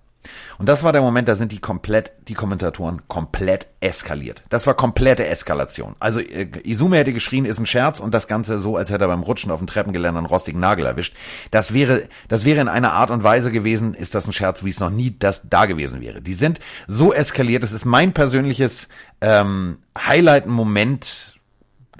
Und 0.58 0.68
das 0.68 0.82
war 0.82 0.92
der 0.92 1.00
Moment, 1.00 1.28
da 1.28 1.36
sind 1.36 1.52
die 1.52 1.60
komplett, 1.60 2.12
die 2.26 2.34
Kommentatoren 2.34 3.02
komplett 3.08 3.68
eskaliert. 3.80 4.42
Das 4.48 4.66
war 4.66 4.74
komplette 4.74 5.26
Eskalation. 5.26 5.94
Also 6.00 6.20
äh, 6.20 6.48
Izume 6.64 6.96
hätte 6.96 7.12
geschrien, 7.12 7.44
ist 7.44 7.60
ein 7.60 7.66
Scherz 7.66 8.00
und 8.00 8.12
das 8.12 8.26
Ganze 8.26 8.60
so, 8.60 8.76
als 8.76 8.90
hätte 8.90 9.04
er 9.04 9.08
beim 9.08 9.22
Rutschen 9.22 9.50
auf 9.50 9.58
dem 9.58 9.66
Treppengeländer 9.66 10.18
einen 10.18 10.26
rostigen 10.26 10.60
Nagel 10.60 10.86
erwischt. 10.86 11.14
Das 11.50 11.72
wäre, 11.72 12.08
das 12.28 12.44
wäre 12.44 12.60
in 12.60 12.68
einer 12.68 12.92
Art 12.92 13.10
und 13.10 13.22
Weise 13.22 13.52
gewesen, 13.52 13.94
ist 13.94 14.14
das 14.14 14.26
ein 14.26 14.32
Scherz, 14.32 14.64
wie 14.64 14.70
es 14.70 14.80
noch 14.80 14.90
nie 14.90 15.14
das 15.16 15.42
da 15.48 15.66
gewesen 15.66 16.00
wäre. 16.00 16.20
Die 16.20 16.34
sind 16.34 16.58
so 16.86 17.12
eskaliert. 17.12 17.62
Das 17.62 17.72
ist 17.72 17.84
mein 17.84 18.12
persönliches 18.12 18.88
ähm, 19.20 19.78
Highlight-Moment, 19.96 21.38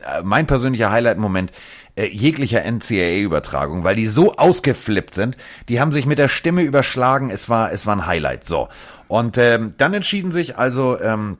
äh, 0.03 0.23
mein 0.23 0.47
persönlicher 0.47 0.91
Highlight-Moment 0.91 1.53
äh, 1.99 2.07
jeglicher 2.07 2.65
NCAA-Übertragung, 2.65 3.83
weil 3.83 3.97
die 3.97 4.07
so 4.07 4.37
ausgeflippt 4.37 5.17
sind. 5.17 5.37
Die 5.69 5.81
haben 5.81 5.91
sich 5.91 6.07
mit 6.07 6.19
der 6.19 6.29
Stimme 6.29 6.63
überschlagen. 6.63 7.29
Es 7.29 7.49
war, 7.49 7.73
es 7.73 7.87
war 7.87 7.97
ein 7.97 8.07
Highlight. 8.07 8.45
So. 8.45 8.69
Und 9.09 9.37
ähm, 9.37 9.75
dann 9.79 9.95
entschieden 9.95 10.31
sich 10.31 10.57
also 10.57 11.01
ähm, 11.01 11.39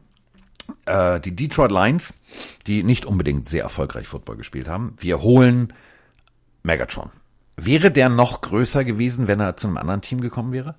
äh, 0.87 1.21
die 1.21 1.37
Detroit 1.37 1.71
Lions, 1.71 2.13
die 2.67 2.83
nicht 2.83 3.07
unbedingt 3.07 3.49
sehr 3.49 3.63
erfolgreich 3.63 4.09
Football 4.09 4.37
gespielt 4.37 4.67
haben. 4.67 4.97
Wir 4.99 5.23
holen 5.23 5.73
Megatron. 6.65 7.11
Wäre 7.57 7.93
der 7.93 8.09
noch 8.09 8.41
größer 8.41 8.85
gewesen, 8.85 9.29
wenn 9.29 9.39
er 9.39 9.57
zu 9.57 9.69
einem 9.69 9.77
anderen 9.77 10.01
Team 10.01 10.21
gekommen 10.21 10.53
wäre? 10.53 10.75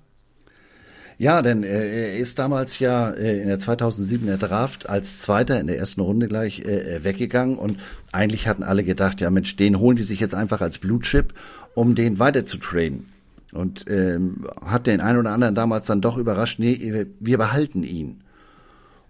Ja, 1.20 1.42
denn 1.42 1.64
er 1.64 2.16
ist 2.16 2.38
damals 2.38 2.78
ja 2.78 3.10
äh, 3.10 3.42
in 3.42 3.48
der 3.48 3.58
2007er 3.58 4.38
Draft 4.38 4.88
als 4.88 5.20
Zweiter 5.20 5.60
in 5.60 5.66
der 5.66 5.76
ersten 5.76 6.00
Runde 6.00 6.28
gleich 6.28 6.60
äh, 6.60 6.96
äh, 6.96 7.04
weggegangen 7.04 7.58
und 7.58 7.78
eigentlich 8.10 8.48
hatten 8.48 8.62
alle 8.62 8.84
gedacht, 8.84 9.20
ja 9.20 9.28
Mensch, 9.28 9.54
den 9.56 9.78
holen 9.78 9.98
die 9.98 10.04
sich 10.04 10.18
jetzt 10.18 10.34
einfach 10.34 10.62
als 10.62 10.78
Blue 10.78 11.00
Chip, 11.00 11.34
um 11.74 11.94
den 11.94 12.18
weiter 12.18 12.46
zu 12.46 12.56
traden. 12.56 13.10
Und 13.52 13.84
ähm, 13.90 14.46
hat 14.64 14.86
den 14.86 15.02
einen 15.02 15.18
oder 15.18 15.32
anderen 15.32 15.54
damals 15.54 15.84
dann 15.84 16.00
doch 16.00 16.16
überrascht, 16.16 16.58
nee, 16.58 17.04
wir 17.20 17.36
behalten 17.36 17.82
ihn. 17.82 18.22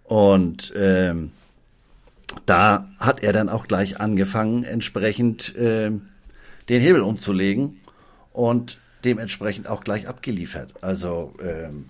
Und 0.02 0.72
ähm, 0.74 1.30
da 2.44 2.88
hat 2.98 3.22
er 3.22 3.32
dann 3.32 3.48
auch 3.48 3.68
gleich 3.68 4.00
angefangen, 4.00 4.64
entsprechend 4.64 5.54
äh, 5.54 5.92
den 6.68 6.80
Hebel 6.80 7.02
umzulegen 7.02 7.78
und 8.32 8.78
dementsprechend 9.04 9.68
auch 9.68 9.84
gleich 9.84 10.08
abgeliefert. 10.08 10.74
Also 10.80 11.34
ähm, 11.40 11.84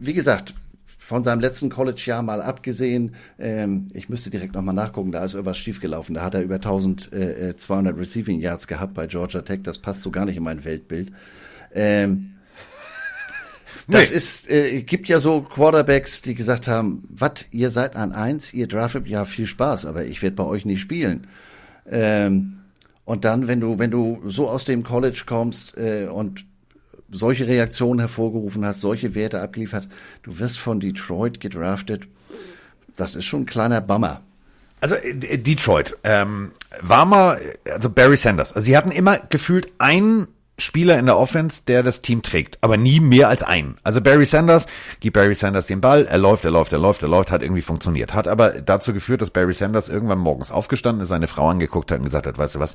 wie 0.00 0.14
gesagt, 0.14 0.54
von 0.98 1.22
seinem 1.22 1.40
letzten 1.40 1.70
College-Jahr 1.70 2.22
mal 2.22 2.40
abgesehen, 2.40 3.16
ähm, 3.38 3.88
ich 3.94 4.08
müsste 4.08 4.30
direkt 4.30 4.54
nochmal 4.54 4.74
nachgucken, 4.74 5.10
da 5.12 5.24
ist 5.24 5.34
irgendwas 5.34 5.58
schiefgelaufen. 5.58 6.14
Da 6.14 6.22
hat 6.22 6.34
er 6.34 6.42
über 6.42 6.54
1200 6.56 7.12
äh, 7.12 7.98
Receiving 7.98 8.38
Yards 8.38 8.68
gehabt 8.68 8.94
bei 8.94 9.08
Georgia 9.08 9.42
Tech. 9.42 9.60
Das 9.64 9.78
passt 9.78 10.02
so 10.02 10.10
gar 10.10 10.24
nicht 10.24 10.36
in 10.36 10.44
mein 10.44 10.64
Weltbild. 10.64 11.10
Ähm, 11.74 12.34
das 13.88 14.10
nee. 14.10 14.16
ist, 14.16 14.50
äh, 14.50 14.82
gibt 14.82 15.08
ja 15.08 15.18
so 15.18 15.40
Quarterbacks, 15.40 16.22
die 16.22 16.34
gesagt 16.34 16.68
haben, 16.68 17.02
was, 17.10 17.44
ihr 17.50 17.70
seid 17.70 17.96
an 17.96 18.12
eins, 18.12 18.54
ihr 18.54 18.68
draftet, 18.68 19.08
ja 19.08 19.24
viel 19.24 19.48
Spaß, 19.48 19.86
aber 19.86 20.04
ich 20.04 20.22
werde 20.22 20.36
bei 20.36 20.44
euch 20.44 20.64
nicht 20.64 20.80
spielen. 20.80 21.26
Ähm, 21.90 22.60
und 23.04 23.24
dann, 23.24 23.48
wenn 23.48 23.58
du, 23.58 23.80
wenn 23.80 23.90
du 23.90 24.22
so 24.28 24.48
aus 24.48 24.64
dem 24.64 24.84
College 24.84 25.24
kommst 25.26 25.76
äh, 25.76 26.06
und 26.06 26.44
solche 27.10 27.46
Reaktionen 27.46 28.00
hervorgerufen 28.00 28.64
hast, 28.64 28.80
solche 28.80 29.14
Werte 29.14 29.40
abgeliefert, 29.40 29.88
du 30.22 30.38
wirst 30.38 30.58
von 30.58 30.80
Detroit 30.80 31.40
gedraftet. 31.40 32.08
Das 32.96 33.14
ist 33.14 33.24
schon 33.24 33.42
ein 33.42 33.46
kleiner 33.46 33.80
Bummer. 33.80 34.22
Also 34.80 34.94
äh, 34.94 35.38
Detroit 35.38 35.96
ähm, 36.04 36.52
war 36.80 37.04
mal, 37.04 37.40
also 37.70 37.90
Barry 37.90 38.16
Sanders. 38.16 38.52
Also 38.52 38.66
sie 38.66 38.76
hatten 38.76 38.90
immer 38.90 39.18
gefühlt 39.18 39.70
einen 39.78 40.28
Spieler 40.60 40.98
in 40.98 41.06
der 41.06 41.16
Offense, 41.16 41.62
der 41.66 41.82
das 41.82 42.02
Team 42.02 42.22
trägt, 42.22 42.58
aber 42.60 42.76
nie 42.76 43.00
mehr 43.00 43.28
als 43.28 43.42
einen. 43.42 43.76
Also 43.82 44.00
Barry 44.00 44.26
Sanders, 44.26 44.66
gibt 45.00 45.14
Barry 45.14 45.34
Sanders 45.34 45.66
den 45.66 45.80
Ball, 45.80 46.06
er 46.06 46.18
läuft, 46.18 46.44
er 46.44 46.50
läuft, 46.50 46.72
er 46.72 46.78
läuft, 46.78 47.02
er 47.02 47.08
läuft, 47.08 47.30
hat 47.30 47.42
irgendwie 47.42 47.62
funktioniert. 47.62 48.14
Hat 48.14 48.28
aber 48.28 48.60
dazu 48.60 48.92
geführt, 48.92 49.22
dass 49.22 49.30
Barry 49.30 49.54
Sanders 49.54 49.88
irgendwann 49.88 50.18
morgens 50.18 50.50
aufgestanden 50.50 51.02
ist, 51.02 51.08
seine 51.08 51.28
Frau 51.28 51.48
angeguckt 51.48 51.90
hat 51.90 51.98
und 51.98 52.04
gesagt 52.04 52.26
hat, 52.26 52.38
weißt 52.38 52.56
du 52.56 52.60
was, 52.60 52.74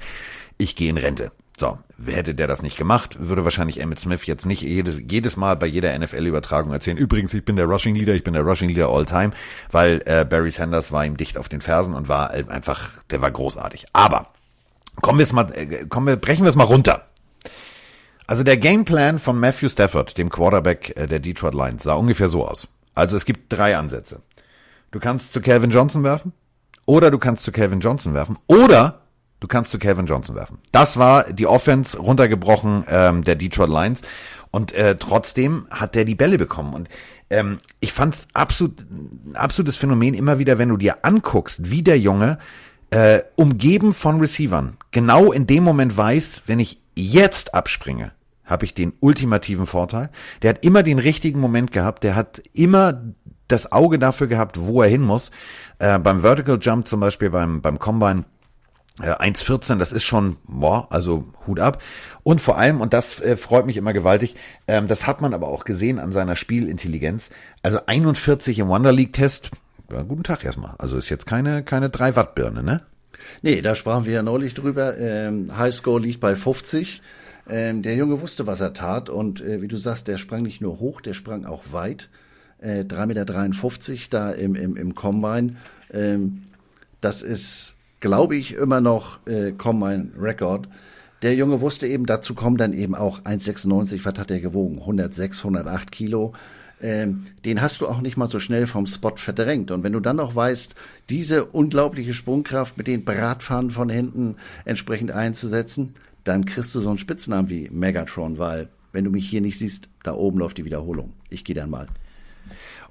ich 0.58 0.76
gehe 0.76 0.90
in 0.90 0.98
Rente. 0.98 1.32
So, 1.58 1.78
hätte 2.06 2.36
der 2.36 2.48
das 2.48 2.62
nicht 2.62 2.78
gemacht, 2.78 3.18
würde 3.20 3.46
wahrscheinlich 3.46 3.80
Emmett 3.80 4.00
Smith 4.00 4.26
jetzt 4.26 4.46
nicht 4.46 4.62
jedes, 4.62 4.98
jedes 5.10 5.38
Mal 5.38 5.56
bei 5.56 5.68
jeder 5.68 5.98
NFL-Übertragung 5.98 6.74
erzählen, 6.74 6.98
übrigens, 6.98 7.34
ich 7.34 7.46
bin 7.46 7.56
der 7.56 7.66
Rushing 7.66 7.96
Leader, 7.96 8.14
ich 8.14 8.26
bin 8.26 8.34
der 8.34 8.44
Rushing 8.44 8.68
Leader 8.68 8.90
all 8.90 9.06
time, 9.06 9.32
weil 9.72 10.02
äh, 10.06 10.26
Barry 10.26 10.52
Sanders 10.52 10.92
war 10.92 11.06
ihm 11.06 11.16
dicht 11.16 11.38
auf 11.38 11.48
den 11.48 11.62
Fersen 11.62 11.94
und 11.94 12.10
war 12.10 12.34
äh, 12.34 12.44
einfach, 12.50 13.02
der 13.10 13.22
war 13.22 13.32
großartig. 13.32 13.86
Aber 13.94 14.28
kommen 15.02 15.18
wir 15.18 15.24
jetzt 15.24 15.32
mal, 15.32 15.50
äh, 15.54 15.86
kommen 15.86 16.08
wir, 16.08 16.18
brechen 16.18 16.44
wir 16.44 16.50
es 16.50 16.58
mal 16.58 16.66
runter. 16.66 17.08
Also 18.28 18.44
der 18.44 18.58
Gameplan 18.58 19.20
von 19.20 19.40
Matthew 19.40 19.70
Stafford, 19.70 20.18
dem 20.18 20.30
Quarterback 20.30 20.94
äh, 20.98 21.08
der 21.08 21.20
Detroit 21.20 21.54
Lions, 21.54 21.84
sah 21.84 21.94
ungefähr 21.94 22.28
so 22.28 22.46
aus. 22.46 22.68
Also 22.96 23.16
es 23.16 23.24
gibt 23.24 23.54
drei 23.54 23.78
Ansätze. 23.78 24.22
Du 24.92 25.00
kannst 25.00 25.32
zu 25.32 25.40
Calvin 25.40 25.72
Johnson 25.72 26.04
werfen, 26.04 26.34
oder 26.86 27.12
du 27.12 27.18
kannst 27.18 27.46
zu 27.46 27.54
Calvin 27.54 27.80
Johnson 27.80 28.14
werfen, 28.14 28.38
oder 28.48 29.05
du 29.46 29.48
kannst 29.48 29.72
zu 29.72 29.78
Calvin 29.78 30.08
Johnson 30.08 30.36
werfen. 30.36 30.58
Das 30.72 30.98
war 30.98 31.32
die 31.32 31.46
Offense 31.46 32.00
runtergebrochen 32.00 32.84
ähm, 32.90 33.24
der 33.24 33.36
Detroit 33.36 33.70
Lions. 33.70 34.02
Und 34.50 34.74
äh, 34.74 34.96
trotzdem 34.98 35.68
hat 35.70 35.94
der 35.94 36.04
die 36.04 36.16
Bälle 36.16 36.40
bekommen. 36.40 36.74
Und 36.74 36.90
ähm, 37.30 37.60
ich 37.80 37.94
fand 37.94 38.16
es 38.16 38.28
absolut, 38.34 38.80
ein 38.90 39.36
absolutes 39.36 39.78
Phänomen 39.78 40.16
immer 40.16 40.40
wieder, 40.40 40.58
wenn 40.58 40.70
du 40.70 40.78
dir 40.78 41.06
anguckst, 41.06 41.70
wie 41.70 41.84
der 41.84 42.00
Junge 42.00 42.40
äh, 42.90 43.20
umgeben 43.36 43.94
von 43.94 44.20
Receivern 44.20 44.78
genau 44.90 45.32
in 45.32 45.46
dem 45.46 45.64
Moment 45.64 45.96
weiß, 45.96 46.44
wenn 46.48 46.60
ich 46.60 46.82
jetzt 46.96 47.54
abspringe, 47.54 48.14
habe 48.46 48.66
ich 48.66 48.74
den 48.74 48.94
ultimativen 49.00 49.68
Vorteil. 49.68 50.10
Der 50.42 50.50
hat 50.50 50.64
immer 50.64 50.82
den 50.82 50.98
richtigen 50.98 51.40
Moment 51.40 51.72
gehabt. 51.72 52.04
Der 52.04 52.16
hat 52.16 52.42
immer 52.52 53.04
das 53.48 53.72
Auge 53.72 54.00
dafür 54.00 54.26
gehabt, 54.26 54.60
wo 54.60 54.82
er 54.82 54.90
hin 54.90 55.04
muss. 55.04 55.30
Äh, 55.78 56.00
beim 56.00 56.22
Vertical 56.22 56.58
Jump 56.60 56.88
zum 56.88 57.00
Beispiel, 57.00 57.30
beim, 57.30 57.62
beim 57.62 57.78
Combine, 57.78 58.26
1,14, 59.02 59.78
das 59.78 59.92
ist 59.92 60.06
schon, 60.06 60.38
boah, 60.48 60.88
also 60.90 61.26
Hut 61.46 61.60
ab. 61.60 61.82
Und 62.24 62.40
vor 62.40 62.58
allem, 62.58 62.80
und 62.80 62.94
das 62.94 63.20
äh, 63.20 63.36
freut 63.36 63.66
mich 63.66 63.78
immer 63.78 63.92
gewaltig, 63.92 64.36
ähm, 64.68 64.88
das 64.88 65.06
hat 65.06 65.22
man 65.22 65.34
aber 65.34 65.50
auch 65.50 65.66
gesehen 65.66 66.00
an 66.00 66.14
seiner 66.14 66.36
Spielintelligenz. 66.36 67.30
Also 67.62 67.80
41 67.86 68.58
im 68.60 68.70
Wonder 68.70 68.94
League 68.94 69.14
Test, 69.14 69.52
ja, 69.92 70.02
guten 70.02 70.24
Tag 70.24 70.46
erstmal. 70.46 70.76
Also 70.78 70.98
ist 70.98 71.10
jetzt 71.10 71.28
keine, 71.28 71.64
keine 71.64 71.90
3 71.90 72.16
Watt 72.16 72.36
Birne, 72.36 72.64
ne? 72.64 72.82
Nee, 73.42 73.62
da 73.62 73.76
sprachen 73.76 74.06
wir 74.06 74.14
ja 74.14 74.24
neulich 74.24 74.54
drüber. 74.54 74.98
Ähm, 74.98 75.56
Highscore 75.58 76.02
liegt 76.02 76.20
bei 76.20 76.36
50. 76.36 77.02
Ähm, 77.48 77.84
der 77.84 77.96
Junge 77.96 78.22
wusste, 78.22 78.48
was 78.48 78.62
er 78.62 78.74
tat. 78.74 79.10
Und 79.10 79.42
äh, 79.42 79.62
wie 79.62 79.68
du 79.68 79.78
sagst, 79.78 80.08
der 80.08 80.18
sprang 80.18 80.44
nicht 80.44 80.62
nur 80.62 80.80
hoch, 80.80 81.02
der 81.02 81.14
sprang 81.14 81.46
auch 81.46 81.64
weit. 81.72 82.10
Äh, 82.60 82.82
3,53 82.82 83.92
Meter 83.92 84.08
da 84.10 84.32
im, 84.32 84.56
im, 84.56 84.78
im 84.78 84.96
Combine. 84.96 85.58
Ähm, 85.92 86.44
das 87.02 87.22
ist, 87.22 87.76
glaube 88.00 88.36
ich, 88.36 88.54
immer 88.54 88.82
noch 88.82 89.26
äh, 89.28 89.52
Combine-Rekord. 89.52 90.68
Der 91.22 91.36
Junge 91.36 91.62
wusste 91.62 91.88
eben, 91.88 92.06
dazu 92.06 92.36
kommen 92.36 92.58
dann 92.58 92.74
eben 92.74 92.94
auch 92.94 93.22
1,96, 93.22 94.06
was 94.06 94.20
hat 94.20 94.32
er 94.32 94.40
gewogen? 94.40 94.80
106, 94.80 95.40
108 95.40 95.92
Kilo. 95.92 96.34
Ähm, 96.82 97.26
den 97.46 97.62
hast 97.62 97.82
du 97.82 97.88
auch 97.88 98.02
nicht 98.02 98.18
mal 98.18 98.28
so 98.28 98.40
schnell 98.40 98.68
vom 98.68 98.86
Spot 98.86 99.16
verdrängt. 99.16 99.72
Und 99.72 99.84
wenn 99.84 99.94
du 99.94 100.02
dann 100.02 100.18
noch 100.18 100.36
weißt, 100.36 100.76
diese 101.10 101.46
unglaubliche 101.46 102.14
Sprungkraft 102.14 102.78
mit 102.78 102.88
den 102.88 103.06
Bratpfannen 103.06 103.72
von 103.72 103.90
hinten 103.90 104.36
entsprechend 104.66 105.12
einzusetzen, 105.12 105.96
dann 106.26 106.46
kriegst 106.46 106.76
du 106.76 106.82
so 106.82 106.90
einen 106.90 106.98
Spitznamen 106.98 107.50
wie 107.50 107.70
Megatron, 107.70 108.38
weil 108.38 108.68
wenn 108.92 109.06
du 109.06 109.12
mich 109.12 109.30
hier 109.30 109.42
nicht 109.42 109.58
siehst, 109.58 109.90
da 110.04 110.14
oben 110.14 110.40
läuft 110.40 110.58
die 110.58 110.66
Wiederholung. 110.66 111.14
Ich 111.30 111.44
gehe 111.44 111.56
dann 111.56 111.70
mal. 111.70 111.88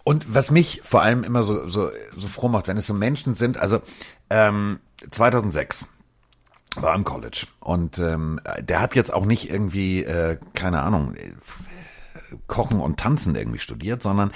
Und 0.03 0.35
was 0.35 0.51
mich 0.51 0.83
vor 0.85 1.03
allem 1.03 1.25
immer 1.25 1.43
so, 1.43 1.69
so, 1.69 1.91
so 2.17 2.29
froh 2.29 2.49
macht, 2.49 2.69
wenn 2.69 2.77
es 2.77 2.87
so 2.87 2.95
Menschen 2.95 3.35
sind, 3.35 3.59
also 3.59 3.81
ähm, 4.29 4.79
2006 5.11 5.87
war 6.77 6.95
im 6.95 7.05
College 7.05 7.47
und 7.61 7.99
ähm, 7.99 8.41
der 8.61 8.81
hat 8.81 8.97
jetzt 8.97 9.13
auch 9.13 9.27
nicht 9.27 9.51
irgendwie, 9.51 10.03
äh, 10.03 10.39
keine 10.55 10.83
Ahnung, 10.83 11.15
Kochen 12.47 12.81
und 12.81 12.99
Tanzen 12.99 13.37
irgendwie 13.37 13.59
studiert, 13.59 14.03
sondern 14.03 14.33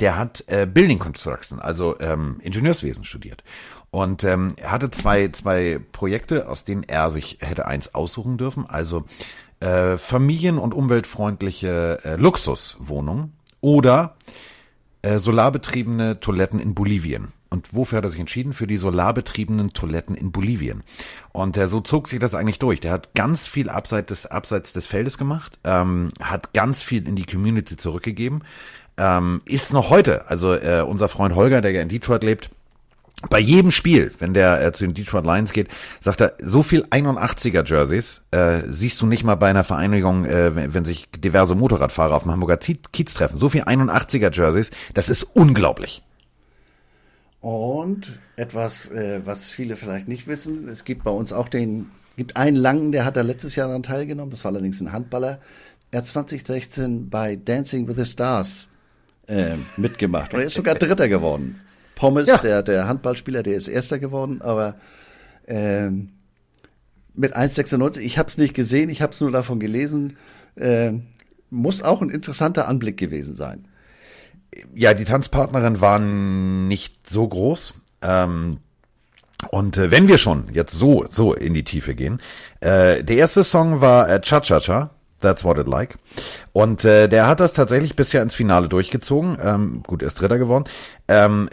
der 0.00 0.16
hat 0.16 0.44
äh, 0.46 0.66
Building 0.66 0.98
Construction, 0.98 1.60
also 1.60 1.98
ähm, 2.00 2.38
Ingenieurswesen 2.40 3.04
studiert. 3.04 3.44
Und 3.90 4.24
ähm, 4.24 4.54
er 4.56 4.72
hatte 4.72 4.90
zwei, 4.90 5.28
zwei 5.28 5.78
Projekte, 5.92 6.48
aus 6.48 6.64
denen 6.64 6.82
er 6.82 7.10
sich 7.10 7.38
hätte 7.40 7.66
eins 7.66 7.94
aussuchen 7.94 8.38
dürfen. 8.38 8.64
Also 8.66 9.04
äh, 9.60 9.98
familien- 9.98 10.58
und 10.58 10.72
umweltfreundliche 10.72 12.00
äh, 12.04 12.16
Luxuswohnungen 12.16 13.34
oder 13.60 14.16
äh, 15.02 15.18
solarbetriebene 15.18 16.20
Toiletten 16.20 16.58
in 16.58 16.74
Bolivien. 16.74 17.32
Und 17.52 17.74
wofür 17.74 17.98
hat 17.98 18.04
er 18.04 18.08
sich 18.08 18.18
entschieden? 18.18 18.54
Für 18.54 18.66
die 18.66 18.78
solarbetriebenen 18.78 19.74
Toiletten 19.74 20.14
in 20.14 20.32
Bolivien. 20.32 20.82
Und 21.32 21.58
äh, 21.58 21.68
so 21.68 21.80
zog 21.80 22.08
sich 22.08 22.18
das 22.18 22.34
eigentlich 22.34 22.58
durch. 22.58 22.80
Der 22.80 22.92
hat 22.92 23.14
ganz 23.14 23.46
viel 23.46 23.68
abseits 23.68 24.08
des, 24.08 24.26
abseits 24.26 24.72
des 24.72 24.86
Feldes 24.86 25.18
gemacht, 25.18 25.58
ähm, 25.64 26.08
hat 26.18 26.54
ganz 26.54 26.82
viel 26.82 27.06
in 27.06 27.14
die 27.14 27.26
Community 27.26 27.76
zurückgegeben, 27.76 28.42
ähm, 28.96 29.42
ist 29.44 29.72
noch 29.74 29.90
heute, 29.90 30.30
also 30.30 30.54
äh, 30.54 30.82
unser 30.86 31.10
Freund 31.10 31.34
Holger, 31.34 31.60
der 31.60 31.72
ja 31.72 31.82
in 31.82 31.90
Detroit 31.90 32.24
lebt, 32.24 32.48
bei 33.28 33.38
jedem 33.38 33.70
Spiel, 33.70 34.12
wenn 34.18 34.32
der 34.32 34.64
äh, 34.64 34.72
zu 34.72 34.84
den 34.84 34.94
Detroit 34.94 35.26
Lions 35.26 35.52
geht, 35.52 35.68
sagt 36.00 36.22
er, 36.22 36.32
so 36.40 36.62
viel 36.62 36.84
81er 36.86 37.68
Jerseys 37.68 38.22
äh, 38.30 38.62
siehst 38.66 39.00
du 39.02 39.06
nicht 39.06 39.24
mal 39.24 39.34
bei 39.34 39.50
einer 39.50 39.62
Vereinigung, 39.62 40.24
äh, 40.24 40.56
wenn, 40.56 40.72
wenn 40.72 40.84
sich 40.86 41.08
diverse 41.10 41.54
Motorradfahrer 41.54 42.14
auf 42.14 42.22
dem 42.22 42.32
Hamburger 42.32 42.56
Kiez 42.56 43.12
treffen. 43.12 43.36
So 43.36 43.50
viel 43.50 43.62
81er 43.62 44.34
Jerseys, 44.34 44.70
das 44.94 45.10
ist 45.10 45.22
unglaublich. 45.34 46.02
Und 47.42 48.20
etwas, 48.36 48.88
äh, 48.92 49.20
was 49.24 49.50
viele 49.50 49.74
vielleicht 49.74 50.06
nicht 50.06 50.28
wissen, 50.28 50.68
es 50.68 50.84
gibt 50.84 51.02
bei 51.02 51.10
uns 51.10 51.32
auch 51.32 51.48
den, 51.48 51.90
gibt 52.16 52.36
einen 52.36 52.56
Langen, 52.56 52.92
der 52.92 53.04
hat 53.04 53.16
da 53.16 53.22
letztes 53.22 53.56
Jahr 53.56 53.66
daran 53.66 53.82
teilgenommen, 53.82 54.30
das 54.30 54.44
war 54.44 54.52
allerdings 54.52 54.80
ein 54.80 54.92
Handballer. 54.92 55.40
Er 55.90 55.98
hat 55.98 56.06
2016 56.06 57.10
bei 57.10 57.34
Dancing 57.34 57.88
with 57.88 57.96
the 57.96 58.06
Stars 58.06 58.68
äh, 59.26 59.56
mitgemacht 59.76 60.32
und 60.32 60.38
er 60.38 60.46
ist 60.46 60.54
sogar 60.54 60.76
Dritter 60.76 61.08
geworden. 61.08 61.60
Pommes, 61.96 62.28
ja. 62.28 62.38
der, 62.38 62.62
der 62.62 62.86
Handballspieler, 62.86 63.42
der 63.42 63.56
ist 63.56 63.66
Erster 63.66 63.98
geworden, 63.98 64.40
aber 64.40 64.76
ähm, 65.48 66.10
mit 67.14 67.36
1,96, 67.36 67.98
ich 67.98 68.18
habe 68.18 68.28
es 68.28 68.38
nicht 68.38 68.54
gesehen, 68.54 68.88
ich 68.88 69.02
habe 69.02 69.14
es 69.14 69.20
nur 69.20 69.32
davon 69.32 69.58
gelesen, 69.58 70.16
äh, 70.54 70.92
muss 71.50 71.82
auch 71.82 72.02
ein 72.02 72.08
interessanter 72.10 72.68
Anblick 72.68 72.98
gewesen 72.98 73.34
sein. 73.34 73.66
Ja, 74.74 74.94
die 74.94 75.04
Tanzpartnerin 75.04 75.80
waren 75.80 76.68
nicht 76.68 77.08
so 77.08 77.26
groß. 77.26 77.74
Ähm, 78.02 78.58
und 79.50 79.76
äh, 79.76 79.90
wenn 79.90 80.08
wir 80.08 80.18
schon 80.18 80.48
jetzt 80.52 80.72
so 80.72 81.06
so 81.10 81.34
in 81.34 81.54
die 81.54 81.64
Tiefe 81.64 81.94
gehen, 81.94 82.20
äh, 82.60 83.02
der 83.02 83.16
erste 83.16 83.44
Song 83.44 83.80
war 83.80 84.08
äh, 84.08 84.20
Cha 84.20 84.40
Cha 84.40 84.60
Cha. 84.60 84.90
That's 85.20 85.44
what 85.44 85.56
it 85.58 85.68
like. 85.68 85.98
Und 86.52 86.84
äh, 86.84 87.08
der 87.08 87.28
hat 87.28 87.38
das 87.38 87.52
tatsächlich 87.52 87.94
bisher 87.94 88.22
ins 88.22 88.34
Finale 88.34 88.68
durchgezogen. 88.68 89.38
Ähm, 89.40 89.82
gut, 89.86 90.02
er 90.02 90.08
ist 90.08 90.20
Dritter 90.20 90.38
geworden. 90.38 90.64
Ähm, 91.06 91.48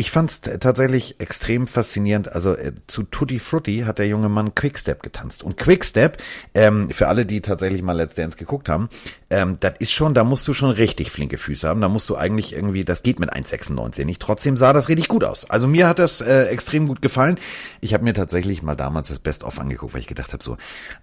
ich 0.00 0.10
fand 0.10 0.30
es 0.30 0.40
tatsächlich 0.40 1.20
extrem 1.20 1.66
faszinierend. 1.66 2.32
Also 2.32 2.54
äh, 2.54 2.72
zu 2.86 3.02
Tutti 3.02 3.38
Frutti 3.38 3.80
hat 3.80 3.98
der 3.98 4.06
junge 4.06 4.30
Mann 4.30 4.54
Quickstep 4.54 5.02
getanzt. 5.02 5.42
Und 5.42 5.58
Quickstep, 5.58 6.16
ähm, 6.54 6.88
für 6.88 7.08
alle, 7.08 7.26
die 7.26 7.42
tatsächlich 7.42 7.82
mal 7.82 7.92
Let's 7.92 8.14
Dance 8.14 8.38
geguckt 8.38 8.70
haben, 8.70 8.88
ähm, 9.28 9.58
das 9.60 9.74
ist 9.78 9.92
schon, 9.92 10.14
da 10.14 10.24
musst 10.24 10.48
du 10.48 10.54
schon 10.54 10.70
richtig 10.70 11.10
flinke 11.10 11.36
Füße 11.36 11.68
haben. 11.68 11.82
Da 11.82 11.90
musst 11.90 12.08
du 12.08 12.16
eigentlich 12.16 12.54
irgendwie, 12.54 12.86
das 12.86 13.02
geht 13.02 13.20
mit 13.20 13.30
1,96 13.30 14.06
nicht. 14.06 14.22
Trotzdem 14.22 14.56
sah 14.56 14.72
das 14.72 14.88
richtig 14.88 15.06
gut 15.08 15.22
aus. 15.22 15.48
Also 15.50 15.68
mir 15.68 15.86
hat 15.86 15.98
das 15.98 16.22
äh, 16.22 16.44
extrem 16.44 16.88
gut 16.88 17.02
gefallen. 17.02 17.38
Ich 17.82 17.92
habe 17.92 18.02
mir 18.02 18.14
tatsächlich 18.14 18.62
mal 18.62 18.76
damals 18.76 19.08
das 19.08 19.18
Best-of 19.18 19.58
angeguckt, 19.60 19.92
weil 19.92 20.00
ich 20.00 20.06
gedacht 20.06 20.32
habe, 20.32 20.42
so, 20.42 20.56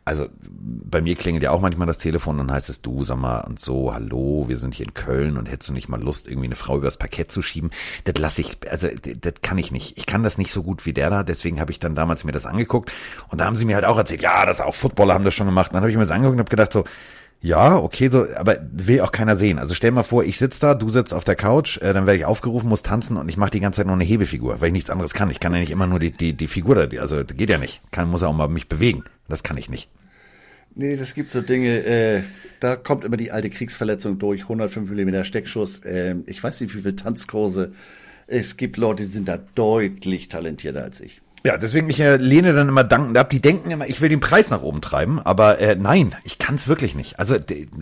also 0.05 0.27
bei 0.41 1.01
mir 1.01 1.13
klingelt 1.13 1.43
ja 1.43 1.51
auch 1.51 1.61
manchmal 1.61 1.85
das 1.85 1.99
Telefon 1.99 2.39
und 2.39 2.51
heißt 2.51 2.69
es, 2.69 2.81
du, 2.81 3.03
sag 3.03 3.19
mal, 3.19 3.41
und 3.41 3.59
so, 3.59 3.93
hallo, 3.93 4.45
wir 4.47 4.57
sind 4.57 4.73
hier 4.73 4.87
in 4.87 4.95
Köln 4.95 5.37
und 5.37 5.45
hättest 5.45 5.69
du 5.69 5.73
nicht 5.73 5.87
mal 5.87 6.01
Lust, 6.01 6.27
irgendwie 6.27 6.47
eine 6.47 6.55
Frau 6.55 6.77
übers 6.77 6.97
Parkett 6.97 7.31
zu 7.31 7.43
schieben? 7.43 7.69
Das 8.05 8.17
lasse 8.17 8.41
ich, 8.41 8.57
also 8.69 8.86
das 9.21 9.33
kann 9.41 9.57
ich 9.57 9.71
nicht. 9.71 9.97
Ich 9.97 10.05
kann 10.05 10.23
das 10.23 10.37
nicht 10.37 10.51
so 10.51 10.63
gut 10.63 10.85
wie 10.85 10.93
der 10.93 11.09
da, 11.09 11.23
deswegen 11.23 11.59
habe 11.59 11.71
ich 11.71 11.79
dann 11.79 11.95
damals 11.95 12.23
mir 12.23 12.31
das 12.31 12.45
angeguckt 12.45 12.91
und 13.29 13.41
da 13.41 13.45
haben 13.45 13.55
sie 13.55 13.65
mir 13.65 13.75
halt 13.75 13.85
auch 13.85 13.97
erzählt, 13.97 14.21
ja, 14.21 14.45
das 14.45 14.61
auch 14.61 14.75
Footballer 14.75 15.13
haben 15.13 15.25
das 15.25 15.33
schon 15.33 15.47
gemacht. 15.47 15.71
Und 15.71 15.75
dann 15.75 15.81
habe 15.81 15.91
ich 15.91 15.97
mir 15.97 16.03
das 16.03 16.11
angeguckt 16.11 16.33
und 16.33 16.39
habe 16.39 16.49
gedacht 16.49 16.73
so, 16.73 16.83
ja, 17.41 17.77
okay, 17.77 18.09
so, 18.11 18.25
aber 18.35 18.57
will 18.71 19.01
auch 19.01 19.11
keiner 19.11 19.35
sehen. 19.35 19.59
Also 19.59 19.75
stell 19.75 19.91
mal 19.91 20.03
vor, 20.03 20.23
ich 20.23 20.37
sitze 20.39 20.59
da, 20.59 20.73
du 20.73 20.89
sitzt 20.89 21.13
auf 21.13 21.23
der 21.23 21.35
Couch, 21.35 21.77
äh, 21.77 21.93
dann 21.93 22.07
werde 22.07 22.17
ich 22.17 22.25
aufgerufen, 22.25 22.67
muss 22.67 22.81
tanzen 22.81 23.15
und 23.17 23.29
ich 23.29 23.37
mache 23.37 23.51
die 23.51 23.59
ganze 23.59 23.77
Zeit 23.77 23.85
nur 23.85 23.95
eine 23.95 24.03
Hebefigur, 24.03 24.59
weil 24.59 24.67
ich 24.67 24.73
nichts 24.73 24.89
anderes 24.89 25.13
kann. 25.13 25.29
Ich 25.29 25.39
kann 25.39 25.53
ja 25.53 25.59
nicht 25.59 25.71
immer 25.71 25.87
nur 25.87 25.99
die, 25.99 26.11
die, 26.11 26.33
die 26.33 26.47
Figur 26.47 26.75
da, 26.75 26.99
also 26.99 27.23
geht 27.23 27.49
ja 27.49 27.57
nicht. 27.57 27.81
Kann, 27.91 28.09
muss 28.09 28.23
auch 28.23 28.33
mal 28.33 28.47
mich 28.47 28.67
bewegen. 28.67 29.03
Das 29.27 29.43
kann 29.43 29.57
ich 29.57 29.69
nicht. 29.69 29.89
Nee, 30.73 30.95
das 30.95 31.13
gibt 31.15 31.31
so 31.31 31.41
Dinge, 31.41 31.85
äh, 31.85 32.23
da 32.59 32.75
kommt 32.75 33.03
immer 33.03 33.17
die 33.17 33.31
alte 33.31 33.49
Kriegsverletzung 33.49 34.19
durch, 34.19 34.43
105 34.43 34.89
mm 34.91 35.23
Steckschuss. 35.23 35.79
Äh, 35.79 36.15
ich 36.25 36.43
weiß 36.43 36.61
nicht, 36.61 36.75
wie 36.75 36.81
viele 36.81 36.95
Tanzkurse 36.95 37.71
es 38.27 38.57
gibt 38.57 38.77
Leute, 38.77 39.03
die 39.03 39.09
sind 39.09 39.27
da 39.27 39.37
deutlich 39.37 40.29
talentierter 40.29 40.83
als 40.83 40.99
ich. 40.99 41.21
Ja, 41.43 41.57
deswegen 41.57 41.89
ich 41.89 41.99
äh, 41.99 42.17
lehne 42.17 42.53
dann 42.53 42.67
immer 42.67 42.83
dankend 42.83 43.17
ab. 43.17 43.29
Die 43.29 43.39
denken 43.39 43.71
immer, 43.71 43.87
ich 43.87 44.01
will 44.01 44.09
den 44.09 44.19
Preis 44.19 44.49
nach 44.49 44.63
oben 44.63 44.81
treiben, 44.81 45.19
aber 45.19 45.59
äh, 45.59 45.75
nein, 45.75 46.13
ich 46.25 46.39
kann 46.39 46.55
es 46.55 46.67
wirklich 46.67 46.93
nicht. 46.93 47.19
Also 47.19 47.35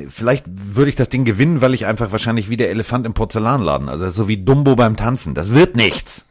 vielleicht 0.09 0.45
würde 0.47 0.89
ich 0.89 0.95
das 0.95 1.09
Ding 1.09 1.25
gewinnen, 1.25 1.61
weil 1.61 1.73
ich 1.73 1.85
einfach 1.85 2.11
wahrscheinlich 2.11 2.49
wie 2.49 2.57
der 2.57 2.69
Elefant 2.69 3.07
im 3.07 3.13
Porzellanladen, 3.13 3.89
also 3.89 4.09
so 4.09 4.27
wie 4.27 4.37
Dumbo 4.37 4.75
beim 4.75 4.97
Tanzen. 4.97 5.33
Das 5.33 5.53
wird 5.53 5.75
nichts. 5.75 6.25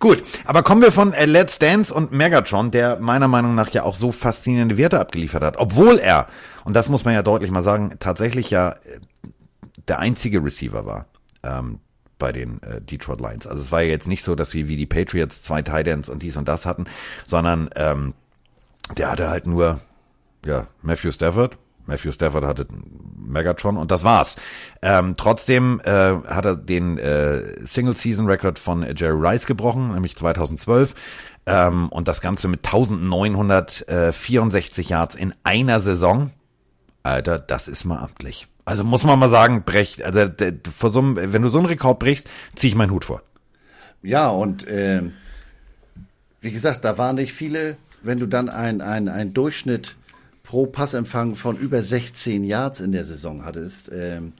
Gut, 0.00 0.22
aber 0.44 0.62
kommen 0.62 0.82
wir 0.82 0.90
von 0.92 1.12
äh, 1.12 1.26
Let's 1.26 1.58
Dance 1.58 1.94
und 1.94 2.10
Megatron, 2.10 2.72
der 2.72 2.98
meiner 2.98 3.28
Meinung 3.28 3.54
nach 3.54 3.70
ja 3.70 3.84
auch 3.84 3.94
so 3.94 4.10
faszinierende 4.10 4.76
Werte 4.76 4.98
abgeliefert 4.98 5.42
hat, 5.44 5.56
obwohl 5.58 5.98
er, 5.98 6.26
und 6.64 6.74
das 6.74 6.88
muss 6.88 7.04
man 7.04 7.14
ja 7.14 7.22
deutlich 7.22 7.50
mal 7.50 7.62
sagen, 7.62 7.94
tatsächlich 8.00 8.50
ja 8.50 8.70
äh, 8.70 8.98
der 9.86 10.00
einzige 10.00 10.42
Receiver 10.44 10.84
war. 10.84 11.06
Ähm, 11.44 11.78
bei 12.22 12.30
den 12.30 12.62
äh, 12.62 12.80
Detroit 12.80 13.20
Lions. 13.20 13.48
Also 13.48 13.60
es 13.60 13.72
war 13.72 13.82
ja 13.82 13.88
jetzt 13.88 14.06
nicht 14.06 14.22
so, 14.22 14.36
dass 14.36 14.50
sie 14.50 14.68
wie 14.68 14.76
die 14.76 14.86
Patriots 14.86 15.42
zwei 15.42 15.60
Titans 15.60 16.08
und 16.08 16.22
dies 16.22 16.36
und 16.36 16.46
das 16.46 16.66
hatten, 16.66 16.84
sondern 17.26 17.68
ähm, 17.74 18.14
der 18.96 19.10
hatte 19.10 19.28
halt 19.28 19.48
nur 19.48 19.80
ja 20.46 20.68
Matthew 20.82 21.10
Stafford. 21.10 21.58
Matthew 21.86 22.12
Stafford 22.12 22.44
hatte 22.44 22.68
Megatron 23.16 23.76
und 23.76 23.90
das 23.90 24.04
war's. 24.04 24.36
Ähm, 24.82 25.16
trotzdem 25.16 25.80
äh, 25.84 26.14
hat 26.28 26.44
er 26.44 26.54
den 26.54 26.96
äh, 26.96 27.66
Single-Season-Record 27.66 28.60
von 28.60 28.86
Jerry 28.96 29.18
Rice 29.18 29.46
gebrochen, 29.46 29.92
nämlich 29.92 30.16
2012. 30.16 30.94
Ähm, 31.46 31.88
und 31.88 32.06
das 32.06 32.20
Ganze 32.20 32.46
mit 32.46 32.64
1964 32.64 34.90
Yards 34.90 35.16
in 35.16 35.34
einer 35.42 35.80
Saison. 35.80 36.30
Alter, 37.02 37.40
das 37.40 37.66
ist 37.66 37.84
mal 37.84 37.98
amtlich. 37.98 38.46
Also 38.64 38.84
muss 38.84 39.04
man 39.04 39.18
mal 39.18 39.30
sagen, 39.30 39.64
brecht, 39.64 40.02
also 40.02 40.26
vor 40.72 40.92
so 40.92 41.00
einem, 41.00 41.32
wenn 41.32 41.42
du 41.42 41.48
so 41.48 41.58
einen 41.58 41.66
Rekord 41.66 41.98
brichst, 41.98 42.28
ziehe 42.54 42.70
ich 42.70 42.76
meinen 42.76 42.90
Hut 42.90 43.04
vor. 43.04 43.22
Ja, 44.02 44.28
und 44.28 44.66
äh, 44.66 45.02
wie 46.40 46.50
gesagt, 46.52 46.84
da 46.84 46.98
waren 46.98 47.16
nicht 47.16 47.32
viele, 47.32 47.76
wenn 48.02 48.18
du 48.18 48.26
dann 48.26 48.48
ein, 48.48 48.80
ein, 48.80 49.08
ein 49.08 49.32
Durchschnitt 49.32 49.96
pro 50.42 50.66
Passempfang 50.66 51.34
von 51.34 51.56
über 51.56 51.82
16 51.82 52.44
Yards 52.44 52.80
in 52.80 52.92
der 52.92 53.04
Saison 53.04 53.44
hattest. 53.44 53.90
Ähm, 53.92 54.32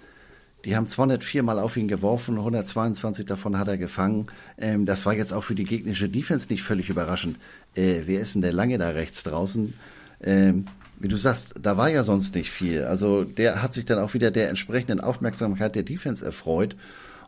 die 0.64 0.76
haben 0.76 0.86
204 0.86 1.42
Mal 1.42 1.58
auf 1.58 1.76
ihn 1.76 1.88
geworfen, 1.88 2.38
122 2.38 3.26
davon 3.26 3.58
hat 3.58 3.68
er 3.68 3.78
gefangen. 3.78 4.26
Ähm, 4.58 4.86
das 4.86 5.06
war 5.06 5.14
jetzt 5.14 5.32
auch 5.32 5.42
für 5.42 5.54
die 5.54 5.64
gegnerische 5.64 6.08
Defense 6.08 6.48
nicht 6.50 6.62
völlig 6.62 6.88
überraschend. 6.88 7.38
Äh, 7.74 8.02
wer 8.06 8.20
ist 8.20 8.34
denn 8.34 8.42
der 8.42 8.52
lange 8.52 8.78
da 8.78 8.90
rechts 8.90 9.22
draußen? 9.22 9.74
Ähm, 10.22 10.66
wie 11.02 11.08
du 11.08 11.16
sagst, 11.16 11.54
da 11.60 11.76
war 11.76 11.90
ja 11.90 12.04
sonst 12.04 12.36
nicht 12.36 12.52
viel. 12.52 12.84
Also 12.84 13.24
der 13.24 13.60
hat 13.60 13.74
sich 13.74 13.84
dann 13.84 13.98
auch 13.98 14.14
wieder 14.14 14.30
der 14.30 14.48
entsprechenden 14.48 15.00
Aufmerksamkeit 15.00 15.74
der 15.74 15.82
Defense 15.82 16.24
erfreut 16.24 16.76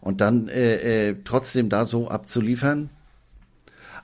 und 0.00 0.20
dann 0.20 0.46
äh, 0.46 1.08
äh, 1.08 1.16
trotzdem 1.24 1.68
da 1.68 1.84
so 1.84 2.08
abzuliefern. 2.08 2.88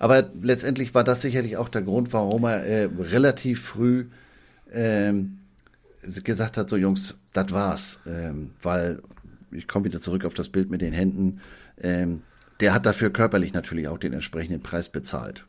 Aber 0.00 0.28
letztendlich 0.42 0.92
war 0.92 1.04
das 1.04 1.22
sicherlich 1.22 1.56
auch 1.56 1.68
der 1.68 1.82
Grund, 1.82 2.12
warum 2.12 2.44
er 2.44 2.64
äh, 2.64 2.88
relativ 2.98 3.62
früh 3.62 4.06
ähm, 4.72 5.38
gesagt 6.02 6.56
hat, 6.56 6.68
so 6.68 6.76
Jungs, 6.76 7.14
das 7.32 7.52
war's. 7.52 8.00
Ähm, 8.06 8.50
weil, 8.62 9.00
ich 9.52 9.68
komme 9.68 9.84
wieder 9.84 10.00
zurück 10.00 10.24
auf 10.24 10.34
das 10.34 10.48
Bild 10.48 10.68
mit 10.68 10.80
den 10.80 10.92
Händen, 10.92 11.42
ähm, 11.80 12.22
der 12.58 12.74
hat 12.74 12.86
dafür 12.86 13.10
körperlich 13.10 13.52
natürlich 13.52 13.86
auch 13.86 13.98
den 13.98 14.14
entsprechenden 14.14 14.62
Preis 14.62 14.88
bezahlt. 14.88 15.44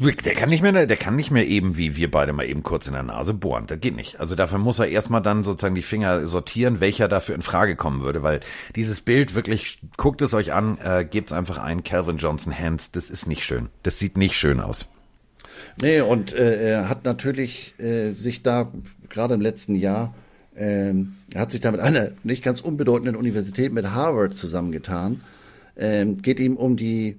Der 0.00 0.34
kann 0.34 0.48
nicht 0.48 0.62
mehr, 0.62 0.86
der 0.86 0.96
kann 0.96 1.16
nicht 1.16 1.30
mehr 1.30 1.46
eben 1.46 1.76
wie 1.76 1.96
wir 1.96 2.10
beide 2.10 2.32
mal 2.32 2.46
eben 2.46 2.62
kurz 2.62 2.86
in 2.86 2.94
der 2.94 3.02
Nase 3.02 3.34
bohren. 3.34 3.66
Das 3.66 3.78
geht 3.78 3.94
nicht. 3.94 4.20
Also 4.20 4.34
dafür 4.34 4.58
muss 4.58 4.78
er 4.78 4.88
erstmal 4.88 5.22
dann 5.22 5.44
sozusagen 5.44 5.74
die 5.74 5.82
Finger 5.82 6.26
sortieren, 6.26 6.80
welcher 6.80 7.08
dafür 7.08 7.34
in 7.34 7.42
Frage 7.42 7.76
kommen 7.76 8.02
würde, 8.02 8.22
weil 8.22 8.40
dieses 8.74 9.02
Bild 9.02 9.34
wirklich, 9.34 9.80
guckt 9.96 10.22
es 10.22 10.32
euch 10.34 10.52
an, 10.52 10.78
äh, 10.82 11.04
gebt 11.04 11.30
es 11.30 11.36
einfach 11.36 11.58
ein, 11.58 11.84
Calvin 11.84 12.16
Johnson 12.16 12.58
Hands, 12.58 12.90
das 12.90 13.10
ist 13.10 13.26
nicht 13.26 13.44
schön. 13.44 13.68
Das 13.82 13.98
sieht 13.98 14.16
nicht 14.16 14.34
schön 14.34 14.60
aus. 14.60 14.88
Nee, 15.80 16.00
und 16.00 16.32
äh, 16.32 16.70
er 16.70 16.88
hat 16.88 17.04
natürlich 17.04 17.78
äh, 17.78 18.12
sich 18.12 18.42
da 18.42 18.72
gerade 19.08 19.34
im 19.34 19.40
letzten 19.40 19.76
Jahr, 19.76 20.14
äh, 20.54 20.94
er 21.32 21.40
hat 21.40 21.50
sich 21.50 21.60
da 21.60 21.70
mit 21.70 21.80
einer 21.80 22.12
nicht 22.24 22.42
ganz 22.42 22.60
unbedeutenden 22.60 23.14
Universität 23.14 23.72
mit 23.72 23.90
Harvard 23.90 24.34
zusammengetan. 24.34 25.20
Ähm, 25.76 26.20
geht 26.20 26.40
ihm 26.40 26.56
um 26.56 26.76
die, 26.76 27.16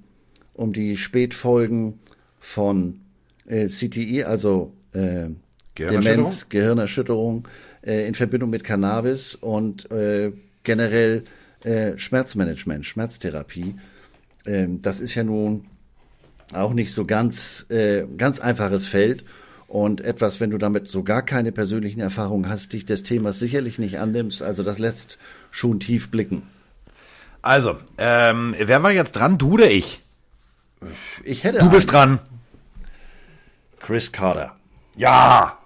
um 0.53 0.73
die 0.73 0.97
Spätfolgen 0.97 1.99
von 2.43 2.99
äh, 3.47 3.67
CTI, 3.67 4.25
also 4.25 4.73
äh, 4.91 5.29
Demenz, 5.77 6.49
Gehirnerschütterung 6.49 7.47
äh, 7.81 8.05
in 8.05 8.13
Verbindung 8.13 8.49
mit 8.49 8.63
Cannabis 8.63 9.33
und 9.33 9.89
äh, 9.91 10.33
generell 10.63 11.23
äh, 11.63 11.97
Schmerzmanagement, 11.97 12.85
Schmerztherapie. 12.85 13.75
Ähm, 14.45 14.81
das 14.81 14.99
ist 14.99 15.15
ja 15.15 15.23
nun 15.23 15.65
auch 16.51 16.73
nicht 16.73 16.93
so 16.93 17.05
ganz, 17.05 17.65
äh, 17.69 18.03
ganz 18.17 18.39
einfaches 18.39 18.87
Feld. 18.87 19.23
Und 19.67 20.01
etwas, 20.01 20.39
wenn 20.39 20.51
du 20.51 20.59
damit 20.59 20.87
so 20.89 21.01
gar 21.01 21.23
keine 21.23 21.51
persönlichen 21.51 22.01
Erfahrungen 22.01 22.47
hast, 22.47 22.73
dich 22.73 22.85
des 22.85 23.01
Themas 23.01 23.39
sicherlich 23.39 23.79
nicht 23.79 23.97
annimmst. 23.97 24.43
Also 24.43 24.61
das 24.61 24.77
lässt 24.77 25.17
schon 25.49 25.79
tief 25.79 26.11
blicken. 26.11 26.43
Also, 27.41 27.77
ähm, 27.97 28.53
wer 28.59 28.83
war 28.83 28.91
jetzt 28.91 29.13
dran? 29.13 29.37
Du 29.39 29.53
oder 29.53 29.71
ich? 29.71 30.01
Ich 31.23 31.43
hätte. 31.43 31.59
Du 31.59 31.69
bist 31.69 31.91
dran. 31.91 32.19
Chris 33.83 34.11
Carter. 34.11 34.55
Ja. 34.95 35.59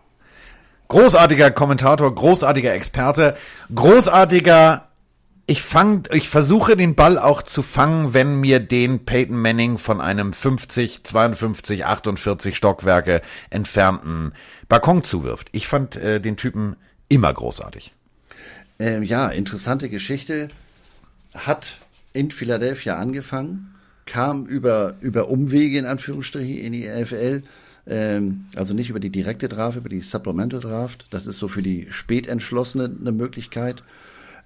Großartiger 0.89 1.51
Kommentator, 1.51 2.13
großartiger 2.13 2.73
Experte, 2.73 3.37
großartiger 3.73 4.87
ich 5.49 5.61
fang, 5.61 6.03
ich 6.11 6.27
versuche 6.27 6.75
den 6.75 6.93
Ball 6.93 7.17
auch 7.17 7.41
zu 7.41 7.61
fangen, 7.61 8.13
wenn 8.13 8.41
mir 8.41 8.59
den 8.59 9.05
Peyton 9.05 9.37
Manning 9.37 9.77
von 9.77 10.01
einem 10.01 10.33
50, 10.33 11.05
52, 11.05 11.85
48 11.85 12.57
Stockwerke 12.57 13.21
entfernten 13.49 14.33
Balkon 14.67 15.05
zuwirft. 15.05 15.47
Ich 15.53 15.69
fand 15.69 15.95
äh, 15.95 16.19
den 16.19 16.35
Typen 16.35 16.75
immer 17.07 17.33
großartig. 17.33 17.93
Ähm, 18.79 19.03
ja, 19.03 19.29
interessante 19.29 19.87
Geschichte. 19.87 20.49
Hat 21.33 21.77
in 22.11 22.29
Philadelphia 22.31 22.97
angefangen, 22.97 23.73
kam 24.05 24.47
über, 24.47 24.95
über 24.99 25.29
Umwege 25.29 25.77
in 25.77 25.85
Anführungsstrichen 25.85 26.57
in 26.57 26.73
die 26.73 26.89
NFL 26.89 27.43
ähm, 27.89 28.45
also 28.55 28.73
nicht 28.73 28.89
über 28.89 28.99
die 28.99 29.09
direkte 29.09 29.47
Draft, 29.47 29.77
über 29.77 29.89
die 29.89 30.01
Supplemental 30.01 30.59
Draft. 30.59 31.05
Das 31.09 31.25
ist 31.25 31.39
so 31.39 31.47
für 31.47 31.61
die 31.61 31.87
Spätentschlossene 31.89 32.91
eine 32.99 33.11
Möglichkeit. 33.11 33.83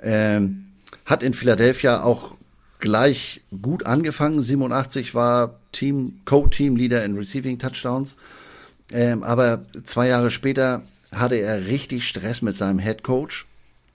Ähm, 0.02 0.66
hat 1.06 1.24
in 1.24 1.34
Philadelphia 1.34 2.04
auch 2.04 2.36
gleich 2.80 3.42
gut 3.62 3.86
angefangen. 3.86 4.42
87 4.42 5.16
war 5.16 5.60
Team, 5.72 6.22
Co-Team-Leader 6.26 7.04
in 7.04 7.18
Receiving 7.18 7.58
Touchdowns. 7.58 8.16
Ähm, 8.92 9.24
aber 9.24 9.66
zwei 9.86 10.08
Jahre 10.08 10.32
später 10.32 10.84
hatte 11.12 11.36
er 11.36 11.66
richtig 11.66 12.08
Stress 12.08 12.42
mit 12.42 12.56
seinem 12.56 12.80
Head 12.80 13.04
Coach, 13.04 13.46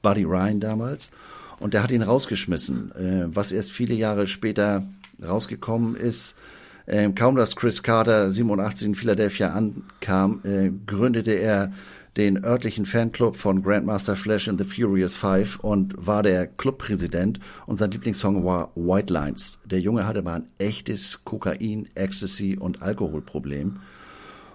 Buddy 0.02 0.24
Ryan 0.24 0.60
damals. 0.60 1.10
Und 1.58 1.74
der 1.74 1.82
hat 1.82 1.90
ihn 1.90 2.02
rausgeschmissen. 2.02 2.92
Äh, 2.92 3.34
was 3.34 3.52
erst 3.52 3.72
viele 3.72 3.94
Jahre 3.94 4.26
später 4.26 4.86
rausgekommen 5.22 5.96
ist, 5.96 6.34
äh, 6.86 7.10
kaum 7.10 7.36
dass 7.36 7.56
Chris 7.56 7.82
Carter 7.82 8.30
87 8.30 8.88
in 8.88 8.94
Philadelphia 8.94 9.50
ankam, 9.50 10.40
äh, 10.44 10.70
gründete 10.86 11.32
er 11.32 11.72
den 12.16 12.42
örtlichen 12.42 12.86
Fanclub 12.86 13.36
von 13.36 13.62
Grandmaster 13.62 14.16
Flash 14.16 14.48
and 14.48 14.58
the 14.58 14.64
Furious 14.64 15.16
Five 15.16 15.60
und 15.60 15.94
war 15.98 16.22
der 16.22 16.46
Clubpräsident 16.46 17.40
und 17.66 17.76
sein 17.76 17.90
Lieblingssong 17.90 18.42
war 18.44 18.70
White 18.74 19.12
Lines. 19.12 19.58
Der 19.64 19.80
Junge 19.80 20.06
hatte 20.06 20.22
mal 20.22 20.36
ein 20.36 20.46
echtes 20.58 21.24
Kokain, 21.24 21.88
Ecstasy 21.94 22.56
und 22.58 22.80
Alkoholproblem 22.80 23.80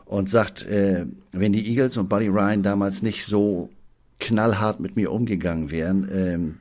und 0.06 0.30
sagt, 0.30 0.66
äh, 0.66 1.06
wenn 1.32 1.54
die 1.54 1.68
Eagles 1.70 1.98
und 1.98 2.10
Buddy 2.10 2.30
Ryan 2.30 2.64
damals 2.64 3.04
nicht 3.04 3.26
so 3.26 3.70
knallhart 4.20 4.80
mit 4.80 4.96
mir 4.96 5.12
umgegangen 5.12 5.70
wären, 5.70 6.10
ähm, 6.12 6.58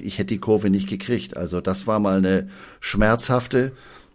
ich 0.00 0.18
hätte 0.18 0.34
die 0.34 0.38
Kurve 0.40 0.70
nicht 0.70 0.88
gekriegt. 0.88 1.36
Also 1.36 1.60
das 1.60 1.86
war 1.86 1.98
mal 1.98 2.18
eine 2.18 2.48
schmerzhafte, 2.80 3.72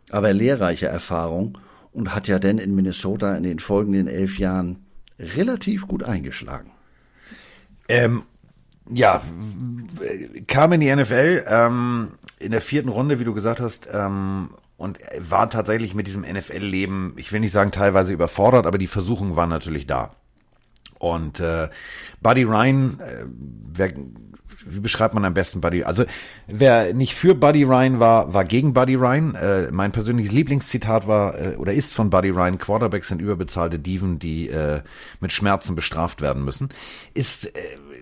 aber 0.09 0.33
lehrreiche 0.33 0.87
Erfahrung 0.87 1.57
und 1.91 2.13
hat 2.13 2.27
ja 2.27 2.39
dann 2.39 2.57
in 2.57 2.75
Minnesota 2.75 3.35
in 3.35 3.43
den 3.43 3.59
folgenden 3.59 4.07
elf 4.07 4.37
Jahren 4.37 4.85
relativ 5.19 5.87
gut 5.87 6.03
eingeschlagen. 6.03 6.71
Ähm, 7.87 8.23
ja, 8.91 9.21
kam 10.47 10.73
in 10.73 10.81
die 10.81 10.95
NFL 10.95 11.45
ähm, 11.47 12.11
in 12.39 12.51
der 12.51 12.61
vierten 12.61 12.89
Runde, 12.89 13.19
wie 13.19 13.23
du 13.23 13.33
gesagt 13.33 13.59
hast, 13.59 13.87
ähm, 13.91 14.49
und 14.77 14.99
war 15.17 15.49
tatsächlich 15.49 15.95
mit 15.95 16.05
diesem 16.05 16.23
NFL-Leben, 16.23 17.13
ich 17.15 17.31
will 17.31 17.39
nicht 17.39 17.53
sagen 17.53 17.71
teilweise 17.71 18.13
überfordert, 18.13 18.65
aber 18.65 18.77
die 18.77 18.87
Versuchung 18.87 19.35
war 19.35 19.47
natürlich 19.47 19.87
da. 19.87 20.15
Und 20.99 21.39
äh, 21.39 21.69
Buddy 22.21 22.43
Ryan, 22.43 22.99
äh, 22.99 23.25
wer 23.73 23.93
wie 24.65 24.79
beschreibt 24.79 25.13
man 25.13 25.25
am 25.25 25.33
besten 25.33 25.61
Buddy? 25.61 25.83
Also 25.83 26.05
wer 26.47 26.93
nicht 26.93 27.15
für 27.15 27.35
Buddy 27.35 27.63
Ryan 27.63 27.99
war, 27.99 28.33
war 28.33 28.45
gegen 28.45 28.73
Buddy 28.73 28.95
Ryan. 28.95 29.35
Äh, 29.35 29.71
mein 29.71 29.91
persönliches 29.91 30.31
Lieblingszitat 30.31 31.07
war 31.07 31.39
äh, 31.39 31.55
oder 31.55 31.73
ist 31.73 31.93
von 31.93 32.09
Buddy 32.09 32.29
Ryan: 32.29 32.57
Quarterbacks 32.57 33.09
sind 33.09 33.21
überbezahlte 33.21 33.79
Dieven, 33.79 34.19
die 34.19 34.49
äh, 34.49 34.81
mit 35.19 35.31
Schmerzen 35.31 35.75
bestraft 35.75 36.21
werden 36.21 36.43
müssen. 36.43 36.69
Ist 37.13 37.45
äh, 37.45 37.51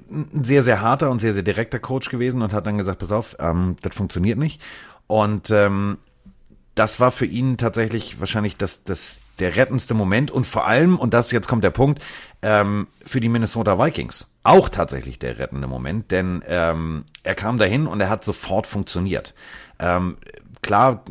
ein 0.09 0.43
sehr 0.43 0.64
sehr 0.64 0.82
harter 0.82 1.11
und 1.11 1.20
sehr 1.20 1.34
sehr 1.34 1.43
direkter 1.43 1.80
Coach 1.80 2.09
gewesen 2.09 2.41
und 2.41 2.53
hat 2.53 2.66
dann 2.66 2.78
gesagt: 2.78 2.99
Pass 2.99 3.11
auf, 3.11 3.36
ähm, 3.39 3.76
das 3.82 3.95
funktioniert 3.95 4.38
nicht. 4.38 4.61
Und 5.07 5.51
ähm, 5.51 5.97
das 6.76 6.99
war 6.99 7.11
für 7.11 7.26
ihn 7.26 7.57
tatsächlich 7.57 8.20
wahrscheinlich 8.20 8.57
das, 8.57 8.84
das 8.84 9.20
der 9.40 9.56
rettendste 9.56 9.94
Moment 9.94 10.32
und 10.32 10.46
vor 10.46 10.68
allem, 10.68 10.98
und 10.98 11.14
das 11.14 11.32
jetzt 11.32 11.48
kommt 11.48 11.64
der 11.64 11.72
Punkt, 11.72 12.04
ähm, 12.42 12.88
für 13.06 13.20
die 13.20 13.30
Minnesota 13.30 13.84
Vikings 13.84 14.34
auch 14.44 14.70
tatsächlich 14.70 15.20
der 15.20 15.40
rettende 15.40 15.68
Moment, 15.68 16.12
denn 16.12 16.44
ähm, 16.48 17.06
er 17.24 17.36
kam 17.36 17.58
dahin 17.58 17.88
und 17.88 18.02
er 18.02 18.10
hat 18.10 18.24
sofort 18.24 18.68
funktioniert. 18.68 19.34
Ähm, 19.80 20.18
klar 20.62 21.04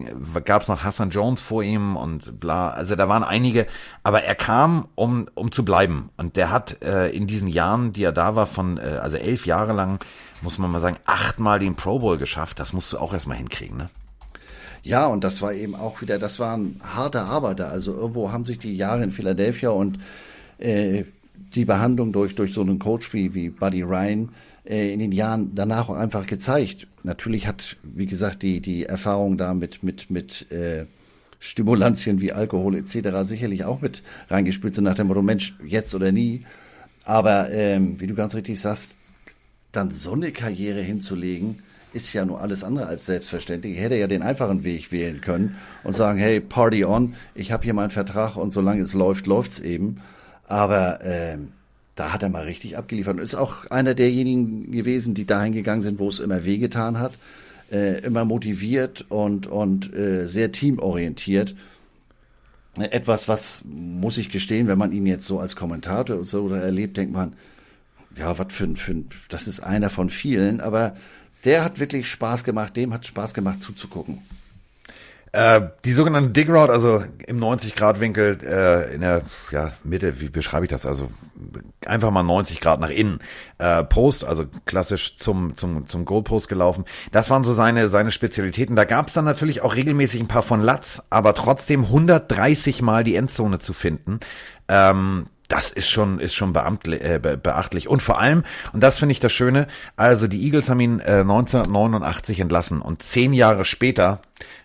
gab 0.44 0.62
es 0.62 0.68
noch 0.68 0.84
Hassan 0.84 1.10
Jones 1.10 1.40
vor 1.40 1.62
ihm 1.62 1.96
und 1.96 2.40
bla, 2.40 2.70
also 2.70 2.94
da 2.94 3.08
waren 3.08 3.24
einige, 3.24 3.66
aber 4.02 4.22
er 4.22 4.34
kam, 4.34 4.88
um, 4.94 5.28
um 5.34 5.50
zu 5.52 5.64
bleiben. 5.64 6.10
Und 6.16 6.36
der 6.36 6.50
hat 6.50 6.82
äh, 6.82 7.08
in 7.10 7.26
diesen 7.26 7.48
Jahren, 7.48 7.92
die 7.92 8.04
er 8.04 8.12
da 8.12 8.34
war, 8.34 8.46
von, 8.46 8.78
äh, 8.78 8.98
also 9.00 9.16
elf 9.16 9.46
Jahre 9.46 9.72
lang, 9.72 10.04
muss 10.42 10.58
man 10.58 10.70
mal 10.70 10.80
sagen, 10.80 10.96
achtmal 11.06 11.58
den 11.58 11.76
Pro 11.76 12.00
Bowl 12.00 12.18
geschafft. 12.18 12.58
Das 12.58 12.72
musst 12.72 12.92
du 12.92 12.98
auch 12.98 13.12
erstmal 13.12 13.36
hinkriegen, 13.36 13.76
ne? 13.76 13.88
Ja, 14.82 15.06
und 15.06 15.22
das 15.22 15.42
war 15.42 15.54
eben 15.54 15.74
auch 15.74 16.02
wieder, 16.02 16.18
das 16.18 16.40
waren 16.40 16.80
harte 16.82 17.22
Arbeiter. 17.22 17.70
Also 17.70 17.94
irgendwo 17.94 18.32
haben 18.32 18.44
sich 18.44 18.58
die 18.58 18.76
Jahre 18.76 19.04
in 19.04 19.12
Philadelphia 19.12 19.70
und 19.70 19.98
äh, 20.58 21.04
die 21.54 21.64
Behandlung 21.64 22.12
durch, 22.12 22.34
durch 22.34 22.52
so 22.52 22.62
einen 22.62 22.78
Coach 22.78 23.12
wie, 23.12 23.34
wie 23.34 23.48
Buddy 23.50 23.82
Ryan 23.82 24.30
äh, 24.64 24.92
in 24.92 24.98
den 24.98 25.12
Jahren 25.12 25.54
danach 25.54 25.88
auch 25.88 25.94
einfach 25.94 26.26
gezeigt. 26.26 26.86
Natürlich 27.04 27.46
hat, 27.46 27.76
wie 27.82 28.06
gesagt, 28.06 28.42
die, 28.42 28.60
die 28.60 28.84
Erfahrung 28.84 29.38
da 29.38 29.54
mit, 29.54 29.82
mit, 29.82 30.10
mit 30.10 30.50
äh, 30.50 30.86
Stimulantien 31.38 32.20
wie 32.20 32.32
Alkohol 32.32 32.76
etc. 32.76 33.24
sicherlich 33.24 33.64
auch 33.64 33.80
mit 33.80 34.02
reingespielt, 34.30 34.74
so 34.74 34.82
nach 34.82 34.94
dem 34.94 35.08
Motto, 35.08 35.22
Mensch, 35.22 35.54
jetzt 35.66 35.94
oder 35.94 36.12
nie. 36.12 36.44
Aber 37.04 37.50
ähm, 37.50 38.00
wie 38.00 38.06
du 38.06 38.14
ganz 38.14 38.34
richtig 38.34 38.60
sagst, 38.60 38.96
dann 39.72 39.90
so 39.90 40.12
eine 40.12 40.30
Karriere 40.30 40.80
hinzulegen, 40.80 41.62
ist 41.92 42.12
ja 42.12 42.24
nur 42.24 42.40
alles 42.40 42.64
andere 42.64 42.86
als 42.86 43.06
selbstverständlich. 43.06 43.74
Ich 43.74 43.80
hätte 43.82 43.96
ja 43.96 44.06
den 44.06 44.22
einfachen 44.22 44.64
Weg 44.64 44.92
wählen 44.92 45.20
können 45.20 45.56
und 45.84 45.94
sagen, 45.94 46.18
hey, 46.18 46.40
Party 46.40 46.84
on, 46.84 47.14
ich 47.34 47.52
habe 47.52 47.64
hier 47.64 47.74
meinen 47.74 47.90
Vertrag 47.90 48.36
und 48.36 48.52
solange 48.52 48.82
es 48.82 48.94
läuft, 48.94 49.26
läuft's 49.26 49.60
eben. 49.60 50.00
Aber 50.44 51.00
ähm, 51.02 51.52
da 51.94 52.12
hat 52.12 52.22
er 52.22 52.28
mal 52.28 52.44
richtig 52.44 52.76
abgeliefert 52.76 53.16
und 53.16 53.22
ist 53.22 53.34
auch 53.34 53.66
einer 53.66 53.94
derjenigen 53.94 54.70
gewesen, 54.70 55.14
die 55.14 55.26
dahin 55.26 55.52
gegangen 55.52 55.82
sind, 55.82 55.98
wo 55.98 56.08
es 56.08 56.18
immer 56.18 56.44
wehgetan 56.44 56.98
hat, 56.98 57.12
äh, 57.70 58.00
immer 58.00 58.24
motiviert 58.24 59.04
und, 59.08 59.46
und 59.46 59.94
äh, 59.94 60.26
sehr 60.26 60.52
teamorientiert. 60.52 61.54
Etwas, 62.78 63.28
was 63.28 63.62
muss 63.66 64.16
ich 64.16 64.30
gestehen, 64.30 64.66
wenn 64.66 64.78
man 64.78 64.92
ihn 64.92 65.04
jetzt 65.04 65.26
so 65.26 65.38
als 65.38 65.56
Kommentator 65.56 66.24
so 66.24 66.48
erlebt, 66.48 66.96
denkt 66.96 67.12
man, 67.12 67.34
ja, 68.16 68.38
was 68.38 68.52
für 68.52 68.64
ein, 68.64 68.76
für 68.76 68.92
ein, 68.92 69.08
das 69.28 69.46
ist 69.46 69.60
einer 69.60 69.90
von 69.90 70.08
vielen, 70.08 70.60
aber 70.60 70.94
der 71.44 71.64
hat 71.64 71.80
wirklich 71.80 72.08
Spaß 72.10 72.44
gemacht, 72.44 72.76
dem 72.76 72.92
hat 72.92 73.06
Spaß 73.06 73.34
gemacht 73.34 73.62
zuzugucken. 73.62 74.22
Äh, 75.34 75.62
die 75.86 75.92
sogenannte 75.92 76.30
Dig 76.30 76.50
Route, 76.50 76.70
also 76.70 77.02
im 77.26 77.40
90-Grad-Winkel 77.40 78.38
äh, 78.44 78.94
in 78.94 79.00
der 79.00 79.22
ja, 79.50 79.72
Mitte, 79.82 80.20
wie 80.20 80.28
beschreibe 80.28 80.66
ich 80.66 80.70
das? 80.70 80.84
Also 80.84 81.10
einfach 81.86 82.10
mal 82.10 82.22
90 82.22 82.60
Grad 82.60 82.80
nach 82.80 82.90
innen. 82.90 83.20
Äh, 83.56 83.82
Post, 83.84 84.26
also 84.26 84.44
klassisch 84.66 85.16
zum, 85.16 85.56
zum, 85.56 85.88
zum 85.88 86.04
Goalpost 86.04 86.48
gelaufen. 86.48 86.84
Das 87.12 87.30
waren 87.30 87.44
so 87.44 87.54
seine, 87.54 87.88
seine 87.88 88.10
Spezialitäten. 88.10 88.76
Da 88.76 88.84
gab 88.84 89.08
es 89.08 89.14
dann 89.14 89.24
natürlich 89.24 89.62
auch 89.62 89.74
regelmäßig 89.74 90.20
ein 90.20 90.28
paar 90.28 90.42
von 90.42 90.60
Latz, 90.60 91.02
aber 91.08 91.32
trotzdem 91.32 91.84
130 91.84 92.82
Mal 92.82 93.02
die 93.02 93.16
Endzone 93.16 93.58
zu 93.58 93.72
finden. 93.72 94.20
Ähm, 94.68 95.28
das 95.52 95.70
ist 95.70 95.90
schon, 95.90 96.18
ist 96.18 96.34
schon 96.34 96.54
beamtlich, 96.54 97.02
äh, 97.02 97.18
beachtlich. 97.20 97.86
Und 97.86 98.00
vor 98.00 98.18
allem, 98.18 98.42
und 98.72 98.82
das 98.82 98.98
finde 98.98 99.12
ich 99.12 99.20
das 99.20 99.34
Schöne, 99.34 99.66
also 99.96 100.26
die 100.26 100.42
Eagles 100.44 100.70
haben 100.70 100.80
ihn 100.80 100.98
äh, 101.00 101.20
1989 101.20 102.40
entlassen 102.40 102.80
und 102.80 103.02
zehn 103.02 103.34
Jahre 103.34 103.66
später, 103.66 104.22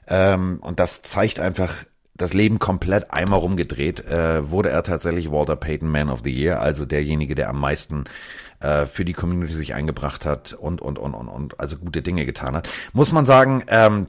ähm, 0.07 0.59
und 0.61 0.79
das 0.79 1.01
zeigt 1.01 1.41
einfach 1.41 1.73
das 2.15 2.33
Leben 2.33 2.57
komplett 2.57 3.11
einmal 3.11 3.39
rumgedreht, 3.39 4.05
äh, 4.05 4.49
wurde 4.49 4.69
er 4.69 4.81
tatsächlich 4.83 5.29
Walter 5.29 5.57
Payton 5.57 5.91
Man 5.91 6.09
of 6.09 6.21
the 6.23 6.31
Year, 6.31 6.61
also 6.61 6.85
derjenige, 6.85 7.35
der 7.35 7.49
am 7.49 7.59
meisten 7.59 8.05
äh, 8.61 8.85
für 8.85 9.03
die 9.03 9.13
Community 9.13 9.53
sich 9.53 9.73
eingebracht 9.73 10.25
hat 10.25 10.53
und, 10.53 10.81
und, 10.81 10.97
und, 10.97 11.13
und, 11.13 11.27
und, 11.27 11.59
also 11.59 11.75
gute 11.75 12.01
Dinge 12.01 12.25
getan 12.25 12.55
hat. 12.55 12.69
Muss 12.93 13.11
man 13.11 13.25
sagen, 13.25 13.65
ähm, 13.67 14.07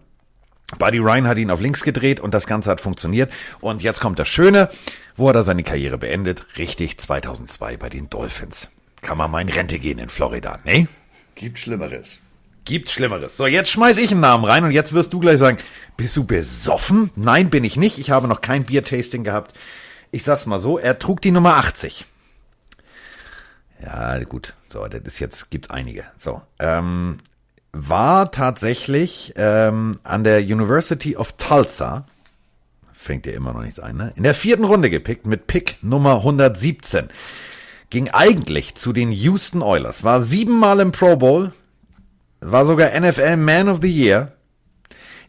Buddy 0.79 0.99
Ryan 0.99 1.27
hat 1.27 1.39
ihn 1.39 1.51
auf 1.51 1.61
links 1.61 1.83
gedreht 1.83 2.21
und 2.21 2.35
das 2.35 2.47
Ganze 2.47 2.71
hat 2.71 2.81
funktioniert. 2.81 3.33
Und 3.61 3.83
jetzt 3.83 4.01
kommt 4.01 4.19
das 4.19 4.29
Schöne, 4.29 4.69
wo 5.19 5.29
hat 5.29 5.37
er 5.37 5.43
seine 5.43 5.63
Karriere 5.63 5.99
beendet? 5.99 6.47
Richtig, 6.57 6.99
2002 6.99 7.77
bei 7.77 7.89
den 7.89 8.09
Dolphins. 8.09 8.69
Kann 9.03 9.19
man 9.19 9.31
mal 9.31 9.41
in 9.41 9.49
Rente 9.49 9.79
gehen 9.79 9.99
in 9.99 10.09
Florida, 10.09 10.59
ne? 10.65 10.89
Gibt 11.35 11.59
Schlimmeres. 11.59 12.21
Gibt 12.65 12.91
Schlimmeres. 12.91 13.37
So, 13.37 13.47
jetzt 13.47 13.71
schmeiß 13.71 13.99
ich 13.99 14.11
einen 14.11 14.21
Namen 14.21 14.45
rein 14.45 14.65
und 14.65 14.73
jetzt 14.73 14.93
wirst 14.93 15.13
du 15.13 15.21
gleich 15.21 15.39
sagen, 15.39 15.59
bist 15.97 16.17
du 16.17 16.25
besoffen? 16.25 17.11
Nein, 17.17 17.51
bin 17.51 17.65
ich 17.65 17.77
nicht. 17.77 17.99
Ich 17.99 18.11
habe 18.11 18.29
noch 18.29 18.41
kein 18.41 18.65
Biertasting 18.65 19.25
gehabt. 19.25 19.55
Ich 20.11 20.25
sag's 20.25 20.47
mal 20.47 20.61
so, 20.61 20.79
er 20.79 20.99
trug 20.99 21.21
die 21.21 21.31
Nummer 21.31 21.57
80. 21.57 22.05
Ja, 23.83 24.23
gut. 24.25 24.55
So, 24.69 24.87
das 24.87 25.01
ist 25.03 25.19
jetzt, 25.19 25.51
gibt 25.51 25.71
einige. 25.71 26.05
So, 26.17 26.43
ähm, 26.59 27.19
war 27.73 28.31
tatsächlich 28.33 29.33
ähm, 29.37 30.01
an 30.03 30.25
der 30.25 30.41
University 30.41 31.17
of 31.17 31.33
Tulsa, 31.33 32.05
fängt 33.09 33.25
ja 33.25 33.33
immer 33.33 33.55
noch 33.55 33.63
nichts 33.63 33.81
ein, 33.81 33.97
ne? 33.97 34.13
in 34.17 34.23
der 34.23 34.35
vierten 34.35 34.65
Runde 34.65 34.91
gepickt 34.91 35.25
mit 35.25 35.47
Pick 35.47 35.79
Nummer 35.81 36.17
117. 36.17 37.09
Ging 37.89 38.11
eigentlich 38.11 38.75
zu 38.75 38.93
den 38.93 39.11
Houston 39.13 39.63
Oilers, 39.63 40.05
war 40.05 40.21
siebenmal 40.21 40.79
im 40.81 40.93
Pro 40.93 41.17
Bowl, 41.17 41.53
war 42.41 42.67
sogar 42.67 42.91
NFL 43.01 43.39
Man 43.39 43.71
of 43.71 43.79
the 43.81 43.91
Year, 43.91 44.33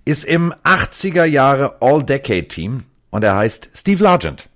ist 0.04 0.26
im 0.26 0.54
80er 0.66 1.24
Jahre 1.24 1.78
All-Decade 1.80 2.50
Team 2.50 2.84
und 3.12 3.24
er 3.24 3.38
heißt 3.38 3.70
Steve 3.74 4.04
Largent. 4.04 4.50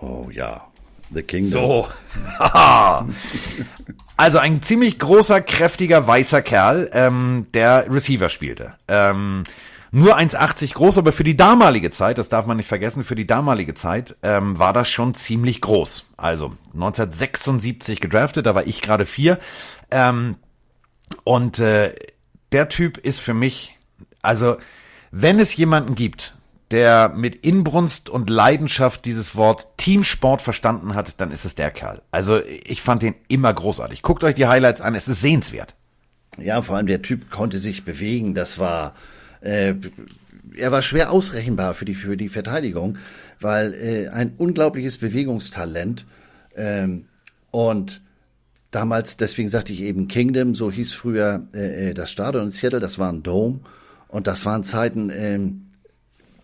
Oh 0.00 0.28
ja, 0.32 0.68
The 1.12 1.22
Kingdom. 1.22 1.60
So. 1.60 1.88
Also 4.14 4.38
ein 4.38 4.62
ziemlich 4.62 5.00
großer, 5.00 5.40
kräftiger, 5.40 6.06
weißer 6.06 6.42
Kerl, 6.42 6.90
ähm, 6.92 7.46
der 7.54 7.86
Receiver 7.90 8.28
spielte. 8.28 8.74
Ähm, 8.86 9.42
nur 9.94 10.16
1,80 10.16 10.72
groß, 10.72 10.96
aber 10.98 11.12
für 11.12 11.22
die 11.22 11.36
damalige 11.36 11.90
Zeit, 11.90 12.16
das 12.16 12.30
darf 12.30 12.46
man 12.46 12.56
nicht 12.56 12.66
vergessen, 12.66 13.04
für 13.04 13.14
die 13.14 13.26
damalige 13.26 13.74
Zeit 13.74 14.16
ähm, 14.22 14.58
war 14.58 14.72
das 14.72 14.88
schon 14.88 15.14
ziemlich 15.14 15.60
groß. 15.60 16.06
Also 16.16 16.56
1976 16.72 18.00
gedraftet, 18.00 18.46
da 18.46 18.54
war 18.54 18.66
ich 18.66 18.80
gerade 18.80 19.04
vier. 19.04 19.38
Ähm, 19.90 20.36
und 21.24 21.58
äh, 21.58 21.94
der 22.52 22.70
Typ 22.70 22.96
ist 22.96 23.20
für 23.20 23.34
mich, 23.34 23.78
also 24.22 24.56
wenn 25.10 25.38
es 25.38 25.54
jemanden 25.56 25.94
gibt, 25.94 26.34
der 26.70 27.10
mit 27.10 27.36
Inbrunst 27.44 28.08
und 28.08 28.30
Leidenschaft 28.30 29.04
dieses 29.04 29.36
Wort 29.36 29.76
Teamsport 29.76 30.40
verstanden 30.40 30.94
hat, 30.94 31.20
dann 31.20 31.30
ist 31.30 31.44
es 31.44 31.54
der 31.54 31.70
Kerl. 31.70 32.00
Also 32.10 32.40
ich 32.64 32.80
fand 32.80 33.02
den 33.02 33.14
immer 33.28 33.52
großartig. 33.52 34.00
Guckt 34.00 34.24
euch 34.24 34.36
die 34.36 34.46
Highlights 34.46 34.80
an, 34.80 34.94
es 34.94 35.06
ist 35.06 35.20
sehenswert. 35.20 35.74
Ja, 36.38 36.62
vor 36.62 36.76
allem 36.76 36.86
der 36.86 37.02
Typ 37.02 37.30
konnte 37.30 37.58
sich 37.58 37.84
bewegen. 37.84 38.34
Das 38.34 38.58
war, 38.58 38.94
äh, 39.42 39.74
er 40.56 40.72
war 40.72 40.82
schwer 40.82 41.12
ausrechenbar 41.12 41.74
für 41.74 41.84
die 41.84 41.94
für 41.94 42.16
die 42.16 42.28
Verteidigung, 42.28 42.98
weil 43.40 43.74
äh, 43.74 44.08
ein 44.08 44.34
unglaubliches 44.36 44.98
Bewegungstalent 44.98 46.06
ähm, 46.56 47.06
und 47.50 48.02
damals, 48.70 49.16
deswegen 49.16 49.48
sagte 49.48 49.72
ich 49.72 49.82
eben 49.82 50.08
Kingdom, 50.08 50.54
so 50.54 50.70
hieß 50.70 50.92
früher 50.92 51.46
äh, 51.54 51.90
äh 51.90 51.94
das 51.94 52.10
Stadion 52.10 52.46
in 52.46 52.50
Seattle, 52.50 52.80
das 52.80 52.98
war 52.98 53.12
ein 53.12 53.22
Dome 53.22 53.60
und 54.08 54.26
das 54.26 54.44
waren 54.44 54.64
Zeiten, 54.64 55.10
ähm, 55.10 55.66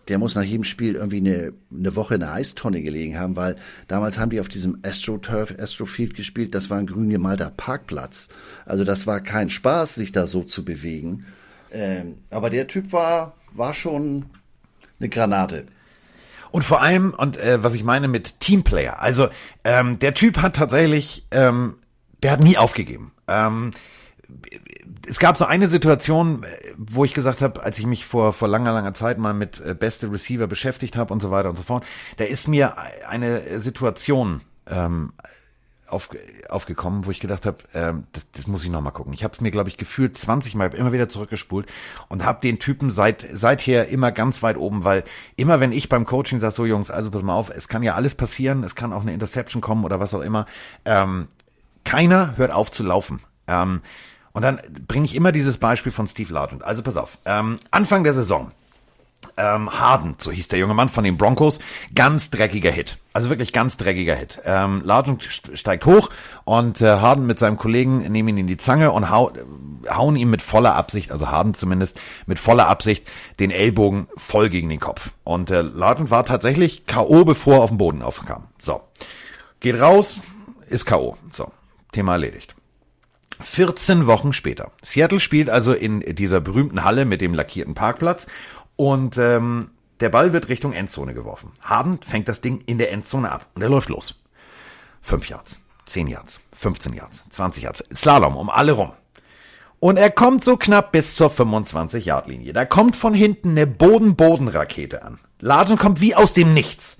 der 0.07 0.17
muss 0.17 0.35
nach 0.35 0.43
jedem 0.43 0.63
Spiel 0.63 0.95
irgendwie 0.95 1.17
eine, 1.17 1.53
eine 1.71 1.95
Woche 1.95 2.15
in 2.15 2.21
der 2.21 2.33
Eistonne 2.33 2.81
gelegen 2.81 3.19
haben, 3.19 3.35
weil 3.35 3.57
damals 3.87 4.17
haben 4.17 4.31
die 4.31 4.39
auf 4.39 4.49
diesem 4.49 4.79
AstroTurf, 4.81 5.53
Astrofield 5.59 6.15
gespielt, 6.15 6.55
das 6.55 6.69
war 6.71 6.79
ein 6.79 6.87
grün 6.87 7.09
gemalter 7.09 7.51
Parkplatz. 7.55 8.29
Also 8.65 8.83
das 8.83 9.05
war 9.05 9.21
kein 9.21 9.51
Spaß, 9.51 9.95
sich 9.95 10.11
da 10.11 10.25
so 10.25 10.43
zu 10.43 10.65
bewegen. 10.65 11.25
Ähm, 11.71 12.19
aber 12.29 12.49
der 12.49 12.67
Typ 12.67 12.91
war, 12.91 13.35
war 13.53 13.73
schon 13.73 14.25
eine 14.99 15.09
Granate. 15.09 15.65
Und 16.51 16.63
vor 16.63 16.81
allem, 16.81 17.13
und 17.13 17.37
äh, 17.37 17.63
was 17.63 17.75
ich 17.75 17.83
meine 17.83 18.07
mit 18.07 18.39
Teamplayer, 18.39 19.01
also 19.01 19.29
ähm, 19.63 19.99
der 19.99 20.13
Typ 20.13 20.37
hat 20.41 20.55
tatsächlich, 20.55 21.25
ähm, 21.31 21.75
der 22.23 22.31
hat 22.31 22.39
nie 22.39 22.57
aufgegeben. 22.57 23.11
Ähm, 23.27 23.71
es 25.07 25.19
gab 25.19 25.37
so 25.37 25.45
eine 25.45 25.67
Situation, 25.67 26.45
wo 26.77 27.05
ich 27.05 27.13
gesagt 27.13 27.41
habe, 27.41 27.63
als 27.63 27.79
ich 27.79 27.85
mich 27.85 28.05
vor 28.05 28.33
vor 28.33 28.47
langer 28.47 28.73
langer 28.73 28.93
Zeit 28.93 29.17
mal 29.17 29.33
mit 29.33 29.59
äh, 29.59 29.73
beste 29.73 30.11
Receiver 30.11 30.47
beschäftigt 30.47 30.97
habe 30.97 31.13
und 31.13 31.21
so 31.21 31.31
weiter 31.31 31.49
und 31.49 31.55
so 31.55 31.63
fort, 31.63 31.85
da 32.17 32.25
ist 32.25 32.47
mir 32.47 32.75
eine 33.07 33.59
Situation 33.59 34.41
ähm, 34.67 35.13
auf, 35.89 36.09
aufgekommen, 36.49 37.05
wo 37.05 37.11
ich 37.11 37.19
gedacht 37.19 37.45
habe, 37.45 37.57
ähm, 37.73 38.03
das, 38.13 38.25
das 38.31 38.47
muss 38.47 38.63
ich 38.63 38.69
noch 38.69 38.81
mal 38.81 38.91
gucken. 38.91 39.13
Ich 39.13 39.23
habe 39.23 39.33
es 39.33 39.41
mir, 39.41 39.51
glaube 39.51 39.69
ich, 39.69 39.77
gefühlt 39.77 40.17
20 40.17 40.55
Mal 40.55 40.73
immer 40.73 40.91
wieder 40.91 41.09
zurückgespult 41.09 41.67
und 42.07 42.25
habe 42.25 42.41
den 42.41 42.59
Typen 42.59 42.91
seit 42.91 43.25
seither 43.33 43.89
immer 43.89 44.11
ganz 44.11 44.43
weit 44.43 44.57
oben, 44.57 44.83
weil 44.83 45.03
immer 45.35 45.59
wenn 45.59 45.71
ich 45.71 45.89
beim 45.89 46.05
Coaching 46.05 46.39
sage, 46.39 46.55
so 46.55 46.65
Jungs, 46.65 46.91
also 46.91 47.11
pass 47.11 47.23
mal 47.23 47.33
auf, 47.33 47.49
es 47.49 47.67
kann 47.67 47.83
ja 47.83 47.95
alles 47.95 48.15
passieren, 48.15 48.63
es 48.63 48.75
kann 48.75 48.93
auch 48.93 49.01
eine 49.01 49.13
Interception 49.13 49.61
kommen 49.61 49.85
oder 49.85 49.99
was 49.99 50.13
auch 50.13 50.21
immer. 50.21 50.45
Ähm, 50.85 51.27
keiner 51.83 52.37
hört 52.37 52.51
auf 52.51 52.71
zu 52.71 52.83
laufen. 52.83 53.21
Ähm, 53.47 53.81
und 54.31 54.43
dann 54.43 54.61
bringe 54.87 55.05
ich 55.05 55.15
immer 55.15 55.31
dieses 55.31 55.57
Beispiel 55.57 55.91
von 55.91 56.07
Steve 56.07 56.31
Largent. 56.31 56.63
Also 56.63 56.83
pass 56.83 56.97
auf, 56.97 57.17
ähm, 57.25 57.59
Anfang 57.71 58.03
der 58.03 58.13
Saison 58.13 58.51
Ähm, 59.37 59.79
Harden, 59.79 60.15
so 60.17 60.31
hieß 60.31 60.49
der 60.49 60.59
junge 60.59 60.73
Mann 60.73 60.89
von 60.89 61.05
den 61.05 61.15
Broncos, 61.15 61.59
ganz 61.95 62.29
dreckiger 62.29 62.71
Hit. 62.71 62.97
Also 63.13 63.29
wirklich 63.29 63.53
ganz 63.53 63.77
dreckiger 63.77 64.15
Hit. 64.15 64.41
Ähm, 64.43 64.81
Largent 64.83 65.23
steigt 65.53 65.85
hoch 65.85 66.09
und 66.43 66.81
äh, 66.81 66.87
Harden 66.87 67.25
mit 67.25 67.39
seinem 67.39 67.55
Kollegen 67.55 67.99
nehmen 68.11 68.29
ihn 68.29 68.37
in 68.37 68.47
die 68.47 68.57
Zange 68.57 68.91
und 68.91 69.09
hau, 69.09 69.31
hauen 69.89 70.17
ihm 70.17 70.29
mit 70.29 70.41
voller 70.41 70.75
Absicht, 70.75 71.11
also 71.11 71.29
Harden 71.29 71.53
zumindest, 71.53 71.99
mit 72.25 72.37
voller 72.37 72.67
Absicht 72.67 73.07
den 73.39 73.49
Ellbogen 73.49 74.07
voll 74.17 74.49
gegen 74.49 74.67
den 74.67 74.81
Kopf. 74.81 75.11
Und 75.23 75.51
äh, 75.51 75.61
Largent 75.61 76.11
war 76.11 76.25
tatsächlich 76.25 76.85
K.O., 76.85 77.23
bevor 77.23 77.55
er 77.55 77.61
auf 77.61 77.69
den 77.69 77.77
Boden 77.77 78.01
aufkam. 78.01 78.47
So. 78.61 78.81
Geht 79.61 79.79
raus, 79.79 80.15
ist 80.67 80.85
K.O. 80.85 81.15
So. 81.31 81.51
Thema 81.93 82.13
erledigt. 82.13 82.55
14 83.41 84.05
Wochen 84.05 84.33
später. 84.33 84.71
Seattle 84.83 85.19
spielt 85.19 85.49
also 85.49 85.73
in 85.73 86.01
dieser 86.01 86.41
berühmten 86.41 86.83
Halle 86.83 87.05
mit 87.05 87.21
dem 87.21 87.33
lackierten 87.33 87.73
Parkplatz 87.73 88.27
und 88.79 89.17
ähm, 89.17 89.71
der 89.99 90.07
Ball 90.07 90.31
wird 90.31 90.47
Richtung 90.47 90.71
Endzone 90.71 91.13
geworfen. 91.13 91.51
Harden 91.59 91.99
fängt 92.01 92.29
das 92.29 92.39
Ding 92.39 92.63
in 92.65 92.77
der 92.77 92.93
Endzone 92.93 93.29
ab 93.29 93.45
und 93.53 93.61
er 93.61 93.67
läuft 93.67 93.89
los. 93.89 94.21
Fünf 95.01 95.27
Yards, 95.27 95.57
zehn 95.85 96.07
Yards, 96.07 96.39
15 96.53 96.93
Yards, 96.93 97.25
20 97.29 97.63
Yards, 97.63 97.83
Slalom 97.93 98.37
um 98.37 98.49
alle 98.49 98.71
rum. 98.71 98.93
Und 99.81 99.97
er 99.97 100.09
kommt 100.09 100.45
so 100.45 100.55
knapp 100.55 100.93
bis 100.93 101.15
zur 101.15 101.29
25-Yard-Linie. 101.29 102.53
Da 102.53 102.63
kommt 102.63 102.95
von 102.95 103.13
hinten 103.13 103.49
eine 103.49 103.67
Boden-Boden-Rakete 103.67 105.03
an. 105.03 105.19
Largen 105.41 105.77
kommt 105.77 105.99
wie 105.99 106.15
aus 106.15 106.31
dem 106.31 106.53
Nichts 106.53 106.95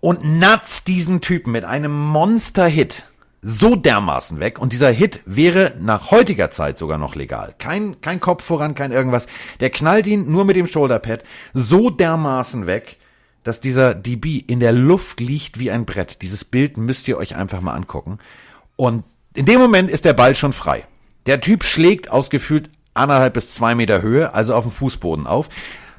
und 0.00 0.24
natzt 0.24 0.88
diesen 0.88 1.22
Typen 1.22 1.52
mit 1.52 1.64
einem 1.64 1.98
Monster-Hit 1.98 3.06
so 3.46 3.76
dermaßen 3.76 4.40
weg 4.40 4.58
und 4.58 4.72
dieser 4.72 4.90
Hit 4.90 5.20
wäre 5.26 5.74
nach 5.78 6.10
heutiger 6.10 6.50
Zeit 6.50 6.78
sogar 6.78 6.96
noch 6.96 7.14
legal. 7.14 7.54
Kein, 7.58 8.00
kein 8.00 8.18
Kopf 8.18 8.42
voran, 8.42 8.74
kein 8.74 8.90
irgendwas. 8.90 9.26
Der 9.60 9.68
knallt 9.68 10.06
ihn 10.06 10.32
nur 10.32 10.46
mit 10.46 10.56
dem 10.56 10.66
Shoulderpad 10.66 11.24
so 11.52 11.90
dermaßen 11.90 12.66
weg, 12.66 12.96
dass 13.42 13.60
dieser 13.60 13.94
DB 13.94 14.38
in 14.38 14.60
der 14.60 14.72
Luft 14.72 15.20
liegt 15.20 15.58
wie 15.58 15.70
ein 15.70 15.84
Brett. 15.84 16.22
Dieses 16.22 16.42
Bild 16.42 16.78
müsst 16.78 17.06
ihr 17.06 17.18
euch 17.18 17.36
einfach 17.36 17.60
mal 17.60 17.74
angucken. 17.74 18.18
Und 18.76 19.04
in 19.34 19.44
dem 19.44 19.60
Moment 19.60 19.90
ist 19.90 20.06
der 20.06 20.14
Ball 20.14 20.34
schon 20.34 20.54
frei. 20.54 20.86
Der 21.26 21.42
Typ 21.42 21.64
schlägt 21.64 22.10
aus 22.10 22.30
gefühlt 22.30 22.70
anderthalb 22.94 23.34
bis 23.34 23.54
zwei 23.54 23.74
Meter 23.74 24.00
Höhe, 24.00 24.32
also 24.32 24.54
auf 24.54 24.64
dem 24.64 24.72
Fußboden 24.72 25.26
auf, 25.26 25.50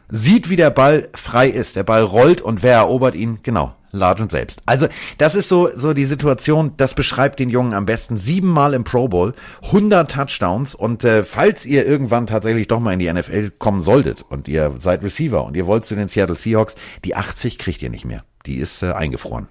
sieht, 0.10 0.50
wie 0.50 0.56
der 0.56 0.72
Ball 0.72 1.10
frei 1.14 1.48
ist. 1.48 1.76
Der 1.76 1.84
Ball 1.84 2.02
rollt 2.02 2.42
und 2.42 2.64
wer 2.64 2.74
erobert 2.74 3.14
ihn? 3.14 3.40
Genau, 3.44 3.76
Largent 3.98 4.32
selbst. 4.32 4.62
Also 4.66 4.88
das 5.18 5.36
ist 5.36 5.50
so 5.50 5.70
so 5.76 5.94
die 5.94 6.06
Situation, 6.06 6.74
das 6.78 6.94
beschreibt 6.94 7.40
den 7.40 7.50
Jungen 7.50 7.74
am 7.74 7.86
besten. 7.86 8.18
Siebenmal 8.18 8.74
im 8.74 8.84
Pro 8.84 9.08
Bowl, 9.08 9.34
100 9.64 10.12
Touchdowns 10.12 10.76
und 10.76 11.04
äh, 11.04 11.24
falls 11.24 11.66
ihr 11.66 11.86
irgendwann 11.86 12.28
tatsächlich 12.28 12.68
doch 12.68 12.80
mal 12.80 12.94
in 12.94 13.00
die 13.00 13.12
NFL 13.12 13.52
kommen 13.58 13.82
solltet 13.82 14.22
und 14.22 14.48
ihr 14.48 14.76
seid 14.80 15.04
Receiver 15.04 15.46
und 15.46 15.56
ihr 15.58 15.68
wollt 15.68 15.86
zu 15.86 15.96
den 15.96 16.10
Seattle 16.10 16.36
Seahawks, 16.36 16.76
die 17.04 17.16
80 17.16 17.58
kriegt 17.58 17.82
ihr 17.82 17.90
nicht 17.90 18.06
mehr. 18.06 18.24
Die 18.46 18.58
ist 18.58 18.84
äh, 18.84 18.92
eingefroren. 18.92 19.48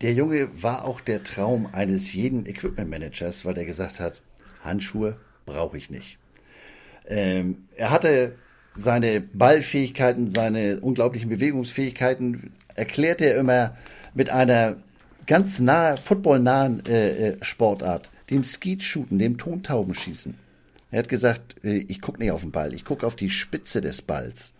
Der 0.00 0.12
Junge 0.12 0.48
war 0.62 0.84
auch 0.84 1.00
der 1.00 1.24
Traum 1.24 1.68
eines 1.72 2.12
jeden 2.12 2.46
Equipment 2.46 2.88
Managers, 2.88 3.44
weil 3.44 3.58
er 3.58 3.64
gesagt 3.64 3.98
hat, 3.98 4.22
Handschuhe 4.62 5.16
brauche 5.44 5.76
ich 5.76 5.90
nicht. 5.90 6.18
Ähm, 7.08 7.64
er 7.74 7.90
hatte 7.90 8.34
seine 8.76 9.20
Ballfähigkeiten, 9.20 10.30
seine 10.30 10.78
unglaublichen 10.80 11.28
Bewegungsfähigkeiten 11.30 12.52
erklärt 12.78 13.20
er 13.20 13.36
immer 13.36 13.76
mit 14.14 14.30
einer 14.30 14.76
ganz 15.26 15.58
nahe, 15.58 15.96
footballnahen 15.96 16.84
äh, 16.86 17.28
äh, 17.28 17.36
Sportart, 17.42 18.08
dem 18.30 18.44
Skeet-Shooten, 18.44 19.18
dem 19.18 19.36
Tontaubenschießen. 19.36 20.34
Er 20.90 21.00
hat 21.00 21.08
gesagt, 21.08 21.56
äh, 21.62 21.84
ich 21.88 22.00
gucke 22.00 22.18
nicht 22.18 22.32
auf 22.32 22.40
den 22.40 22.52
Ball, 22.52 22.72
ich 22.72 22.84
gucke 22.84 23.06
auf 23.06 23.16
die 23.16 23.30
Spitze 23.30 23.80
des 23.80 24.00
Balls. 24.02 24.54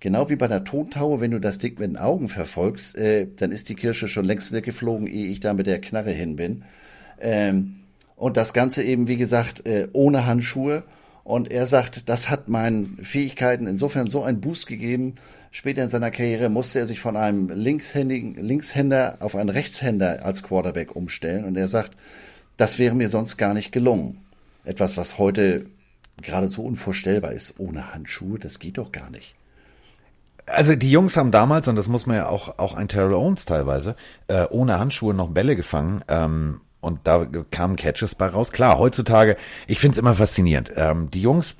Genau 0.00 0.30
wie 0.30 0.36
bei 0.36 0.48
der 0.48 0.64
Tontaube, 0.64 1.20
wenn 1.20 1.30
du 1.30 1.40
das 1.40 1.58
Ding 1.58 1.78
mit 1.78 1.90
den 1.90 1.96
Augen 1.96 2.28
verfolgst, 2.28 2.96
äh, 2.96 3.26
dann 3.36 3.52
ist 3.52 3.68
die 3.68 3.74
Kirsche 3.74 4.08
schon 4.08 4.24
längst 4.24 4.52
geflogen, 4.62 5.06
ehe 5.06 5.26
ich 5.26 5.40
da 5.40 5.52
mit 5.52 5.66
der 5.66 5.80
Knarre 5.80 6.12
hin 6.12 6.36
bin. 6.36 6.64
Ähm, 7.20 7.76
und 8.16 8.36
das 8.36 8.52
Ganze 8.52 8.82
eben, 8.82 9.08
wie 9.08 9.16
gesagt, 9.16 9.66
äh, 9.66 9.88
ohne 9.92 10.26
Handschuhe. 10.26 10.84
Und 11.24 11.50
er 11.50 11.66
sagt, 11.66 12.08
das 12.08 12.28
hat 12.28 12.48
meinen 12.48 12.98
Fähigkeiten 13.02 13.66
insofern 13.66 14.08
so 14.08 14.22
einen 14.22 14.40
Boost 14.40 14.66
gegeben, 14.66 15.16
Später 15.50 15.82
in 15.82 15.88
seiner 15.88 16.10
Karriere 16.10 16.48
musste 16.48 16.78
er 16.78 16.86
sich 16.86 17.00
von 17.00 17.16
einem 17.16 17.48
Linkshändigen, 17.48 18.34
Linkshänder 18.34 19.18
auf 19.20 19.34
einen 19.34 19.48
Rechtshänder 19.48 20.24
als 20.24 20.42
Quarterback 20.42 20.94
umstellen 20.94 21.44
und 21.44 21.56
er 21.56 21.68
sagt, 21.68 21.92
das 22.56 22.78
wäre 22.78 22.94
mir 22.94 23.08
sonst 23.08 23.36
gar 23.36 23.54
nicht 23.54 23.72
gelungen. 23.72 24.18
Etwas, 24.64 24.96
was 24.96 25.18
heute 25.18 25.66
geradezu 26.22 26.62
unvorstellbar 26.62 27.32
ist. 27.32 27.54
Ohne 27.58 27.92
Handschuhe, 27.92 28.38
das 28.38 28.58
geht 28.58 28.78
doch 28.78 28.92
gar 28.92 29.10
nicht. 29.10 29.34
Also 30.46 30.74
die 30.74 30.90
Jungs 30.90 31.16
haben 31.16 31.30
damals, 31.30 31.68
und 31.68 31.76
das 31.76 31.88
muss 31.88 32.06
man 32.06 32.16
ja 32.16 32.28
auch, 32.28 32.58
auch 32.58 32.74
ein 32.74 32.88
Terrell 32.88 33.14
Owens 33.14 33.44
teilweise, 33.44 33.96
äh, 34.28 34.46
ohne 34.50 34.78
Handschuhe 34.78 35.14
noch 35.14 35.30
Bälle 35.30 35.56
gefangen. 35.56 36.02
Ähm, 36.08 36.60
und 36.80 37.00
da 37.04 37.26
kamen 37.50 37.76
Catches 37.76 38.14
bei 38.14 38.26
raus. 38.26 38.52
Klar, 38.52 38.78
heutzutage, 38.78 39.36
ich 39.66 39.80
find's 39.80 39.98
immer 39.98 40.14
faszinierend. 40.14 40.72
Ähm, 40.76 41.10
die 41.10 41.22
Jungs 41.22 41.54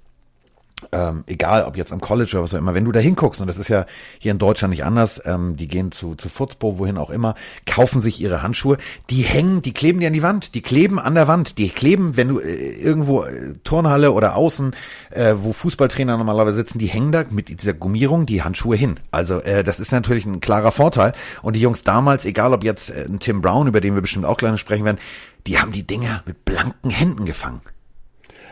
ähm, 0.93 1.25
egal 1.27 1.65
ob 1.65 1.77
jetzt 1.77 1.93
am 1.93 2.01
College 2.01 2.31
oder 2.33 2.43
was 2.43 2.55
auch 2.55 2.59
immer, 2.59 2.75
wenn 2.75 2.85
du 2.85 2.93
da 2.93 3.01
hinguckst, 3.01 3.41
und 3.41 3.47
das 3.47 3.59
ist 3.59 3.69
ja 3.69 3.87
hier 4.19 4.33
in 4.33 4.39
Deutschland 4.39 4.71
nicht 4.73 4.85
anders, 4.85 5.21
ähm, 5.25 5.57
die 5.57 5.69
gehen 5.69 5.93
zu, 5.93 6.15
zu 6.15 6.29
Futzbo, 6.29 6.79
wohin 6.79 6.99
auch 6.99 7.11
immer, 7.11 7.35
kaufen 7.67 8.01
sich 8.01 8.21
ihre 8.21 8.43
Handschuhe, 8.43 8.79
die 9.11 9.23
hängen, 9.23 9.63
die 9.63 9.73
kleben 9.73 10.01
die 10.01 10.07
an 10.07 10.13
die 10.13 10.23
Wand, 10.23 10.55
die 10.55 10.63
kleben 10.63 10.99
an 10.99 11.15
der 11.15 11.29
Wand, 11.29 11.59
die 11.59 11.69
kleben, 11.69 12.17
wenn 12.17 12.29
du 12.29 12.39
äh, 12.39 12.73
irgendwo 12.73 13.25
äh, 13.25 13.55
Turnhalle 13.65 14.13
oder 14.13 14.37
außen, 14.37 14.75
äh, 15.11 15.35
wo 15.39 15.53
Fußballtrainer 15.53 16.17
normalerweise 16.17 16.57
sitzen, 16.57 16.79
die 16.79 16.87
hängen 16.87 17.13
da 17.13 17.25
mit 17.31 17.49
dieser 17.49 17.75
Gummierung 17.75 18.27
die 18.27 18.43
Handschuhe 18.43 18.77
hin. 18.77 18.99
Also 19.11 19.41
äh, 19.41 19.65
das 19.65 19.81
ist 19.81 19.93
natürlich 19.93 20.27
ein 20.27 20.41
klarer 20.41 20.73
Vorteil. 20.73 21.13
Und 21.43 21.57
die 21.57 21.61
Jungs 21.61 21.85
damals, 21.85 22.25
egal 22.25 22.53
ob 22.53 22.65
jetzt 22.65 22.91
äh, 22.91 23.05
ein 23.05 23.21
Tim 23.21 23.41
Brown, 23.41 23.67
über 23.67 23.81
den 23.81 23.95
wir 23.95 24.03
bestimmt 24.03 24.27
auch 24.27 24.37
gleich 24.37 24.59
sprechen 24.61 24.85
werden, 24.85 24.99
die 25.47 25.59
haben 25.59 25.73
die 25.73 25.87
Dinger 25.87 26.23
mit 26.27 26.45
blanken 26.45 26.91
Händen 26.91 27.25
gefangen. 27.25 27.61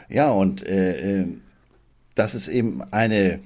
Ja, 0.09 0.31
und 0.31 0.66
äh, 0.66 1.20
äh 1.20 1.26
das 2.19 2.35
ist 2.35 2.49
eben 2.49 2.83
eine, 2.91 3.41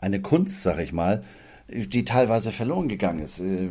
eine 0.00 0.20
Kunst, 0.20 0.62
sag 0.62 0.78
ich 0.78 0.92
mal, 0.92 1.22
die 1.68 2.04
teilweise 2.04 2.50
verloren 2.50 2.88
gegangen 2.88 3.20
ist. 3.20 3.40
Äh, 3.40 3.70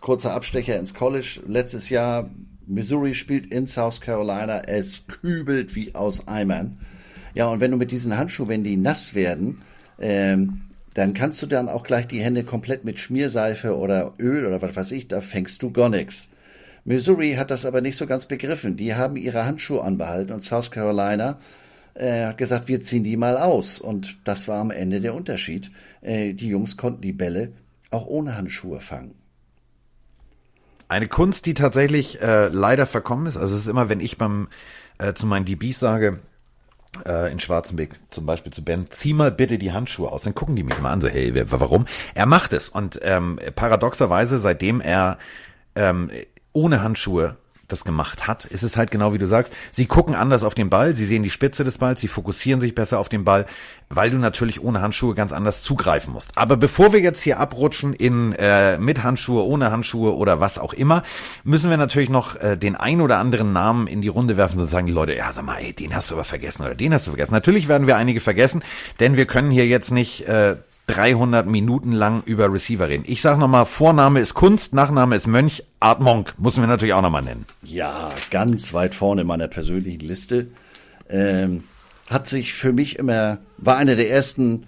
kurzer 0.00 0.34
Abstecher 0.34 0.78
ins 0.78 0.94
College. 0.94 1.40
Letztes 1.46 1.88
Jahr 1.88 2.30
Missouri 2.66 3.14
spielt 3.14 3.46
in 3.46 3.66
South 3.66 4.00
Carolina. 4.00 4.62
Es 4.66 5.06
kübelt 5.06 5.74
wie 5.74 5.94
aus 5.94 6.26
Eimern. 6.26 6.78
Ja, 7.34 7.48
und 7.48 7.60
wenn 7.60 7.70
du 7.70 7.76
mit 7.76 7.90
diesen 7.90 8.16
Handschuhen, 8.16 8.48
wenn 8.48 8.64
die 8.64 8.76
nass 8.76 9.14
werden, 9.14 9.62
ähm, 10.00 10.62
dann 10.94 11.14
kannst 11.14 11.40
du 11.42 11.46
dann 11.46 11.68
auch 11.68 11.84
gleich 11.84 12.08
die 12.08 12.20
Hände 12.20 12.42
komplett 12.42 12.84
mit 12.84 12.98
Schmierseife 12.98 13.76
oder 13.76 14.14
Öl 14.18 14.46
oder 14.46 14.60
was 14.60 14.74
weiß 14.74 14.92
ich, 14.92 15.06
da 15.06 15.20
fängst 15.20 15.62
du 15.62 15.70
gar 15.70 15.88
nichts. 15.88 16.28
Missouri 16.84 17.34
hat 17.34 17.50
das 17.50 17.66
aber 17.66 17.80
nicht 17.80 17.96
so 17.96 18.06
ganz 18.06 18.26
begriffen. 18.26 18.76
Die 18.76 18.94
haben 18.94 19.16
ihre 19.16 19.44
Handschuhe 19.44 19.82
anbehalten 19.82 20.32
und 20.32 20.42
South 20.42 20.70
Carolina 20.70 21.38
er 21.94 22.28
hat 22.28 22.38
gesagt, 22.38 22.68
wir 22.68 22.80
ziehen 22.80 23.04
die 23.04 23.16
mal 23.16 23.36
aus. 23.36 23.80
Und 23.80 24.18
das 24.24 24.48
war 24.48 24.60
am 24.60 24.70
Ende 24.70 25.00
der 25.00 25.14
Unterschied. 25.14 25.70
Äh, 26.00 26.34
die 26.34 26.48
Jungs 26.48 26.76
konnten 26.76 27.02
die 27.02 27.12
Bälle 27.12 27.52
auch 27.90 28.06
ohne 28.06 28.36
Handschuhe 28.36 28.80
fangen. 28.80 29.14
Eine 30.88 31.08
Kunst, 31.08 31.46
die 31.46 31.54
tatsächlich 31.54 32.20
äh, 32.22 32.48
leider 32.48 32.86
verkommen 32.86 33.26
ist. 33.26 33.36
Also 33.36 33.56
es 33.56 33.62
ist 33.62 33.68
immer, 33.68 33.88
wenn 33.88 34.00
ich 34.00 34.16
beim 34.16 34.48
äh, 34.98 35.12
zu 35.12 35.26
meinen 35.26 35.44
DBs 35.44 35.78
sage, 35.78 36.20
äh, 37.06 37.30
in 37.30 37.40
Schwarzenbeck 37.40 37.90
zum 38.10 38.26
Beispiel 38.26 38.52
zu 38.52 38.64
Ben, 38.64 38.86
zieh 38.90 39.12
mal 39.12 39.30
bitte 39.30 39.58
die 39.58 39.72
Handschuhe 39.72 40.10
aus. 40.10 40.22
Dann 40.22 40.34
gucken 40.34 40.56
die 40.56 40.62
mich 40.62 40.78
immer 40.78 40.90
an, 40.90 41.00
so, 41.00 41.08
hey, 41.08 41.32
warum? 41.50 41.84
Er 42.14 42.26
macht 42.26 42.52
es. 42.52 42.68
Und 42.68 42.98
ähm, 43.02 43.38
paradoxerweise, 43.54 44.38
seitdem 44.38 44.80
er 44.80 45.18
ähm, 45.74 46.10
ohne 46.52 46.82
Handschuhe 46.82 47.36
das 47.68 47.84
gemacht 47.84 48.26
hat, 48.26 48.46
ist 48.46 48.62
es 48.62 48.76
halt 48.76 48.90
genau 48.90 49.12
wie 49.12 49.18
du 49.18 49.26
sagst. 49.26 49.52
Sie 49.72 49.86
gucken 49.86 50.14
anders 50.14 50.42
auf 50.42 50.54
den 50.54 50.70
Ball, 50.70 50.94
sie 50.94 51.06
sehen 51.06 51.22
die 51.22 51.30
Spitze 51.30 51.64
des 51.64 51.78
Balls, 51.78 52.00
sie 52.00 52.08
fokussieren 52.08 52.60
sich 52.60 52.74
besser 52.74 52.98
auf 52.98 53.08
den 53.08 53.24
Ball, 53.24 53.46
weil 53.90 54.10
du 54.10 54.16
natürlich 54.16 54.62
ohne 54.62 54.80
Handschuhe 54.80 55.14
ganz 55.14 55.32
anders 55.32 55.62
zugreifen 55.62 56.12
musst. 56.12 56.32
Aber 56.34 56.56
bevor 56.56 56.92
wir 56.92 57.00
jetzt 57.00 57.22
hier 57.22 57.38
abrutschen 57.38 57.92
in 57.92 58.32
äh, 58.32 58.78
mit 58.78 59.02
Handschuhe, 59.02 59.44
ohne 59.44 59.70
Handschuhe 59.70 60.16
oder 60.16 60.40
was 60.40 60.58
auch 60.58 60.72
immer, 60.72 61.02
müssen 61.44 61.70
wir 61.70 61.76
natürlich 61.76 62.10
noch 62.10 62.36
äh, 62.36 62.56
den 62.56 62.74
ein 62.74 63.00
oder 63.00 63.18
anderen 63.18 63.52
Namen 63.52 63.86
in 63.86 64.00
die 64.00 64.08
Runde 64.08 64.36
werfen 64.36 64.58
und 64.58 64.68
sagen 64.68 64.86
die 64.86 64.92
Leute, 64.92 65.14
ja 65.14 65.32
sag 65.32 65.44
mal, 65.44 65.58
ey, 65.58 65.72
den 65.72 65.94
hast 65.94 66.10
du 66.10 66.14
aber 66.14 66.24
vergessen 66.24 66.62
oder 66.62 66.74
den 66.74 66.92
hast 66.94 67.06
du 67.06 67.10
vergessen. 67.10 67.34
Natürlich 67.34 67.68
werden 67.68 67.86
wir 67.86 67.96
einige 67.96 68.20
vergessen, 68.20 68.62
denn 69.00 69.16
wir 69.16 69.26
können 69.26 69.50
hier 69.50 69.66
jetzt 69.66 69.90
nicht 69.90 70.26
äh, 70.26 70.56
300 70.88 71.46
Minuten 71.46 71.92
lang 71.92 72.22
über 72.24 72.52
Receiver 72.52 72.88
reden. 72.88 73.04
Ich 73.06 73.20
sage 73.20 73.38
nochmal, 73.38 73.66
Vorname 73.66 74.20
ist 74.20 74.34
Kunst, 74.34 74.74
Nachname 74.74 75.16
ist 75.16 75.26
Mönch, 75.26 75.62
Art 75.80 76.00
Monk, 76.00 76.34
muss 76.38 76.56
wir 76.56 76.66
natürlich 76.66 76.94
auch 76.94 77.02
nochmal 77.02 77.22
nennen. 77.22 77.44
Ja, 77.62 78.10
ganz 78.30 78.72
weit 78.72 78.94
vorne 78.94 79.20
in 79.20 79.26
meiner 79.26 79.48
persönlichen 79.48 80.00
Liste. 80.00 80.48
Ähm, 81.10 81.64
hat 82.06 82.26
sich 82.26 82.54
für 82.54 82.72
mich 82.72 82.98
immer, 82.98 83.38
war 83.58 83.76
einer 83.76 83.96
der 83.96 84.10
ersten 84.10 84.64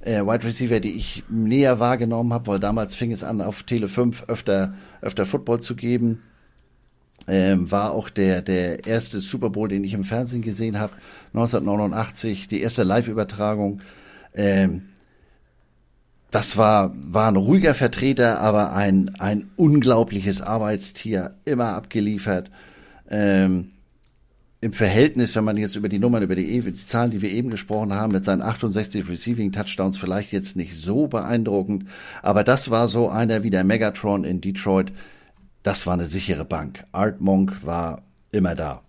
äh, 0.00 0.20
Wide 0.20 0.44
Receiver, 0.44 0.78
die 0.78 0.92
ich 0.92 1.24
näher 1.30 1.80
wahrgenommen 1.80 2.34
habe, 2.34 2.48
weil 2.48 2.60
damals 2.60 2.94
fing 2.94 3.10
es 3.10 3.24
an, 3.24 3.40
auf 3.40 3.62
Tele 3.62 3.88
5 3.88 4.24
öfter, 4.28 4.74
öfter 5.00 5.24
Football 5.24 5.60
zu 5.60 5.74
geben. 5.74 6.22
Ähm, 7.28 7.70
war 7.70 7.92
auch 7.92 8.10
der, 8.10 8.42
der 8.42 8.86
erste 8.86 9.20
Super 9.20 9.48
Bowl, 9.48 9.68
den 9.68 9.84
ich 9.84 9.94
im 9.94 10.04
Fernsehen 10.04 10.42
gesehen 10.42 10.78
habe, 10.78 10.92
1989, 11.32 12.48
die 12.48 12.60
erste 12.60 12.82
Live-Übertragung. 12.82 13.80
Ähm, 14.34 14.88
das 16.32 16.56
war, 16.56 16.94
war 16.96 17.28
ein 17.28 17.36
ruhiger 17.36 17.74
Vertreter, 17.74 18.40
aber 18.40 18.72
ein, 18.72 19.14
ein 19.18 19.50
unglaubliches 19.56 20.40
Arbeitstier, 20.40 21.34
immer 21.44 21.74
abgeliefert. 21.74 22.48
Ähm, 23.10 23.72
Im 24.62 24.72
Verhältnis, 24.72 25.36
wenn 25.36 25.44
man 25.44 25.58
jetzt 25.58 25.76
über 25.76 25.90
die 25.90 25.98
Nummern, 25.98 26.22
über 26.22 26.34
die, 26.34 26.58
die 26.58 26.86
Zahlen, 26.86 27.10
die 27.10 27.20
wir 27.20 27.30
eben 27.30 27.50
gesprochen 27.50 27.92
haben, 27.92 28.12
mit 28.12 28.24
seinen 28.24 28.40
68 28.40 29.10
Receiving 29.10 29.52
Touchdowns 29.52 29.98
vielleicht 29.98 30.32
jetzt 30.32 30.56
nicht 30.56 30.74
so 30.74 31.06
beeindruckend, 31.06 31.84
aber 32.22 32.44
das 32.44 32.70
war 32.70 32.88
so 32.88 33.10
einer 33.10 33.42
wie 33.42 33.50
der 33.50 33.62
Megatron 33.62 34.24
in 34.24 34.40
Detroit. 34.40 34.90
Das 35.62 35.86
war 35.86 35.92
eine 35.92 36.06
sichere 36.06 36.46
Bank. 36.46 36.84
Art 36.92 37.20
Monk 37.20 37.58
war 37.62 38.02
immer 38.30 38.54
da. 38.54 38.82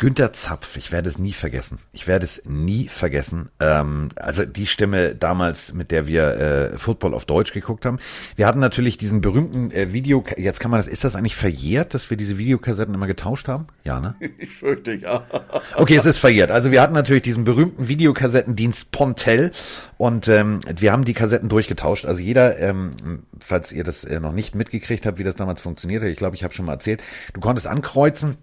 Günter 0.00 0.32
Zapf, 0.32 0.76
ich 0.76 0.92
werde 0.92 1.08
es 1.08 1.18
nie 1.18 1.32
vergessen. 1.32 1.80
Ich 1.92 2.06
werde 2.06 2.24
es 2.24 2.42
nie 2.44 2.86
vergessen. 2.86 3.48
Ähm, 3.58 4.10
also 4.14 4.44
die 4.44 4.68
Stimme 4.68 5.16
damals, 5.16 5.72
mit 5.72 5.90
der 5.90 6.06
wir 6.06 6.22
äh, 6.36 6.78
Football 6.78 7.14
auf 7.14 7.24
Deutsch 7.24 7.52
geguckt 7.52 7.84
haben. 7.84 7.98
Wir 8.36 8.46
hatten 8.46 8.60
natürlich 8.60 8.96
diesen 8.96 9.22
berühmten 9.22 9.72
äh, 9.72 9.92
Video. 9.92 10.22
Jetzt 10.36 10.60
kann 10.60 10.70
man 10.70 10.78
das. 10.78 10.86
Ist 10.86 11.02
das 11.02 11.16
eigentlich 11.16 11.34
verjährt, 11.34 11.94
dass 11.94 12.10
wir 12.10 12.16
diese 12.16 12.38
Videokassetten 12.38 12.94
immer 12.94 13.08
getauscht 13.08 13.48
haben? 13.48 13.66
Ja, 13.82 13.98
ne? 13.98 14.14
Ich 14.38 14.50
fürchte 14.50 14.94
ja. 14.94 15.26
Okay, 15.74 15.96
es 15.96 16.06
ist 16.06 16.18
verjährt. 16.18 16.52
Also 16.52 16.70
wir 16.70 16.80
hatten 16.80 16.94
natürlich 16.94 17.24
diesen 17.24 17.42
berühmten 17.42 17.88
Videokassettendienst 17.88 18.92
Pontel 18.92 19.50
und 19.96 20.28
ähm, 20.28 20.60
wir 20.76 20.92
haben 20.92 21.06
die 21.06 21.14
Kassetten 21.14 21.48
durchgetauscht. 21.48 22.06
Also 22.06 22.20
jeder, 22.20 22.56
ähm, 22.60 22.92
falls 23.40 23.72
ihr 23.72 23.82
das 23.82 24.04
äh, 24.04 24.20
noch 24.20 24.32
nicht 24.32 24.54
mitgekriegt 24.54 25.06
habt, 25.06 25.18
wie 25.18 25.24
das 25.24 25.34
damals 25.34 25.60
funktionierte, 25.60 26.06
ich 26.06 26.16
glaube, 26.16 26.36
ich 26.36 26.44
habe 26.44 26.54
schon 26.54 26.66
mal 26.66 26.74
erzählt. 26.74 27.02
Du 27.32 27.40
konntest 27.40 27.66
ankreuzen 27.66 28.36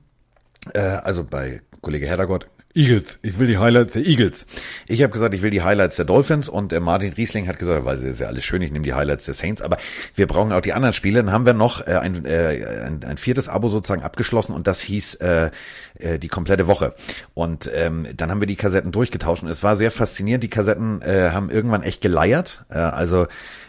äh, 0.73 0.79
also 0.79 1.23
bei 1.23 1.61
Kollege 1.81 2.07
Heddergott, 2.07 2.47
Eagles, 2.75 3.19
ich 3.21 3.39
will 3.39 3.47
die 3.47 3.57
Highlights 3.57 3.93
der 3.93 4.05
Eagles. 4.05 4.45
Ich 4.87 5.01
habe 5.01 5.13
gesagt, 5.13 5.33
ich 5.33 5.41
will 5.41 5.49
die 5.49 5.61
Highlights 5.61 5.95
der 5.95 6.03
Dolphins 6.03 6.49
und 6.49 6.73
äh, 6.73 6.81
Martin 6.81 7.13
Riesling 7.13 7.47
hat 7.47 7.57
gesagt, 7.57 7.85
weil 7.85 7.95
es 7.95 8.01
ist 8.01 8.19
ja 8.19 8.27
alles 8.27 8.43
schön, 8.43 8.61
ich 8.61 8.71
nehme 8.71 8.83
die 8.83 8.93
Highlights 8.93 9.23
der 9.23 9.33
Saints, 9.33 9.61
aber 9.61 9.77
wir 10.13 10.27
brauchen 10.27 10.51
auch 10.51 10.59
die 10.59 10.73
anderen 10.73 10.91
Spiele. 10.91 11.23
Dann 11.23 11.31
haben 11.31 11.45
wir 11.45 11.53
noch 11.53 11.87
äh, 11.87 11.93
ein, 11.93 12.25
äh, 12.25 12.83
ein, 12.85 13.01
ein 13.05 13.17
viertes 13.17 13.47
Abo 13.47 13.69
sozusagen 13.69 14.03
abgeschlossen 14.03 14.53
und 14.53 14.67
das 14.67 14.81
hieß 14.81 15.15
äh, 15.15 15.51
äh, 15.99 16.19
die 16.19 16.27
komplette 16.27 16.67
Woche. 16.67 16.93
Und 17.33 17.71
ähm, 17.73 18.07
dann 18.17 18.29
haben 18.29 18.41
wir 18.41 18.47
die 18.47 18.57
Kassetten 18.57 18.91
durchgetauscht 18.91 19.41
und 19.41 19.49
es 19.49 19.63
war 19.63 19.77
sehr 19.77 19.91
faszinierend. 19.91 20.43
Die 20.43 20.49
Kassetten 20.49 21.01
äh, 21.01 21.29
haben 21.31 21.49
irgendwann 21.49 21.81
echt 21.81 22.01
geleiert. 22.01 22.65
Äh, 22.69 22.79
also 22.79 23.27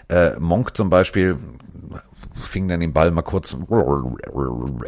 äh, 0.09 0.33
Monk 0.41 0.77
zum 0.77 0.91
Beispiel 0.91 1.37
fing 2.41 2.69
dann 2.69 2.81
den 2.81 2.93
Ball 2.93 3.11
mal 3.11 3.23
kurz 3.23 3.57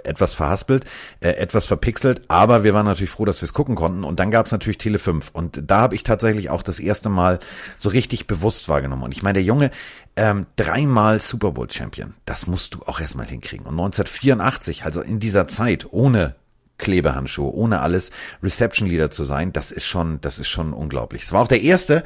etwas 0.04 0.34
verhaspelt, 0.34 0.84
äh, 1.20 1.30
etwas 1.30 1.66
verpixelt, 1.66 2.22
aber 2.28 2.64
wir 2.64 2.74
waren 2.74 2.86
natürlich 2.86 3.10
froh, 3.10 3.24
dass 3.24 3.40
wir 3.40 3.46
es 3.46 3.52
gucken 3.52 3.74
konnten. 3.74 4.04
Und 4.04 4.20
dann 4.20 4.30
gab 4.30 4.46
es 4.46 4.52
natürlich 4.52 4.78
Tele 4.78 4.98
5. 4.98 5.30
Und 5.32 5.62
da 5.66 5.80
habe 5.80 5.94
ich 5.94 6.02
tatsächlich 6.02 6.50
auch 6.50 6.62
das 6.62 6.80
erste 6.80 7.08
Mal 7.08 7.38
so 7.76 7.88
richtig 7.88 8.26
bewusst 8.26 8.68
wahrgenommen. 8.68 9.02
Und 9.02 9.12
ich 9.12 9.22
meine, 9.22 9.34
der 9.34 9.44
Junge, 9.44 9.70
ähm, 10.16 10.46
dreimal 10.56 11.20
Super 11.20 11.52
Bowl 11.52 11.70
Champion, 11.70 12.14
das 12.24 12.46
musst 12.46 12.74
du 12.74 12.80
auch 12.86 13.00
erstmal 13.00 13.26
hinkriegen. 13.26 13.66
Und 13.66 13.74
1984, 13.74 14.84
also 14.84 15.00
in 15.00 15.20
dieser 15.20 15.48
Zeit, 15.48 15.86
ohne 15.90 16.34
Klebehandschuhe, 16.78 17.52
ohne 17.52 17.80
alles 17.80 18.10
Reception 18.42 18.88
Leader 18.88 19.10
zu 19.10 19.24
sein, 19.24 19.52
das 19.52 19.70
ist 19.70 19.86
schon, 19.86 20.20
das 20.20 20.38
ist 20.38 20.48
schon 20.48 20.72
unglaublich. 20.72 21.24
Es 21.24 21.32
war 21.32 21.42
auch 21.42 21.48
der 21.48 21.62
erste, 21.62 22.04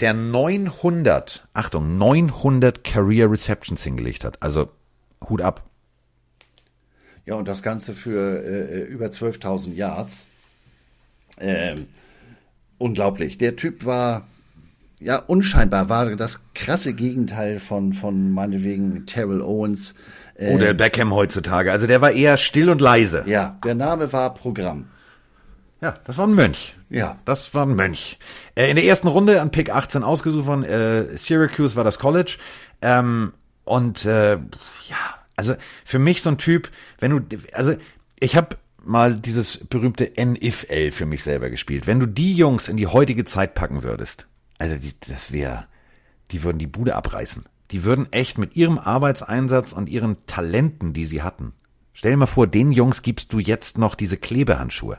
der 0.00 0.12
900, 0.14 1.48
Achtung, 1.54 1.98
900 1.98 2.84
Career 2.84 3.30
Receptions 3.30 3.82
hingelegt 3.82 4.24
hat. 4.24 4.42
Also 4.42 4.70
Hut 5.28 5.42
ab. 5.42 5.64
Ja, 7.26 7.34
und 7.34 7.46
das 7.46 7.62
Ganze 7.62 7.94
für 7.94 8.42
äh, 8.42 8.82
über 8.84 9.06
12.000 9.06 9.74
Yards. 9.74 10.26
Ähm, 11.38 11.86
unglaublich. 12.78 13.38
Der 13.38 13.56
Typ 13.56 13.84
war, 13.84 14.26
ja, 14.98 15.16
unscheinbar, 15.18 15.88
war 15.88 16.16
das 16.16 16.40
krasse 16.54 16.94
Gegenteil 16.94 17.60
von, 17.60 17.92
von 17.92 18.30
meinetwegen 18.30 19.06
Terrell 19.06 19.42
Owens. 19.42 19.94
Äh, 20.36 20.54
Oder 20.54 20.72
Beckham 20.72 21.14
heutzutage. 21.14 21.70
Also 21.70 21.86
der 21.86 22.00
war 22.00 22.12
eher 22.12 22.38
still 22.38 22.70
und 22.70 22.80
leise. 22.80 23.24
Ja, 23.26 23.58
der 23.64 23.74
Name 23.74 24.12
war 24.12 24.32
Programm. 24.32 24.88
Ja, 25.80 25.96
das 26.04 26.16
war 26.18 26.26
ein 26.26 26.34
Mönch. 26.34 26.74
Ja, 26.90 27.18
das 27.24 27.54
war 27.54 27.66
ein 27.66 27.76
Mönch. 27.76 28.18
Äh, 28.54 28.70
in 28.70 28.76
der 28.76 28.84
ersten 28.84 29.06
Runde 29.06 29.40
an 29.40 29.50
Pick 29.50 29.70
18 29.70 30.02
ausgesucht 30.02 30.46
von 30.46 30.64
äh, 30.64 31.16
Syracuse 31.16 31.76
war 31.76 31.84
das 31.84 31.98
College. 31.98 32.38
Ähm, 32.82 33.32
und 33.68 34.04
äh, 34.04 34.36
ja, 34.36 35.18
also 35.36 35.54
für 35.84 35.98
mich 35.98 36.22
so 36.22 36.30
ein 36.30 36.38
Typ, 36.38 36.70
wenn 36.98 37.10
du, 37.10 37.38
also 37.52 37.74
ich 38.18 38.36
habe 38.36 38.56
mal 38.82 39.14
dieses 39.14 39.58
berühmte 39.66 40.12
NFL 40.18 40.90
für 40.92 41.06
mich 41.06 41.22
selber 41.22 41.50
gespielt. 41.50 41.86
Wenn 41.86 42.00
du 42.00 42.06
die 42.06 42.34
Jungs 42.34 42.68
in 42.68 42.76
die 42.76 42.86
heutige 42.86 43.24
Zeit 43.24 43.54
packen 43.54 43.82
würdest, 43.82 44.26
also 44.58 44.76
die, 44.76 44.92
das 45.08 45.30
wäre, 45.30 45.66
die 46.30 46.42
würden 46.42 46.58
die 46.58 46.66
Bude 46.66 46.96
abreißen. 46.96 47.44
Die 47.70 47.84
würden 47.84 48.10
echt 48.12 48.38
mit 48.38 48.56
ihrem 48.56 48.78
Arbeitseinsatz 48.78 49.72
und 49.72 49.88
ihren 49.88 50.24
Talenten, 50.26 50.94
die 50.94 51.04
sie 51.04 51.22
hatten. 51.22 51.52
Stell 51.92 52.12
dir 52.12 52.16
mal 52.16 52.26
vor, 52.26 52.46
den 52.46 52.72
Jungs 52.72 53.02
gibst 53.02 53.32
du 53.32 53.38
jetzt 53.38 53.76
noch 53.76 53.94
diese 53.94 54.16
Klebehandschuhe. 54.16 54.98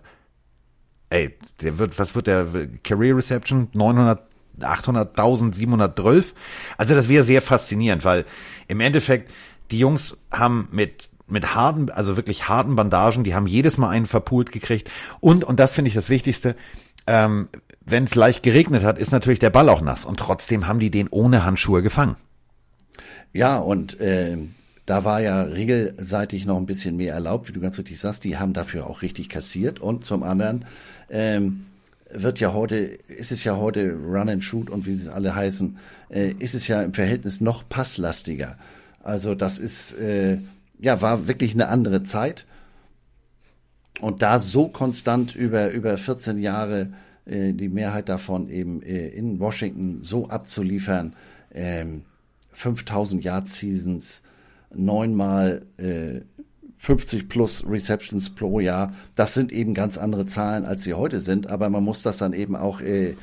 Ey, 1.09 1.35
der 1.61 1.79
wird, 1.79 1.97
was 1.97 2.13
wird 2.13 2.27
der 2.27 2.45
Career 2.83 3.17
Reception? 3.17 3.69
900 3.73 4.28
800.000, 4.63 5.53
712. 5.53 6.33
Also 6.77 6.95
das 6.95 7.09
wäre 7.09 7.23
sehr 7.23 7.41
faszinierend, 7.41 8.03
weil 8.03 8.25
im 8.67 8.79
Endeffekt 8.79 9.31
die 9.71 9.79
Jungs 9.79 10.17
haben 10.31 10.67
mit 10.71 11.09
mit 11.31 11.53
harten, 11.53 11.91
also 11.91 12.17
wirklich 12.17 12.49
harten 12.49 12.75
Bandagen, 12.75 13.23
die 13.23 13.35
haben 13.35 13.45
jedes 13.45 13.77
Mal 13.77 13.89
einen 13.89 14.07
verpult 14.07 14.51
gekriegt. 14.51 14.89
Und, 15.19 15.43
und 15.43 15.59
das 15.59 15.75
finde 15.75 15.89
ich 15.89 15.93
das 15.93 16.09
Wichtigste, 16.09 16.55
ähm, 17.05 17.49
wenn 17.85 18.03
es 18.05 18.15
leicht 18.15 18.43
geregnet 18.43 18.83
hat, 18.83 18.99
ist 18.99 19.11
natürlich 19.11 19.39
der 19.39 19.49
Ball 19.49 19.69
auch 19.69 19.81
nass. 19.81 20.05
Und 20.05 20.19
trotzdem 20.19 20.67
haben 20.67 20.79
die 20.79 20.91
den 20.91 21.07
ohne 21.07 21.45
Handschuhe 21.45 21.81
gefangen. 21.81 22.15
Ja, 23.33 23.57
und 23.57 23.99
äh, 23.99 24.37
da 24.85 25.03
war 25.03 25.21
ja 25.21 25.43
regelseitig 25.43 26.45
noch 26.45 26.57
ein 26.57 26.65
bisschen 26.65 26.97
mehr 26.97 27.13
erlaubt, 27.13 27.47
wie 27.47 27.53
du 27.53 27.59
ganz 27.59 27.77
richtig 27.77 27.99
sagst. 27.99 28.23
Die 28.23 28.37
haben 28.37 28.53
dafür 28.53 28.87
auch 28.87 29.01
richtig 29.01 29.29
kassiert. 29.29 29.79
Und 29.79 30.05
zum 30.05 30.23
anderen 30.23 30.65
ähm, 31.09 31.65
wird 32.11 32.39
ja 32.39 32.53
heute, 32.53 32.77
ist 32.77 33.31
es 33.31 33.43
ja 33.43 33.57
heute 33.57 33.93
Run 33.93 34.29
and 34.29 34.43
Shoot 34.43 34.69
und 34.69 34.85
wie 34.85 34.95
sie 34.95 35.11
alle 35.13 35.35
heißen, 35.35 35.77
äh, 36.09 36.31
ist 36.39 36.55
es 36.55 36.67
ja 36.67 36.81
im 36.81 36.93
Verhältnis 36.93 37.41
noch 37.41 37.67
passlastiger. 37.67 38.57
Also 39.03 39.35
das 39.35 39.59
ist, 39.59 39.93
äh, 39.93 40.37
ja, 40.79 41.01
war 41.01 41.27
wirklich 41.27 41.53
eine 41.53 41.67
andere 41.67 42.03
Zeit. 42.03 42.45
Und 44.01 44.21
da 44.21 44.39
so 44.39 44.67
konstant 44.67 45.35
über, 45.35 45.71
über 45.71 45.97
14 45.97 46.39
Jahre 46.39 46.93
äh, 47.25 47.53
die 47.53 47.69
Mehrheit 47.69 48.09
davon 48.09 48.49
eben 48.49 48.81
äh, 48.81 49.07
in 49.09 49.39
Washington 49.39 49.99
so 50.01 50.29
abzuliefern, 50.29 51.13
ähm, 51.53 52.03
5000 52.53 53.23
Yard 53.23 53.47
Seasons, 53.47 54.23
neunmal 54.73 55.63
äh, 55.77 56.21
50 56.79 57.27
plus 57.29 57.65
Receptions 57.67 58.29
pro 58.29 58.59
Jahr. 58.59 58.93
Das 59.15 59.33
sind 59.33 59.51
eben 59.51 59.73
ganz 59.73 59.97
andere 59.97 60.25
Zahlen, 60.25 60.65
als 60.65 60.81
sie 60.81 60.93
heute 60.93 61.21
sind, 61.21 61.47
aber 61.47 61.69
man 61.69 61.83
muss 61.83 62.01
das 62.01 62.17
dann 62.17 62.33
eben 62.33 62.55
auch 62.55 62.81
äh, 62.81 63.15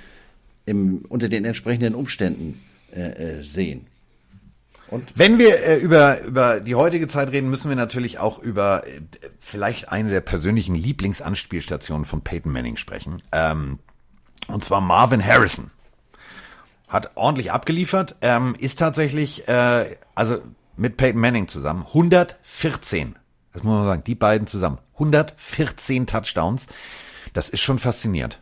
im, 0.67 1.05
unter 1.09 1.29
den 1.29 1.45
entsprechenden 1.45 1.95
Umständen 1.95 2.61
äh, 2.95 3.39
äh, 3.39 3.43
sehen. 3.43 3.87
Und? 4.89 5.11
Wenn 5.17 5.39
wir 5.39 5.65
äh, 5.65 5.79
über, 5.79 6.23
über 6.23 6.61
die 6.61 6.75
heutige 6.75 7.09
Zeit 7.09 7.33
reden, 7.33 7.51
müssen 7.51 7.71
wir 7.71 7.77
natürlich 7.77 8.19
auch 8.19 8.39
über 8.39 8.87
äh, 8.87 9.01
vielleicht 9.39 9.91
eine 9.91 10.11
der 10.11 10.21
persönlichen 10.21 10.77
Lieblingsanspielstationen 10.77 12.05
von 12.05 12.21
Peyton 12.21 12.53
Manning 12.53 12.77
sprechen. 12.77 13.23
Ähm, 13.33 13.79
und 14.49 14.63
zwar 14.63 14.81
Marvin 14.81 15.25
Harrison. 15.25 15.71
Hat 16.89 17.17
ordentlich 17.17 17.51
abgeliefert, 17.51 18.17
ähm, 18.21 18.55
ist 18.59 18.79
tatsächlich, 18.79 19.49
äh, 19.49 19.97
also 20.15 20.39
mit 20.77 20.97
Peyton 20.97 21.21
Manning 21.21 21.49
zusammen, 21.49 21.85
114 21.85 23.17
das 23.57 23.65
muss 23.65 23.73
man 23.73 23.87
sagen, 23.87 24.05
die 24.07 24.15
beiden 24.15 24.47
zusammen. 24.47 24.77
114 24.95 26.07
Touchdowns. 26.07 26.67
Das 27.33 27.49
ist 27.49 27.63
schon 27.63 27.79
faszinierend. 27.79 28.39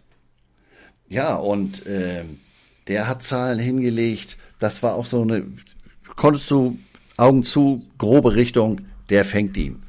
Ja, 1.09 1.37
und 1.37 1.87
äh, 1.87 2.25
der 2.89 3.07
hat 3.07 3.23
Zahlen 3.23 3.61
hingelegt. 3.61 4.37
Das 4.59 4.83
war 4.83 4.95
auch 4.95 5.07
so 5.07 5.23
eine, 5.23 5.45
konntest 6.17 6.51
du 6.51 6.81
Augen 7.17 7.45
zu, 7.45 7.87
grobe 7.97 8.35
Richtung, 8.35 8.81
der 9.09 9.25
fängt 9.25 9.57
ihn. 9.57 9.85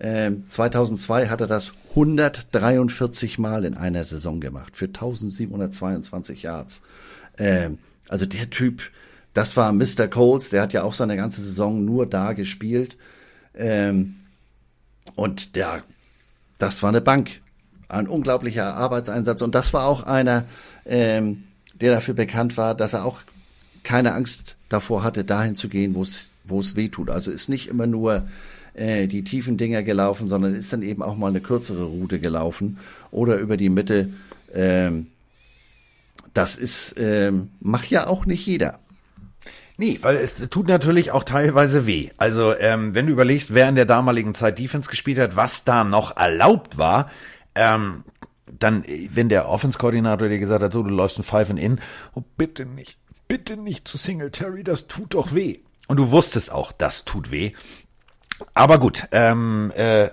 Ähm, 0.00 0.42
2002 0.50 1.28
hat 1.28 1.40
er 1.40 1.46
das 1.46 1.72
143 1.90 3.38
Mal 3.38 3.64
in 3.64 3.74
einer 3.74 4.04
Saison 4.04 4.40
gemacht 4.40 4.76
für 4.76 4.86
1722 4.86 6.42
Yards. 6.42 6.82
Ähm, 7.38 7.78
also 8.08 8.26
der 8.26 8.50
Typ, 8.50 8.82
das 9.32 9.56
war 9.56 9.72
Mr. 9.72 10.08
Coles, 10.08 10.50
der 10.50 10.62
hat 10.62 10.72
ja 10.72 10.82
auch 10.82 10.92
seine 10.92 11.16
ganze 11.16 11.40
Saison 11.40 11.84
nur 11.84 12.04
da 12.06 12.32
gespielt. 12.32 12.96
Ähm, 13.54 14.16
und 15.16 15.56
der, 15.56 15.82
das 16.58 16.82
war 16.82 16.90
eine 16.90 17.00
Bank. 17.00 17.40
Ein 17.88 18.08
unglaublicher 18.08 18.74
Arbeitseinsatz. 18.74 19.42
Und 19.42 19.54
das 19.54 19.72
war 19.72 19.86
auch 19.86 20.04
einer, 20.04 20.44
ähm, 20.86 21.44
der 21.74 21.92
dafür 21.92 22.14
bekannt 22.14 22.56
war, 22.56 22.74
dass 22.74 22.92
er 22.92 23.04
auch 23.04 23.18
keine 23.82 24.12
Angst 24.14 24.56
davor 24.68 25.02
hatte, 25.02 25.24
dahin 25.24 25.56
zu 25.56 25.68
gehen, 25.68 25.94
wo 25.94 26.02
es 26.02 26.30
wo 26.48 26.60
es 26.60 26.76
weh 26.76 26.88
tut. 26.88 27.10
Also 27.10 27.30
ist 27.30 27.48
nicht 27.48 27.68
immer 27.68 27.86
nur 27.86 28.26
äh, 28.74 29.06
die 29.06 29.24
tiefen 29.24 29.56
Dinger 29.56 29.82
gelaufen, 29.82 30.26
sondern 30.26 30.54
ist 30.54 30.72
dann 30.72 30.82
eben 30.82 31.02
auch 31.02 31.16
mal 31.16 31.28
eine 31.28 31.40
kürzere 31.40 31.84
Route 31.84 32.18
gelaufen 32.20 32.78
oder 33.10 33.36
über 33.36 33.56
die 33.56 33.68
Mitte. 33.68 34.10
Ähm, 34.54 35.08
das 36.34 36.56
ist 36.56 36.94
ähm, 36.98 37.50
macht 37.60 37.90
ja 37.90 38.06
auch 38.06 38.26
nicht 38.26 38.46
jeder. 38.46 38.78
Nee, 39.78 39.98
weil 40.02 40.16
es 40.16 40.36
tut 40.48 40.68
natürlich 40.68 41.10
auch 41.10 41.24
teilweise 41.24 41.86
weh. 41.86 42.10
Also 42.16 42.56
ähm, 42.56 42.94
wenn 42.94 43.06
du 43.06 43.12
überlegst, 43.12 43.52
wer 43.52 43.68
in 43.68 43.74
der 43.74 43.84
damaligen 43.84 44.34
Zeit 44.34 44.58
Defense 44.58 44.88
gespielt 44.88 45.18
hat, 45.18 45.36
was 45.36 45.64
da 45.64 45.84
noch 45.84 46.16
erlaubt 46.16 46.78
war, 46.78 47.10
ähm, 47.54 48.04
dann, 48.46 48.84
wenn 49.10 49.28
der 49.28 49.48
Offense-Koordinator 49.48 50.28
dir 50.28 50.38
gesagt 50.38 50.62
hat, 50.62 50.72
so, 50.72 50.82
du 50.82 50.90
läufst 50.90 51.18
ein 51.18 51.24
Five 51.24 51.50
and 51.50 51.58
In, 51.58 51.80
oh, 52.14 52.22
bitte 52.36 52.64
nicht, 52.64 52.98
bitte 53.28 53.56
nicht 53.56 53.86
zu 53.86 53.98
Singletary, 53.98 54.64
das 54.64 54.86
tut 54.86 55.14
doch 55.14 55.34
weh. 55.34 55.58
Und 55.88 55.98
du 55.98 56.10
wusstest 56.10 56.50
auch, 56.50 56.72
das 56.72 57.04
tut 57.04 57.30
weh. 57.30 57.52
Aber 58.54 58.78
gut, 58.78 59.08
ähm, 59.12 59.72
äh, 59.76 60.10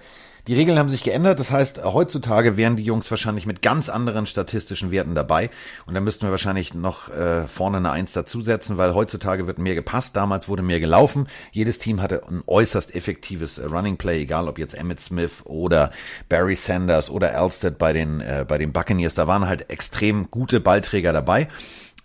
die 0.48 0.56
Regeln 0.56 0.78
haben 0.78 0.89
sich 0.89 1.04
geändert. 1.04 1.39
Das 1.39 1.52
heißt, 1.52 1.84
heutzutage 1.84 2.58
wären 2.58 2.76
die 2.76 2.84
Jungs 2.84 3.10
wahrscheinlich 3.10 3.46
mit 3.46 3.62
ganz 3.62 3.89
anderen 3.89 4.26
statistischen 4.26 4.91
Werten 4.91 5.16
dabei. 5.16 5.50
Und 5.86 5.94
da 5.94 6.02
müssten 6.02 6.26
wir 6.26 6.32
wahrscheinlich 6.32 6.74
noch 6.74 7.10
äh, 7.10 7.48
vorne 7.48 7.78
eine 7.78 7.91
Eins 7.91 8.14
dazusetzen, 8.14 8.78
weil 8.78 8.94
heutzutage 8.94 9.48
wird 9.48 9.58
mehr 9.58 9.76
gepasst. 9.76 10.16
Damals 10.16 10.50
wurde 10.50 10.62
mehr 10.62 10.80
gelaufen. 10.80 11.28
Jedes 11.52 11.78
Team 11.78 12.02
hatte 12.02 12.24
ein 12.28 12.44
äußerst 12.46 12.94
effektives 12.94 13.58
äh, 13.58 13.66
Running 13.66 13.98
Play, 13.98 14.22
egal 14.22 14.48
ob 14.48 14.60
jetzt 14.60 14.74
Emmett 14.74 15.00
Smith 15.00 15.44
oder 15.46 15.91
Barry 16.28 16.56
Sanders 16.56 17.10
oder 17.10 17.38
Alsted 17.38 17.78
bei 17.78 17.94
den, 17.94 18.20
äh, 18.20 18.46
bei 18.48 18.58
den 18.58 18.74
Buccaneers. 18.74 19.16
Da 19.16 19.28
waren 19.28 19.48
halt 19.48 19.70
extrem 19.70 20.30
gute 20.30 20.60
Ballträger 20.60 21.14
dabei. 21.14 21.48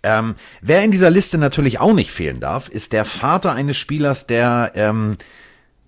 Ähm, 0.01 0.35
wer 0.61 0.83
in 0.83 0.91
dieser 0.91 1.09
Liste 1.09 1.37
natürlich 1.37 1.79
auch 1.79 1.93
nicht 1.93 2.11
fehlen 2.11 2.39
darf, 2.39 2.69
ist 2.69 2.93
der 2.93 3.03
Vater 3.03 3.51
eines 3.51 3.77
Spielers, 3.77 4.27
der 4.27 4.71
ähm, 4.75 5.17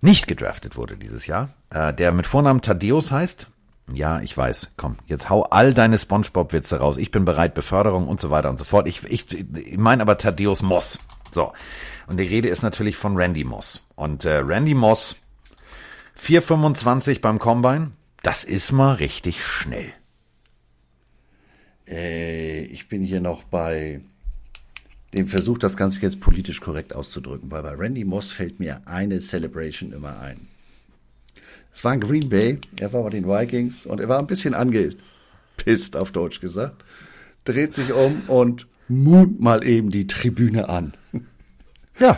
nicht 0.02 0.28
gedraftet 0.28 0.76
wurde 0.76 0.98
dieses 0.98 1.28
Jahr, 1.28 1.50
äh, 1.72 1.94
der 1.94 2.12
mit 2.12 2.28
Vornamen 2.28 2.62
Thaddeus 2.62 3.12
heißt. 3.12 3.48
Ja, 3.94 4.22
ich 4.22 4.38
weiß. 4.38 4.72
Komm, 4.78 4.98
jetzt 5.08 5.30
hau 5.30 5.44
all 5.44 5.74
deine 5.74 5.98
SpongeBob-Witze 5.98 6.78
raus. 6.80 6.98
Ich 6.98 7.12
bin 7.12 7.26
bereit, 7.26 7.54
Beförderung 7.54 8.08
und 8.08 8.22
so 8.22 8.30
weiter 8.30 8.50
und 8.50 8.60
so 8.60 8.66
fort. 8.66 8.88
Ich, 8.88 9.04
ich, 9.04 9.32
ich 9.34 9.78
meine 9.78 10.02
aber 10.02 10.18
Thaddeus 10.18 10.62
Moss. 10.62 11.00
So. 11.32 11.54
Und 12.08 12.18
die 12.18 12.26
Rede 12.26 12.50
ist 12.50 12.62
natürlich 12.62 12.96
von 12.96 13.16
Randy 13.18 13.44
Moss. 13.44 13.82
Und 13.96 14.26
äh, 14.26 14.38
Randy 14.38 14.74
Moss, 14.74 15.16
4,25 16.22 17.22
beim 17.22 17.40
Combine, 17.40 17.92
das 18.24 18.44
ist 18.44 18.72
mal 18.72 18.96
richtig 18.96 19.44
schnell. 19.44 19.94
Äh, 21.88 22.64
ich 22.66 22.88
bin 22.88 23.04
hier 23.04 23.22
noch 23.22 23.44
bei 23.44 24.02
dem 25.14 25.28
Versuch, 25.28 25.58
das 25.58 25.76
Ganze 25.76 26.02
jetzt 26.02 26.22
politisch 26.22 26.62
korrekt 26.62 26.96
auszudrücken, 26.96 27.52
weil 27.52 27.64
bei 27.64 27.74
Randy 27.76 28.06
Moss 28.06 28.32
fällt 28.32 28.60
mir 28.60 28.82
eine 28.86 29.20
Celebration 29.20 29.92
immer 29.92 30.20
ein. 30.20 30.51
Es 31.74 31.84
war 31.84 31.94
in 31.94 32.02
Green 32.02 32.30
Bay, 32.30 32.60
er 32.80 32.94
war 32.94 33.04
bei 33.04 33.10
den 33.10 33.28
Vikings 33.28 33.86
und 33.86 34.00
er 34.00 34.10
war 34.10 34.20
ein 34.20 34.28
bisschen 34.28 34.54
angepisst, 34.54 35.96
auf 35.96 36.12
Deutsch 36.12 36.42
gesagt, 36.42 36.84
dreht 37.46 37.74
sich 37.74 37.94
um 37.94 38.24
und 38.28 38.68
moont 38.88 39.40
mal 39.40 39.66
eben 39.66 39.90
die 39.90 40.08
Tribüne 40.08 40.70
an. 40.70 40.94
Ja. 42.00 42.18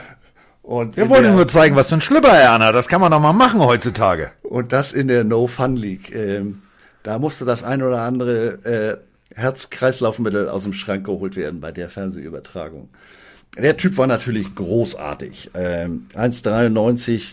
Und 0.62 0.96
Wir 0.96 1.10
wollen 1.10 1.36
nur 1.36 1.48
zeigen, 1.48 1.76
was 1.76 1.90
für 1.90 1.96
ein 1.96 2.02
Schlüpper 2.02 2.30
er 2.30 2.54
anhat. 2.54 2.74
Das 2.74 2.88
kann 2.88 3.02
man 3.02 3.12
doch 3.12 3.20
mal 3.20 3.34
machen 3.34 3.60
heutzutage. 3.60 4.32
Und 4.44 4.72
das 4.72 4.94
in 4.94 5.10
der 5.10 5.26
No-Fun 5.26 5.76
League. 5.76 6.16
Ähm, 6.16 6.62
da 7.04 7.20
musste 7.20 7.44
das 7.44 7.64
ein 7.64 7.84
oder 7.84 8.02
andere 8.02 9.02
äh, 9.34 9.36
Herz-Kreislaufmittel 9.36 10.48
aus 10.48 10.64
dem 10.64 10.74
Schrank 10.74 11.06
geholt 11.06 11.36
werden 11.36 11.60
bei 11.60 11.74
der 11.74 11.90
Fernsehübertragung. 11.90 12.90
Der 13.58 13.76
Typ 13.76 13.98
war 13.98 14.08
natürlich 14.08 14.56
großartig. 14.56 15.52
Ähm, 15.54 16.08
1,93. 16.16 17.24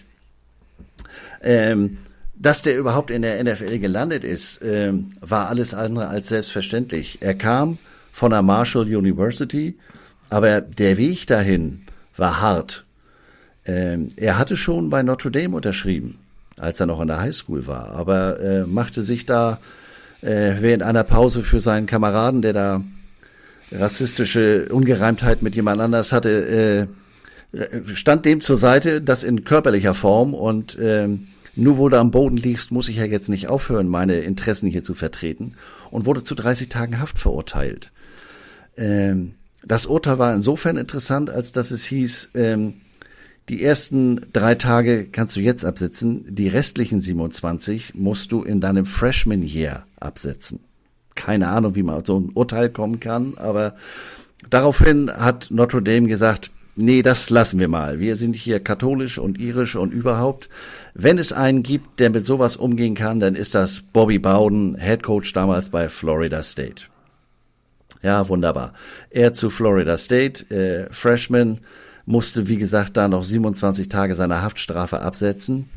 Ähm, 1.43 1.99
dass 2.41 2.63
der 2.63 2.79
überhaupt 2.79 3.11
in 3.11 3.23
der 3.23 3.43
NFL 3.45 3.79
gelandet 3.79 4.25
ist, 4.25 4.61
ähm, 4.65 5.13
war 5.21 5.49
alles 5.49 5.75
andere 5.75 6.09
als 6.09 6.29
selbstverständlich. 6.29 7.19
Er 7.21 7.35
kam 7.35 7.77
von 8.13 8.31
der 8.31 8.41
Marshall 8.41 8.85
University, 8.85 9.77
aber 10.31 10.63
der 10.63 10.97
Weg 10.97 11.27
dahin 11.27 11.83
war 12.17 12.41
hart. 12.41 12.85
Ähm, 13.67 14.09
er 14.17 14.39
hatte 14.39 14.57
schon 14.57 14.89
bei 14.89 15.03
Notre 15.03 15.31
Dame 15.31 15.55
unterschrieben, 15.55 16.19
als 16.57 16.81
er 16.81 16.87
noch 16.87 17.03
in 17.03 17.09
der 17.09 17.21
Highschool 17.21 17.67
war, 17.67 17.91
aber 17.91 18.41
äh, 18.41 18.67
machte 18.67 19.03
sich 19.03 19.27
da 19.27 19.59
äh, 20.23 20.55
während 20.61 20.83
einer 20.83 21.05
Pause 21.05 21.43
für 21.43 21.61
seinen 21.61 21.87
Kameraden, 21.87 22.41
der 22.41 22.55
da 22.55 22.81
rassistische 23.71 24.67
Ungereimtheit 24.71 25.43
mit 25.43 25.55
jemand 25.55 25.83
anders 25.83 26.13
hatte, 26.13 26.89
äh, 27.53 27.67
stand 27.95 28.25
dem 28.25 28.41
zur 28.41 28.57
Seite, 28.57 29.03
das 29.03 29.25
in 29.25 29.45
körperlicher 29.45 29.95
Form 29.95 30.33
und 30.33 30.79
äh, 30.79 31.09
nur 31.57 31.79
wo 31.79 31.89
du 31.89 31.99
am 31.99 32.11
Boden 32.11 32.37
liegst, 32.37 32.71
muss 32.71 32.89
ich 32.89 32.97
ja 32.97 33.05
jetzt 33.05 33.29
nicht 33.29 33.49
aufhören, 33.49 33.89
meine 33.89 34.21
Interessen 34.21 34.69
hier 34.69 34.83
zu 34.83 34.95
vertreten 34.95 35.55
und 35.91 36.07
wurde 36.07 36.25
zu 36.25 36.35
30 36.35 36.69
Tagen 36.69 37.01
Haft 37.01 37.19
verurteilt. 37.19 37.91
Ähm, 38.77 39.35
das 39.65 39.87
Urteil 39.87 40.19
war 40.19 40.35
insofern 40.35 40.77
interessant, 40.77 41.31
als 41.31 41.53
dass 41.53 41.71
es 41.71 41.85
hieß, 41.85 42.31
ähm, 42.35 42.75
die 43.49 43.65
ersten 43.65 44.27
drei 44.33 44.55
Tage 44.55 45.07
kannst 45.07 45.35
du 45.35 45.41
jetzt 45.41 45.65
absitzen, 45.65 46.25
die 46.29 46.47
restlichen 46.47 47.01
27 47.01 47.95
musst 47.95 48.31
du 48.31 48.43
in 48.43 48.61
deinem 48.61 48.87
Freshman 48.87 49.43
Year 49.43 49.87
absetzen. 49.99 50.61
Keine 51.17 51.49
Ahnung, 51.49 51.75
wie 51.75 51.83
man 51.83 51.97
auf 51.97 52.07
so 52.07 52.19
ein 52.19 52.31
Urteil 52.33 52.71
kommen 52.71 53.01
kann, 53.01 53.35
aber 53.37 53.75
daraufhin 54.49 55.11
hat 55.11 55.49
Notre 55.51 55.83
Dame 55.83 56.07
gesagt, 56.07 56.53
nee, 56.81 57.03
das 57.03 57.31
lassen 57.31 57.59
wir 57.59 57.69
mal. 57.69 58.01
Wir 58.01 58.17
sind 58.17 58.35
hier 58.35 58.61
katholisch 58.61 59.19
und 59.19 59.39
irisch 59.39 59.77
und 59.77 59.93
überhaupt. 59.93 60.49
Wenn 60.95 61.19
es 61.19 61.33
einen 61.33 61.63
gibt, 61.63 62.01
der 62.01 62.11
mit 62.11 62.25
sowas 62.25 62.57
umgehen 62.57 62.95
kann, 62.95 63.21
dann 63.21 63.35
ist 63.35 63.55
das 63.55 63.81
Bobby 63.81 64.19
Bowden, 64.19 64.77
Head 64.77 65.03
Coach 65.03 65.33
damals 65.33 65.71
bei 65.71 65.89
Florida 65.89 66.43
State. 66.43 66.85
Ja, 68.03 68.29
wunderbar. 68.29 68.73
Er 69.11 69.33
zu 69.33 69.51
Florida 69.51 69.97
State, 69.99 70.51
äh, 70.51 70.93
Freshman, 70.93 71.61
musste, 72.07 72.49
wie 72.49 72.57
gesagt, 72.57 72.97
da 72.97 73.09
noch 73.09 73.25
27 73.25 73.89
Tage 73.89 74.15
seiner 74.15 74.43
Haftstrafe 74.43 75.01
absetzen, 75.01 75.69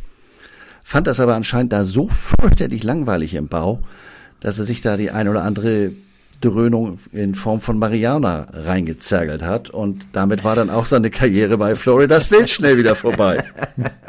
fand 0.83 1.07
das 1.07 1.19
aber 1.19 1.35
anscheinend 1.35 1.73
da 1.73 1.85
so 1.85 2.07
fürchterlich 2.07 2.83
langweilig 2.83 3.33
im 3.35 3.47
Bau, 3.47 3.83
dass 4.39 4.59
er 4.59 4.65
sich 4.65 4.81
da 4.81 4.97
die 4.97 5.11
ein 5.11 5.27
oder 5.27 5.43
andere 5.43 5.91
Dröhnung 6.43 6.99
in 7.13 7.35
Form 7.35 7.61
von 7.61 7.79
Mariana 7.79 8.47
reingezergelt 8.51 9.41
hat 9.41 9.69
und 9.69 10.07
damit 10.11 10.43
war 10.43 10.55
dann 10.55 10.69
auch 10.69 10.85
seine 10.85 11.09
Karriere 11.09 11.57
bei 11.57 11.75
Florida 11.75 12.19
State 12.19 12.49
schnell 12.49 12.77
wieder 12.77 12.95
vorbei. 12.95 13.43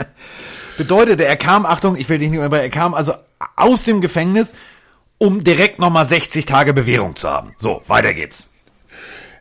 Bedeutete, 0.76 1.24
er 1.24 1.36
kam, 1.36 1.64
Achtung, 1.64 1.96
ich 1.96 2.08
will 2.08 2.18
dich 2.18 2.30
nicht 2.30 2.40
mehr, 2.40 2.50
er 2.50 2.70
kam 2.70 2.94
also 2.94 3.12
aus 3.54 3.84
dem 3.84 4.00
Gefängnis, 4.00 4.54
um 5.18 5.44
direkt 5.44 5.78
nochmal 5.78 6.06
60 6.08 6.44
Tage 6.44 6.74
Bewährung 6.74 7.14
zu 7.14 7.28
haben. 7.28 7.52
So, 7.56 7.82
weiter 7.86 8.12
geht's. 8.12 8.48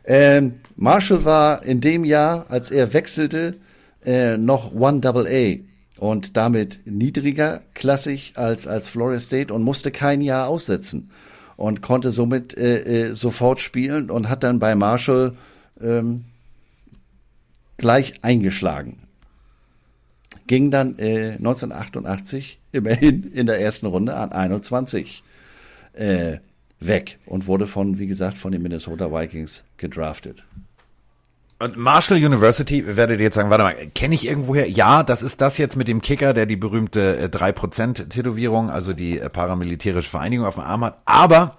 Ähm, 0.04 0.60
Marshall 0.76 1.24
war 1.24 1.64
in 1.64 1.80
dem 1.80 2.04
Jahr, 2.04 2.46
als 2.48 2.70
er 2.70 2.92
wechselte, 2.92 3.56
äh, 4.04 4.36
noch 4.36 4.72
One 4.72 5.00
Double 5.00 5.26
A 5.26 6.00
und 6.00 6.36
damit 6.36 6.78
niedriger 6.84 7.62
klassig 7.74 8.34
als 8.36 8.66
als 8.68 8.86
Florida 8.86 9.18
State 9.18 9.52
und 9.52 9.62
musste 9.62 9.90
kein 9.90 10.20
Jahr 10.20 10.46
aussetzen 10.46 11.10
und 11.56 11.82
konnte 11.82 12.10
somit 12.10 12.56
äh, 12.56 13.08
äh, 13.08 13.14
sofort 13.14 13.60
spielen 13.60 14.10
und 14.10 14.28
hat 14.28 14.42
dann 14.42 14.58
bei 14.58 14.74
Marshall 14.74 15.34
ähm, 15.80 16.24
gleich 17.76 18.22
eingeschlagen. 18.22 18.98
Ging 20.46 20.70
dann 20.70 20.98
äh, 20.98 21.32
1988 21.32 22.58
immerhin 22.72 23.32
in 23.32 23.46
der 23.46 23.60
ersten 23.60 23.86
Runde 23.86 24.14
an 24.14 24.32
21 24.32 25.22
äh, 25.94 26.38
weg 26.80 27.18
und 27.26 27.46
wurde 27.46 27.66
von, 27.66 27.98
wie 27.98 28.06
gesagt, 28.06 28.36
von 28.36 28.52
den 28.52 28.62
Minnesota 28.62 29.10
Vikings 29.12 29.64
gedraftet. 29.76 30.42
Und 31.60 31.76
Marshall 31.76 32.18
University, 32.18 32.96
werdet 32.96 33.20
ihr 33.20 33.24
jetzt 33.24 33.36
sagen, 33.36 33.48
warte 33.48 33.64
mal, 33.64 33.74
kenne 33.94 34.14
ich 34.14 34.26
irgendwoher? 34.26 34.68
Ja, 34.68 35.02
das 35.02 35.22
ist 35.22 35.40
das 35.40 35.56
jetzt 35.56 35.76
mit 35.76 35.88
dem 35.88 36.02
Kicker, 36.02 36.34
der 36.34 36.46
die 36.46 36.56
berühmte 36.56 37.16
äh, 37.16 37.24
3%-Tätowierung, 37.26 38.70
also 38.70 38.92
die 38.92 39.20
äh, 39.20 39.28
paramilitärische 39.28 40.10
Vereinigung 40.10 40.46
auf 40.46 40.54
dem 40.54 40.64
Arm 40.64 40.84
hat. 40.84 40.98
Aber 41.04 41.58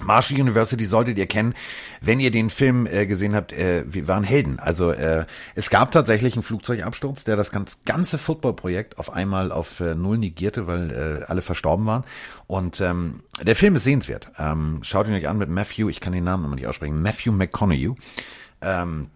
Marshall 0.00 0.40
University 0.40 0.84
solltet 0.84 1.18
ihr 1.18 1.26
kennen, 1.26 1.54
wenn 2.00 2.20
ihr 2.20 2.30
den 2.30 2.50
Film 2.50 2.86
äh, 2.86 3.06
gesehen 3.06 3.34
habt, 3.34 3.52
äh, 3.52 3.84
wir 3.86 4.08
waren 4.08 4.24
Helden. 4.24 4.58
Also 4.58 4.90
äh, 4.90 5.24
es 5.54 5.70
gab 5.70 5.92
tatsächlich 5.92 6.34
einen 6.34 6.42
Flugzeugabsturz, 6.42 7.24
der 7.24 7.36
das 7.36 7.50
ganz, 7.50 7.78
ganze 7.84 8.18
Footballprojekt 8.18 8.98
auf 8.98 9.12
einmal 9.12 9.52
auf 9.52 9.80
äh, 9.80 9.94
null 9.94 10.18
negierte, 10.18 10.66
weil 10.66 10.90
äh, 10.90 11.24
alle 11.24 11.42
verstorben 11.42 11.86
waren. 11.86 12.04
Und 12.46 12.80
ähm, 12.80 13.22
der 13.40 13.56
Film 13.56 13.76
ist 13.76 13.84
sehenswert. 13.84 14.30
Ähm, 14.38 14.80
schaut 14.82 15.06
ihn 15.08 15.14
euch 15.14 15.28
an 15.28 15.38
mit 15.38 15.48
Matthew, 15.48 15.88
ich 15.88 16.00
kann 16.00 16.12
den 16.12 16.24
Namen 16.24 16.48
noch 16.48 16.54
nicht 16.54 16.66
aussprechen, 16.66 17.00
Matthew 17.00 17.32
McConaughey. 17.32 17.94
Ähm, 18.60 19.08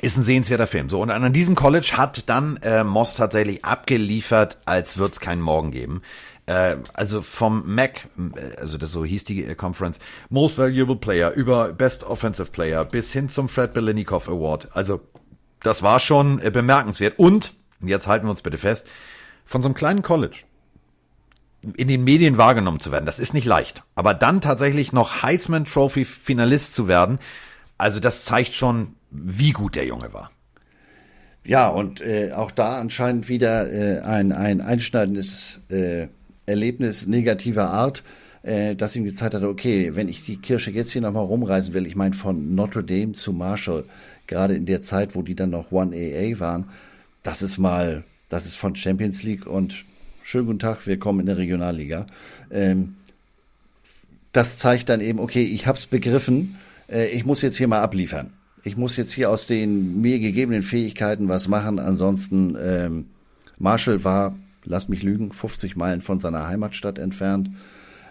ist 0.00 0.16
ein 0.16 0.24
sehenswerter 0.24 0.66
Film. 0.66 0.88
So, 0.88 1.00
und 1.02 1.10
an 1.10 1.32
diesem 1.32 1.54
College 1.54 1.92
hat 1.96 2.28
dann 2.28 2.56
äh, 2.58 2.82
Moss 2.82 3.14
tatsächlich 3.14 3.64
abgeliefert, 3.64 4.58
als 4.64 4.96
wird's 4.96 5.20
keinen 5.20 5.42
Morgen 5.42 5.70
geben. 5.70 6.02
Äh, 6.46 6.76
also 6.94 7.20
vom 7.22 7.74
MAC, 7.74 8.08
äh, 8.16 8.56
also 8.60 8.78
das 8.78 8.90
so 8.90 9.04
hieß 9.04 9.24
die 9.24 9.44
äh, 9.44 9.54
Conference, 9.54 10.00
Most 10.30 10.58
Valuable 10.58 10.96
Player 10.96 11.32
über 11.32 11.72
Best 11.72 12.04
Offensive 12.04 12.50
Player 12.50 12.84
bis 12.84 13.12
hin 13.12 13.28
zum 13.28 13.48
Fred 13.48 13.74
Belinikov 13.74 14.28
Award. 14.28 14.68
Also 14.74 15.00
das 15.62 15.82
war 15.82 16.00
schon 16.00 16.40
äh, 16.40 16.50
bemerkenswert. 16.50 17.18
Und, 17.18 17.52
jetzt 17.80 18.06
halten 18.06 18.26
wir 18.26 18.30
uns 18.30 18.42
bitte 18.42 18.58
fest, 18.58 18.86
von 19.44 19.62
so 19.62 19.68
einem 19.68 19.74
kleinen 19.74 20.02
College 20.02 20.44
in 21.76 21.86
den 21.86 22.02
Medien 22.02 22.38
wahrgenommen 22.38 22.80
zu 22.80 22.90
werden, 22.90 23.06
das 23.06 23.20
ist 23.20 23.34
nicht 23.34 23.46
leicht. 23.46 23.84
Aber 23.94 24.14
dann 24.14 24.40
tatsächlich 24.40 24.92
noch 24.92 25.22
Heisman 25.22 25.64
Trophy 25.64 26.04
Finalist 26.04 26.74
zu 26.74 26.88
werden, 26.88 27.20
also 27.78 28.00
das 28.00 28.24
zeigt 28.24 28.52
schon, 28.52 28.96
wie 29.12 29.52
gut 29.52 29.76
der 29.76 29.86
Junge 29.86 30.12
war. 30.12 30.30
Ja, 31.44 31.68
und 31.68 32.00
äh, 32.00 32.32
auch 32.32 32.50
da 32.50 32.78
anscheinend 32.78 33.28
wieder 33.28 33.70
äh, 33.72 34.00
ein, 34.00 34.32
ein 34.32 34.60
einschneidendes 34.60 35.60
äh, 35.70 36.06
Erlebnis 36.46 37.06
negativer 37.06 37.70
Art, 37.70 38.04
äh, 38.42 38.76
dass 38.76 38.94
ihm 38.94 39.04
gezeigt 39.04 39.34
hat, 39.34 39.42
okay, 39.42 39.94
wenn 39.94 40.08
ich 40.08 40.24
die 40.24 40.36
Kirche 40.36 40.70
jetzt 40.70 40.92
hier 40.92 41.02
nochmal 41.02 41.24
rumreisen 41.24 41.74
will, 41.74 41.86
ich 41.86 41.96
meine 41.96 42.14
von 42.14 42.54
Notre 42.54 42.84
Dame 42.84 43.12
zu 43.12 43.32
Marshall, 43.32 43.84
gerade 44.28 44.54
in 44.54 44.66
der 44.66 44.82
Zeit, 44.82 45.16
wo 45.16 45.22
die 45.22 45.34
dann 45.34 45.50
noch 45.50 45.72
1AA 45.72 46.38
waren, 46.38 46.68
das 47.24 47.42
ist 47.42 47.58
mal, 47.58 48.04
das 48.28 48.46
ist 48.46 48.56
von 48.56 48.76
Champions 48.76 49.24
League 49.24 49.46
und 49.46 49.84
schönen 50.22 50.46
guten 50.46 50.58
Tag, 50.60 50.86
wir 50.86 50.98
kommen 50.98 51.20
in 51.20 51.26
der 51.26 51.38
Regionalliga. 51.38 52.06
Ähm, 52.52 52.96
das 54.32 54.58
zeigt 54.58 54.88
dann 54.88 55.00
eben, 55.00 55.18
okay, 55.18 55.42
ich 55.42 55.66
hab's 55.66 55.86
begriffen, 55.86 56.56
äh, 56.88 57.08
ich 57.08 57.24
muss 57.24 57.42
jetzt 57.42 57.56
hier 57.56 57.68
mal 57.68 57.80
abliefern. 57.80 58.32
Ich 58.64 58.76
muss 58.76 58.96
jetzt 58.96 59.12
hier 59.12 59.30
aus 59.30 59.46
den 59.46 60.00
mir 60.00 60.18
gegebenen 60.18 60.62
Fähigkeiten 60.62 61.28
was 61.28 61.48
machen. 61.48 61.78
Ansonsten, 61.78 62.56
ähm, 62.60 63.06
Marshall 63.58 64.04
war, 64.04 64.36
lass 64.64 64.88
mich 64.88 65.02
lügen, 65.02 65.32
50 65.32 65.76
Meilen 65.76 66.00
von 66.00 66.20
seiner 66.20 66.46
Heimatstadt 66.46 66.98
entfernt. 66.98 67.50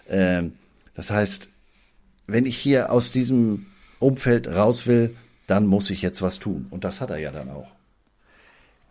Ähm, 0.08 0.52
das 0.94 1.10
heißt, 1.10 1.48
wenn 2.26 2.46
ich 2.46 2.58
hier 2.58 2.92
aus 2.92 3.10
diesem 3.10 3.66
Umfeld 3.98 4.48
raus 4.48 4.86
will, 4.86 5.14
dann 5.46 5.66
muss 5.66 5.90
ich 5.90 6.02
jetzt 6.02 6.22
was 6.22 6.38
tun. 6.38 6.66
Und 6.70 6.84
das 6.84 7.00
hat 7.00 7.10
er 7.10 7.18
ja 7.18 7.30
dann 7.30 7.50
auch. 7.50 7.68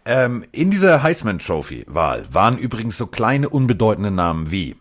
Ähm, 0.05 0.45
in 0.51 0.71
dieser 0.71 1.03
Heisman 1.03 1.39
Trophy 1.39 1.85
Wahl 1.88 2.25
waren 2.31 2.57
übrigens 2.57 2.97
so 2.97 3.05
kleine 3.05 3.49
unbedeutende 3.49 4.09
Namen 4.09 4.49
wie 4.49 4.75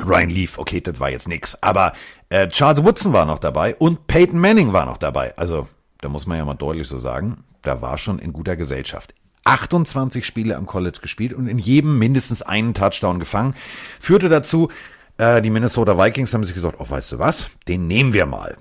Ryan 0.00 0.30
Leaf, 0.30 0.58
okay, 0.58 0.80
das 0.80 0.98
war 0.98 1.10
jetzt 1.10 1.28
nix, 1.28 1.56
aber 1.60 1.92
äh, 2.28 2.48
Charles 2.48 2.82
Woodson 2.82 3.12
war 3.12 3.26
noch 3.26 3.38
dabei 3.38 3.76
und 3.76 4.06
Peyton 4.06 4.40
Manning 4.40 4.72
war 4.72 4.86
noch 4.86 4.96
dabei. 4.96 5.36
Also, 5.36 5.68
da 6.02 6.10
muss 6.10 6.26
man 6.26 6.36
ja 6.36 6.44
mal 6.44 6.54
deutlich 6.54 6.88
so 6.88 6.98
sagen, 6.98 7.44
da 7.62 7.80
war 7.80 7.96
schon 7.96 8.18
in 8.18 8.34
guter 8.34 8.56
Gesellschaft. 8.56 9.14
28 9.44 10.26
Spiele 10.26 10.56
am 10.56 10.66
College 10.66 10.98
gespielt 11.00 11.32
und 11.32 11.46
in 11.46 11.58
jedem 11.58 11.98
mindestens 11.98 12.42
einen 12.42 12.74
Touchdown 12.74 13.18
gefangen. 13.18 13.54
Führte 13.98 14.28
dazu, 14.28 14.68
äh, 15.16 15.40
die 15.40 15.50
Minnesota 15.50 15.98
Vikings 15.98 16.34
haben 16.34 16.44
sich 16.44 16.54
gesagt, 16.54 16.76
oh, 16.78 16.88
weißt 16.88 17.12
du 17.12 17.18
was, 17.18 17.50
den 17.66 17.86
nehmen 17.86 18.12
wir 18.12 18.26
mal. 18.26 18.56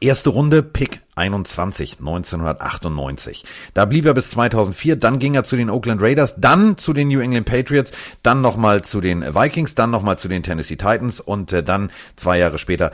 Erste 0.00 0.30
Runde, 0.30 0.64
Pick 0.64 1.00
21, 1.14 1.98
1998. 2.00 3.44
Da 3.72 3.84
blieb 3.84 4.04
er 4.04 4.14
bis 4.14 4.30
2004, 4.30 4.96
dann 4.96 5.20
ging 5.20 5.36
er 5.36 5.44
zu 5.44 5.54
den 5.54 5.70
Oakland 5.70 6.02
Raiders, 6.02 6.34
dann 6.38 6.76
zu 6.76 6.92
den 6.92 7.08
New 7.08 7.20
England 7.20 7.46
Patriots, 7.46 7.92
dann 8.24 8.40
nochmal 8.40 8.82
zu 8.82 9.00
den 9.00 9.22
Vikings, 9.22 9.76
dann 9.76 9.90
nochmal 9.92 10.18
zu 10.18 10.26
den 10.26 10.42
Tennessee 10.42 10.76
Titans 10.76 11.20
und 11.20 11.52
äh, 11.52 11.62
dann 11.62 11.92
zwei 12.16 12.38
Jahre 12.38 12.58
später 12.58 12.90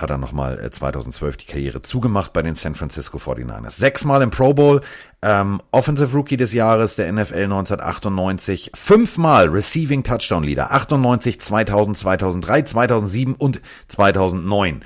hat 0.00 0.10
er 0.10 0.18
nochmal 0.18 0.58
äh, 0.58 0.70
2012 0.70 1.36
die 1.38 1.46
Karriere 1.46 1.82
zugemacht 1.82 2.32
bei 2.32 2.42
den 2.42 2.54
San 2.54 2.74
Francisco 2.74 3.18
49ers. 3.18 3.72
Sechsmal 3.72 4.22
im 4.22 4.30
Pro 4.30 4.54
Bowl, 4.54 4.80
ähm, 5.22 5.60
Offensive 5.70 6.16
Rookie 6.16 6.36
des 6.36 6.52
Jahres 6.52 6.96
der 6.96 7.12
NFL 7.12 7.44
1998, 7.44 8.72
fünfmal 8.74 9.48
Receiving 9.48 10.02
Touchdown 10.02 10.42
Leader, 10.42 10.72
98, 10.72 11.40
2000, 11.40 11.98
2003, 11.98 12.62
2007 12.62 13.34
und 13.34 13.60
2009 13.88 14.82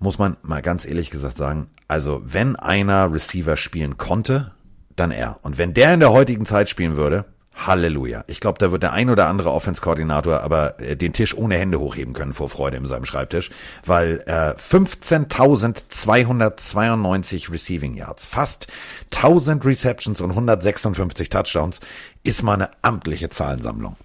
muss 0.00 0.18
man 0.18 0.36
mal 0.42 0.62
ganz 0.62 0.84
ehrlich 0.84 1.10
gesagt 1.10 1.36
sagen, 1.36 1.68
also 1.88 2.22
wenn 2.24 2.56
einer 2.56 3.12
Receiver 3.12 3.56
spielen 3.56 3.96
konnte, 3.96 4.52
dann 4.96 5.10
er. 5.10 5.38
Und 5.42 5.58
wenn 5.58 5.74
der 5.74 5.94
in 5.94 6.00
der 6.00 6.12
heutigen 6.12 6.46
Zeit 6.46 6.68
spielen 6.68 6.96
würde, 6.96 7.24
Halleluja. 7.66 8.24
Ich 8.28 8.40
glaube, 8.40 8.58
da 8.58 8.72
wird 8.72 8.82
der 8.82 8.92
ein 8.92 9.08
oder 9.10 9.26
andere 9.26 9.52
Offense-Koordinator 9.52 10.40
aber 10.40 10.80
äh, 10.80 10.96
den 10.96 11.12
Tisch 11.12 11.36
ohne 11.36 11.56
Hände 11.56 11.78
hochheben 11.80 12.14
können 12.14 12.32
vor 12.32 12.48
Freude 12.48 12.76
in 12.76 12.86
seinem 12.86 13.04
Schreibtisch, 13.04 13.50
weil 13.84 14.22
äh, 14.26 14.54
15.292 14.54 17.50
Receiving 17.52 17.96
Yards, 17.96 18.26
fast 18.26 18.68
1000 19.14 19.64
Receptions 19.64 20.20
und 20.20 20.30
156 20.30 21.28
Touchdowns 21.28 21.80
ist 22.22 22.42
mal 22.42 22.54
eine 22.54 22.70
amtliche 22.82 23.28
Zahlensammlung. 23.28 23.96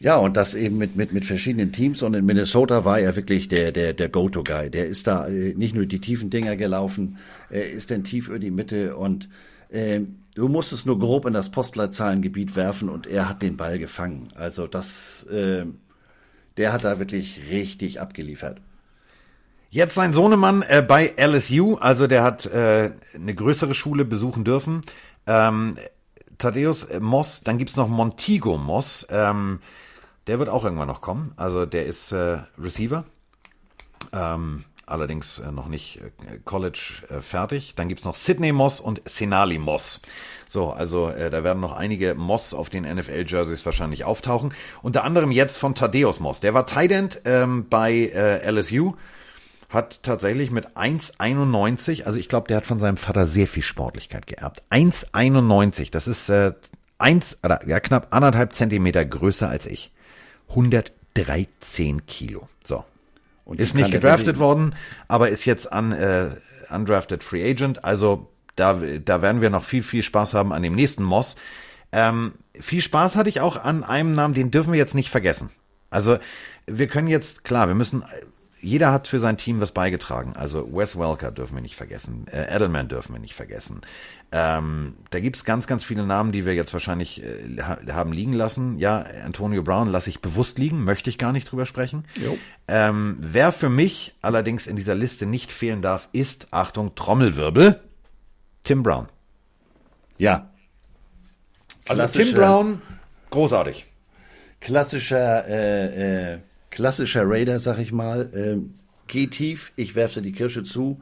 Ja, 0.00 0.16
und 0.16 0.36
das 0.36 0.54
eben 0.54 0.78
mit, 0.78 0.94
mit, 0.94 1.12
mit 1.12 1.24
verschiedenen 1.24 1.72
Teams. 1.72 2.02
Und 2.02 2.14
in 2.14 2.24
Minnesota 2.24 2.84
war 2.84 3.00
er 3.00 3.16
wirklich 3.16 3.48
der, 3.48 3.72
der, 3.72 3.94
der 3.94 4.08
Go-To-Guy. 4.08 4.70
Der 4.70 4.86
ist 4.86 5.08
da 5.08 5.26
äh, 5.26 5.54
nicht 5.54 5.74
nur 5.74 5.86
die 5.86 6.00
tiefen 6.00 6.30
Dinger 6.30 6.54
gelaufen, 6.54 7.18
er 7.50 7.70
ist 7.70 7.90
dann 7.90 8.04
tief 8.04 8.28
über 8.28 8.38
die 8.38 8.52
Mitte 8.52 8.96
und 8.96 9.28
äh, 9.70 10.00
du 10.38 10.46
musstest 10.46 10.86
nur 10.86 10.98
grob 11.00 11.26
in 11.26 11.32
das 11.32 11.50
Postleitzahlengebiet 11.50 12.54
werfen 12.54 12.88
und 12.88 13.08
er 13.08 13.28
hat 13.28 13.42
den 13.42 13.56
Ball 13.56 13.78
gefangen. 13.78 14.28
Also 14.36 14.68
das, 14.68 15.24
äh, 15.24 15.66
der 16.56 16.72
hat 16.72 16.84
da 16.84 17.00
wirklich 17.00 17.42
richtig 17.50 18.00
abgeliefert. 18.00 18.60
Jetzt 19.70 19.96
sein 19.96 20.14
Sohnemann 20.14 20.62
äh, 20.62 20.80
bei 20.86 21.12
LSU, 21.16 21.74
also 21.74 22.06
der 22.06 22.22
hat 22.22 22.46
äh, 22.46 22.92
eine 23.14 23.34
größere 23.34 23.74
Schule 23.74 24.04
besuchen 24.04 24.44
dürfen. 24.44 24.82
Ähm, 25.26 25.76
Thaddeus 26.38 26.86
Moss, 27.00 27.42
dann 27.42 27.58
gibt's 27.58 27.74
noch 27.74 27.88
Montigo 27.88 28.58
Moss. 28.58 29.08
Ähm, 29.10 29.58
der 30.28 30.38
wird 30.38 30.48
auch 30.50 30.62
irgendwann 30.62 30.88
noch 30.88 31.00
kommen. 31.00 31.32
Also 31.36 31.66
der 31.66 31.86
ist 31.86 32.12
äh, 32.12 32.38
Receiver. 32.56 33.04
Ähm, 34.12 34.64
allerdings 34.90 35.38
äh, 35.38 35.52
noch 35.52 35.68
nicht 35.68 36.00
äh, 36.00 36.38
College 36.44 37.02
äh, 37.10 37.20
fertig. 37.20 37.74
Dann 37.76 37.88
gibt's 37.88 38.04
noch 38.04 38.14
Sydney 38.14 38.52
Moss 38.52 38.80
und 38.80 39.02
Senali 39.04 39.58
Moss. 39.58 40.00
So, 40.48 40.70
also 40.70 41.08
äh, 41.10 41.30
da 41.30 41.44
werden 41.44 41.60
noch 41.60 41.76
einige 41.76 42.14
Moss 42.14 42.54
auf 42.54 42.70
den 42.70 42.84
NFL-Jerseys 42.84 43.64
wahrscheinlich 43.66 44.04
auftauchen. 44.04 44.54
Unter 44.82 45.04
anderem 45.04 45.30
jetzt 45.30 45.58
von 45.58 45.74
Thaddeus 45.74 46.20
Moss. 46.20 46.40
Der 46.40 46.54
war 46.54 46.66
Tight 46.66 46.92
End 46.92 47.20
ähm, 47.24 47.66
bei 47.68 47.92
äh, 47.92 48.50
LSU 48.50 48.94
hat 49.68 50.02
tatsächlich 50.02 50.50
mit 50.50 50.76
1,91, 50.76 52.04
also 52.04 52.18
ich 52.18 52.28
glaube, 52.28 52.48
der 52.48 52.58
hat 52.58 52.66
von 52.66 52.80
seinem 52.80 52.96
Vater 52.96 53.26
sehr 53.26 53.46
viel 53.46 53.62
Sportlichkeit 53.62 54.26
geerbt. 54.26 54.62
1,91, 54.70 55.90
das 55.90 56.08
ist 56.08 56.30
äh, 56.30 56.54
eins, 56.96 57.38
oder, 57.44 57.66
ja, 57.68 57.78
knapp 57.80 58.08
anderthalb 58.10 58.54
Zentimeter 58.54 59.04
größer 59.04 59.48
als 59.48 59.66
ich. 59.66 59.92
113 60.50 62.06
Kilo. 62.06 62.48
So. 62.64 62.84
Und 63.48 63.60
ist 63.60 63.74
nicht 63.74 63.90
gedraftet 63.90 64.38
worden, 64.38 64.74
aber 65.08 65.30
ist 65.30 65.46
jetzt 65.46 65.72
an 65.72 65.92
äh, 65.92 66.28
undrafted 66.68 67.24
Free 67.24 67.50
Agent. 67.50 67.82
Also 67.82 68.28
da, 68.56 68.74
da 68.74 69.22
werden 69.22 69.40
wir 69.40 69.48
noch 69.48 69.64
viel, 69.64 69.82
viel 69.82 70.02
Spaß 70.02 70.34
haben 70.34 70.52
an 70.52 70.62
dem 70.62 70.74
nächsten 70.74 71.02
Moss. 71.02 71.36
Ähm, 71.90 72.34
viel 72.60 72.82
Spaß 72.82 73.16
hatte 73.16 73.30
ich 73.30 73.40
auch 73.40 73.56
an 73.56 73.84
einem 73.84 74.12
Namen, 74.12 74.34
den 74.34 74.50
dürfen 74.50 74.72
wir 74.72 74.78
jetzt 74.78 74.94
nicht 74.94 75.08
vergessen. 75.08 75.48
Also 75.88 76.18
wir 76.66 76.88
können 76.88 77.08
jetzt, 77.08 77.42
klar, 77.42 77.68
wir 77.68 77.74
müssen, 77.74 78.04
jeder 78.60 78.92
hat 78.92 79.08
für 79.08 79.20
sein 79.20 79.36
Team 79.36 79.60
was 79.60 79.72
beigetragen. 79.72 80.34
Also 80.34 80.68
Wes 80.72 80.98
Welker 80.98 81.30
dürfen 81.30 81.54
wir 81.54 81.62
nicht 81.62 81.76
vergessen, 81.76 82.26
äh, 82.28 82.54
Edelman 82.54 82.88
dürfen 82.88 83.12
wir 83.12 83.20
nicht 83.20 83.34
vergessen. 83.34 83.82
Ähm, 84.30 84.96
da 85.10 85.20
gibt's 85.20 85.44
ganz, 85.44 85.66
ganz 85.66 85.84
viele 85.84 86.04
Namen, 86.04 86.32
die 86.32 86.44
wir 86.44 86.54
jetzt 86.54 86.72
wahrscheinlich 86.72 87.22
äh, 87.22 87.62
haben 87.62 88.12
liegen 88.12 88.34
lassen. 88.34 88.78
Ja, 88.78 89.04
Antonio 89.24 89.62
Brown 89.62 89.88
lasse 89.88 90.10
ich 90.10 90.20
bewusst 90.20 90.58
liegen, 90.58 90.84
möchte 90.84 91.08
ich 91.08 91.18
gar 91.18 91.32
nicht 91.32 91.50
drüber 91.50 91.66
sprechen. 91.66 92.04
Ähm, 92.66 93.16
wer 93.20 93.52
für 93.52 93.70
mich 93.70 94.14
allerdings 94.20 94.66
in 94.66 94.76
dieser 94.76 94.94
Liste 94.94 95.24
nicht 95.24 95.52
fehlen 95.52 95.80
darf, 95.80 96.08
ist, 96.12 96.48
Achtung, 96.50 96.94
Trommelwirbel, 96.94 97.80
Tim 98.64 98.82
Brown. 98.82 99.08
Ja. 100.18 100.50
Also 101.88 102.06
Tim 102.22 102.34
Brown, 102.34 102.82
großartig. 103.30 103.86
Klassischer, 104.60 105.46
äh, 105.48 106.34
äh, 106.34 106.38
klassischer 106.78 107.28
Raider, 107.28 107.58
sag 107.58 107.80
ich 107.80 107.90
mal. 107.90 108.30
Äh, 108.32 108.58
geh 109.08 109.26
tief, 109.26 109.72
ich 109.74 109.96
werfe 109.96 110.22
die 110.22 110.30
Kirsche 110.30 110.62
zu 110.62 111.00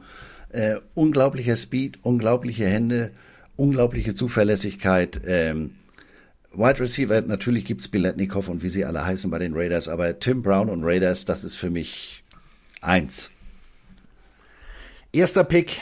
äh, 0.49 0.77
unglaublicher 0.95 1.55
Speed, 1.55 1.99
unglaubliche 2.01 2.65
Hände, 2.65 3.11
unglaubliche 3.57 4.15
Zuverlässigkeit. 4.15 5.21
Ähm, 5.27 5.75
Wide 6.51 6.79
Receiver, 6.79 7.21
natürlich 7.21 7.63
gibt's 7.63 7.89
Biletnikow 7.89 8.49
und 8.49 8.63
wie 8.63 8.69
sie 8.69 8.85
alle 8.85 9.05
heißen 9.05 9.29
bei 9.29 9.37
den 9.37 9.53
Raiders, 9.53 9.87
aber 9.87 10.19
Tim 10.19 10.41
Brown 10.41 10.71
und 10.71 10.83
Raiders, 10.83 11.25
das 11.25 11.43
ist 11.43 11.53
für 11.53 11.69
mich 11.69 12.23
eins. 12.81 13.29
Erster 15.11 15.43
Pick 15.43 15.81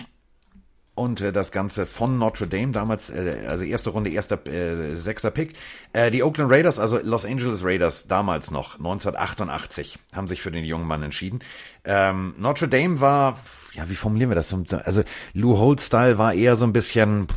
und 0.95 1.21
äh, 1.21 1.31
das 1.31 1.51
Ganze 1.51 1.85
von 1.85 2.17
Notre 2.17 2.47
Dame, 2.47 2.71
damals, 2.71 3.09
äh, 3.09 3.45
also 3.47 3.63
erste 3.63 3.91
Runde, 3.91 4.09
erster, 4.09 4.45
äh, 4.47 4.95
sechster 4.95 5.31
Pick. 5.31 5.53
Äh, 5.93 6.09
die 6.09 6.23
Oakland 6.23 6.51
Raiders, 6.51 6.79
also 6.79 6.99
Los 7.03 7.25
Angeles 7.25 7.63
Raiders, 7.63 8.07
damals 8.07 8.49
noch, 8.49 8.77
1988, 8.77 9.99
haben 10.13 10.27
sich 10.27 10.41
für 10.41 10.51
den 10.51 10.65
jungen 10.65 10.87
Mann 10.87 11.03
entschieden. 11.03 11.39
Ähm, 11.83 12.33
Notre 12.37 12.67
Dame 12.67 12.99
war 12.99 13.37
ja, 13.75 13.89
wie 13.89 13.95
formulieren 13.95 14.31
wir 14.31 14.35
das? 14.35 14.55
Also 14.85 15.03
Lou 15.33 15.57
Holt-Style 15.57 16.17
war 16.17 16.33
eher 16.33 16.55
so 16.55 16.65
ein 16.65 16.73
bisschen 16.73 17.27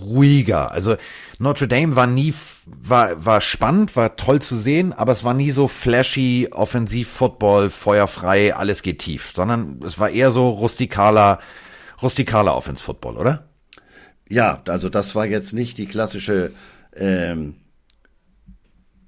ruhiger. 0.00 0.70
Also 0.70 0.96
Notre 1.38 1.68
Dame 1.68 1.96
war 1.96 2.06
nie, 2.06 2.34
war, 2.66 3.24
war 3.24 3.40
spannend, 3.40 3.96
war 3.96 4.16
toll 4.16 4.42
zu 4.42 4.58
sehen, 4.58 4.92
aber 4.92 5.12
es 5.12 5.24
war 5.24 5.34
nie 5.34 5.50
so 5.50 5.68
flashy, 5.68 6.48
offensiv 6.50 7.08
Football, 7.08 7.70
feuerfrei, 7.70 8.54
alles 8.54 8.82
geht 8.82 9.00
tief, 9.00 9.32
sondern 9.34 9.80
es 9.84 9.98
war 9.98 10.10
eher 10.10 10.30
so 10.30 10.48
rustikaler, 10.50 11.38
rustikaler 12.02 12.56
Offense 12.56 12.82
Football, 12.82 13.16
oder? 13.16 13.48
Ja, 14.28 14.62
also 14.68 14.88
das 14.88 15.14
war 15.14 15.26
jetzt 15.26 15.52
nicht 15.52 15.78
die 15.78 15.86
klassische 15.86 16.52
ähm, 16.94 17.54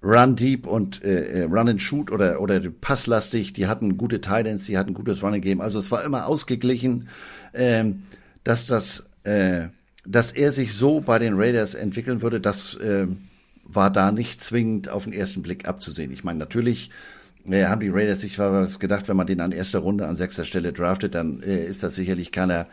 Run 0.03 0.37
Deep 0.37 0.67
und 0.67 1.05
äh, 1.05 1.41
äh, 1.41 1.43
Run 1.43 1.69
and 1.69 1.83
Shoot 1.83 2.11
oder 2.11 2.41
oder 2.41 2.59
passlastig. 2.71 3.53
Die 3.53 3.67
hatten 3.67 3.99
gute 3.99 4.21
Titans, 4.21 4.65
die 4.65 4.79
hatten 4.79 4.95
gutes 4.95 5.23
Running 5.23 5.43
Game. 5.43 5.61
Also 5.61 5.79
es 5.79 5.91
war 5.91 6.03
immer 6.05 6.27
ausgeglichen, 6.27 7.09
ähm, 7.53 8.05
dass 8.45 8.67
das 8.67 9.07
äh, 9.25 9.69
dass 10.07 10.33
er 10.33 10.53
sich 10.53 10.75
so 10.75 11.01
bei 11.01 11.19
den 11.19 11.35
Raiders 11.35 11.75
entwickeln 11.75 12.23
würde, 12.23 12.41
das 12.41 12.75
äh, 12.77 13.07
war 13.65 13.91
da 13.91 14.11
nicht 14.11 14.43
zwingend 14.43 14.89
auf 14.89 15.05
den 15.05 15.13
ersten 15.13 15.43
Blick 15.43 15.69
abzusehen. 15.69 16.11
Ich 16.13 16.25
meine, 16.25 16.39
natürlich 16.39 16.91
äh, 17.49 17.65
haben 17.67 17.81
die 17.81 17.89
Raiders 17.89 18.21
sich 18.21 18.39
was 18.39 18.79
gedacht, 18.79 19.09
wenn 19.09 19.17
man 19.17 19.27
den 19.27 19.41
an 19.41 19.53
erster 19.53 19.81
Runde 19.81 20.07
an 20.07 20.17
sechster 20.17 20.45
Stelle 20.45 20.73
draftet, 20.73 21.15
dann 21.15 21.43
äh, 21.43 21.65
ist 21.65 21.83
das 21.83 21.95
sicherlich 21.95 22.33
keiner, 22.33 22.67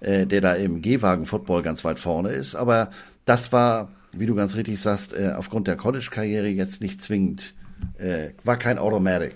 äh, 0.00 0.26
der 0.26 0.40
da 0.40 0.54
im 0.54 0.82
Gehwagen-Football 0.82 1.62
ganz 1.62 1.84
weit 1.84 1.98
vorne 1.98 2.30
ist. 2.30 2.54
Aber 2.54 2.90
das 3.24 3.52
war, 3.52 3.90
wie 4.12 4.26
du 4.26 4.34
ganz 4.34 4.54
richtig 4.54 4.80
sagst, 4.80 5.14
äh, 5.14 5.32
aufgrund 5.36 5.66
der 5.68 5.76
College-Karriere 5.76 6.48
jetzt 6.48 6.80
nicht 6.80 7.00
zwingend, 7.02 7.54
äh, 7.98 8.30
war 8.44 8.56
kein 8.56 8.78
Automatic. 8.78 9.34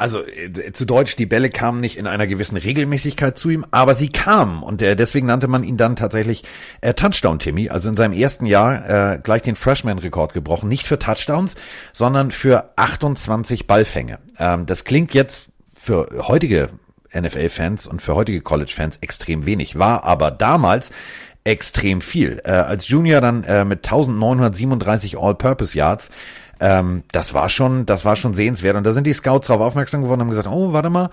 Also 0.00 0.24
äh, 0.26 0.72
zu 0.72 0.86
Deutsch, 0.86 1.16
die 1.16 1.26
Bälle 1.26 1.50
kamen 1.50 1.80
nicht 1.80 1.98
in 1.98 2.06
einer 2.06 2.26
gewissen 2.26 2.56
Regelmäßigkeit 2.56 3.36
zu 3.36 3.50
ihm, 3.50 3.66
aber 3.70 3.94
sie 3.94 4.08
kamen 4.08 4.62
und 4.62 4.80
äh, 4.80 4.96
deswegen 4.96 5.26
nannte 5.26 5.46
man 5.46 5.62
ihn 5.62 5.76
dann 5.76 5.94
tatsächlich 5.94 6.42
äh, 6.80 6.94
Touchdown 6.94 7.38
Timmy. 7.38 7.68
Also 7.68 7.90
in 7.90 7.96
seinem 7.96 8.14
ersten 8.14 8.46
Jahr 8.46 9.14
äh, 9.14 9.18
gleich 9.18 9.42
den 9.42 9.56
Freshman-Rekord 9.56 10.32
gebrochen, 10.32 10.70
nicht 10.70 10.86
für 10.86 10.98
Touchdowns, 10.98 11.56
sondern 11.92 12.30
für 12.30 12.72
28 12.76 13.66
Ballfänge. 13.66 14.18
Ähm, 14.38 14.64
das 14.64 14.84
klingt 14.84 15.12
jetzt 15.12 15.48
für 15.78 16.08
heutige 16.26 16.70
NFL-Fans 17.14 17.86
und 17.86 18.00
für 18.00 18.14
heutige 18.14 18.40
College-Fans 18.40 18.98
extrem 19.02 19.44
wenig, 19.44 19.78
war 19.78 20.04
aber 20.04 20.30
damals 20.30 20.90
extrem 21.44 22.00
viel. 22.00 22.40
Äh, 22.44 22.52
als 22.52 22.88
Junior 22.88 23.20
dann 23.20 23.44
äh, 23.44 23.64
mit 23.66 23.84
1937 23.84 25.18
All-Purpose 25.18 25.76
Yards 25.76 26.10
ähm, 26.60 27.02
das 27.12 27.34
war 27.34 27.48
schon, 27.48 27.86
das 27.86 28.04
war 28.04 28.16
schon 28.16 28.34
sehenswert. 28.34 28.76
Und 28.76 28.84
da 28.84 28.92
sind 28.92 29.06
die 29.06 29.12
Scouts 29.12 29.48
darauf 29.48 29.62
aufmerksam 29.62 30.02
geworden 30.02 30.20
und 30.20 30.26
haben 30.26 30.30
gesagt, 30.30 30.48
oh, 30.48 30.72
warte 30.72 30.90
mal, 30.90 31.10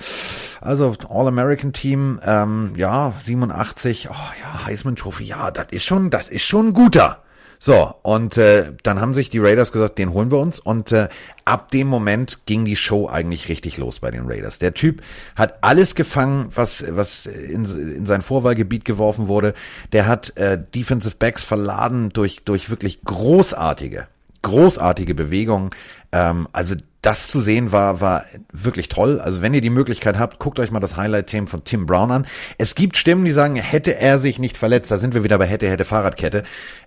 also 0.61 0.95
All-American-Team, 1.09 2.19
ähm, 2.25 2.73
ja, 2.75 3.13
87, 3.23 4.09
oh 4.11 4.13
ja, 4.13 4.65
Heisman 4.65 4.95
Trophy, 4.95 5.25
ja, 5.25 5.51
das 5.51 5.67
ist 5.71 5.85
schon, 5.85 6.09
das 6.09 6.29
ist 6.29 6.45
schon 6.45 6.67
ein 6.67 6.73
guter. 6.73 7.23
So, 7.59 7.95
und 8.03 8.37
äh, 8.37 8.73
dann 8.83 9.01
haben 9.01 9.15
sich 9.15 9.29
die 9.29 9.39
Raiders 9.39 9.71
gesagt, 9.71 9.97
den 9.97 10.13
holen 10.13 10.29
wir 10.29 10.37
uns. 10.37 10.59
Und 10.59 10.91
äh, 10.91 11.09
ab 11.43 11.71
dem 11.71 11.87
Moment 11.87 12.45
ging 12.45 12.65
die 12.65 12.75
Show 12.75 13.07
eigentlich 13.07 13.49
richtig 13.49 13.77
los 13.77 13.99
bei 13.99 14.11
den 14.11 14.27
Raiders. 14.27 14.59
Der 14.59 14.73
Typ 14.73 15.01
hat 15.35 15.63
alles 15.63 15.95
gefangen, 15.95 16.49
was, 16.53 16.83
was 16.89 17.25
in, 17.25 17.65
in 17.65 18.05
sein 18.05 18.21
Vorwahlgebiet 18.21 18.85
geworfen 18.85 19.27
wurde. 19.27 19.55
Der 19.91 20.05
hat 20.05 20.37
äh, 20.37 20.59
Defensive 20.75 21.15
Backs 21.17 21.43
verladen 21.43 22.09
durch, 22.13 22.43
durch 22.45 22.69
wirklich 22.69 23.01
großartige, 23.03 24.07
großartige 24.47 25.13
Bewegungen. 25.13 25.71
Ähm, 26.11 26.47
also 26.53 26.75
das 27.01 27.27
zu 27.27 27.41
sehen 27.41 27.71
war, 27.71 28.01
war 28.01 28.25
wirklich 28.51 28.89
toll. 28.89 29.21
Also 29.21 29.41
wenn 29.41 29.53
ihr 29.53 29.61
die 29.61 29.69
Möglichkeit 29.69 30.17
habt, 30.17 30.39
guckt 30.39 30.59
euch 30.59 30.71
mal 30.71 30.79
das 30.79 30.97
Highlight-Team 30.97 31.47
von 31.47 31.63
Tim 31.63 31.85
Brown 31.85 32.11
an. 32.11 32.27
Es 32.57 32.75
gibt 32.75 32.97
Stimmen, 32.97 33.23
die 33.23 33.31
sagen, 33.31 33.55
hätte 33.55 33.95
er 33.95 34.19
sich 34.19 34.39
nicht 34.39 34.57
verletzt, 34.57 34.91
da 34.91 34.97
sind 34.97 35.13
wir 35.13 35.23
wieder 35.23 35.37
bei 35.37 35.45
hätte, 35.45 35.69
hätte 35.69 35.85
Fahrradkette, 35.85 36.43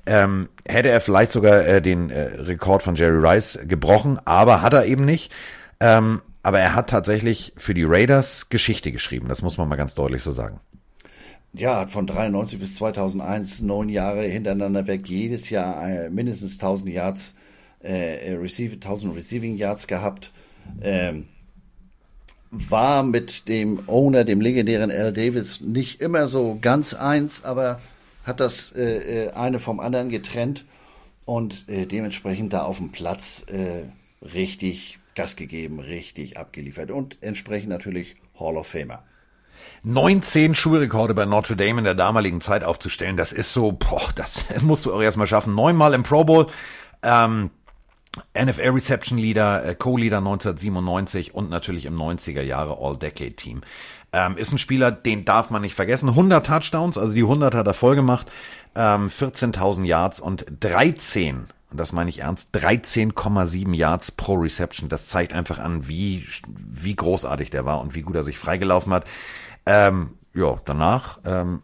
ähm, 0.07 0.49
hätte 0.67 0.89
er 0.91 1.01
vielleicht 1.01 1.33
sogar 1.33 1.65
äh, 1.65 1.81
den 1.81 2.11
äh, 2.11 2.23
Rekord 2.23 2.83
von 2.83 2.97
Jerry 2.97 3.27
Rice 3.27 3.61
gebrochen, 3.67 4.19
aber 4.25 4.63
hat 4.63 4.73
er 4.73 4.87
eben 4.87 5.05
nicht. 5.05 5.33
Ähm, 5.81 6.21
aber 6.43 6.59
er 6.59 6.75
hat 6.75 6.91
tatsächlich 6.91 7.53
für 7.57 7.75
die 7.75 7.85
Raiders 7.85 8.49
Geschichte 8.49 8.93
geschrieben. 8.93 9.29
Das 9.29 9.43
muss 9.43 9.59
man 9.59 9.69
mal 9.69 9.77
ganz 9.77 9.95
deutlich 9.95 10.23
so 10.23 10.33
sagen. 10.33 10.61
Ja, 11.53 11.81
hat 11.81 11.91
von 11.91 12.07
93 12.07 12.59
bis 12.59 12.75
2001 12.77 13.61
neun 13.61 13.89
Jahre 13.89 14.23
hintereinander 14.23 14.87
weg, 14.87 15.09
jedes 15.09 15.51
Jahr 15.51 15.89
äh, 15.89 16.11
mindestens 16.11 16.55
1000 16.55 16.91
Yards 16.91 17.35
äh, 17.83 18.33
Receive, 18.35 18.75
1000 18.75 19.15
Receiving 19.15 19.57
Yards 19.57 19.87
gehabt. 19.87 20.33
Ähm, 20.83 21.29
war 22.51 23.03
mit 23.03 23.49
dem 23.49 23.89
Owner, 23.89 24.25
dem 24.25 24.41
legendären 24.41 24.91
Al 24.91 25.13
Davis, 25.13 25.61
nicht 25.61 26.01
immer 26.01 26.27
so 26.27 26.59
ganz 26.61 26.95
eins, 26.95 27.45
aber 27.45 27.81
hat 28.25 28.41
das 28.41 28.73
äh, 28.73 29.27
äh, 29.27 29.31
eine 29.33 29.61
vom 29.61 29.81
anderen 29.81 30.09
getrennt 30.09 30.65
und 31.25 31.69
äh, 31.69 31.87
dementsprechend 31.87 32.53
da 32.53 32.63
auf 32.63 32.79
dem 32.79 32.91
Platz 32.91 33.45
äh, 33.47 33.85
richtig 34.27 34.99
Gas 35.15 35.37
gegeben, 35.37 35.81
richtig 35.81 36.37
abgeliefert 36.39 36.91
und 36.91 37.19
entsprechend 37.21 37.69
natürlich 37.69 38.17
Hall 38.39 38.57
of 38.57 38.67
Famer. 38.67 39.05
19 39.83 40.55
Schulrekorde 40.55 41.15
bei 41.15 41.27
Notre 41.27 41.57
Dame 41.57 41.79
in 41.79 41.85
der 41.85 41.95
damaligen 41.95 42.41
Zeit 42.41 42.65
aufzustellen, 42.65 43.17
das 43.17 43.33
ist 43.33 43.53
so, 43.53 43.73
boah, 43.73 44.11
das 44.15 44.45
musst 44.63 44.87
du 44.87 44.93
auch 44.93 45.03
erstmal 45.03 45.27
schaffen. 45.27 45.55
Neunmal 45.55 45.95
im 45.95 46.03
Pro 46.03 46.25
Bowl, 46.25 46.47
ähm, 47.03 47.51
NFL 48.35 48.71
Reception 48.71 49.19
Leader, 49.19 49.65
äh, 49.65 49.75
Co-Leader 49.75 50.19
1997 50.19 51.35
und 51.35 51.51
natürlich 51.51 51.87
im 51.87 51.97
90er 51.97 52.43
Jahre 52.43 52.79
All-Decade 52.81 53.35
Team. 53.35 53.63
Ähm, 54.13 54.37
ist 54.37 54.53
ein 54.53 54.59
Spieler, 54.59 54.91
den 54.91 55.25
darf 55.25 55.51
man 55.51 55.63
nicht 55.63 55.75
vergessen. 55.75 56.09
100 56.09 56.45
Touchdowns, 56.45 56.99
also 56.99 57.13
die 57.13 57.23
100 57.23 57.55
hat 57.55 57.67
er 57.67 57.75
voll 57.75 57.95
gemacht, 57.95 58.31
ähm, 58.75 59.09
14.000 59.09 59.85
Yards 59.85 60.19
und 60.19 60.45
13, 60.59 61.47
und 61.71 61.79
das 61.79 61.93
meine 61.93 62.11
ich 62.11 62.21
ernst, 62.21 62.55
13,7 62.57 63.75
Yards 63.75 64.11
pro 64.11 64.35
Reception. 64.35 64.89
Das 64.89 65.09
zeigt 65.09 65.33
einfach 65.33 65.59
an, 65.59 65.87
wie, 65.87 66.27
wie 66.49 66.97
großartig 66.97 67.51
der 67.51 67.65
war 67.65 67.81
und 67.81 67.95
wie 67.95 68.03
gut 68.03 68.17
er 68.17 68.25
sich 68.25 68.39
freigelaufen 68.39 68.93
hat. 68.93 69.05
Ähm, 69.67 70.15
ja, 70.35 70.61
danach, 70.65 71.21
ähm, 71.25 71.63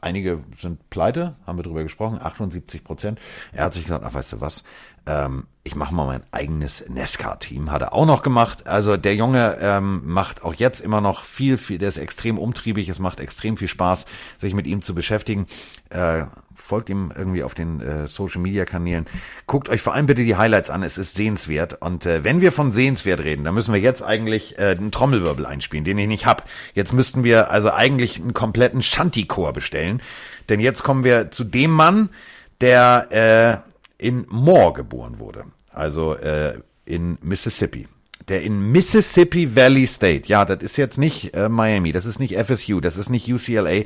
einige 0.00 0.44
sind 0.56 0.90
pleite, 0.90 1.34
haben 1.46 1.58
wir 1.58 1.64
drüber 1.64 1.82
gesprochen, 1.82 2.20
78 2.20 2.84
Prozent. 2.84 3.18
Er 3.52 3.64
hat 3.64 3.74
sich 3.74 3.84
gesagt, 3.84 4.04
ach, 4.06 4.14
weißt 4.14 4.34
du 4.34 4.40
was, 4.40 4.62
ähm, 5.06 5.46
ich 5.68 5.76
mache 5.76 5.94
mal 5.94 6.06
mein 6.06 6.22
eigenes 6.30 6.88
Nesca-Team. 6.88 7.70
Hat 7.70 7.82
er 7.82 7.92
auch 7.92 8.06
noch 8.06 8.22
gemacht. 8.22 8.66
Also 8.66 8.96
der 8.96 9.14
Junge 9.14 9.58
ähm, 9.60 10.00
macht 10.04 10.42
auch 10.42 10.54
jetzt 10.54 10.80
immer 10.80 11.02
noch 11.02 11.24
viel, 11.24 11.58
viel, 11.58 11.76
der 11.76 11.90
ist 11.90 11.98
extrem 11.98 12.38
umtriebig, 12.38 12.88
es 12.88 12.98
macht 12.98 13.20
extrem 13.20 13.58
viel 13.58 13.68
Spaß, 13.68 14.06
sich 14.38 14.54
mit 14.54 14.66
ihm 14.66 14.80
zu 14.80 14.94
beschäftigen. 14.94 15.46
Äh, 15.90 16.24
folgt 16.56 16.88
ihm 16.88 17.12
irgendwie 17.14 17.42
auf 17.42 17.54
den 17.54 17.82
äh, 17.82 18.08
Social 18.08 18.40
Media 18.40 18.64
Kanälen. 18.64 19.06
Guckt 19.46 19.68
euch 19.68 19.82
vor 19.82 19.92
allem 19.92 20.06
bitte 20.06 20.24
die 20.24 20.36
Highlights 20.36 20.70
an, 20.70 20.82
es 20.82 20.96
ist 20.96 21.14
sehenswert. 21.14 21.82
Und 21.82 22.06
äh, 22.06 22.24
wenn 22.24 22.40
wir 22.40 22.50
von 22.50 22.72
sehenswert 22.72 23.20
reden, 23.20 23.44
dann 23.44 23.52
müssen 23.52 23.74
wir 23.74 23.80
jetzt 23.80 24.02
eigentlich 24.02 24.58
äh, 24.58 24.76
einen 24.78 24.90
Trommelwirbel 24.90 25.44
einspielen, 25.44 25.84
den 25.84 25.98
ich 25.98 26.08
nicht 26.08 26.24
hab. 26.24 26.48
Jetzt 26.72 26.94
müssten 26.94 27.24
wir 27.24 27.50
also 27.50 27.70
eigentlich 27.70 28.18
einen 28.18 28.32
kompletten 28.32 28.80
Shanty-Chor 28.80 29.52
bestellen. 29.52 30.00
Denn 30.48 30.60
jetzt 30.60 30.82
kommen 30.82 31.04
wir 31.04 31.30
zu 31.30 31.44
dem 31.44 31.72
Mann, 31.72 32.08
der 32.62 33.62
äh, 33.68 33.68
in 33.98 34.26
Moore 34.28 34.72
geboren 34.72 35.18
wurde, 35.18 35.44
also 35.78 36.14
äh, 36.14 36.60
in 36.84 37.18
Mississippi. 37.22 37.88
Der 38.28 38.42
in 38.42 38.60
Mississippi 38.72 39.54
Valley 39.54 39.86
State, 39.86 40.28
ja, 40.28 40.44
das 40.44 40.62
ist 40.62 40.76
jetzt 40.76 40.98
nicht 40.98 41.34
äh, 41.34 41.48
Miami, 41.48 41.92
das 41.92 42.04
ist 42.04 42.18
nicht 42.18 42.36
FSU, 42.36 42.80
das 42.80 42.96
ist 42.96 43.08
nicht 43.08 43.32
UCLA, 43.32 43.84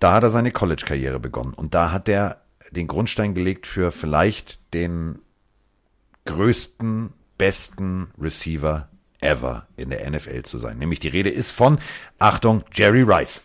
da 0.00 0.12
hat 0.12 0.22
er 0.22 0.30
seine 0.30 0.50
College-Karriere 0.50 1.20
begonnen 1.20 1.54
und 1.54 1.74
da 1.74 1.92
hat 1.92 2.08
er 2.08 2.42
den 2.72 2.86
Grundstein 2.86 3.34
gelegt 3.34 3.66
für 3.66 3.92
vielleicht 3.92 4.60
den 4.74 5.20
größten, 6.26 7.12
besten 7.38 8.08
Receiver 8.20 8.88
ever 9.20 9.66
in 9.76 9.90
der 9.90 10.08
NFL 10.10 10.42
zu 10.42 10.58
sein. 10.58 10.78
Nämlich 10.78 11.00
die 11.00 11.08
Rede 11.08 11.30
ist 11.30 11.50
von, 11.50 11.78
Achtung, 12.18 12.64
Jerry 12.72 13.02
Rice. 13.02 13.42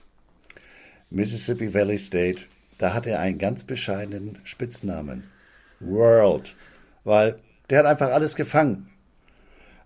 Mississippi 1.10 1.74
Valley 1.74 1.98
State, 1.98 2.44
da 2.78 2.94
hat 2.94 3.06
er 3.06 3.20
einen 3.20 3.38
ganz 3.38 3.64
bescheidenen 3.64 4.40
Spitznamen. 4.44 5.24
World, 5.80 6.56
weil 7.04 7.38
der 7.70 7.80
hat 7.80 7.86
einfach 7.86 8.12
alles 8.12 8.36
gefangen. 8.36 8.90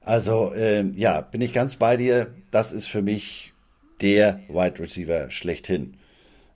Also 0.01 0.53
ähm, 0.55 0.93
ja, 0.95 1.21
bin 1.21 1.41
ich 1.41 1.53
ganz 1.53 1.75
bei 1.75 1.97
dir. 1.97 2.33
Das 2.51 2.73
ist 2.73 2.87
für 2.87 3.01
mich 3.01 3.53
der 4.01 4.39
Wide 4.47 4.79
Receiver 4.79 5.29
schlechthin. 5.29 5.97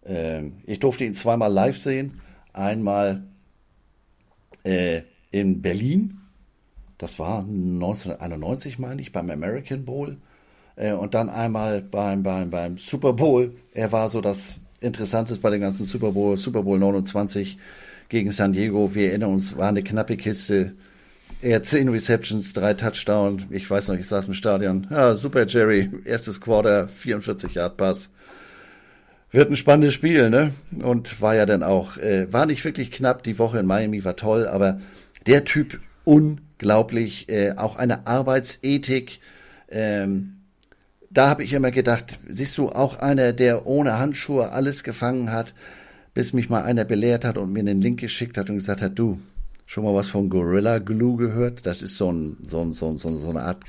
Ähm, 0.06 0.54
ich 0.66 0.80
durfte 0.80 1.06
ihn 1.06 1.14
zweimal 1.14 1.52
live 1.52 1.78
sehen. 1.78 2.22
Einmal 2.54 3.24
äh, 4.64 5.02
in 5.32 5.62
Berlin. 5.62 6.20
Das 6.98 7.20
war 7.20 7.40
1991, 7.40 8.80
meine 8.80 9.02
ich, 9.02 9.12
beim 9.12 9.30
American 9.30 9.86
Bowl. 9.86 10.18
Äh, 10.76 10.94
und 10.94 11.14
dann 11.14 11.30
einmal 11.30 11.82
beim, 11.82 12.24
beim, 12.24 12.50
beim 12.50 12.78
Super 12.78 13.14
Bowl. 13.14 13.56
Er 13.74 13.92
war 13.92 14.10
so 14.10 14.22
das 14.22 14.60
Interessanteste 14.80 15.42
bei 15.42 15.50
dem 15.50 15.62
ganzen 15.62 15.86
Super 15.86 16.12
Bowl, 16.12 16.38
Super 16.38 16.64
Bowl 16.64 16.80
29 16.80 17.58
gegen 18.10 18.32
San 18.32 18.54
Diego. 18.54 18.94
Wir 18.94 19.10
erinnern 19.10 19.34
uns, 19.34 19.58
war 19.58 19.70
eine 19.70 19.84
knappe 19.84 20.18
Kiste. 20.18 20.74
Er 21.44 21.62
zehn 21.62 21.90
Receptions, 21.90 22.54
drei 22.54 22.74
Touchdown. 22.74 23.48
Ich 23.50 23.70
weiß 23.70 23.90
noch, 23.90 23.96
ich 23.96 24.08
saß 24.08 24.28
im 24.28 24.34
Stadion. 24.34 24.88
Ja, 24.90 25.14
super, 25.14 25.46
Jerry. 25.46 25.90
Erstes 26.06 26.40
Quarter, 26.40 26.88
44 26.88 27.56
Yard 27.56 27.76
Pass. 27.76 28.12
Wird 29.30 29.50
ein 29.50 29.58
spannendes 29.58 29.94
Spiel, 29.94 30.30
ne? 30.30 30.54
Und 30.82 31.20
war 31.20 31.36
ja 31.36 31.46
dann 31.46 31.62
auch, 31.62 31.98
äh, 31.98 32.32
war 32.32 32.46
nicht 32.46 32.64
wirklich 32.64 32.92
knapp. 32.92 33.24
Die 33.24 33.40
Woche 33.40 33.60
in 33.60 33.66
Miami 33.66 34.06
war 34.06 34.16
toll, 34.16 34.48
aber 34.48 34.80
der 35.28 35.44
Typ 35.44 35.82
unglaublich. 36.06 37.28
Äh, 37.28 37.56
auch 37.58 37.76
eine 37.76 38.08
Arbeitsethik. 38.08 39.20
Ähm, 39.68 40.38
da 41.10 41.28
habe 41.28 41.44
ich 41.44 41.52
immer 41.52 41.72
gedacht, 41.72 42.20
siehst 42.30 42.58
du, 42.58 42.70
auch 42.70 43.00
einer, 43.00 43.34
der 43.34 43.68
ohne 43.68 44.00
Handschuhe 44.00 44.52
alles 44.54 44.86
gefangen 44.86 45.30
hat, 45.30 45.56
bis 46.14 46.32
mich 46.32 46.50
mal 46.50 46.64
einer 46.64 46.86
belehrt 46.86 47.26
hat 47.26 47.38
und 47.38 47.52
mir 47.52 47.60
einen 47.60 47.82
Link 47.82 48.00
geschickt 48.00 48.38
hat 48.38 48.50
und 48.50 48.56
gesagt 48.56 48.82
hat, 48.82 48.98
du, 48.98 49.20
schon 49.66 49.84
mal 49.84 49.96
was 49.96 50.10
von 50.10 50.30
Gorilla 50.30 50.80
Glue 50.80 51.18
gehört? 51.18 51.66
Das 51.66 51.82
ist 51.82 51.98
so, 51.98 52.12
ein, 52.12 52.38
so, 52.42 52.62
ein, 52.62 52.74
so, 52.74 52.90
ein, 52.90 52.98
so 52.98 53.30
eine 53.30 53.42
Art 53.42 53.64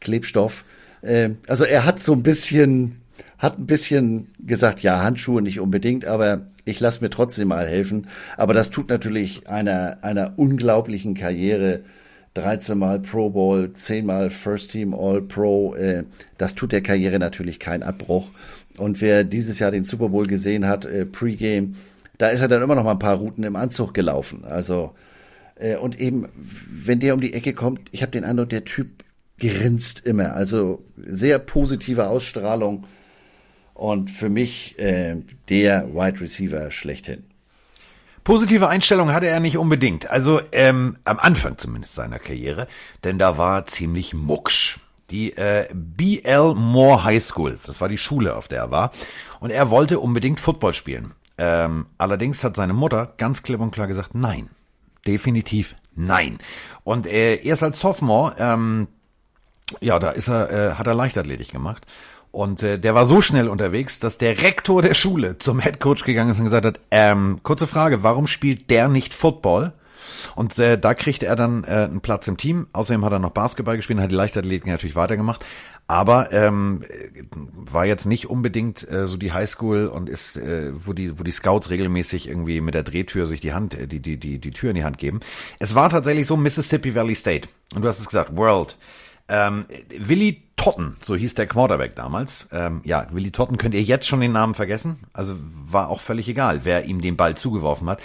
Klebstoff. 0.00 0.64
Äh, 1.02 1.30
also 1.46 1.64
er 1.64 1.84
hat 1.84 2.00
so 2.00 2.12
ein 2.12 2.22
bisschen, 2.22 3.00
hat 3.38 3.58
ein 3.58 3.66
bisschen 3.66 4.28
gesagt, 4.38 4.80
ja, 4.80 5.02
Handschuhe 5.02 5.42
nicht 5.42 5.60
unbedingt, 5.60 6.04
aber 6.04 6.46
ich 6.64 6.80
lasse 6.80 7.02
mir 7.02 7.10
trotzdem 7.10 7.48
mal 7.48 7.66
helfen. 7.66 8.08
Aber 8.36 8.54
das 8.54 8.70
tut 8.70 8.88
natürlich 8.88 9.48
einer, 9.48 9.98
einer 10.02 10.34
unglaublichen 10.36 11.14
Karriere 11.14 11.82
13 12.34 12.78
Mal 12.78 13.00
Pro 13.00 13.30
Bowl, 13.30 13.72
10 13.72 14.06
Mal 14.06 14.30
First 14.30 14.72
Team 14.72 14.94
All 14.94 15.22
Pro. 15.22 15.74
Äh, 15.74 16.04
das 16.36 16.54
tut 16.54 16.72
der 16.72 16.82
Karriere 16.82 17.18
natürlich 17.18 17.58
keinen 17.58 17.82
Abbruch. 17.82 18.28
Und 18.76 19.00
wer 19.00 19.24
dieses 19.24 19.58
Jahr 19.58 19.70
den 19.70 19.84
Super 19.84 20.10
Bowl 20.10 20.26
gesehen 20.26 20.66
hat, 20.66 20.84
äh, 20.84 21.04
Pre-Game, 21.04 21.76
da 22.16 22.28
ist 22.28 22.40
er 22.40 22.48
dann 22.48 22.62
immer 22.62 22.74
noch 22.74 22.84
mal 22.84 22.92
ein 22.92 22.98
paar 22.98 23.16
Routen 23.16 23.44
im 23.44 23.56
Anzug 23.56 23.94
gelaufen. 23.94 24.44
Also 24.44 24.94
und 25.80 25.98
eben, 25.98 26.28
wenn 26.34 27.00
der 27.00 27.14
um 27.14 27.20
die 27.20 27.32
Ecke 27.32 27.52
kommt, 27.52 27.88
ich 27.92 28.02
habe 28.02 28.12
den 28.12 28.24
Eindruck, 28.24 28.50
der 28.50 28.64
Typ 28.64 29.04
grinst 29.38 30.00
immer. 30.06 30.34
Also 30.34 30.80
sehr 30.96 31.38
positive 31.38 32.08
Ausstrahlung 32.08 32.86
und 33.74 34.10
für 34.10 34.28
mich 34.28 34.78
äh, 34.78 35.16
der 35.48 35.94
Wide 35.94 36.20
Receiver 36.20 36.70
schlechthin. 36.70 37.24
Positive 38.24 38.68
Einstellung 38.68 39.12
hatte 39.12 39.26
er 39.26 39.40
nicht 39.40 39.56
unbedingt. 39.56 40.10
Also 40.10 40.40
ähm, 40.52 40.98
am 41.04 41.18
Anfang 41.18 41.56
zumindest 41.56 41.94
seiner 41.94 42.18
Karriere, 42.18 42.66
denn 43.04 43.18
da 43.18 43.38
war 43.38 43.64
ziemlich 43.66 44.12
mucksch. 44.12 44.78
Die 45.10 45.34
äh, 45.38 45.66
BL 45.72 46.54
Moore 46.54 47.04
High 47.04 47.22
School, 47.22 47.58
das 47.64 47.80
war 47.80 47.88
die 47.88 47.96
Schule, 47.96 48.36
auf 48.36 48.46
der 48.48 48.58
er 48.58 48.70
war. 48.70 48.90
Und 49.40 49.50
er 49.50 49.70
wollte 49.70 50.00
unbedingt 50.00 50.40
Football 50.40 50.74
spielen. 50.74 51.14
Ähm, 51.38 51.86
allerdings 51.96 52.44
hat 52.44 52.56
seine 52.56 52.74
Mutter 52.74 53.14
ganz 53.16 53.42
klipp 53.42 53.60
und 53.60 53.70
klar 53.70 53.86
gesagt, 53.86 54.14
nein. 54.14 54.50
Definitiv 55.08 55.74
nein. 55.96 56.38
Und 56.84 57.06
äh, 57.06 57.36
erst 57.36 57.62
als 57.62 57.80
Sophomore, 57.80 58.36
ähm, 58.38 58.88
ja, 59.80 59.98
da 59.98 60.10
ist 60.10 60.28
er, 60.28 60.50
äh, 60.50 60.74
hat 60.74 60.86
er 60.86 60.92
Leichtathletik 60.92 61.50
gemacht. 61.50 61.86
Und 62.30 62.62
äh, 62.62 62.78
der 62.78 62.94
war 62.94 63.06
so 63.06 63.22
schnell 63.22 63.48
unterwegs, 63.48 64.00
dass 64.00 64.18
der 64.18 64.42
Rektor 64.42 64.82
der 64.82 64.92
Schule 64.92 65.38
zum 65.38 65.60
Headcoach 65.60 66.04
gegangen 66.04 66.30
ist 66.30 66.38
und 66.38 66.44
gesagt 66.44 66.66
hat, 66.66 66.80
ähm, 66.90 67.40
kurze 67.42 67.66
Frage, 67.66 68.02
warum 68.02 68.26
spielt 68.26 68.68
der 68.68 68.88
nicht 68.88 69.14
Football? 69.14 69.72
Und 70.34 70.58
äh, 70.58 70.78
da 70.78 70.92
kriegte 70.92 71.24
er 71.24 71.36
dann 71.36 71.64
äh, 71.64 71.68
einen 71.68 72.02
Platz 72.02 72.28
im 72.28 72.36
Team. 72.36 72.66
Außerdem 72.74 73.04
hat 73.04 73.12
er 73.12 73.18
noch 73.18 73.30
Basketball 73.30 73.76
gespielt, 73.76 73.98
hat 74.00 74.10
die 74.10 74.16
Leichtathletik 74.16 74.66
natürlich 74.66 74.96
weitergemacht. 74.96 75.44
Aber 75.90 76.30
ähm, 76.32 76.84
war 77.54 77.86
jetzt 77.86 78.04
nicht 78.04 78.28
unbedingt 78.28 78.88
äh, 78.90 79.06
so 79.06 79.16
die 79.16 79.32
Highschool 79.32 79.86
und 79.86 80.10
ist, 80.10 80.36
äh, 80.36 80.70
wo 80.74 80.92
die, 80.92 81.18
wo 81.18 81.22
die 81.22 81.30
Scouts 81.30 81.70
regelmäßig 81.70 82.28
irgendwie 82.28 82.60
mit 82.60 82.74
der 82.74 82.82
Drehtür 82.82 83.26
sich 83.26 83.40
die 83.40 83.54
Hand, 83.54 83.72
äh, 83.74 83.88
die, 83.88 84.00
die, 84.00 84.18
die, 84.18 84.38
die 84.38 84.50
Tür 84.50 84.68
in 84.68 84.76
die 84.76 84.84
Hand 84.84 84.98
geben. 84.98 85.20
Es 85.58 85.74
war 85.74 85.88
tatsächlich 85.88 86.26
so 86.26 86.36
Mississippi 86.36 86.94
Valley 86.94 87.14
State. 87.14 87.48
Und 87.74 87.82
du 87.82 87.88
hast 87.88 88.00
es 88.00 88.06
gesagt, 88.06 88.36
World. 88.36 88.76
Ähm, 89.30 89.64
Willie 89.98 90.36
Totten, 90.56 90.96
so 91.00 91.16
hieß 91.16 91.34
der 91.34 91.46
Quarterback 91.46 91.96
damals. 91.96 92.46
Ähm, 92.52 92.82
ja, 92.84 93.06
Willie 93.10 93.32
Totten 93.32 93.56
könnt 93.56 93.74
ihr 93.74 93.82
jetzt 93.82 94.06
schon 94.06 94.20
den 94.20 94.32
Namen 94.32 94.54
vergessen. 94.54 94.98
Also 95.14 95.36
war 95.40 95.88
auch 95.88 96.02
völlig 96.02 96.28
egal, 96.28 96.60
wer 96.64 96.84
ihm 96.84 97.00
den 97.00 97.16
Ball 97.16 97.34
zugeworfen 97.34 97.88
hat. 97.88 98.00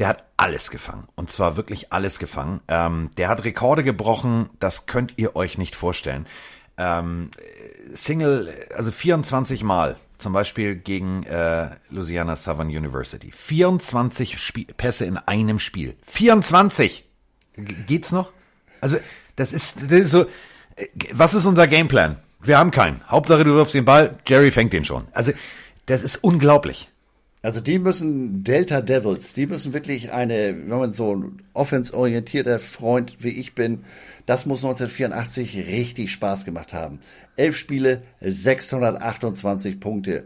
Der 0.00 0.08
hat 0.08 0.24
alles 0.36 0.70
gefangen. 0.70 1.06
Und 1.14 1.30
zwar 1.30 1.56
wirklich 1.56 1.92
alles 1.92 2.18
gefangen. 2.18 2.60
Ähm, 2.66 3.10
der 3.18 3.28
hat 3.28 3.44
Rekorde 3.44 3.84
gebrochen, 3.84 4.50
das 4.58 4.86
könnt 4.86 5.12
ihr 5.16 5.36
euch 5.36 5.58
nicht 5.58 5.76
vorstellen. 5.76 6.26
Ähm, 6.82 7.30
Single, 7.92 8.54
also 8.74 8.90
24 8.90 9.62
Mal, 9.62 9.96
zum 10.18 10.32
Beispiel 10.32 10.76
gegen 10.76 11.24
äh, 11.24 11.70
Louisiana 11.90 12.36
Southern 12.36 12.68
University. 12.68 13.30
24 13.30 14.38
Spie 14.38 14.64
Pässe 14.64 15.04
in 15.04 15.18
einem 15.18 15.58
Spiel. 15.58 15.94
24! 16.06 17.04
Geht's 17.86 18.12
noch? 18.12 18.32
Also, 18.80 18.96
das 19.36 19.52
ist, 19.52 19.76
das 19.82 19.92
ist 19.92 20.10
so, 20.10 20.22
äh, 20.76 20.86
was 21.12 21.34
ist 21.34 21.44
unser 21.44 21.66
Gameplan? 21.66 22.16
Wir 22.40 22.56
haben 22.56 22.70
keinen. 22.70 23.02
Hauptsache, 23.06 23.44
du 23.44 23.52
wirfst 23.54 23.74
den 23.74 23.84
Ball, 23.84 24.16
Jerry 24.26 24.50
fängt 24.50 24.72
den 24.72 24.86
schon. 24.86 25.06
Also, 25.12 25.32
das 25.84 26.02
ist 26.02 26.16
unglaublich. 26.24 26.88
Also 27.42 27.60
die 27.60 27.78
müssen 27.78 28.44
Delta 28.44 28.82
Devils, 28.82 29.32
die 29.32 29.46
müssen 29.46 29.72
wirklich 29.72 30.12
eine, 30.12 30.54
wenn 30.54 30.78
man 30.78 30.92
so 30.92 31.14
ein 31.14 31.42
offensorientierter 31.54 32.58
Freund 32.58 33.16
wie 33.20 33.30
ich 33.30 33.54
bin, 33.54 33.84
das 34.26 34.44
muss 34.44 34.62
1984 34.62 35.56
richtig 35.56 36.12
Spaß 36.12 36.44
gemacht 36.44 36.74
haben. 36.74 37.00
Elf 37.36 37.56
Spiele, 37.56 38.02
628 38.20 39.80
Punkte. 39.80 40.24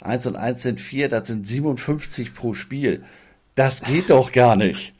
Eins 0.00 0.26
und 0.26 0.34
eins 0.34 0.62
sind 0.62 0.80
vier, 0.80 1.08
das 1.08 1.28
sind 1.28 1.46
57 1.46 2.34
pro 2.34 2.52
Spiel. 2.52 3.04
Das 3.54 3.82
geht 3.82 4.10
doch 4.10 4.32
gar 4.32 4.54
nicht. 4.56 4.92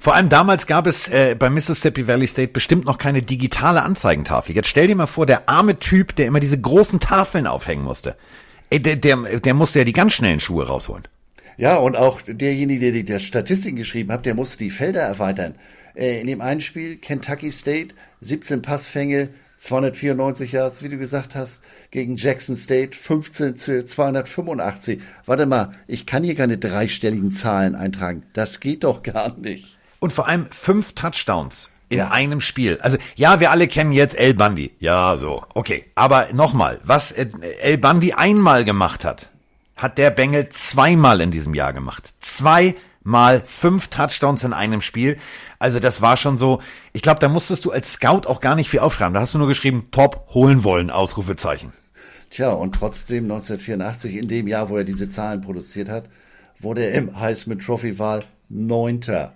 Vor 0.00 0.14
allem 0.14 0.28
damals 0.28 0.66
gab 0.66 0.86
es 0.86 1.08
äh, 1.08 1.36
bei 1.38 1.48
Mississippi 1.48 2.08
Valley 2.08 2.26
State 2.26 2.52
bestimmt 2.52 2.86
noch 2.86 2.98
keine 2.98 3.22
digitale 3.22 3.82
Anzeigentafel. 3.82 4.56
Jetzt 4.56 4.68
stell 4.68 4.88
dir 4.88 4.96
mal 4.96 5.06
vor, 5.06 5.26
der 5.26 5.48
arme 5.48 5.78
Typ, 5.78 6.16
der 6.16 6.26
immer 6.26 6.40
diese 6.40 6.60
großen 6.60 6.98
Tafeln 6.98 7.46
aufhängen 7.46 7.84
musste. 7.84 8.16
Ey, 8.70 8.80
der, 8.80 8.96
der, 8.96 9.16
der 9.40 9.54
musste 9.54 9.80
ja 9.80 9.84
die 9.84 9.92
ganz 9.92 10.14
schnellen 10.14 10.40
Schuhe 10.40 10.66
rausholen. 10.66 11.04
Ja, 11.56 11.76
und 11.76 11.96
auch 11.96 12.20
derjenige, 12.26 12.80
der 12.80 12.92
die 12.92 13.04
der 13.04 13.20
Statistiken 13.20 13.76
geschrieben 13.76 14.10
hat, 14.10 14.26
der 14.26 14.34
musste 14.34 14.58
die 14.58 14.70
Felder 14.70 15.02
erweitern. 15.02 15.54
Äh, 15.94 16.20
in 16.20 16.26
dem 16.26 16.40
einen 16.40 16.60
Spiel 16.60 16.96
Kentucky 16.96 17.50
State, 17.52 17.94
17 18.20 18.62
Passfänge, 18.62 19.28
294 19.58 20.52
Yards, 20.52 20.82
wie 20.82 20.88
du 20.88 20.98
gesagt 20.98 21.34
hast, 21.34 21.62
gegen 21.90 22.16
Jackson 22.16 22.56
State 22.56 22.96
15 22.96 23.56
zu 23.56 23.84
285. 23.84 25.00
Warte 25.24 25.46
mal, 25.46 25.72
ich 25.86 26.06
kann 26.06 26.24
hier 26.24 26.34
keine 26.34 26.58
dreistelligen 26.58 27.32
Zahlen 27.32 27.74
eintragen. 27.74 28.24
Das 28.32 28.60
geht 28.60 28.84
doch 28.84 29.02
gar 29.02 29.38
nicht. 29.38 29.78
Und 30.00 30.12
vor 30.12 30.28
allem 30.28 30.48
fünf 30.50 30.92
Touchdowns 30.92 31.70
in 31.94 32.00
ja. 32.00 32.08
einem 32.10 32.40
Spiel. 32.40 32.78
Also 32.80 32.98
ja, 33.14 33.38
wir 33.40 33.50
alle 33.52 33.68
kennen 33.68 33.92
jetzt 33.92 34.18
El 34.18 34.34
Bundy. 34.34 34.72
Ja, 34.80 35.16
so. 35.16 35.44
Okay. 35.54 35.86
Aber 35.94 36.28
nochmal, 36.32 36.80
was 36.82 37.12
äh, 37.12 37.28
El 37.60 37.78
Bundy 37.78 38.12
einmal 38.12 38.64
gemacht 38.64 39.04
hat, 39.04 39.30
hat 39.76 39.96
der 39.96 40.10
Bengel 40.10 40.48
zweimal 40.48 41.20
in 41.20 41.30
diesem 41.30 41.54
Jahr 41.54 41.72
gemacht. 41.72 42.12
Zweimal 42.20 43.42
fünf 43.46 43.88
Touchdowns 43.88 44.42
in 44.42 44.52
einem 44.52 44.82
Spiel. 44.82 45.18
Also 45.60 45.78
das 45.78 46.02
war 46.02 46.16
schon 46.16 46.36
so, 46.36 46.60
ich 46.92 47.02
glaube, 47.02 47.20
da 47.20 47.28
musstest 47.28 47.64
du 47.64 47.70
als 47.70 47.92
Scout 47.92 48.26
auch 48.26 48.40
gar 48.40 48.56
nicht 48.56 48.68
viel 48.68 48.80
aufschreiben. 48.80 49.14
Da 49.14 49.20
hast 49.20 49.34
du 49.34 49.38
nur 49.38 49.48
geschrieben, 49.48 49.88
top, 49.92 50.28
holen 50.34 50.64
wollen, 50.64 50.90
Ausrufezeichen. 50.90 51.72
Tja, 52.30 52.50
und 52.50 52.74
trotzdem 52.74 53.24
1984, 53.24 54.16
in 54.16 54.26
dem 54.26 54.48
Jahr, 54.48 54.68
wo 54.68 54.76
er 54.76 54.84
diese 54.84 55.08
Zahlen 55.08 55.40
produziert 55.40 55.88
hat, 55.88 56.08
wurde 56.58 56.84
er 56.84 56.94
im 56.94 57.20
Heisman 57.20 57.60
Trophy 57.60 58.00
Wahl 58.00 58.24
Neunter. 58.48 59.32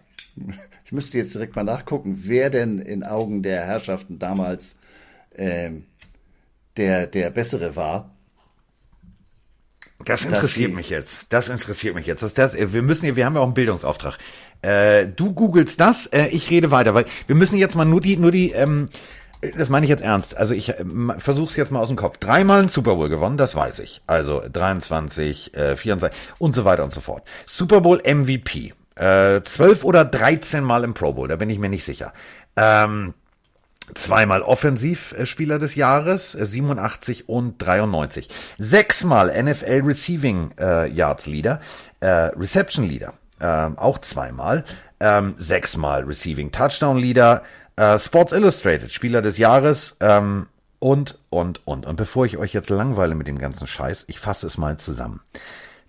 Ich 0.88 0.92
müsste 0.92 1.18
jetzt 1.18 1.34
direkt 1.34 1.54
mal 1.54 1.64
nachgucken, 1.64 2.22
wer 2.24 2.48
denn 2.48 2.78
in 2.78 3.04
Augen 3.04 3.42
der 3.42 3.66
Herrschaften 3.66 4.18
damals 4.18 4.78
ähm, 5.36 5.84
der, 6.78 7.06
der 7.06 7.28
Bessere 7.28 7.76
war. 7.76 8.16
Das 10.06 10.24
interessiert 10.24 10.72
mich 10.72 10.88
jetzt. 10.88 11.26
Das 11.28 11.50
interessiert 11.50 11.94
mich 11.94 12.06
jetzt. 12.06 12.22
Das, 12.22 12.32
das, 12.32 12.54
wir 12.54 12.80
müssen 12.80 13.04
hier, 13.04 13.16
wir 13.16 13.26
haben 13.26 13.34
ja 13.34 13.42
auch 13.42 13.44
einen 13.44 13.52
Bildungsauftrag. 13.52 14.16
Äh, 14.62 15.08
du 15.08 15.34
googelst 15.34 15.78
das, 15.78 16.06
äh, 16.06 16.28
ich 16.28 16.48
rede 16.48 16.70
weiter, 16.70 16.94
weil 16.94 17.04
wir 17.26 17.36
müssen 17.36 17.58
jetzt 17.58 17.76
mal 17.76 17.84
nur 17.84 18.00
die, 18.00 18.16
nur 18.16 18.32
die, 18.32 18.52
ähm, 18.52 18.88
das 19.58 19.68
meine 19.68 19.84
ich 19.84 19.90
jetzt 19.90 20.02
ernst. 20.02 20.38
Also 20.38 20.54
ich 20.54 20.70
äh, 20.70 20.84
versuche 21.18 21.50
es 21.50 21.56
jetzt 21.56 21.70
mal 21.70 21.80
aus 21.80 21.88
dem 21.88 21.98
Kopf. 21.98 22.16
Dreimal 22.16 22.62
ein 22.62 22.68
Super 22.70 22.94
Bowl 22.94 23.10
gewonnen, 23.10 23.36
das 23.36 23.54
weiß 23.54 23.80
ich. 23.80 24.00
Also 24.06 24.42
23, 24.50 25.54
äh, 25.54 25.76
24 25.76 26.18
und 26.38 26.54
so 26.54 26.64
weiter 26.64 26.84
und 26.84 26.94
so 26.94 27.02
fort. 27.02 27.24
Super 27.44 27.82
Bowl 27.82 28.00
MVP. 28.02 28.72
Äh, 28.98 29.42
12 29.44 29.84
oder 29.84 30.04
13 30.04 30.64
Mal 30.64 30.82
im 30.82 30.94
Pro 30.94 31.12
Bowl, 31.12 31.28
da 31.28 31.36
bin 31.36 31.50
ich 31.50 31.58
mir 31.58 31.68
nicht 31.68 31.84
sicher. 31.84 32.12
Ähm, 32.56 33.14
zweimal 33.94 34.42
Offensivspieler 34.42 35.58
des 35.58 35.76
Jahres, 35.76 36.32
87 36.32 37.20
äh, 37.20 37.24
und 37.26 37.58
93. 37.58 38.28
Sechsmal 38.58 39.30
NFL 39.42 39.82
Receiving 39.84 40.50
äh, 40.58 40.90
Yards 40.90 41.26
Leader, 41.26 41.60
äh, 42.00 42.06
Reception 42.06 42.88
Leader, 42.88 43.12
äh, 43.40 43.70
auch 43.76 43.98
zweimal. 43.98 44.64
Ähm, 45.00 45.36
sechsmal 45.38 46.02
Receiving 46.02 46.50
Touchdown 46.50 46.98
Leader, 46.98 47.44
äh, 47.76 48.00
Sports 48.00 48.32
Illustrated 48.32 48.92
Spieler 48.92 49.22
des 49.22 49.38
Jahres 49.38 49.96
ähm, 50.00 50.46
und, 50.80 51.20
und, 51.30 51.64
und. 51.66 51.86
Und 51.86 51.96
bevor 51.96 52.26
ich 52.26 52.36
euch 52.36 52.52
jetzt 52.52 52.68
langweile 52.68 53.14
mit 53.14 53.28
dem 53.28 53.38
ganzen 53.38 53.68
Scheiß, 53.68 54.06
ich 54.08 54.18
fasse 54.18 54.48
es 54.48 54.58
mal 54.58 54.76
zusammen. 54.76 55.20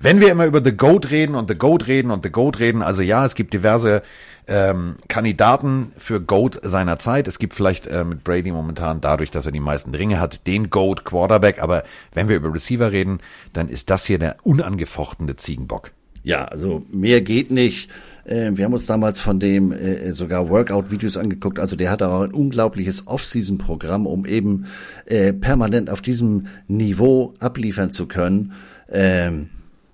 wenn 0.00 0.20
wir 0.20 0.30
immer 0.30 0.46
über 0.46 0.62
The 0.62 0.76
Goat 0.76 1.10
reden 1.10 1.34
und 1.34 1.48
The 1.48 1.56
Goat 1.56 1.86
reden 1.86 2.10
und 2.10 2.22
The 2.22 2.30
Goat 2.30 2.60
reden, 2.60 2.82
also 2.82 3.02
ja, 3.02 3.24
es 3.24 3.34
gibt 3.34 3.52
diverse 3.54 4.02
ähm, 4.46 4.96
Kandidaten 5.08 5.92
für 5.96 6.20
Goat 6.20 6.60
seiner 6.62 6.98
Zeit. 6.98 7.26
Es 7.28 7.38
gibt 7.38 7.54
vielleicht 7.54 7.86
äh, 7.86 8.04
mit 8.04 8.22
Brady 8.24 8.52
momentan, 8.52 9.00
dadurch, 9.00 9.30
dass 9.30 9.46
er 9.46 9.52
die 9.52 9.60
meisten 9.60 9.94
Ringe 9.94 10.20
hat, 10.20 10.46
den 10.46 10.70
Goat 10.70 11.04
Quarterback. 11.04 11.62
Aber 11.62 11.84
wenn 12.12 12.28
wir 12.28 12.36
über 12.36 12.52
Receiver 12.52 12.92
reden, 12.92 13.20
dann 13.52 13.68
ist 13.68 13.90
das 13.90 14.04
hier 14.04 14.18
der 14.18 14.36
unangefochtene 14.42 15.36
Ziegenbock. 15.36 15.92
Ja, 16.22 16.44
also 16.44 16.84
mehr 16.90 17.20
geht 17.20 17.50
nicht. 17.50 17.90
Äh, 18.24 18.52
wir 18.54 18.64
haben 18.64 18.72
uns 18.72 18.86
damals 18.86 19.20
von 19.20 19.40
dem 19.40 19.72
äh, 19.72 20.12
sogar 20.12 20.48
Workout-Videos 20.48 21.16
angeguckt. 21.16 21.58
Also 21.58 21.76
der 21.76 21.90
hat 21.90 22.02
auch 22.02 22.22
ein 22.22 22.32
unglaubliches 22.32 23.06
Off-Season-Programm, 23.06 24.06
um 24.06 24.26
eben 24.26 24.66
äh, 25.06 25.32
permanent 25.32 25.90
auf 25.90 26.00
diesem 26.00 26.46
Niveau 26.68 27.34
abliefern 27.38 27.90
zu 27.90 28.06
können. 28.06 28.52
Ähm, 28.90 29.48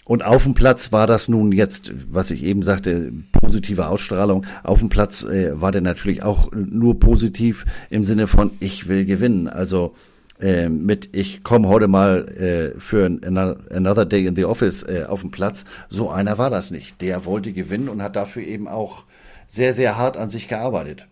und 0.05 0.25
auf 0.25 0.43
dem 0.43 0.55
Platz 0.55 0.91
war 0.91 1.07
das 1.07 1.29
nun 1.29 1.53
jetzt, 1.53 1.93
was 2.11 2.33
ich 2.33 2.43
eben 2.43 2.65
sagte, 2.65 3.13
positive 3.31 3.87
Ausstrahlung. 3.87 4.45
Auf 4.65 4.81
dem 4.81 4.89
Platz 4.89 5.23
äh, 5.23 5.61
war 5.61 5.71
der 5.71 5.83
natürlich 5.83 6.25
auch 6.25 6.51
nur 6.53 6.99
positiv 6.99 7.65
im 7.91 8.03
Sinne 8.03 8.27
von 8.27 8.51
ich 8.59 8.89
will 8.89 9.05
gewinnen. 9.05 9.47
Also 9.47 9.95
äh, 10.41 10.69
mit 10.69 11.15
ich 11.15 11.43
komme 11.43 11.69
heute 11.69 11.89
mal 11.89 12.29
äh, 12.29 12.81
für 12.81 13.05
another 13.07 14.05
day 14.05 14.27
in 14.27 14.37
the 14.37 14.45
office 14.45 14.83
äh, 14.83 15.05
auf 15.09 15.21
den 15.21 15.31
Platz. 15.31 15.65
So 15.89 16.11
einer 16.11 16.39
war 16.39 16.51
das 16.51 16.71
nicht. 16.71 17.01
Der 17.01 17.25
wollte 17.25 17.53
gewinnen 17.53 17.89
und 17.89 18.03
hat 18.03 18.17
dafür 18.17 18.43
eben 18.43 18.69
auch 18.69 19.05
sehr, 19.49 19.75
sehr 19.75 19.97
hart 19.97 20.17
an 20.17 20.31
sich 20.31 20.49
gearbeitet. 20.49 21.07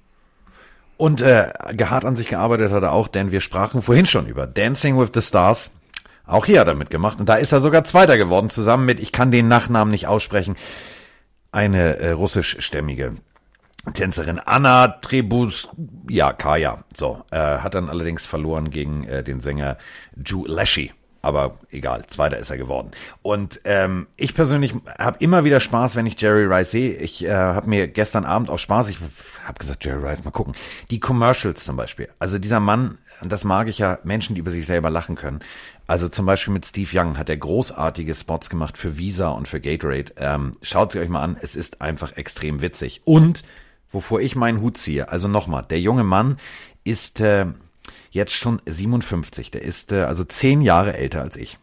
Und 0.96 1.20
äh, 1.20 1.48
hart 1.84 2.04
an 2.04 2.16
sich 2.16 2.28
gearbeitet 2.28 2.72
hat 2.72 2.82
er 2.82 2.92
auch, 2.92 3.08
denn 3.08 3.30
wir 3.30 3.40
sprachen 3.40 3.82
vorhin 3.82 4.06
schon 4.06 4.26
über 4.26 4.46
Dancing 4.46 4.98
with 4.98 5.10
the 5.14 5.22
Stars. 5.22 5.70
Auch 6.26 6.44
hier 6.44 6.60
hat 6.60 6.68
er 6.68 6.74
mitgemacht 6.74 7.20
und 7.20 7.28
da 7.28 7.36
ist 7.36 7.52
er 7.52 7.60
sogar 7.60 7.84
Zweiter 7.84 8.18
geworden, 8.18 8.50
zusammen 8.50 8.84
mit, 8.84 9.00
ich 9.00 9.12
kann 9.12 9.30
den 9.30 9.48
Nachnamen 9.48 9.90
nicht 9.90 10.08
aussprechen, 10.08 10.56
eine 11.52 11.98
äh, 11.98 12.10
russischstämmige 12.10 13.12
Tänzerin 13.94 14.38
Anna 14.38 14.88
Trebus, 14.88 15.68
ja, 16.08 16.32
Kaya, 16.32 16.84
so, 16.94 17.22
äh, 17.30 17.36
hat 17.36 17.74
dann 17.74 17.88
allerdings 17.88 18.26
verloren 18.26 18.70
gegen 18.70 19.04
äh, 19.04 19.22
den 19.22 19.40
Sänger 19.40 19.78
Ju 20.24 20.44
Leshy. 20.46 20.92
Aber 21.20 21.58
egal, 21.70 22.06
Zweiter 22.06 22.38
ist 22.38 22.50
er 22.50 22.58
geworden. 22.58 22.92
Und 23.22 23.60
ähm, 23.64 24.06
ich 24.16 24.34
persönlich 24.34 24.72
habe 24.98 25.18
immer 25.18 25.42
wieder 25.44 25.58
Spaß, 25.58 25.96
wenn 25.96 26.06
ich 26.06 26.20
Jerry 26.20 26.44
Rice 26.44 26.70
sehe. 26.70 26.94
Ich 26.94 27.24
äh, 27.24 27.32
habe 27.32 27.68
mir 27.68 27.88
gestern 27.88 28.24
Abend 28.24 28.50
auch 28.50 28.58
Spaß, 28.58 28.88
ich 28.88 28.98
habe 29.44 29.58
gesagt, 29.58 29.84
Jerry 29.84 30.06
Rice, 30.06 30.24
mal 30.24 30.30
gucken. 30.30 30.54
Die 30.90 31.00
Commercials 31.00 31.64
zum 31.64 31.76
Beispiel. 31.76 32.08
Also 32.20 32.38
dieser 32.38 32.60
Mann, 32.60 32.98
das 33.20 33.42
mag 33.42 33.66
ich 33.66 33.78
ja, 33.78 33.98
Menschen, 34.04 34.36
die 34.36 34.40
über 34.40 34.52
sich 34.52 34.64
selber 34.64 34.90
lachen 34.90 35.16
können. 35.16 35.40
Also 35.88 36.08
zum 36.08 36.24
Beispiel 36.24 36.52
mit 36.52 36.66
Steve 36.66 36.90
Young 36.92 37.18
hat 37.18 37.28
er 37.28 37.36
großartige 37.36 38.14
Spots 38.14 38.48
gemacht 38.48 38.78
für 38.78 38.96
Visa 38.96 39.30
und 39.30 39.48
für 39.48 39.60
Gatorade. 39.60 40.12
Ähm, 40.18 40.52
schaut 40.62 40.92
sie 40.92 41.00
euch 41.00 41.08
mal 41.08 41.22
an, 41.22 41.36
es 41.40 41.56
ist 41.56 41.80
einfach 41.80 42.16
extrem 42.16 42.60
witzig. 42.60 43.00
Und 43.04 43.42
wovor 43.90 44.20
ich 44.20 44.36
meinen 44.36 44.60
Hut 44.60 44.76
ziehe, 44.76 45.08
also 45.08 45.28
nochmal, 45.28 45.64
der 45.68 45.80
junge 45.80 46.04
Mann 46.04 46.38
ist 46.84 47.20
äh, 47.20 47.46
jetzt 48.10 48.34
schon 48.34 48.60
57, 48.66 49.50
der 49.50 49.62
ist 49.62 49.92
äh, 49.92 50.02
also 50.02 50.24
zehn 50.24 50.60
Jahre 50.62 50.96
älter 50.96 51.22
als 51.22 51.36
ich. 51.36 51.58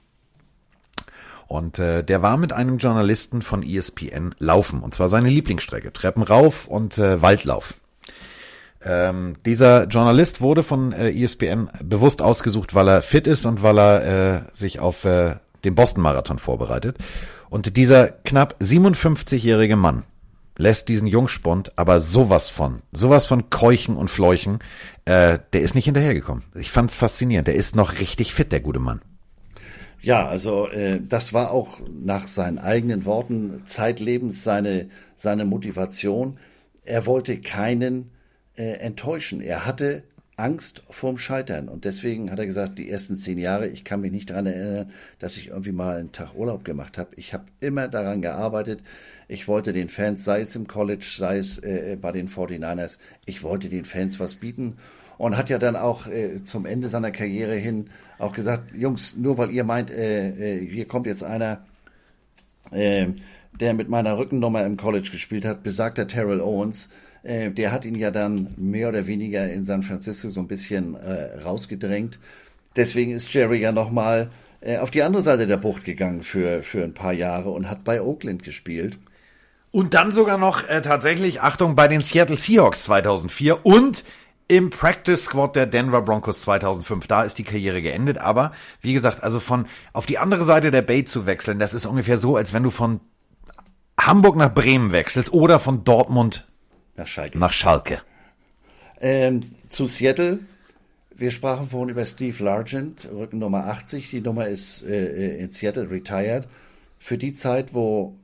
Und 1.47 1.77
äh, 1.77 2.03
der 2.03 2.21
war 2.21 2.37
mit 2.37 2.53
einem 2.53 2.77
Journalisten 2.77 3.41
von 3.41 3.61
ESPN 3.61 4.33
laufen, 4.39 4.81
und 4.81 4.95
zwar 4.95 5.09
seine 5.09 5.29
Lieblingsstrecke, 5.29 5.93
Treppen 5.93 6.23
rauf 6.23 6.67
und 6.67 6.97
äh, 6.97 7.21
Waldlauf. 7.21 7.75
Ähm, 8.83 9.35
dieser 9.45 9.85
Journalist 9.85 10.41
wurde 10.41 10.63
von 10.63 10.91
äh, 10.91 11.11
ESPN 11.11 11.69
bewusst 11.83 12.21
ausgesucht, 12.21 12.75
weil 12.75 12.87
er 12.87 13.01
fit 13.01 13.27
ist 13.27 13.45
und 13.45 13.63
weil 13.63 13.79
er 13.79 14.03
äh, 14.35 14.41
sich 14.53 14.79
auf 14.79 15.05
äh, 15.05 15.35
den 15.63 15.75
Boston-Marathon 15.75 16.39
vorbereitet. 16.39 16.97
Und 17.49 17.77
dieser 17.77 18.09
knapp 18.09 18.55
57-jährige 18.61 19.75
Mann 19.75 20.03
lässt 20.57 20.87
diesen 20.89 21.07
Jungspund 21.07 21.73
aber 21.77 21.99
sowas 21.99 22.49
von, 22.49 22.81
sowas 22.91 23.27
von 23.27 23.49
Keuchen 23.49 23.97
und 23.97 24.09
Fleuchen, 24.09 24.59
äh, 25.05 25.39
der 25.53 25.61
ist 25.61 25.75
nicht 25.75 25.85
hinterhergekommen. 25.85 26.43
Ich 26.55 26.71
fand's 26.71 26.95
faszinierend. 26.95 27.47
Der 27.47 27.55
ist 27.55 27.75
noch 27.75 27.99
richtig 27.99 28.33
fit, 28.33 28.51
der 28.51 28.61
gute 28.61 28.79
Mann. 28.79 29.01
Ja, 30.01 30.27
also 30.27 30.67
äh, 30.67 30.99
das 31.01 31.33
war 31.33 31.51
auch 31.51 31.79
nach 31.89 32.27
seinen 32.27 32.59
eigenen 32.59 33.05
Worten 33.05 33.63
zeitlebens 33.65 34.43
seine, 34.43 34.89
seine 35.15 35.45
Motivation. 35.45 36.37
Er 36.83 37.05
wollte 37.07 37.39
keinen 37.39 38.11
äh, 38.55 38.73
enttäuschen. 38.73 39.41
Er 39.41 39.65
hatte 39.65 40.03
Angst 40.37 40.83
vorm 40.89 41.17
Scheitern 41.17 41.69
und 41.69 41.85
deswegen 41.85 42.29
hat 42.29 42.39
er 42.39 42.45
gesagt, 42.45 42.77
die 42.77 42.89
ersten 42.89 43.15
zehn 43.15 43.37
Jahre, 43.37 43.67
ich 43.67 43.83
kann 43.83 44.01
mich 44.01 44.11
nicht 44.11 44.29
daran 44.29 44.45
erinnern, 44.45 44.91
dass 45.17 45.37
ich 45.37 45.47
irgendwie 45.47 45.71
mal 45.71 45.97
einen 45.97 46.11
Tag 46.11 46.35
Urlaub 46.35 46.65
gemacht 46.65 46.97
habe. 46.97 47.11
Ich 47.15 47.33
habe 47.33 47.45
immer 47.61 47.87
daran 47.87 48.21
gearbeitet. 48.21 48.81
Ich 49.27 49.47
wollte 49.47 49.73
den 49.73 49.89
Fans, 49.89 50.23
sei 50.23 50.41
es 50.41 50.55
im 50.55 50.67
College, 50.67 51.05
sei 51.17 51.37
es 51.37 51.57
äh, 51.59 51.97
bei 51.99 52.11
den 52.11 52.29
49ers, 52.29 52.99
ich 53.25 53.43
wollte 53.43 53.69
den 53.69 53.85
Fans 53.85 54.19
was 54.19 54.35
bieten 54.35 54.77
und 55.17 55.37
hat 55.37 55.49
ja 55.49 55.57
dann 55.57 55.75
auch 55.75 56.07
äh, 56.07 56.43
zum 56.43 56.65
Ende 56.65 56.89
seiner 56.89 57.11
Karriere 57.11 57.55
hin 57.55 57.89
auch 58.19 58.33
gesagt, 58.33 58.73
Jungs, 58.75 59.15
nur 59.15 59.37
weil 59.37 59.51
ihr 59.51 59.63
meint, 59.63 59.91
äh, 59.91 60.57
äh, 60.57 60.67
hier 60.67 60.87
kommt 60.87 61.07
jetzt 61.07 61.23
einer, 61.23 61.65
äh, 62.71 63.07
der 63.59 63.73
mit 63.73 63.89
meiner 63.89 64.17
Rückennummer 64.17 64.65
im 64.65 64.77
College 64.77 65.09
gespielt 65.11 65.45
hat, 65.45 65.63
besagter 65.63 66.07
Terrell 66.07 66.41
Owens, 66.41 66.89
äh, 67.23 67.51
der 67.51 67.71
hat 67.71 67.85
ihn 67.85 67.95
ja 67.95 68.11
dann 68.11 68.53
mehr 68.57 68.89
oder 68.89 69.07
weniger 69.07 69.49
in 69.51 69.65
San 69.65 69.83
Francisco 69.83 70.29
so 70.29 70.39
ein 70.39 70.47
bisschen 70.47 70.95
äh, 70.95 71.39
rausgedrängt. 71.41 72.19
Deswegen 72.75 73.11
ist 73.11 73.33
Jerry 73.33 73.61
ja 73.61 73.71
nochmal 73.71 74.29
äh, 74.61 74.77
auf 74.77 74.91
die 74.91 75.03
andere 75.03 75.23
Seite 75.23 75.47
der 75.47 75.57
Bucht 75.57 75.83
gegangen 75.85 76.23
für, 76.23 76.61
für 76.61 76.83
ein 76.83 76.93
paar 76.93 77.13
Jahre 77.13 77.51
und 77.51 77.69
hat 77.69 77.83
bei 77.83 78.01
Oakland 78.01 78.43
gespielt. 78.43 78.97
Und 79.75 79.93
dann 79.93 80.13
sogar 80.13 80.37
noch 80.37 80.69
äh, 80.69 80.81
tatsächlich, 80.81 81.41
Achtung, 81.41 81.75
bei 81.75 81.89
den 81.89 82.01
Seattle 82.01 82.37
Seahawks 82.37 82.85
2004 82.85 83.65
und 83.65 84.05
im 84.47 84.69
Practice 84.69 85.25
Squad 85.25 85.57
der 85.57 85.65
Denver 85.65 86.01
Broncos 86.01 86.43
2005. 86.43 87.07
Da 87.07 87.23
ist 87.23 87.37
die 87.37 87.43
Karriere 87.43 87.81
geendet. 87.81 88.17
Aber 88.17 88.53
wie 88.79 88.93
gesagt, 88.93 89.21
also 89.21 89.41
von 89.41 89.65
auf 89.91 90.05
die 90.05 90.17
andere 90.17 90.45
Seite 90.45 90.71
der 90.71 90.81
Bay 90.81 91.03
zu 91.03 91.25
wechseln, 91.25 91.59
das 91.59 91.73
ist 91.73 91.85
ungefähr 91.85 92.19
so, 92.19 92.37
als 92.37 92.53
wenn 92.53 92.63
du 92.63 92.69
von 92.69 93.01
Hamburg 93.99 94.37
nach 94.37 94.53
Bremen 94.53 94.93
wechselst 94.93 95.33
oder 95.33 95.59
von 95.59 95.83
Dortmund 95.83 96.47
nach 96.95 97.07
Schalke. 97.07 97.37
Nach 97.37 97.51
Schalke. 97.51 98.01
Ähm, 99.01 99.41
zu 99.67 99.89
Seattle. 99.89 100.39
Wir 101.13 101.31
sprachen 101.31 101.67
vorhin 101.67 101.89
über 101.89 102.05
Steve 102.05 102.41
Largent, 102.41 103.09
Rücken 103.11 103.39
Nummer 103.39 103.65
80. 103.65 104.09
Die 104.09 104.21
Nummer 104.21 104.47
ist 104.47 104.83
äh, 104.83 105.35
in 105.35 105.51
Seattle 105.51 105.89
retired. 105.91 106.47
Für 106.97 107.17
die 107.17 107.33
Zeit, 107.33 107.73
wo 107.73 108.15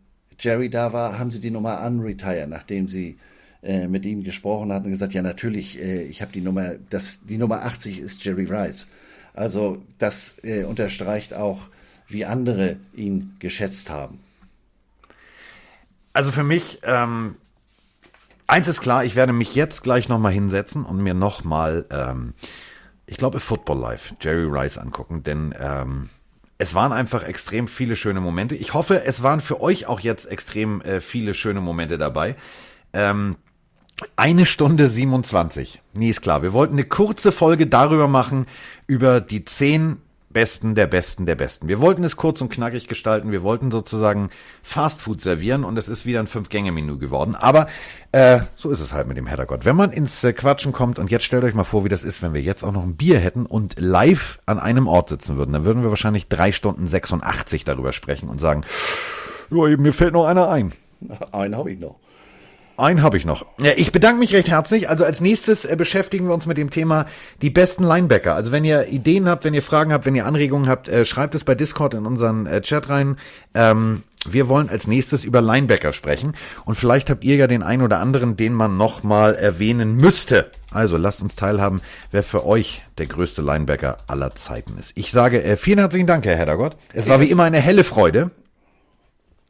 Jerry 0.41 0.69
da 0.69 0.91
war, 0.91 1.17
haben 1.17 1.31
sie 1.31 1.39
die 1.39 1.51
Nummer 1.51 1.81
unretired, 1.85 2.49
nachdem 2.49 2.87
sie 2.87 3.17
äh, 3.63 3.87
mit 3.87 4.05
ihm 4.05 4.23
gesprochen 4.23 4.73
hatten 4.73 4.85
und 4.85 4.91
gesagt, 4.91 5.13
ja 5.13 5.21
natürlich, 5.21 5.79
äh, 5.79 6.03
ich 6.03 6.21
habe 6.21 6.31
die 6.31 6.41
Nummer, 6.41 6.71
das, 6.89 7.21
die 7.23 7.37
Nummer 7.37 7.63
80 7.63 7.99
ist 7.99 8.23
Jerry 8.25 8.45
Rice. 8.45 8.87
Also 9.33 9.81
das 9.97 10.35
äh, 10.43 10.63
unterstreicht 10.63 11.33
auch, 11.33 11.67
wie 12.07 12.25
andere 12.25 12.77
ihn 12.93 13.35
geschätzt 13.39 13.89
haben. 13.89 14.19
Also 16.11 16.31
für 16.31 16.43
mich 16.43 16.79
ähm, 16.83 17.35
Eins 18.51 18.67
ist 18.67 18.81
klar, 18.81 19.05
ich 19.05 19.15
werde 19.15 19.31
mich 19.31 19.55
jetzt 19.55 19.81
gleich 19.81 20.09
nochmal 20.09 20.33
hinsetzen 20.33 20.83
und 20.83 20.97
mir 20.97 21.13
nochmal, 21.13 21.85
ähm, 21.89 22.33
ich 23.05 23.15
glaube, 23.15 23.39
Football 23.39 23.79
Life, 23.79 24.13
Jerry 24.19 24.43
Rice 24.43 24.77
angucken, 24.77 25.23
denn 25.23 25.55
ähm, 25.57 26.09
es 26.61 26.75
waren 26.75 26.91
einfach 26.91 27.23
extrem 27.23 27.67
viele 27.67 27.95
schöne 27.95 28.21
Momente. 28.21 28.53
Ich 28.55 28.75
hoffe, 28.75 29.03
es 29.03 29.23
waren 29.23 29.41
für 29.41 29.61
euch 29.61 29.87
auch 29.87 29.99
jetzt 29.99 30.25
extrem 30.25 30.81
äh, 30.81 31.01
viele 31.01 31.33
schöne 31.33 31.59
Momente 31.59 31.97
dabei. 31.97 32.35
Ähm, 32.93 33.35
eine 34.15 34.45
Stunde 34.45 34.87
27. 34.87 35.81
Nee, 35.93 36.11
ist 36.11 36.21
klar. 36.21 36.43
Wir 36.43 36.53
wollten 36.53 36.73
eine 36.73 36.83
kurze 36.83 37.31
Folge 37.31 37.65
darüber 37.65 38.07
machen, 38.07 38.45
über 38.85 39.21
die 39.21 39.43
zehn 39.43 39.97
Besten 40.33 40.75
der 40.75 40.87
Besten 40.87 41.25
der 41.25 41.35
Besten. 41.35 41.67
Wir 41.67 41.79
wollten 41.79 42.03
es 42.03 42.15
kurz 42.15 42.41
und 42.41 42.49
knackig 42.49 42.87
gestalten. 42.87 43.31
Wir 43.31 43.43
wollten 43.43 43.71
sozusagen 43.71 44.29
Fastfood 44.63 45.21
servieren 45.21 45.63
und 45.63 45.77
es 45.77 45.89
ist 45.89 46.05
wieder 46.05 46.19
ein 46.19 46.27
Fünf-Gänge-Menü 46.27 46.97
geworden. 46.97 47.35
Aber 47.35 47.67
äh, 48.11 48.41
so 48.55 48.69
ist 48.69 48.79
es 48.79 48.93
halt 48.93 49.07
mit 49.07 49.17
dem 49.17 49.27
Heddergott. 49.27 49.65
Wenn 49.65 49.75
man 49.75 49.91
ins 49.91 50.23
äh, 50.23 50.33
Quatschen 50.33 50.71
kommt 50.71 50.99
und 50.99 51.11
jetzt 51.11 51.25
stellt 51.25 51.43
euch 51.43 51.53
mal 51.53 51.63
vor, 51.63 51.85
wie 51.85 51.89
das 51.89 52.03
ist, 52.03 52.21
wenn 52.21 52.33
wir 52.33 52.41
jetzt 52.41 52.63
auch 52.63 52.71
noch 52.71 52.83
ein 52.83 52.95
Bier 52.95 53.19
hätten 53.19 53.45
und 53.45 53.79
live 53.79 54.39
an 54.45 54.59
einem 54.59 54.87
Ort 54.87 55.09
sitzen 55.09 55.37
würden, 55.37 55.53
dann 55.53 55.65
würden 55.65 55.83
wir 55.83 55.89
wahrscheinlich 55.89 56.27
drei 56.27 56.51
Stunden 56.51 56.87
86 56.87 57.63
darüber 57.63 57.93
sprechen 57.93 58.29
und 58.29 58.39
sagen, 58.39 58.63
mir 59.49 59.93
fällt 59.93 60.13
noch 60.13 60.25
einer 60.25 60.49
ein. 60.49 60.71
Einen 61.31 61.55
habe 61.55 61.71
ich 61.71 61.79
noch. 61.79 61.95
Einen 62.81 63.03
habe 63.03 63.15
ich 63.15 63.25
noch. 63.25 63.45
Ja, 63.61 63.71
ich 63.75 63.91
bedanke 63.91 64.19
mich 64.19 64.33
recht 64.33 64.49
herzlich. 64.49 64.89
Also 64.89 65.05
als 65.05 65.21
nächstes 65.21 65.65
äh, 65.65 65.75
beschäftigen 65.75 66.27
wir 66.27 66.33
uns 66.33 66.47
mit 66.47 66.57
dem 66.57 66.71
Thema 66.71 67.05
die 67.41 67.51
besten 67.51 67.83
Linebacker. 67.83 68.33
Also 68.33 68.51
wenn 68.51 68.65
ihr 68.65 68.87
Ideen 68.87 69.29
habt, 69.29 69.43
wenn 69.43 69.53
ihr 69.53 69.61
Fragen 69.61 69.93
habt, 69.93 70.05
wenn 70.05 70.15
ihr 70.15 70.25
Anregungen 70.25 70.67
habt, 70.67 70.89
äh, 70.89 71.05
schreibt 71.05 71.35
es 71.35 71.43
bei 71.43 71.53
Discord 71.53 71.93
in 71.93 72.05
unseren 72.07 72.47
äh, 72.47 72.61
Chat 72.61 72.89
rein. 72.89 73.17
Ähm, 73.53 74.01
wir 74.27 74.47
wollen 74.47 74.69
als 74.69 74.87
nächstes 74.87 75.23
über 75.23 75.41
Linebacker 75.41 75.93
sprechen 75.93 76.33
und 76.65 76.75
vielleicht 76.75 77.09
habt 77.09 77.23
ihr 77.23 77.35
ja 77.35 77.47
den 77.47 77.63
einen 77.63 77.81
oder 77.81 77.99
anderen, 77.99 78.37
den 78.37 78.53
man 78.53 78.77
noch 78.77 79.03
mal 79.03 79.35
erwähnen 79.35 79.95
müsste. 79.95 80.51
Also 80.71 80.97
lasst 80.97 81.21
uns 81.21 81.35
teilhaben, 81.35 81.81
wer 82.11 82.23
für 82.23 82.45
euch 82.45 82.83
der 82.97 83.07
größte 83.07 83.41
Linebacker 83.41 83.97
aller 84.07 84.35
Zeiten 84.35 84.77
ist. 84.79 84.91
Ich 84.95 85.11
sage 85.11 85.43
äh, 85.43 85.55
vielen 85.55 85.79
herzlichen 85.79 86.07
Dank, 86.07 86.25
Herr 86.25 86.35
Heddergott. 86.35 86.77
Es 86.93 87.07
war 87.07 87.21
wie 87.21 87.29
immer 87.29 87.43
eine 87.43 87.59
helle 87.59 87.83
Freude. 87.83 88.31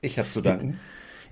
Ich 0.02 0.20
habe 0.20 0.30
zu 0.30 0.41
danken. 0.41 0.80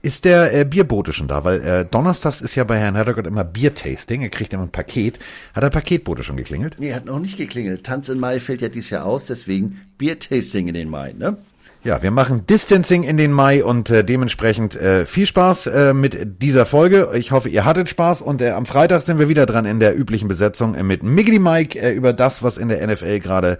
Ist 0.01 0.25
der 0.25 0.53
äh, 0.53 0.65
Bierbote 0.65 1.11
schon 1.11 1.27
da? 1.27 1.43
Weil 1.43 1.61
äh, 1.61 1.85
donnerstags 1.85 2.41
ist 2.41 2.55
ja 2.55 2.63
bei 2.63 2.77
Herrn 2.77 2.95
Heddergott 2.95 3.27
immer 3.27 3.43
Biertasting. 3.43 4.21
Er 4.21 4.29
kriegt 4.29 4.53
immer 4.53 4.63
ein 4.63 4.71
Paket. 4.71 5.19
Hat 5.53 5.63
der 5.63 5.69
Paketbote 5.69 6.23
schon 6.23 6.37
geklingelt? 6.37 6.75
Nee, 6.79 6.93
hat 6.93 7.05
noch 7.05 7.19
nicht 7.19 7.37
geklingelt. 7.37 7.85
Tanz 7.85 8.07
in 8.09 8.19
Mai 8.19 8.39
fällt 8.39 8.61
ja 8.61 8.69
dieses 8.69 8.91
Jahr 8.91 9.05
aus, 9.05 9.25
deswegen 9.25 9.81
Biertasting 9.97 10.67
in 10.67 10.73
den 10.73 10.89
Mai, 10.89 11.13
ne? 11.17 11.37
Ja, 11.81 12.03
wir 12.03 12.11
machen 12.11 12.45
Distancing 12.45 13.03
in 13.03 13.15
den 13.15 13.31
Mai 13.31 13.63
und 13.63 13.89
äh, 13.89 14.03
dementsprechend 14.03 14.75
äh, 14.75 15.05
viel 15.05 15.25
Spaß 15.25 15.67
äh, 15.67 15.93
mit 15.93 16.41
dieser 16.41 16.65
Folge. 16.65 17.11
Ich 17.13 17.31
hoffe, 17.31 17.47
ihr 17.47 17.63
hattet 17.63 17.87
Spaß 17.87 18.21
und 18.21 18.41
äh, 18.41 18.49
am 18.49 18.65
Freitag 18.65 19.03
sind 19.03 19.17
wir 19.17 19.29
wieder 19.29 19.45
dran 19.45 19.63
in 19.63 19.79
der 19.79 19.97
üblichen 19.97 20.27
Besetzung 20.27 20.75
äh, 20.75 20.83
mit 20.83 21.03
Miggity 21.03 21.39
Mike 21.39 21.79
äh, 21.79 21.93
über 21.93 22.11
das, 22.11 22.43
was 22.43 22.57
in 22.57 22.67
der 22.67 22.85
NFL 22.85 23.19
gerade 23.19 23.59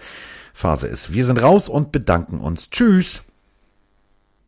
Phase 0.52 0.86
ist. 0.86 1.14
Wir 1.14 1.24
sind 1.24 1.42
raus 1.42 1.70
und 1.70 1.92
bedanken 1.92 2.40
uns. 2.40 2.68
Tschüss. 2.68 3.22